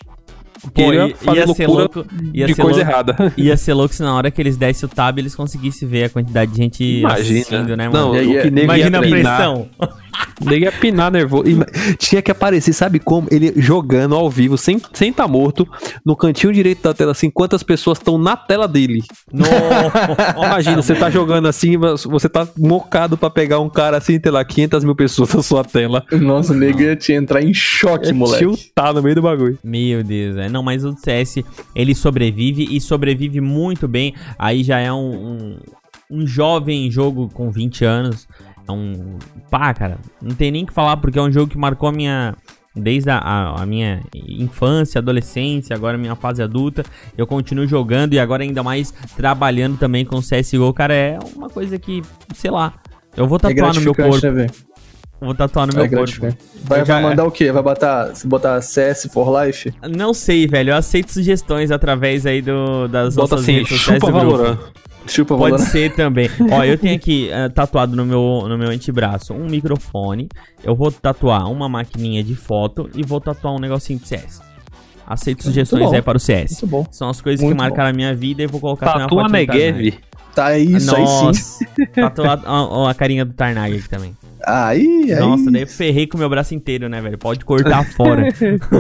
Pô, 0.74 0.92
ia, 0.92 1.16
fazer 1.16 1.38
ia 1.38 1.48
ser 1.48 1.68
loucura 1.68 1.68
louco. 1.84 2.06
Ia 2.34 2.46
de 2.48 2.54
ser 2.54 2.62
coisa 2.62 2.80
louco, 2.80 2.92
errada. 2.92 3.34
Ia 3.38 3.56
ser 3.56 3.74
louco 3.74 3.96
se 3.96 4.02
na 4.04 4.14
hora 4.14 4.30
que 4.30 4.42
eles 4.42 4.58
dessem 4.58 4.86
o 4.88 4.90
tab 4.92 5.18
eles 5.18 5.34
conseguissem 5.34 5.88
ver 5.88 6.04
a 6.04 6.10
quantidade 6.10 6.52
de 6.52 6.58
gente 6.58 6.84
Imagina. 7.00 7.40
assistindo, 7.40 7.78
né, 7.78 7.86
Não, 7.88 8.10
mano? 8.10 8.20
Aí, 8.20 8.38
o 8.38 8.42
que 8.42 8.52
nego 8.52 8.66
Imagina 8.66 9.00
a 9.00 9.06
ia 9.06 9.10
pressão. 9.10 9.70
Nego 10.44 10.66
ia 10.66 10.72
pinar 10.72 11.12
nervoso. 11.12 11.48
Ima- 11.50 11.66
Tinha 11.98 12.22
que 12.22 12.32
aparecer, 12.32 12.74
sabe 12.74 13.00
como? 13.00 13.28
Ele 13.32 13.54
jogando 13.58 14.16
ao 14.16 14.30
vivo, 14.30 14.58
sem 14.58 14.80
sem 14.94 15.12
tá 15.14 15.28
morto, 15.28 15.68
no 16.06 16.16
cantinho 16.16 16.54
direito 16.54 16.82
da 16.84 16.94
tela, 16.94 17.12
assim, 17.12 17.30
quantas 17.30 17.64
pessoas 17.64 17.98
estão 17.98 18.18
na 18.18 18.36
tela 18.38 18.68
dele. 18.68 19.02
No... 19.32 19.46
Imagina, 20.46 20.82
você 20.82 20.96
tá 20.96 21.10
jogando 21.10 21.48
assim, 21.48 21.78
você 21.78 22.30
tá 22.30 22.48
mocado 22.58 23.18
pra 23.18 23.30
pegar 23.30 23.60
um 23.60 23.70
cara 23.70 23.98
assim, 23.98 24.20
sei 24.22 24.32
lá, 24.32 24.44
500 24.44 24.84
mil 24.84 24.96
pessoas 24.96 25.34
na 25.34 25.42
sua 25.44 25.64
tela. 25.64 26.04
Nossa, 26.12 26.54
o 26.54 26.56
nego 26.56 26.82
ia 26.82 26.96
te 26.96 27.14
entrar 27.14 27.42
em 27.44 27.54
choque, 27.54 28.10
É 28.10 28.14
moleque. 28.14 28.46
tiltar 28.46 28.94
no 28.94 29.02
meio 29.02 29.16
do 29.16 29.22
bagulho. 29.22 29.58
Meu 29.64 30.04
Deus, 30.04 30.38
é. 30.38 30.50
Não, 30.50 30.64
mas 30.64 30.84
o 30.84 30.96
CS, 30.96 31.44
ele 31.76 31.94
sobrevive 31.96 32.68
e 32.76 32.80
sobrevive 32.82 33.42
muito 33.42 33.88
bem. 33.88 34.14
Aí 34.38 34.64
já 34.64 34.80
é 34.80 34.92
um, 34.92 34.98
um, 34.98 35.60
um 36.22 36.28
jovem 36.28 36.90
jogo 36.90 37.30
com 37.34 37.52
20 37.52 37.86
anos. 37.86 38.28
É 38.70 38.72
um. 38.72 39.18
Pá, 39.50 39.74
cara, 39.74 39.98
não 40.22 40.36
tem 40.36 40.52
nem 40.52 40.64
o 40.64 40.68
que 40.68 40.74
falar, 40.74 40.98
porque 40.98 41.18
é 41.18 41.22
um 41.22 41.32
jogo 41.32 41.52
que 41.52 41.58
marcou 41.58 41.90
a 41.90 41.92
minha. 41.92 42.36
Desde 42.76 43.10
a, 43.10 43.18
a- 43.18 43.64
a 43.64 43.66
minha 43.66 44.02
infância, 44.16 45.00
adolescência, 45.00 45.76
agora 45.76 45.98
minha 45.98 46.16
fase 46.16 46.42
adulta. 46.42 46.86
Eu 47.18 47.26
continuo 47.26 47.68
jogando 47.68 48.14
e 48.14 48.20
agora 48.20 48.44
ainda 48.44 48.62
mais 48.64 48.92
trabalhando 49.18 49.78
também 49.78 50.06
com 50.06 50.22
CSGO. 50.22 50.72
Cara, 50.74 50.94
é 50.94 51.18
uma 51.36 51.50
coisa 51.50 51.78
que, 51.80 52.02
sei 52.36 52.52
lá. 52.52 52.76
Eu 53.18 53.28
vou 53.28 53.38
É 53.38 53.40
tatuar 53.40 53.74
no 53.74 53.82
meu 53.82 53.94
corpo. 53.96 54.28
né? 54.32 54.48
Vou 55.22 55.36
tatuar 55.36 55.68
no 55.68 55.74
É 55.74 55.76
meu 55.76 55.84
corpo. 55.84 55.96
gratificante. 55.98 56.38
Vai, 56.64 56.84
vai 56.84 57.02
mandar 57.02 57.26
o 57.26 57.32
quê? 57.32 57.52
Vai 57.52 57.62
botar, 57.62 58.12
botar 58.26 58.62
CS 58.62 59.10
for 59.12 59.30
Life? 59.46 59.74
Não 59.96 60.14
sei, 60.14 60.48
velho. 60.48 60.72
Eu 60.72 60.76
aceito 60.78 61.12
sugestões 61.12 61.72
através 61.72 62.26
aí 62.26 62.42
do, 62.42 62.88
das 62.88 63.16
Bota 63.16 63.36
nossas 63.36 63.44
assim, 63.44 63.58
redes 63.58 63.70
sociais 63.70 64.00
chupa 64.00 64.12
do. 64.12 64.18
Valorant. 64.18 64.58
Chupa 65.08 65.36
Pode 65.38 65.52
Valorant. 65.52 65.72
ser 65.72 65.94
também. 65.96 66.30
Ó, 66.52 66.64
eu 66.64 66.78
tenho 66.78 66.96
aqui 66.98 67.30
eh, 67.32 67.50
tatuado 67.50 67.96
no 67.96 68.06
meu, 68.06 68.46
no 68.48 68.58
meu 68.58 68.70
antebraço 68.70 69.34
um 69.34 69.46
microfone. 69.48 70.30
Eu 70.64 70.76
vou 70.76 70.92
tatuar 70.92 71.52
uma 71.52 71.68
maquininha 71.68 72.24
de 72.24 72.36
foto 72.36 72.90
e 72.96 73.04
vou 73.04 73.20
tatuar 73.20 73.56
um 73.56 73.60
negocinho 73.60 74.00
de 74.00 74.08
CS. 74.08 74.42
Aceito 75.08 75.44
sugestões 75.44 75.86
bom. 75.90 75.96
aí 75.96 76.02
para 76.02 76.18
o 76.18 76.20
CS. 76.20 76.52
Muito 76.62 76.68
bom. 76.68 76.88
São 76.92 77.10
as 77.10 77.20
coisas 77.20 77.44
Muito 77.44 77.56
que 77.58 77.62
marcaram 77.62 77.90
a 77.90 77.94
minha 77.94 78.14
vida 78.14 78.44
e 78.44 78.48
vou 78.48 78.62
colocar 78.62 78.86
Tatua 78.94 79.24
uma 79.24 79.30
fotinha 79.30 79.46
do 79.46 79.48
Tarnag. 79.48 79.74
Negev. 79.74 80.00
Tá 80.36 80.58
isso 80.58 80.96
aí 80.96 81.08
sim. 81.08 81.26
Nossa, 81.26 81.66
tatuar 81.96 82.42
a, 82.46 82.92
a 82.92 82.94
carinha 82.94 83.26
do 83.26 83.34
Tarnag 83.34 83.76
aqui 83.76 83.90
também. 83.90 84.16
Aí, 84.46 85.12
aí. 85.14 85.20
Nossa, 85.20 85.52
daí 85.52 85.62
eu 85.64 85.68
ferrei 85.68 86.08
com 86.08 86.18
o 86.18 86.20
meu 86.20 86.30
braço 86.30 86.54
inteiro, 86.56 86.88
né, 86.90 87.02
velho? 87.02 87.18
Pode 87.18 87.44
cortar 87.46 87.84
fora. 87.94 88.24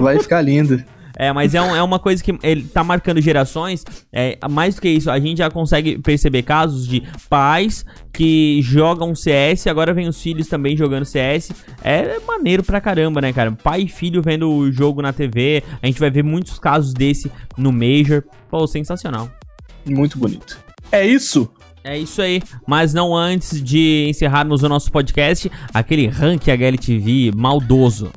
Vai 0.01 0.19
ficar 0.19 0.41
lindo. 0.41 0.83
É, 1.21 1.33
mas 1.33 1.53
é, 1.53 1.61
um- 1.61 1.75
é 1.75 1.83
uma 1.83 1.99
coisa 1.99 2.23
que 2.23 2.33
ele 2.41 2.63
tá 2.63 2.81
marcando 2.81 3.19
gerações. 3.19 3.83
É, 4.13 4.37
mais 4.49 4.75
do 4.75 4.81
que 4.81 4.87
isso, 4.87 5.11
a 5.11 5.19
gente 5.19 5.39
já 5.39 5.49
consegue 5.51 5.97
perceber 5.99 6.43
casos 6.43 6.87
de 6.87 7.03
pais 7.29 7.85
que 8.13 8.61
jogam 8.61 9.13
CS, 9.13 9.67
agora 9.67 9.93
vem 9.93 10.07
os 10.07 10.21
filhos 10.21 10.47
também 10.47 10.77
jogando 10.77 11.03
CS. 11.03 11.51
É 11.83 12.19
maneiro 12.25 12.63
pra 12.63 12.79
caramba, 12.79 13.19
né, 13.19 13.33
cara? 13.33 13.51
Pai 13.51 13.81
e 13.81 13.87
filho 13.89 14.21
vendo 14.21 14.49
o 14.49 14.71
jogo 14.71 15.01
na 15.01 15.11
TV. 15.11 15.61
A 15.81 15.87
gente 15.87 15.99
vai 15.99 16.09
ver 16.09 16.23
muitos 16.23 16.57
casos 16.57 16.93
desse 16.93 17.29
no 17.57 17.73
Major. 17.73 18.23
Pô, 18.49 18.65
sensacional. 18.65 19.29
Muito 19.85 20.17
bonito. 20.17 20.57
É 20.89 21.05
isso? 21.05 21.51
É 21.83 21.97
isso 21.97 22.21
aí, 22.21 22.41
mas 22.67 22.93
não 22.93 23.15
antes 23.15 23.63
de 23.63 24.07
encerrarmos 24.09 24.63
o 24.63 24.69
nosso 24.69 24.91
podcast, 24.91 25.49
aquele 25.73 26.07
rank 26.07 26.47
HLTV 26.47 27.31
maldoso. 27.35 28.11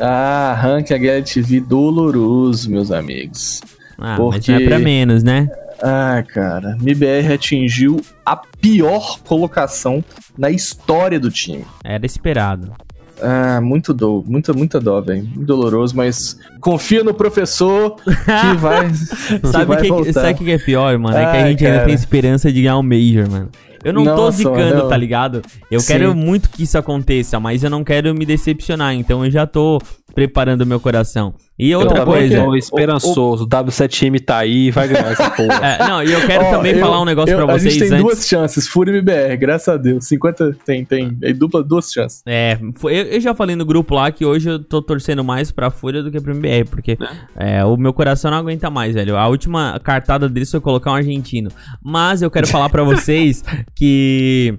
Ah, 0.00 0.56
Rank 0.56 0.92
HLTV 0.92 1.60
doloroso, 1.60 2.70
meus 2.70 2.92
amigos. 2.92 3.60
Ah, 3.98 4.14
Porque- 4.16 4.38
mas 4.38 4.48
não 4.48 4.54
é 4.54 4.64
pra 4.68 4.78
menos, 4.78 5.22
né? 5.24 5.48
Ah, 5.82 6.22
cara, 6.26 6.76
MBR 6.80 7.32
atingiu 7.32 8.00
a 8.24 8.36
pior 8.36 9.18
colocação 9.24 10.02
na 10.36 10.50
história 10.50 11.18
do 11.18 11.30
time. 11.30 11.64
Era 11.84 12.06
esperado. 12.06 12.72
Ah, 13.20 13.60
muito 13.60 13.92
dor, 13.92 14.24
muita, 14.26 14.52
muita 14.52 14.80
dó, 14.80 15.00
velho. 15.00 15.24
Muito 15.24 15.44
doloroso, 15.44 15.96
mas 15.96 16.38
confia 16.60 17.02
no 17.02 17.12
professor 17.14 17.96
que 17.96 18.56
vai, 18.58 18.88
que 18.88 19.46
Sabe 19.48 19.64
o 19.64 19.66
vai 19.68 19.82
que, 19.82 19.88
voltar. 19.88 20.12
sabe 20.12 20.32
o 20.32 20.36
que 20.36 20.50
é 20.52 20.58
pior, 20.58 20.96
mano? 20.98 21.16
É 21.16 21.30
que 21.30 21.36
a 21.36 21.46
gente 21.48 21.64
ainda 21.64 21.76
cara. 21.78 21.86
tem 21.86 21.94
esperança 21.94 22.52
de 22.52 22.62
ganhar 22.62 22.78
um 22.78 22.82
Major, 22.82 23.30
mano. 23.30 23.48
Eu 23.84 23.92
não 23.92 24.04
tô 24.04 24.14
Nossa, 24.16 24.38
zicando, 24.38 24.74
não. 24.74 24.88
tá 24.88 24.96
ligado? 24.96 25.40
Eu 25.70 25.78
Sim. 25.80 25.86
quero 25.92 26.14
muito 26.14 26.50
que 26.50 26.64
isso 26.64 26.76
aconteça, 26.76 27.38
mas 27.38 27.62
eu 27.62 27.70
não 27.70 27.84
quero 27.84 28.12
me 28.12 28.26
decepcionar, 28.26 28.92
então 28.94 29.24
eu 29.24 29.30
já 29.30 29.46
tô 29.46 29.80
preparando 30.18 30.66
meu 30.66 30.80
coração. 30.80 31.32
E 31.56 31.72
outra 31.74 31.98
Não, 32.00 32.04
coisa. 32.06 32.42
Tô 32.42 32.56
esperançoso. 32.56 33.44
O 33.44 33.48
W7M 33.48 34.20
tá 34.24 34.38
aí, 34.38 34.70
vai 34.72 34.88
ganhar 34.88 35.12
essa 35.12 35.30
porra. 35.30 35.54
É, 35.64 35.88
não, 35.88 36.02
e 36.02 36.12
eu 36.12 36.26
quero 36.26 36.44
Ó, 36.44 36.50
também 36.50 36.72
eu- 36.72 36.80
falar 36.80 37.00
um 37.00 37.04
negócio 37.04 37.32
eu- 37.32 37.44
pra 37.44 37.54
A 37.54 37.58
vocês 37.58 37.74
gente 37.74 37.84
tem 37.88 37.92
antes. 37.98 38.02
duas 38.04 38.26
chances, 38.26 38.66
Fúria 38.66 38.90
e 38.90 38.94
MBR, 38.96 39.36
graças 39.36 39.68
a 39.68 39.76
Deus. 39.76 40.06
50 40.08 40.56
tem, 40.64 40.84
tem. 40.84 41.16
É 41.22 41.32
dupla, 41.32 41.62
duas 41.62 41.92
chances. 41.92 42.22
É, 42.26 42.58
eu, 42.84 42.88
eu 42.90 43.20
já 43.20 43.32
falei 43.34 43.54
no 43.54 43.64
grupo 43.64 43.94
lá 43.94 44.10
que 44.10 44.24
hoje 44.26 44.48
eu 44.50 44.58
tô 44.58 44.82
torcendo 44.82 45.22
mais 45.22 45.52
pra 45.52 45.70
Fúria 45.70 46.02
do 46.02 46.10
que 46.10 46.20
pro 46.20 46.32
MBR, 46.32 46.64
porque 46.68 46.98
é, 47.36 47.64
o 47.64 47.76
meu 47.76 47.92
coração 47.92 48.30
não 48.32 48.38
aguenta 48.38 48.68
mais, 48.70 48.94
velho. 48.94 49.16
A 49.16 49.28
última 49.28 49.78
cartada 49.84 50.28
deles 50.28 50.50
foi 50.50 50.60
colocar 50.60 50.90
um 50.90 50.94
argentino. 50.94 51.50
Mas 51.80 52.22
eu 52.22 52.30
quero 52.30 52.46
falar 52.48 52.68
pra 52.70 52.82
vocês 52.84 53.44
que 53.76 54.54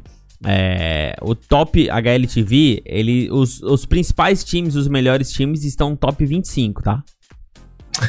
é, 0.46 1.16
o 1.22 1.36
top 1.36 1.90
HLTV, 1.90 2.82
ele, 2.86 3.30
os, 3.32 3.62
os 3.62 3.86
principais 3.86 4.44
times, 4.44 4.76
os 4.76 4.88
melhores 4.88 5.32
times 5.32 5.64
estão 5.66 5.92
no 5.92 5.98
top 5.98 6.26
25, 6.26 6.82
tá? 6.82 7.04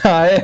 Ah, 0.04 0.26
é? 0.26 0.42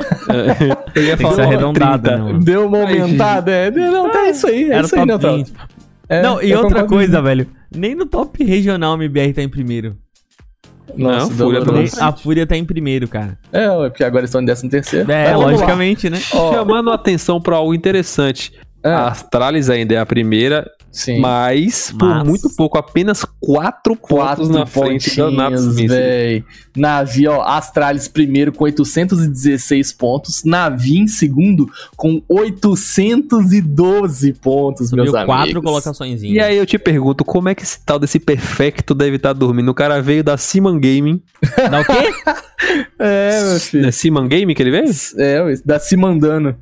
Eu 0.94 1.04
ia 1.04 1.16
Tem 1.16 1.28
que 1.28 1.34
ser 1.34 1.42
arredondado, 1.42 2.02
30. 2.02 2.16
né, 2.18 2.24
mano? 2.32 2.44
Deu 2.44 2.66
uma 2.66 2.80
aumentada, 2.80 3.50
é. 3.52 3.70
Não, 3.70 4.10
tá 4.10 4.28
isso 4.28 4.46
aí, 4.48 4.64
é 4.64 4.72
Era 4.74 4.86
isso 4.86 4.96
aí, 4.98 5.06
top 5.06 5.24
né? 5.26 5.36
20. 5.36 5.52
É, 6.08 6.22
não, 6.22 6.42
e 6.42 6.54
outra 6.54 6.84
coisa, 6.84 7.20
velho. 7.22 7.46
Nem 7.74 7.94
no 7.94 8.06
top 8.06 8.42
regional 8.44 8.92
o 8.92 9.02
MBR 9.02 9.32
tá 9.34 9.42
em 9.42 9.48
primeiro. 9.48 9.96
Nossa, 10.96 11.26
Não, 11.26 11.30
Fúria. 11.30 11.60
Nem- 11.64 11.88
a 12.00 12.12
Fúria 12.12 12.46
tá 12.46 12.56
em 12.56 12.64
primeiro, 12.64 13.06
cara. 13.08 13.38
É, 13.52 13.68
porque 13.88 14.02
agora 14.04 14.24
estão 14.24 14.40
em 14.40 14.46
13 14.46 14.68
terceiro. 14.68 15.10
É, 15.12 15.32
Mas 15.32 15.40
logicamente, 15.40 16.08
né? 16.08 16.18
Ó, 16.32 16.52
Chamando 16.54 16.90
a 16.90 16.94
atenção 16.94 17.40
pra 17.40 17.56
algo 17.56 17.74
interessante. 17.74 18.52
É, 18.86 18.92
A 18.92 19.08
Astralis 19.08 19.70
ainda 19.70 19.94
é 19.94 19.98
a 19.98 20.06
primeira, 20.06 20.68
sim. 20.92 21.18
mas 21.20 21.92
por 21.98 22.08
Mas- 22.08 22.26
muito 22.28 22.48
pouco, 22.56 22.78
apenas 22.78 23.24
quatro 23.40 23.96
pontos 23.96 24.48
na 24.48 24.66
frente 24.66 25.16
da 25.16 25.50
Missile. 25.50 25.88
véi. 25.88 26.44
Navi, 26.76 27.26
ó, 27.26 27.42
Astralis 27.42 28.08
primeiro 28.08 28.52
com 28.52 28.64
816 28.64 29.92
pontos. 29.92 30.42
Navi 30.44 30.98
em 30.98 31.06
segundo 31.06 31.68
com 31.96 32.22
812 32.28 34.32
pontos, 34.34 34.92
meus 34.92 35.06
Subiu 35.08 35.16
amigos. 35.20 35.34
quatro 35.36 35.62
colocações. 35.62 36.22
E 36.22 36.38
aí 36.40 36.56
eu 36.56 36.66
te 36.66 36.78
pergunto, 36.78 37.24
como 37.24 37.48
é 37.48 37.54
que 37.54 37.62
esse 37.62 37.78
tal 37.84 37.98
desse 37.98 38.18
perfecto 38.18 38.94
deve 38.94 39.16
estar 39.16 39.32
dormindo? 39.32 39.70
O 39.70 39.74
cara 39.74 40.00
veio 40.02 40.22
da 40.22 40.36
Siman 40.36 40.78
Gaming. 40.78 41.22
Dá 41.70 41.80
o 41.80 41.84
quê? 41.84 42.12
É, 42.98 43.50
meu 43.50 43.60
filho. 43.60 43.86
É 43.86 43.90
Siman 43.90 44.26
Gaming 44.26 44.54
que 44.54 44.62
ele 44.62 44.70
veio? 44.70 44.86
É, 45.18 45.78
se 45.78 45.96
mandando. 45.96 46.56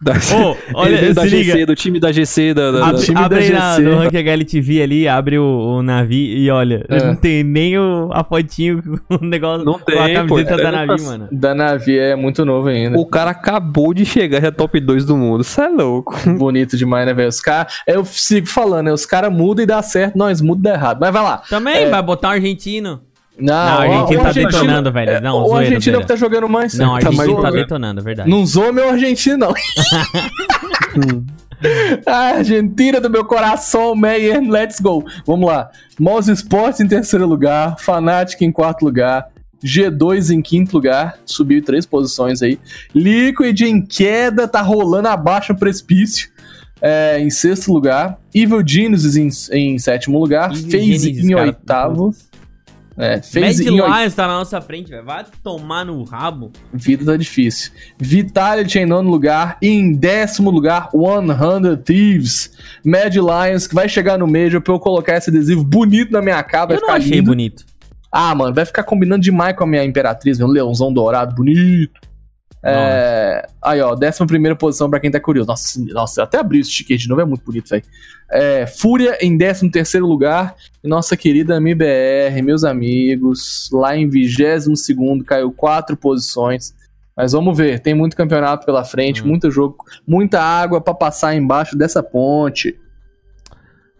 Da... 0.00 0.12
Ele 0.14 0.56
olha, 0.74 1.12
da 1.14 1.26
GC, 1.26 1.36
liga. 1.54 1.66
do 1.66 1.74
time 1.74 1.98
da 1.98 2.12
GC, 2.12 2.54
da, 2.54 2.70
da- 2.70 2.78
da- 2.78 2.86
Abre, 2.86 3.02
time 3.02 3.14
da 3.18 3.24
abre 3.26 3.48
na, 3.50 3.70
GC. 3.76 3.82
no 3.82 3.98
Rank 3.98 4.14
HLTV 4.14 4.80
ali, 4.82 5.08
abre 5.08 5.38
o, 5.40 5.44
o 5.44 5.82
Navi 5.82 6.36
e 6.38 6.48
olha, 6.52 6.86
É. 6.88 7.04
não 7.04 7.16
tem 7.16 7.42
nem 7.42 7.76
o, 7.76 8.08
a 8.12 8.22
fotinho 8.22 8.80
o 9.10 9.24
negócio 9.24 9.64
Não 9.64 9.74
com 9.80 9.80
a 9.98 10.04
tem, 10.04 10.14
camiseta 10.14 10.50
pô, 10.56 10.62
da 10.62 10.68
é, 10.68 10.70
Navi, 10.70 11.02
tá- 11.02 11.10
mano. 11.10 11.28
Da 11.32 11.54
Navi 11.54 11.98
é 11.98 12.14
muito 12.14 12.44
novo 12.44 12.68
ainda. 12.68 12.96
O 12.96 13.04
cara 13.04 13.32
acabou 13.32 13.92
de 13.92 14.04
chegar, 14.04 14.40
já 14.40 14.48
é 14.48 14.50
top 14.52 14.78
2 14.78 15.04
do 15.04 15.16
mundo. 15.16 15.40
Isso 15.40 15.60
é 15.60 15.68
louco. 15.68 16.14
Bonito 16.38 16.76
demais, 16.76 17.04
né, 17.04 17.12
velho? 17.12 17.28
Os 17.28 17.40
caras. 17.40 17.72
Eu 17.84 18.04
sigo 18.04 18.46
falando, 18.46 18.86
né? 18.86 18.92
Os 18.92 19.04
caras 19.04 19.32
mudam 19.32 19.64
e 19.64 19.66
dá 19.66 19.82
certo, 19.82 20.16
nós 20.16 20.40
muda 20.40 20.60
e 20.60 20.62
dá 20.72 20.78
errado. 20.78 20.98
Mas 21.00 21.12
vai 21.12 21.22
lá. 21.24 21.38
Também 21.50 21.74
É. 21.78 21.90
vai 21.90 22.02
botar 22.02 22.28
um 22.28 22.32
argentino. 22.32 23.00
Não, 23.38 23.54
a 23.54 23.82
Argentina 23.82 24.22
tá 24.22 24.32
detonando, 24.32 24.92
velho. 24.92 25.20
Não, 25.20 25.36
o 25.36 25.48
zoeira, 25.48 25.58
Argentina 25.58 25.80
zoeira. 25.80 26.00
que 26.00 26.06
tá 26.06 26.16
jogando 26.16 26.48
mais. 26.48 26.74
Não, 26.74 26.94
a 26.94 27.00
tá 27.00 27.08
Argentina 27.08 27.32
mais 27.32 27.42
tá 27.42 27.50
detonando, 27.50 28.00
é 28.00 28.04
verdade. 28.04 28.30
Não 28.30 28.44
zoa 28.46 28.72
meu 28.72 28.88
argentino, 28.90 29.38
não. 29.38 29.54
A 32.06 32.16
Argentina 32.36 33.00
do 33.00 33.08
meu 33.08 33.24
coração, 33.24 33.94
man, 33.94 34.48
let's 34.50 34.80
go. 34.80 35.04
Vamos 35.24 35.48
lá. 35.48 35.70
Mouse 35.98 36.30
Sports 36.32 36.80
em 36.80 36.88
terceiro 36.88 37.26
lugar, 37.26 37.76
Fnatic 37.78 38.42
em 38.42 38.50
quarto 38.50 38.84
lugar, 38.84 39.28
G2 39.64 40.34
em 40.34 40.42
quinto 40.42 40.74
lugar, 40.74 41.18
subiu 41.24 41.62
três 41.62 41.86
posições 41.86 42.42
aí. 42.42 42.58
Liquid 42.92 43.60
em 43.60 43.80
queda, 43.80 44.48
tá 44.48 44.60
rolando 44.60 45.08
abaixo 45.08 45.52
no 45.52 45.58
precipício. 45.58 46.30
é, 46.80 47.20
em 47.20 47.30
sexto 47.30 47.72
lugar, 47.72 48.18
Evil 48.34 48.60
Geniuses 48.66 49.16
em, 49.16 49.28
em 49.56 49.78
sétimo 49.78 50.18
lugar, 50.18 50.50
Evil 50.50 50.68
FaZe 50.68 51.10
em 51.20 51.34
oitavo. 51.36 52.12
É, 52.96 53.20
em 53.34 53.80
oitavo. 53.80 54.00
Lions 54.00 54.14
tá 54.14 54.26
na 54.26 54.34
nossa 54.34 54.60
frente, 54.60 54.90
velho. 54.90 55.04
Vai 55.04 55.24
tomar 55.42 55.84
no 55.84 56.02
rabo. 56.04 56.52
Vida 56.72 57.04
tá 57.04 57.16
difícil. 57.16 57.72
Vitality 57.98 58.80
em 58.80 58.86
nono 58.86 59.10
lugar. 59.10 59.56
E 59.62 59.68
em 59.68 59.92
décimo 59.92 60.50
lugar, 60.50 60.90
100 60.92 61.76
Thieves. 61.84 62.52
Mad 62.84 63.14
Lions, 63.14 63.66
que 63.66 63.74
vai 63.74 63.88
chegar 63.88 64.18
no 64.18 64.26
Major 64.26 64.60
pra 64.60 64.74
eu 64.74 64.78
colocar 64.80 65.16
esse 65.16 65.30
adesivo 65.30 65.64
bonito 65.64 66.12
na 66.12 66.20
minha. 66.20 66.42
Vai 66.42 66.76
Eu 66.76 66.80
não 66.80 66.90
achei 66.90 67.12
lindo. 67.12 67.30
bonito. 67.30 67.64
Ah, 68.10 68.34
mano, 68.34 68.54
vai 68.54 68.66
ficar 68.66 68.82
combinando 68.82 69.22
demais 69.22 69.56
com 69.56 69.64
a 69.64 69.66
minha 69.66 69.82
Imperatriz, 69.82 70.38
meu 70.38 70.46
leãozão 70.46 70.92
dourado, 70.92 71.34
bonito. 71.34 71.98
É... 72.64 73.46
Aí, 73.60 73.80
ó, 73.80 73.94
décima 73.94 74.26
primeira 74.26 74.54
posição 74.54 74.88
pra 74.88 75.00
quem 75.00 75.10
tá 75.10 75.18
curioso. 75.18 75.48
Nossa, 75.48 75.80
nossa, 75.92 76.20
eu 76.20 76.24
até 76.24 76.38
abri 76.38 76.60
esse 76.60 76.70
sticker 76.70 76.96
de 76.96 77.08
novo, 77.08 77.20
é 77.20 77.24
muito 77.24 77.44
bonito, 77.44 77.68
velho. 77.68 77.82
É, 78.30 78.66
Fúria 78.66 79.18
em 79.20 79.36
décimo 79.36 79.70
terceiro 79.70 80.06
lugar. 80.06 80.54
E 80.82 80.88
nossa 80.88 81.16
querida 81.16 81.56
MBR, 81.56 82.40
meus 82.42 82.64
amigos, 82.64 83.68
lá 83.72 83.96
em 83.96 84.08
vigésimo 84.08 84.76
segundo, 84.76 85.24
caiu 85.24 85.52
quatro 85.52 85.96
posições. 85.96 86.74
Mas 87.16 87.32
vamos 87.32 87.56
ver, 87.56 87.80
tem 87.80 87.94
muito 87.94 88.16
campeonato 88.16 88.64
pela 88.64 88.84
frente, 88.84 89.22
Hum. 89.22 89.26
muito 89.26 89.50
jogo, 89.50 89.76
muita 90.06 90.40
água 90.40 90.80
pra 90.80 90.94
passar 90.94 91.34
embaixo 91.34 91.76
dessa 91.76 92.02
ponte. 92.02 92.78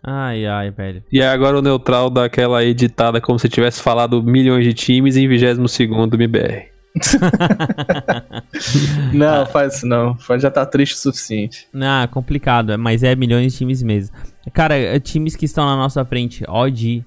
Ai, 0.02 0.46
ai, 0.46 0.70
velho. 0.70 1.02
E 1.12 1.20
aí 1.20 1.28
agora 1.28 1.58
o 1.58 1.62
neutral 1.62 2.10
daquela 2.10 2.64
editada 2.64 3.20
como 3.20 3.38
se 3.38 3.48
tivesse 3.48 3.80
falado 3.80 4.22
milhões 4.22 4.64
de 4.64 4.72
times 4.74 5.16
em 5.16 5.28
22 5.28 5.70
segundo 5.70 6.14
MBR. 6.16 6.71
Não, 9.12 9.46
faz 9.46 9.76
isso 9.76 9.86
não, 9.86 10.16
já 10.38 10.50
tá 10.50 10.66
triste 10.66 10.94
o 10.94 10.98
suficiente. 10.98 11.66
Não, 11.72 12.06
complicado, 12.08 12.78
mas 12.78 13.02
é 13.02 13.16
milhões 13.16 13.52
de 13.52 13.58
times 13.58 13.82
mesmo. 13.82 14.14
Cara, 14.52 14.76
é 14.76 15.00
times 15.00 15.34
que 15.34 15.46
estão 15.46 15.64
na 15.64 15.76
nossa 15.76 16.04
frente. 16.04 16.44
OG. 16.46 17.04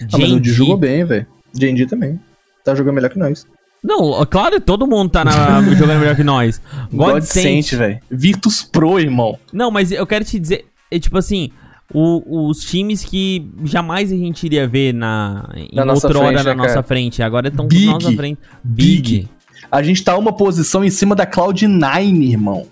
Ah, 0.00 0.18
mas 0.18 0.32
o. 0.32 0.40
Di 0.40 0.52
jogou 0.52 0.76
bem, 0.76 1.04
velho. 1.04 1.26
Genji 1.52 1.86
também. 1.86 2.20
Tá 2.64 2.74
jogando 2.74 2.94
melhor 2.94 3.10
que 3.10 3.18
nós. 3.18 3.46
Não, 3.82 4.24
claro, 4.26 4.60
todo 4.60 4.86
mundo 4.86 5.10
tá 5.10 5.24
na, 5.24 5.60
jogando 5.74 5.98
melhor 5.98 6.14
que 6.14 6.22
nós. 6.22 6.60
God, 6.92 7.14
God. 7.14 7.22
Saint, 7.22 7.72
velho. 7.72 7.98
Virtus 8.10 8.62
Pro, 8.62 9.00
irmão. 9.00 9.38
Não, 9.52 9.70
mas 9.70 9.90
eu 9.90 10.06
quero 10.06 10.24
te 10.24 10.38
dizer, 10.38 10.66
é 10.90 10.98
tipo 10.98 11.18
assim, 11.18 11.50
o- 11.94 12.48
os 12.48 12.60
times 12.60 13.04
que 13.04 13.50
jamais 13.64 14.10
a 14.12 14.16
gente 14.16 14.44
iria 14.46 14.66
ver 14.66 14.92
na, 14.94 15.48
em 15.54 15.68
Na 15.74 15.92
outrora 15.92 16.18
frente, 16.28 16.34
na 16.36 16.44
né, 16.44 16.54
nossa 16.54 16.68
cara? 16.74 16.82
frente. 16.82 17.22
Agora 17.22 17.48
estão 17.48 17.66
Big. 17.66 17.86
na 17.86 17.92
nossa 17.94 18.12
frente. 18.12 18.40
Big. 18.64 19.28
A 19.70 19.82
gente 19.82 20.02
tá 20.04 20.16
uma 20.16 20.32
posição 20.32 20.84
em 20.84 20.90
cima 20.90 21.14
da 21.14 21.26
Cloud9, 21.26 22.22
irmão. 22.28 22.66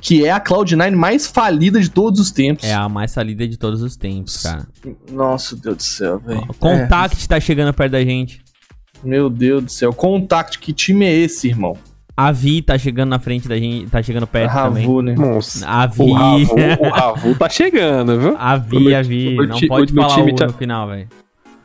Que 0.00 0.24
é 0.26 0.30
a 0.30 0.40
Cloud9 0.40 0.94
mais 0.94 1.26
falida 1.26 1.80
de 1.80 1.88
todos 1.90 2.20
os 2.20 2.30
tempos. 2.30 2.64
É 2.64 2.74
a 2.74 2.88
mais 2.88 3.10
salida 3.10 3.48
de 3.48 3.56
todos 3.56 3.82
os 3.82 3.96
tempos, 3.96 4.42
cara. 4.42 4.66
Nossa, 5.10 5.56
Deus 5.56 5.76
do 5.78 5.82
céu, 5.82 6.18
velho. 6.20 6.46
Contact 6.58 7.26
tá 7.26 7.40
chegando 7.40 7.72
perto 7.72 7.92
da 7.92 8.04
gente. 8.04 8.42
É, 9.02 9.08
meu 9.08 9.28
Deus 9.30 9.64
do 9.64 9.70
céu. 9.70 9.92
Contact, 9.92 10.58
que 10.58 10.72
time 10.72 11.06
é 11.06 11.12
esse, 11.14 11.48
irmão? 11.48 11.76
A 12.16 12.32
Vi 12.32 12.62
tá 12.62 12.78
chegando 12.78 13.10
na 13.10 13.18
frente 13.18 13.46
da 13.46 13.58
gente, 13.58 13.90
tá 13.90 14.02
chegando 14.02 14.26
perto 14.26 14.52
também. 14.52 14.86
Ravu, 14.86 15.02
né? 15.02 15.14
Nossa. 15.14 15.68
A 15.68 15.86
Vi. 15.86 16.02
O 16.02 16.12
Ravu, 16.14 16.54
o 16.80 16.88
Ravu 16.90 17.34
tá 17.34 17.48
chegando, 17.48 18.18
viu? 18.18 18.36
A 18.38 18.56
Vi, 18.56 18.94
a 18.94 19.02
Vi. 19.02 19.36
Não 19.36 19.60
pode 19.68 19.92
o 19.92 19.94
falar 19.96 20.14
time 20.14 20.32
o 20.32 20.34
tá- 20.34 20.46
no 20.46 20.52
final, 20.54 20.88
velho. 20.88 21.08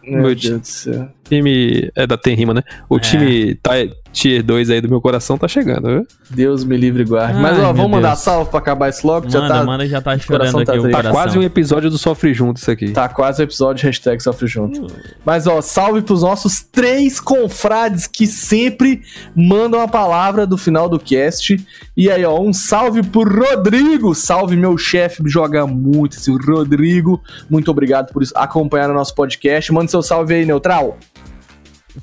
Meu 0.03 0.21
Meu 0.23 0.35
Deus 0.35 0.59
do 0.59 0.63
céu. 0.67 1.09
Time 1.39 1.89
é 1.95 2.05
da 2.05 2.17
Tem 2.17 2.35
Rima, 2.35 2.53
né? 2.53 2.61
O 2.89 2.97
É. 2.97 2.99
time 2.99 3.55
tá, 3.55 3.71
tier 4.11 4.43
2 4.43 4.69
aí 4.69 4.81
do 4.81 4.89
meu 4.89 4.99
coração 4.99 5.37
tá 5.37 5.47
chegando, 5.47 5.87
viu? 5.87 6.07
Deus 6.29 6.65
me 6.65 6.75
livre 6.75 7.03
e 7.03 7.05
guarde. 7.05 7.35
Ai, 7.37 7.41
Mas, 7.41 7.59
ó, 7.59 7.71
vamos 7.71 7.91
mandar 7.91 8.09
Deus. 8.09 8.19
salve 8.19 8.49
pra 8.49 8.59
acabar 8.59 8.89
esse 8.89 9.05
logo. 9.07 9.25
que 9.27 9.31
já 9.31 9.39
Manda, 9.41 9.53
tá, 9.53 9.63
manda 9.63 9.87
já 9.87 10.01
tá 10.01 10.13
o 10.15 10.19
coração 10.27 10.51
chorando 10.51 10.65
tá 10.65 10.71
aqui 10.73 10.79
o 10.79 10.83
triste. 10.83 11.01
Tá 11.03 11.11
quase 11.11 11.39
um 11.39 11.43
episódio 11.43 11.89
do 11.89 11.97
Sofre 11.97 12.33
Junto 12.33 12.57
isso 12.57 12.69
aqui. 12.69 12.91
Tá 12.91 13.07
quase 13.07 13.41
o 13.41 13.43
episódio, 13.43 13.85
hashtag 13.85 14.21
sofre 14.21 14.47
junto. 14.47 14.81
Hum. 14.83 14.87
Mas, 15.25 15.47
ó, 15.47 15.61
salve 15.61 16.01
pros 16.01 16.21
nossos 16.23 16.61
três 16.61 17.19
confrades 17.19 18.07
que 18.07 18.27
sempre 18.27 19.01
mandam 19.35 19.79
a 19.79 19.87
palavra 19.87 20.45
do 20.45 20.57
final 20.57 20.89
do 20.89 20.99
cast. 20.99 21.57
E 21.95 22.09
aí, 22.11 22.25
ó, 22.25 22.39
um 22.39 22.51
salve 22.51 23.01
pro 23.03 23.23
Rodrigo. 23.23 24.13
Salve, 24.13 24.57
meu 24.57 24.77
chefe, 24.77 25.23
joga 25.25 25.65
muito 25.65 26.17
esse 26.17 26.31
Rodrigo. 26.31 27.21
Muito 27.49 27.71
obrigado 27.71 28.11
por 28.11 28.23
acompanhar 28.35 28.89
o 28.89 28.93
nosso 28.93 29.15
podcast. 29.15 29.71
Manda 29.71 29.89
seu 29.89 30.01
salve 30.01 30.33
aí, 30.33 30.45
Neutral. 30.45 30.97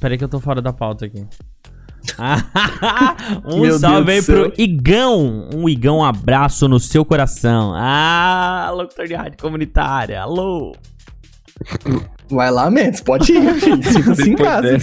Peraí 0.01 0.19
que 0.19 0.25
eu 0.25 0.29
tô 0.29 0.41
fora 0.41 0.61
da 0.61 0.73
pauta 0.73 1.07
aqui. 1.07 1.25
um 3.45 3.61
Meu 3.61 3.79
salve 3.79 4.05
Deus 4.13 4.29
aí 4.29 4.35
pro 4.35 4.53
Igão. 4.57 5.49
Um 5.55 5.69
Igão 5.69 6.05
abraço 6.05 6.69
no 6.69 6.79
seu 6.81 7.05
coração. 7.05 7.73
Ah, 7.75 8.71
locutor 8.73 9.07
de 9.07 9.15
rádio 9.15 9.39
comunitária. 9.39 10.21
Alô. 10.21 10.75
Vai 12.31 12.51
lá, 12.51 12.71
Mendes, 12.71 13.01
pode 13.01 13.33
ir, 13.33 13.55
filho. 13.55 13.83
Sinta-se 13.91 14.31
em 14.31 14.37
casa. 14.37 14.79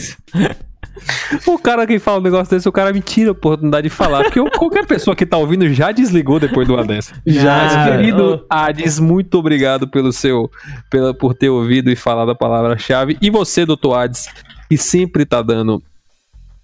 O 1.45 1.57
cara 1.60 1.86
que 1.86 1.99
fala 1.99 2.19
um 2.19 2.23
negócio 2.23 2.56
desse, 2.56 2.68
o 2.68 2.72
cara 2.72 2.91
me 2.94 3.02
tira 3.02 3.30
a 3.30 3.32
oportunidade 3.34 3.84
de 3.88 3.90
falar. 3.90 4.23
Porque 4.23 4.40
eu- 4.40 4.49
qualquer 4.49 4.86
pessoa 4.86 5.15
que 5.15 5.26
tá 5.26 5.38
ouvindo 5.38 5.72
já 5.73 5.91
desligou 5.91 6.40
depois 6.40 6.68
de 6.68 6.73
uma 6.73 6.84
dessa. 6.86 7.14
Já, 7.26 7.57
Mas, 7.64 7.73
Ah, 7.76 7.91
querido 7.91 8.45
Ades, 8.49 8.99
muito 8.99 9.38
obrigado 9.38 9.88
pelo 9.88 10.11
seu, 10.11 10.49
pela, 10.90 11.14
por 11.14 11.34
ter 11.34 11.49
ouvido 11.49 11.90
e 11.91 11.95
falado 11.95 12.32
a 12.32 12.36
palavra-chave. 12.36 13.18
E 13.22 13.30
você, 13.30 13.65
doutor 13.65 13.94
Ades, 13.95 14.27
que 14.69 14.77
sempre 14.77 15.25
tá 15.25 15.41
dando 15.41 15.81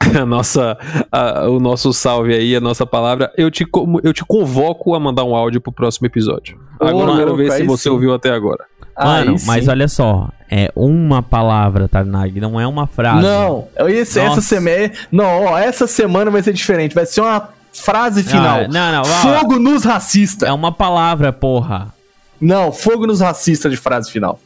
a 0.19 0.25
nossa, 0.25 0.77
a- 1.11 1.47
o 1.47 1.59
nosso 1.59 1.93
salve 1.93 2.33
aí, 2.33 2.55
a 2.55 2.59
nossa 2.59 2.85
palavra, 2.85 3.31
eu 3.37 3.51
te, 3.51 3.65
eu 4.03 4.13
te 4.13 4.25
convoco 4.25 4.95
a 4.95 4.99
mandar 4.99 5.23
um 5.23 5.35
áudio 5.35 5.61
pro 5.61 5.71
próximo 5.71 6.07
episódio. 6.07 6.59
Agora 6.79 7.11
eu 7.11 7.17
quero 7.17 7.35
ver 7.35 7.51
se 7.51 7.63
você 7.63 7.83
sim. 7.83 7.89
ouviu 7.89 8.13
até 8.13 8.31
agora. 8.31 8.65
Mano, 8.97 9.35
mas 9.45 9.67
olha 9.67 9.87
só. 9.87 10.29
É 10.49 10.69
uma 10.75 11.23
palavra, 11.23 11.87
Tarnag. 11.87 12.39
Não 12.41 12.59
é 12.59 12.67
uma 12.67 12.85
frase. 12.85 13.21
Não, 13.25 13.67
esse, 13.87 14.19
essa 14.19 14.41
semana. 14.41 14.91
Não, 15.11 15.45
ó, 15.45 15.57
essa 15.57 15.87
semana 15.87 16.29
vai 16.29 16.43
ser 16.43 16.51
diferente. 16.53 16.93
Vai 16.93 17.05
ser 17.05 17.21
uma 17.21 17.49
frase 17.71 18.21
final. 18.21 18.59
Ah, 18.59 18.67
não, 18.67 18.91
não, 18.91 19.01
ó. 19.01 19.05
Fogo 19.05 19.57
nos 19.57 19.85
racistas. 19.85 20.47
É 20.47 20.51
uma 20.51 20.71
palavra, 20.71 21.31
porra. 21.31 21.93
Não, 22.39 22.71
fogo 22.71 23.07
nos 23.07 23.21
racistas 23.21 23.71
de 23.71 23.77
frase 23.77 24.11
final. 24.11 24.39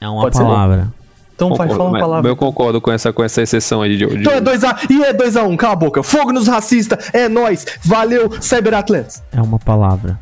É 0.00 0.08
uma 0.08 0.22
Pode 0.22 0.36
ser? 0.36 0.42
palavra. 0.42 0.92
Então 1.46 1.56
vai 1.56 1.68
Concordo, 1.68 1.74
falar 1.74 1.84
uma 1.84 1.92
mas 1.92 2.00
palavra. 2.02 2.30
Eu 2.30 2.36
concordo 2.36 2.80
com 2.82 2.92
essa, 2.92 3.12
com 3.14 3.24
essa 3.24 3.40
exceção 3.40 3.80
aí 3.80 3.96
de, 3.96 4.06
de 4.06 4.16
Então 4.18 4.32
é 4.34 4.40
2x. 4.42 4.90
E 4.90 5.02
é 5.02 5.14
2x1, 5.14 5.56
cala 5.56 5.72
a 5.72 5.76
boca. 5.76 6.02
Fogo 6.02 6.32
nos 6.32 6.46
racistas, 6.48 7.08
é 7.14 7.28
nóis. 7.30 7.64
Valeu, 7.82 8.30
Cyberatletas. 8.42 9.22
É 9.32 9.40
uma 9.40 9.58
palavra. 9.58 10.18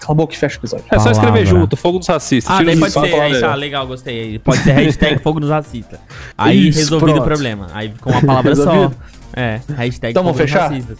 Cala 0.00 0.12
a 0.12 0.14
boca 0.14 0.32
e 0.32 0.36
fecha 0.38 0.56
o 0.56 0.60
episódio. 0.60 0.84
É 0.90 0.98
só 0.98 1.10
escrever 1.10 1.44
junto, 1.44 1.76
fogo 1.76 1.98
dos 1.98 2.08
racistas. 2.08 2.56
Ah, 2.58 2.62
daí 2.62 2.78
pode 2.78 2.90
ser. 2.92 3.00
Aí, 3.20 3.32
dentro. 3.32 3.48
tá, 3.48 3.54
legal, 3.54 3.86
gostei. 3.86 4.38
Pode 4.38 4.58
ser 4.62 4.72
hashtag 4.72 5.18
fogo 5.22 5.40
nos 5.40 5.50
racistas. 5.50 6.00
Aí 6.38 6.68
Isso, 6.68 6.78
resolvido 6.78 7.06
pronto. 7.12 7.20
o 7.22 7.24
problema. 7.26 7.66
Aí 7.74 7.92
com 8.00 8.10
uma 8.10 8.22
palavra 8.22 8.56
só. 8.56 8.90
É, 9.36 9.60
hashtag 9.76 10.10
Então, 10.12 10.22
vamos 10.24 10.38
fogo 10.38 10.48
nos 10.48 10.52
fechar? 10.52 10.70
racistas. 10.70 10.98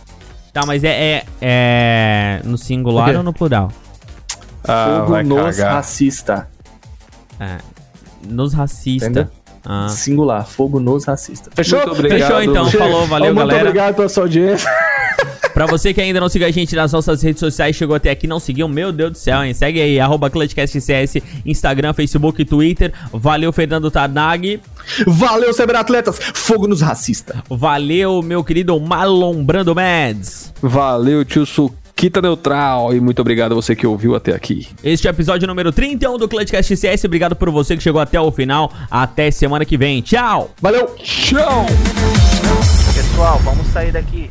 Tá, 0.52 0.66
mas 0.66 0.84
é, 0.84 0.88
é, 0.90 1.24
é 1.40 2.40
no 2.44 2.58
singular 2.58 3.16
ou 3.16 3.22
no 3.22 3.32
plural? 3.32 3.72
Ah, 4.68 4.98
Fogo 5.00 5.12
vai 5.12 5.22
nos 5.24 5.56
cagar. 5.56 5.74
racistas. 5.76 6.42
É, 7.40 7.56
nos 8.28 8.52
racistas. 8.52 9.08
Entendeu? 9.10 9.28
Ah. 9.64 9.88
Singular, 9.88 10.46
fogo 10.46 10.80
nos 10.80 11.04
racistas. 11.04 11.52
Fechou? 11.54 11.78
Muito 11.80 11.92
obrigado. 11.92 12.20
Fechou 12.20 12.42
então, 12.42 12.70
Chega. 12.70 12.84
falou, 12.84 13.06
valeu 13.06 13.34
Muito 13.34 13.46
galera. 13.46 13.68
obrigado 13.68 13.94
pela 13.96 14.08
sua 14.08 14.24
audiência. 14.24 14.70
Pra 15.52 15.66
você 15.66 15.92
que 15.92 16.00
ainda 16.00 16.20
não 16.20 16.28
siga 16.28 16.46
a 16.46 16.50
gente 16.50 16.74
nas 16.76 16.92
nossas 16.92 17.22
redes 17.22 17.40
sociais, 17.40 17.74
chegou 17.74 17.94
até 17.96 18.10
aqui, 18.10 18.26
não 18.26 18.38
seguiu, 18.38 18.68
meu 18.68 18.92
Deus 18.92 19.10
do 19.10 19.18
céu, 19.18 19.44
hein? 19.44 19.52
Segue 19.52 19.82
aí, 19.82 19.98
arroba 20.00 20.30
ClutchCastCS, 20.30 21.16
Instagram, 21.44 21.92
Facebook, 21.92 22.44
Twitter. 22.44 22.92
Valeu, 23.12 23.52
Fernando 23.52 23.90
Tarnag. 23.90 24.60
Valeu, 25.06 25.52
Cyberatletas. 25.52 26.18
Fogo 26.34 26.66
nos 26.66 26.80
racistas. 26.80 27.36
Valeu, 27.48 28.22
meu 28.22 28.44
querido 28.44 28.78
Marlon 28.80 29.44
Brando 29.44 29.74
Mads. 29.74 30.52
Valeu, 30.62 31.24
tio 31.24 31.44
Suquita 32.00 32.22
Neutral. 32.22 32.94
E 32.94 33.00
muito 33.00 33.20
obrigado 33.20 33.52
a 33.52 33.54
você 33.54 33.76
que 33.76 33.86
ouviu 33.86 34.14
até 34.14 34.34
aqui. 34.34 34.66
Este 34.82 35.06
é 35.06 35.10
o 35.10 35.12
episódio 35.12 35.46
número 35.46 35.70
31 35.70 36.16
do 36.16 36.26
Clutchcast 36.26 36.74
CS. 36.74 37.04
Obrigado 37.04 37.36
por 37.36 37.50
você 37.50 37.76
que 37.76 37.82
chegou 37.82 38.00
até 38.00 38.18
o 38.18 38.32
final. 38.32 38.72
Até 38.90 39.30
semana 39.30 39.66
que 39.66 39.76
vem. 39.76 40.00
Tchau! 40.00 40.50
Valeu. 40.62 40.86
Tchau! 40.96 41.66
Pessoal, 42.94 43.38
vamos 43.40 43.66
sair 43.66 43.92
daqui. 43.92 44.30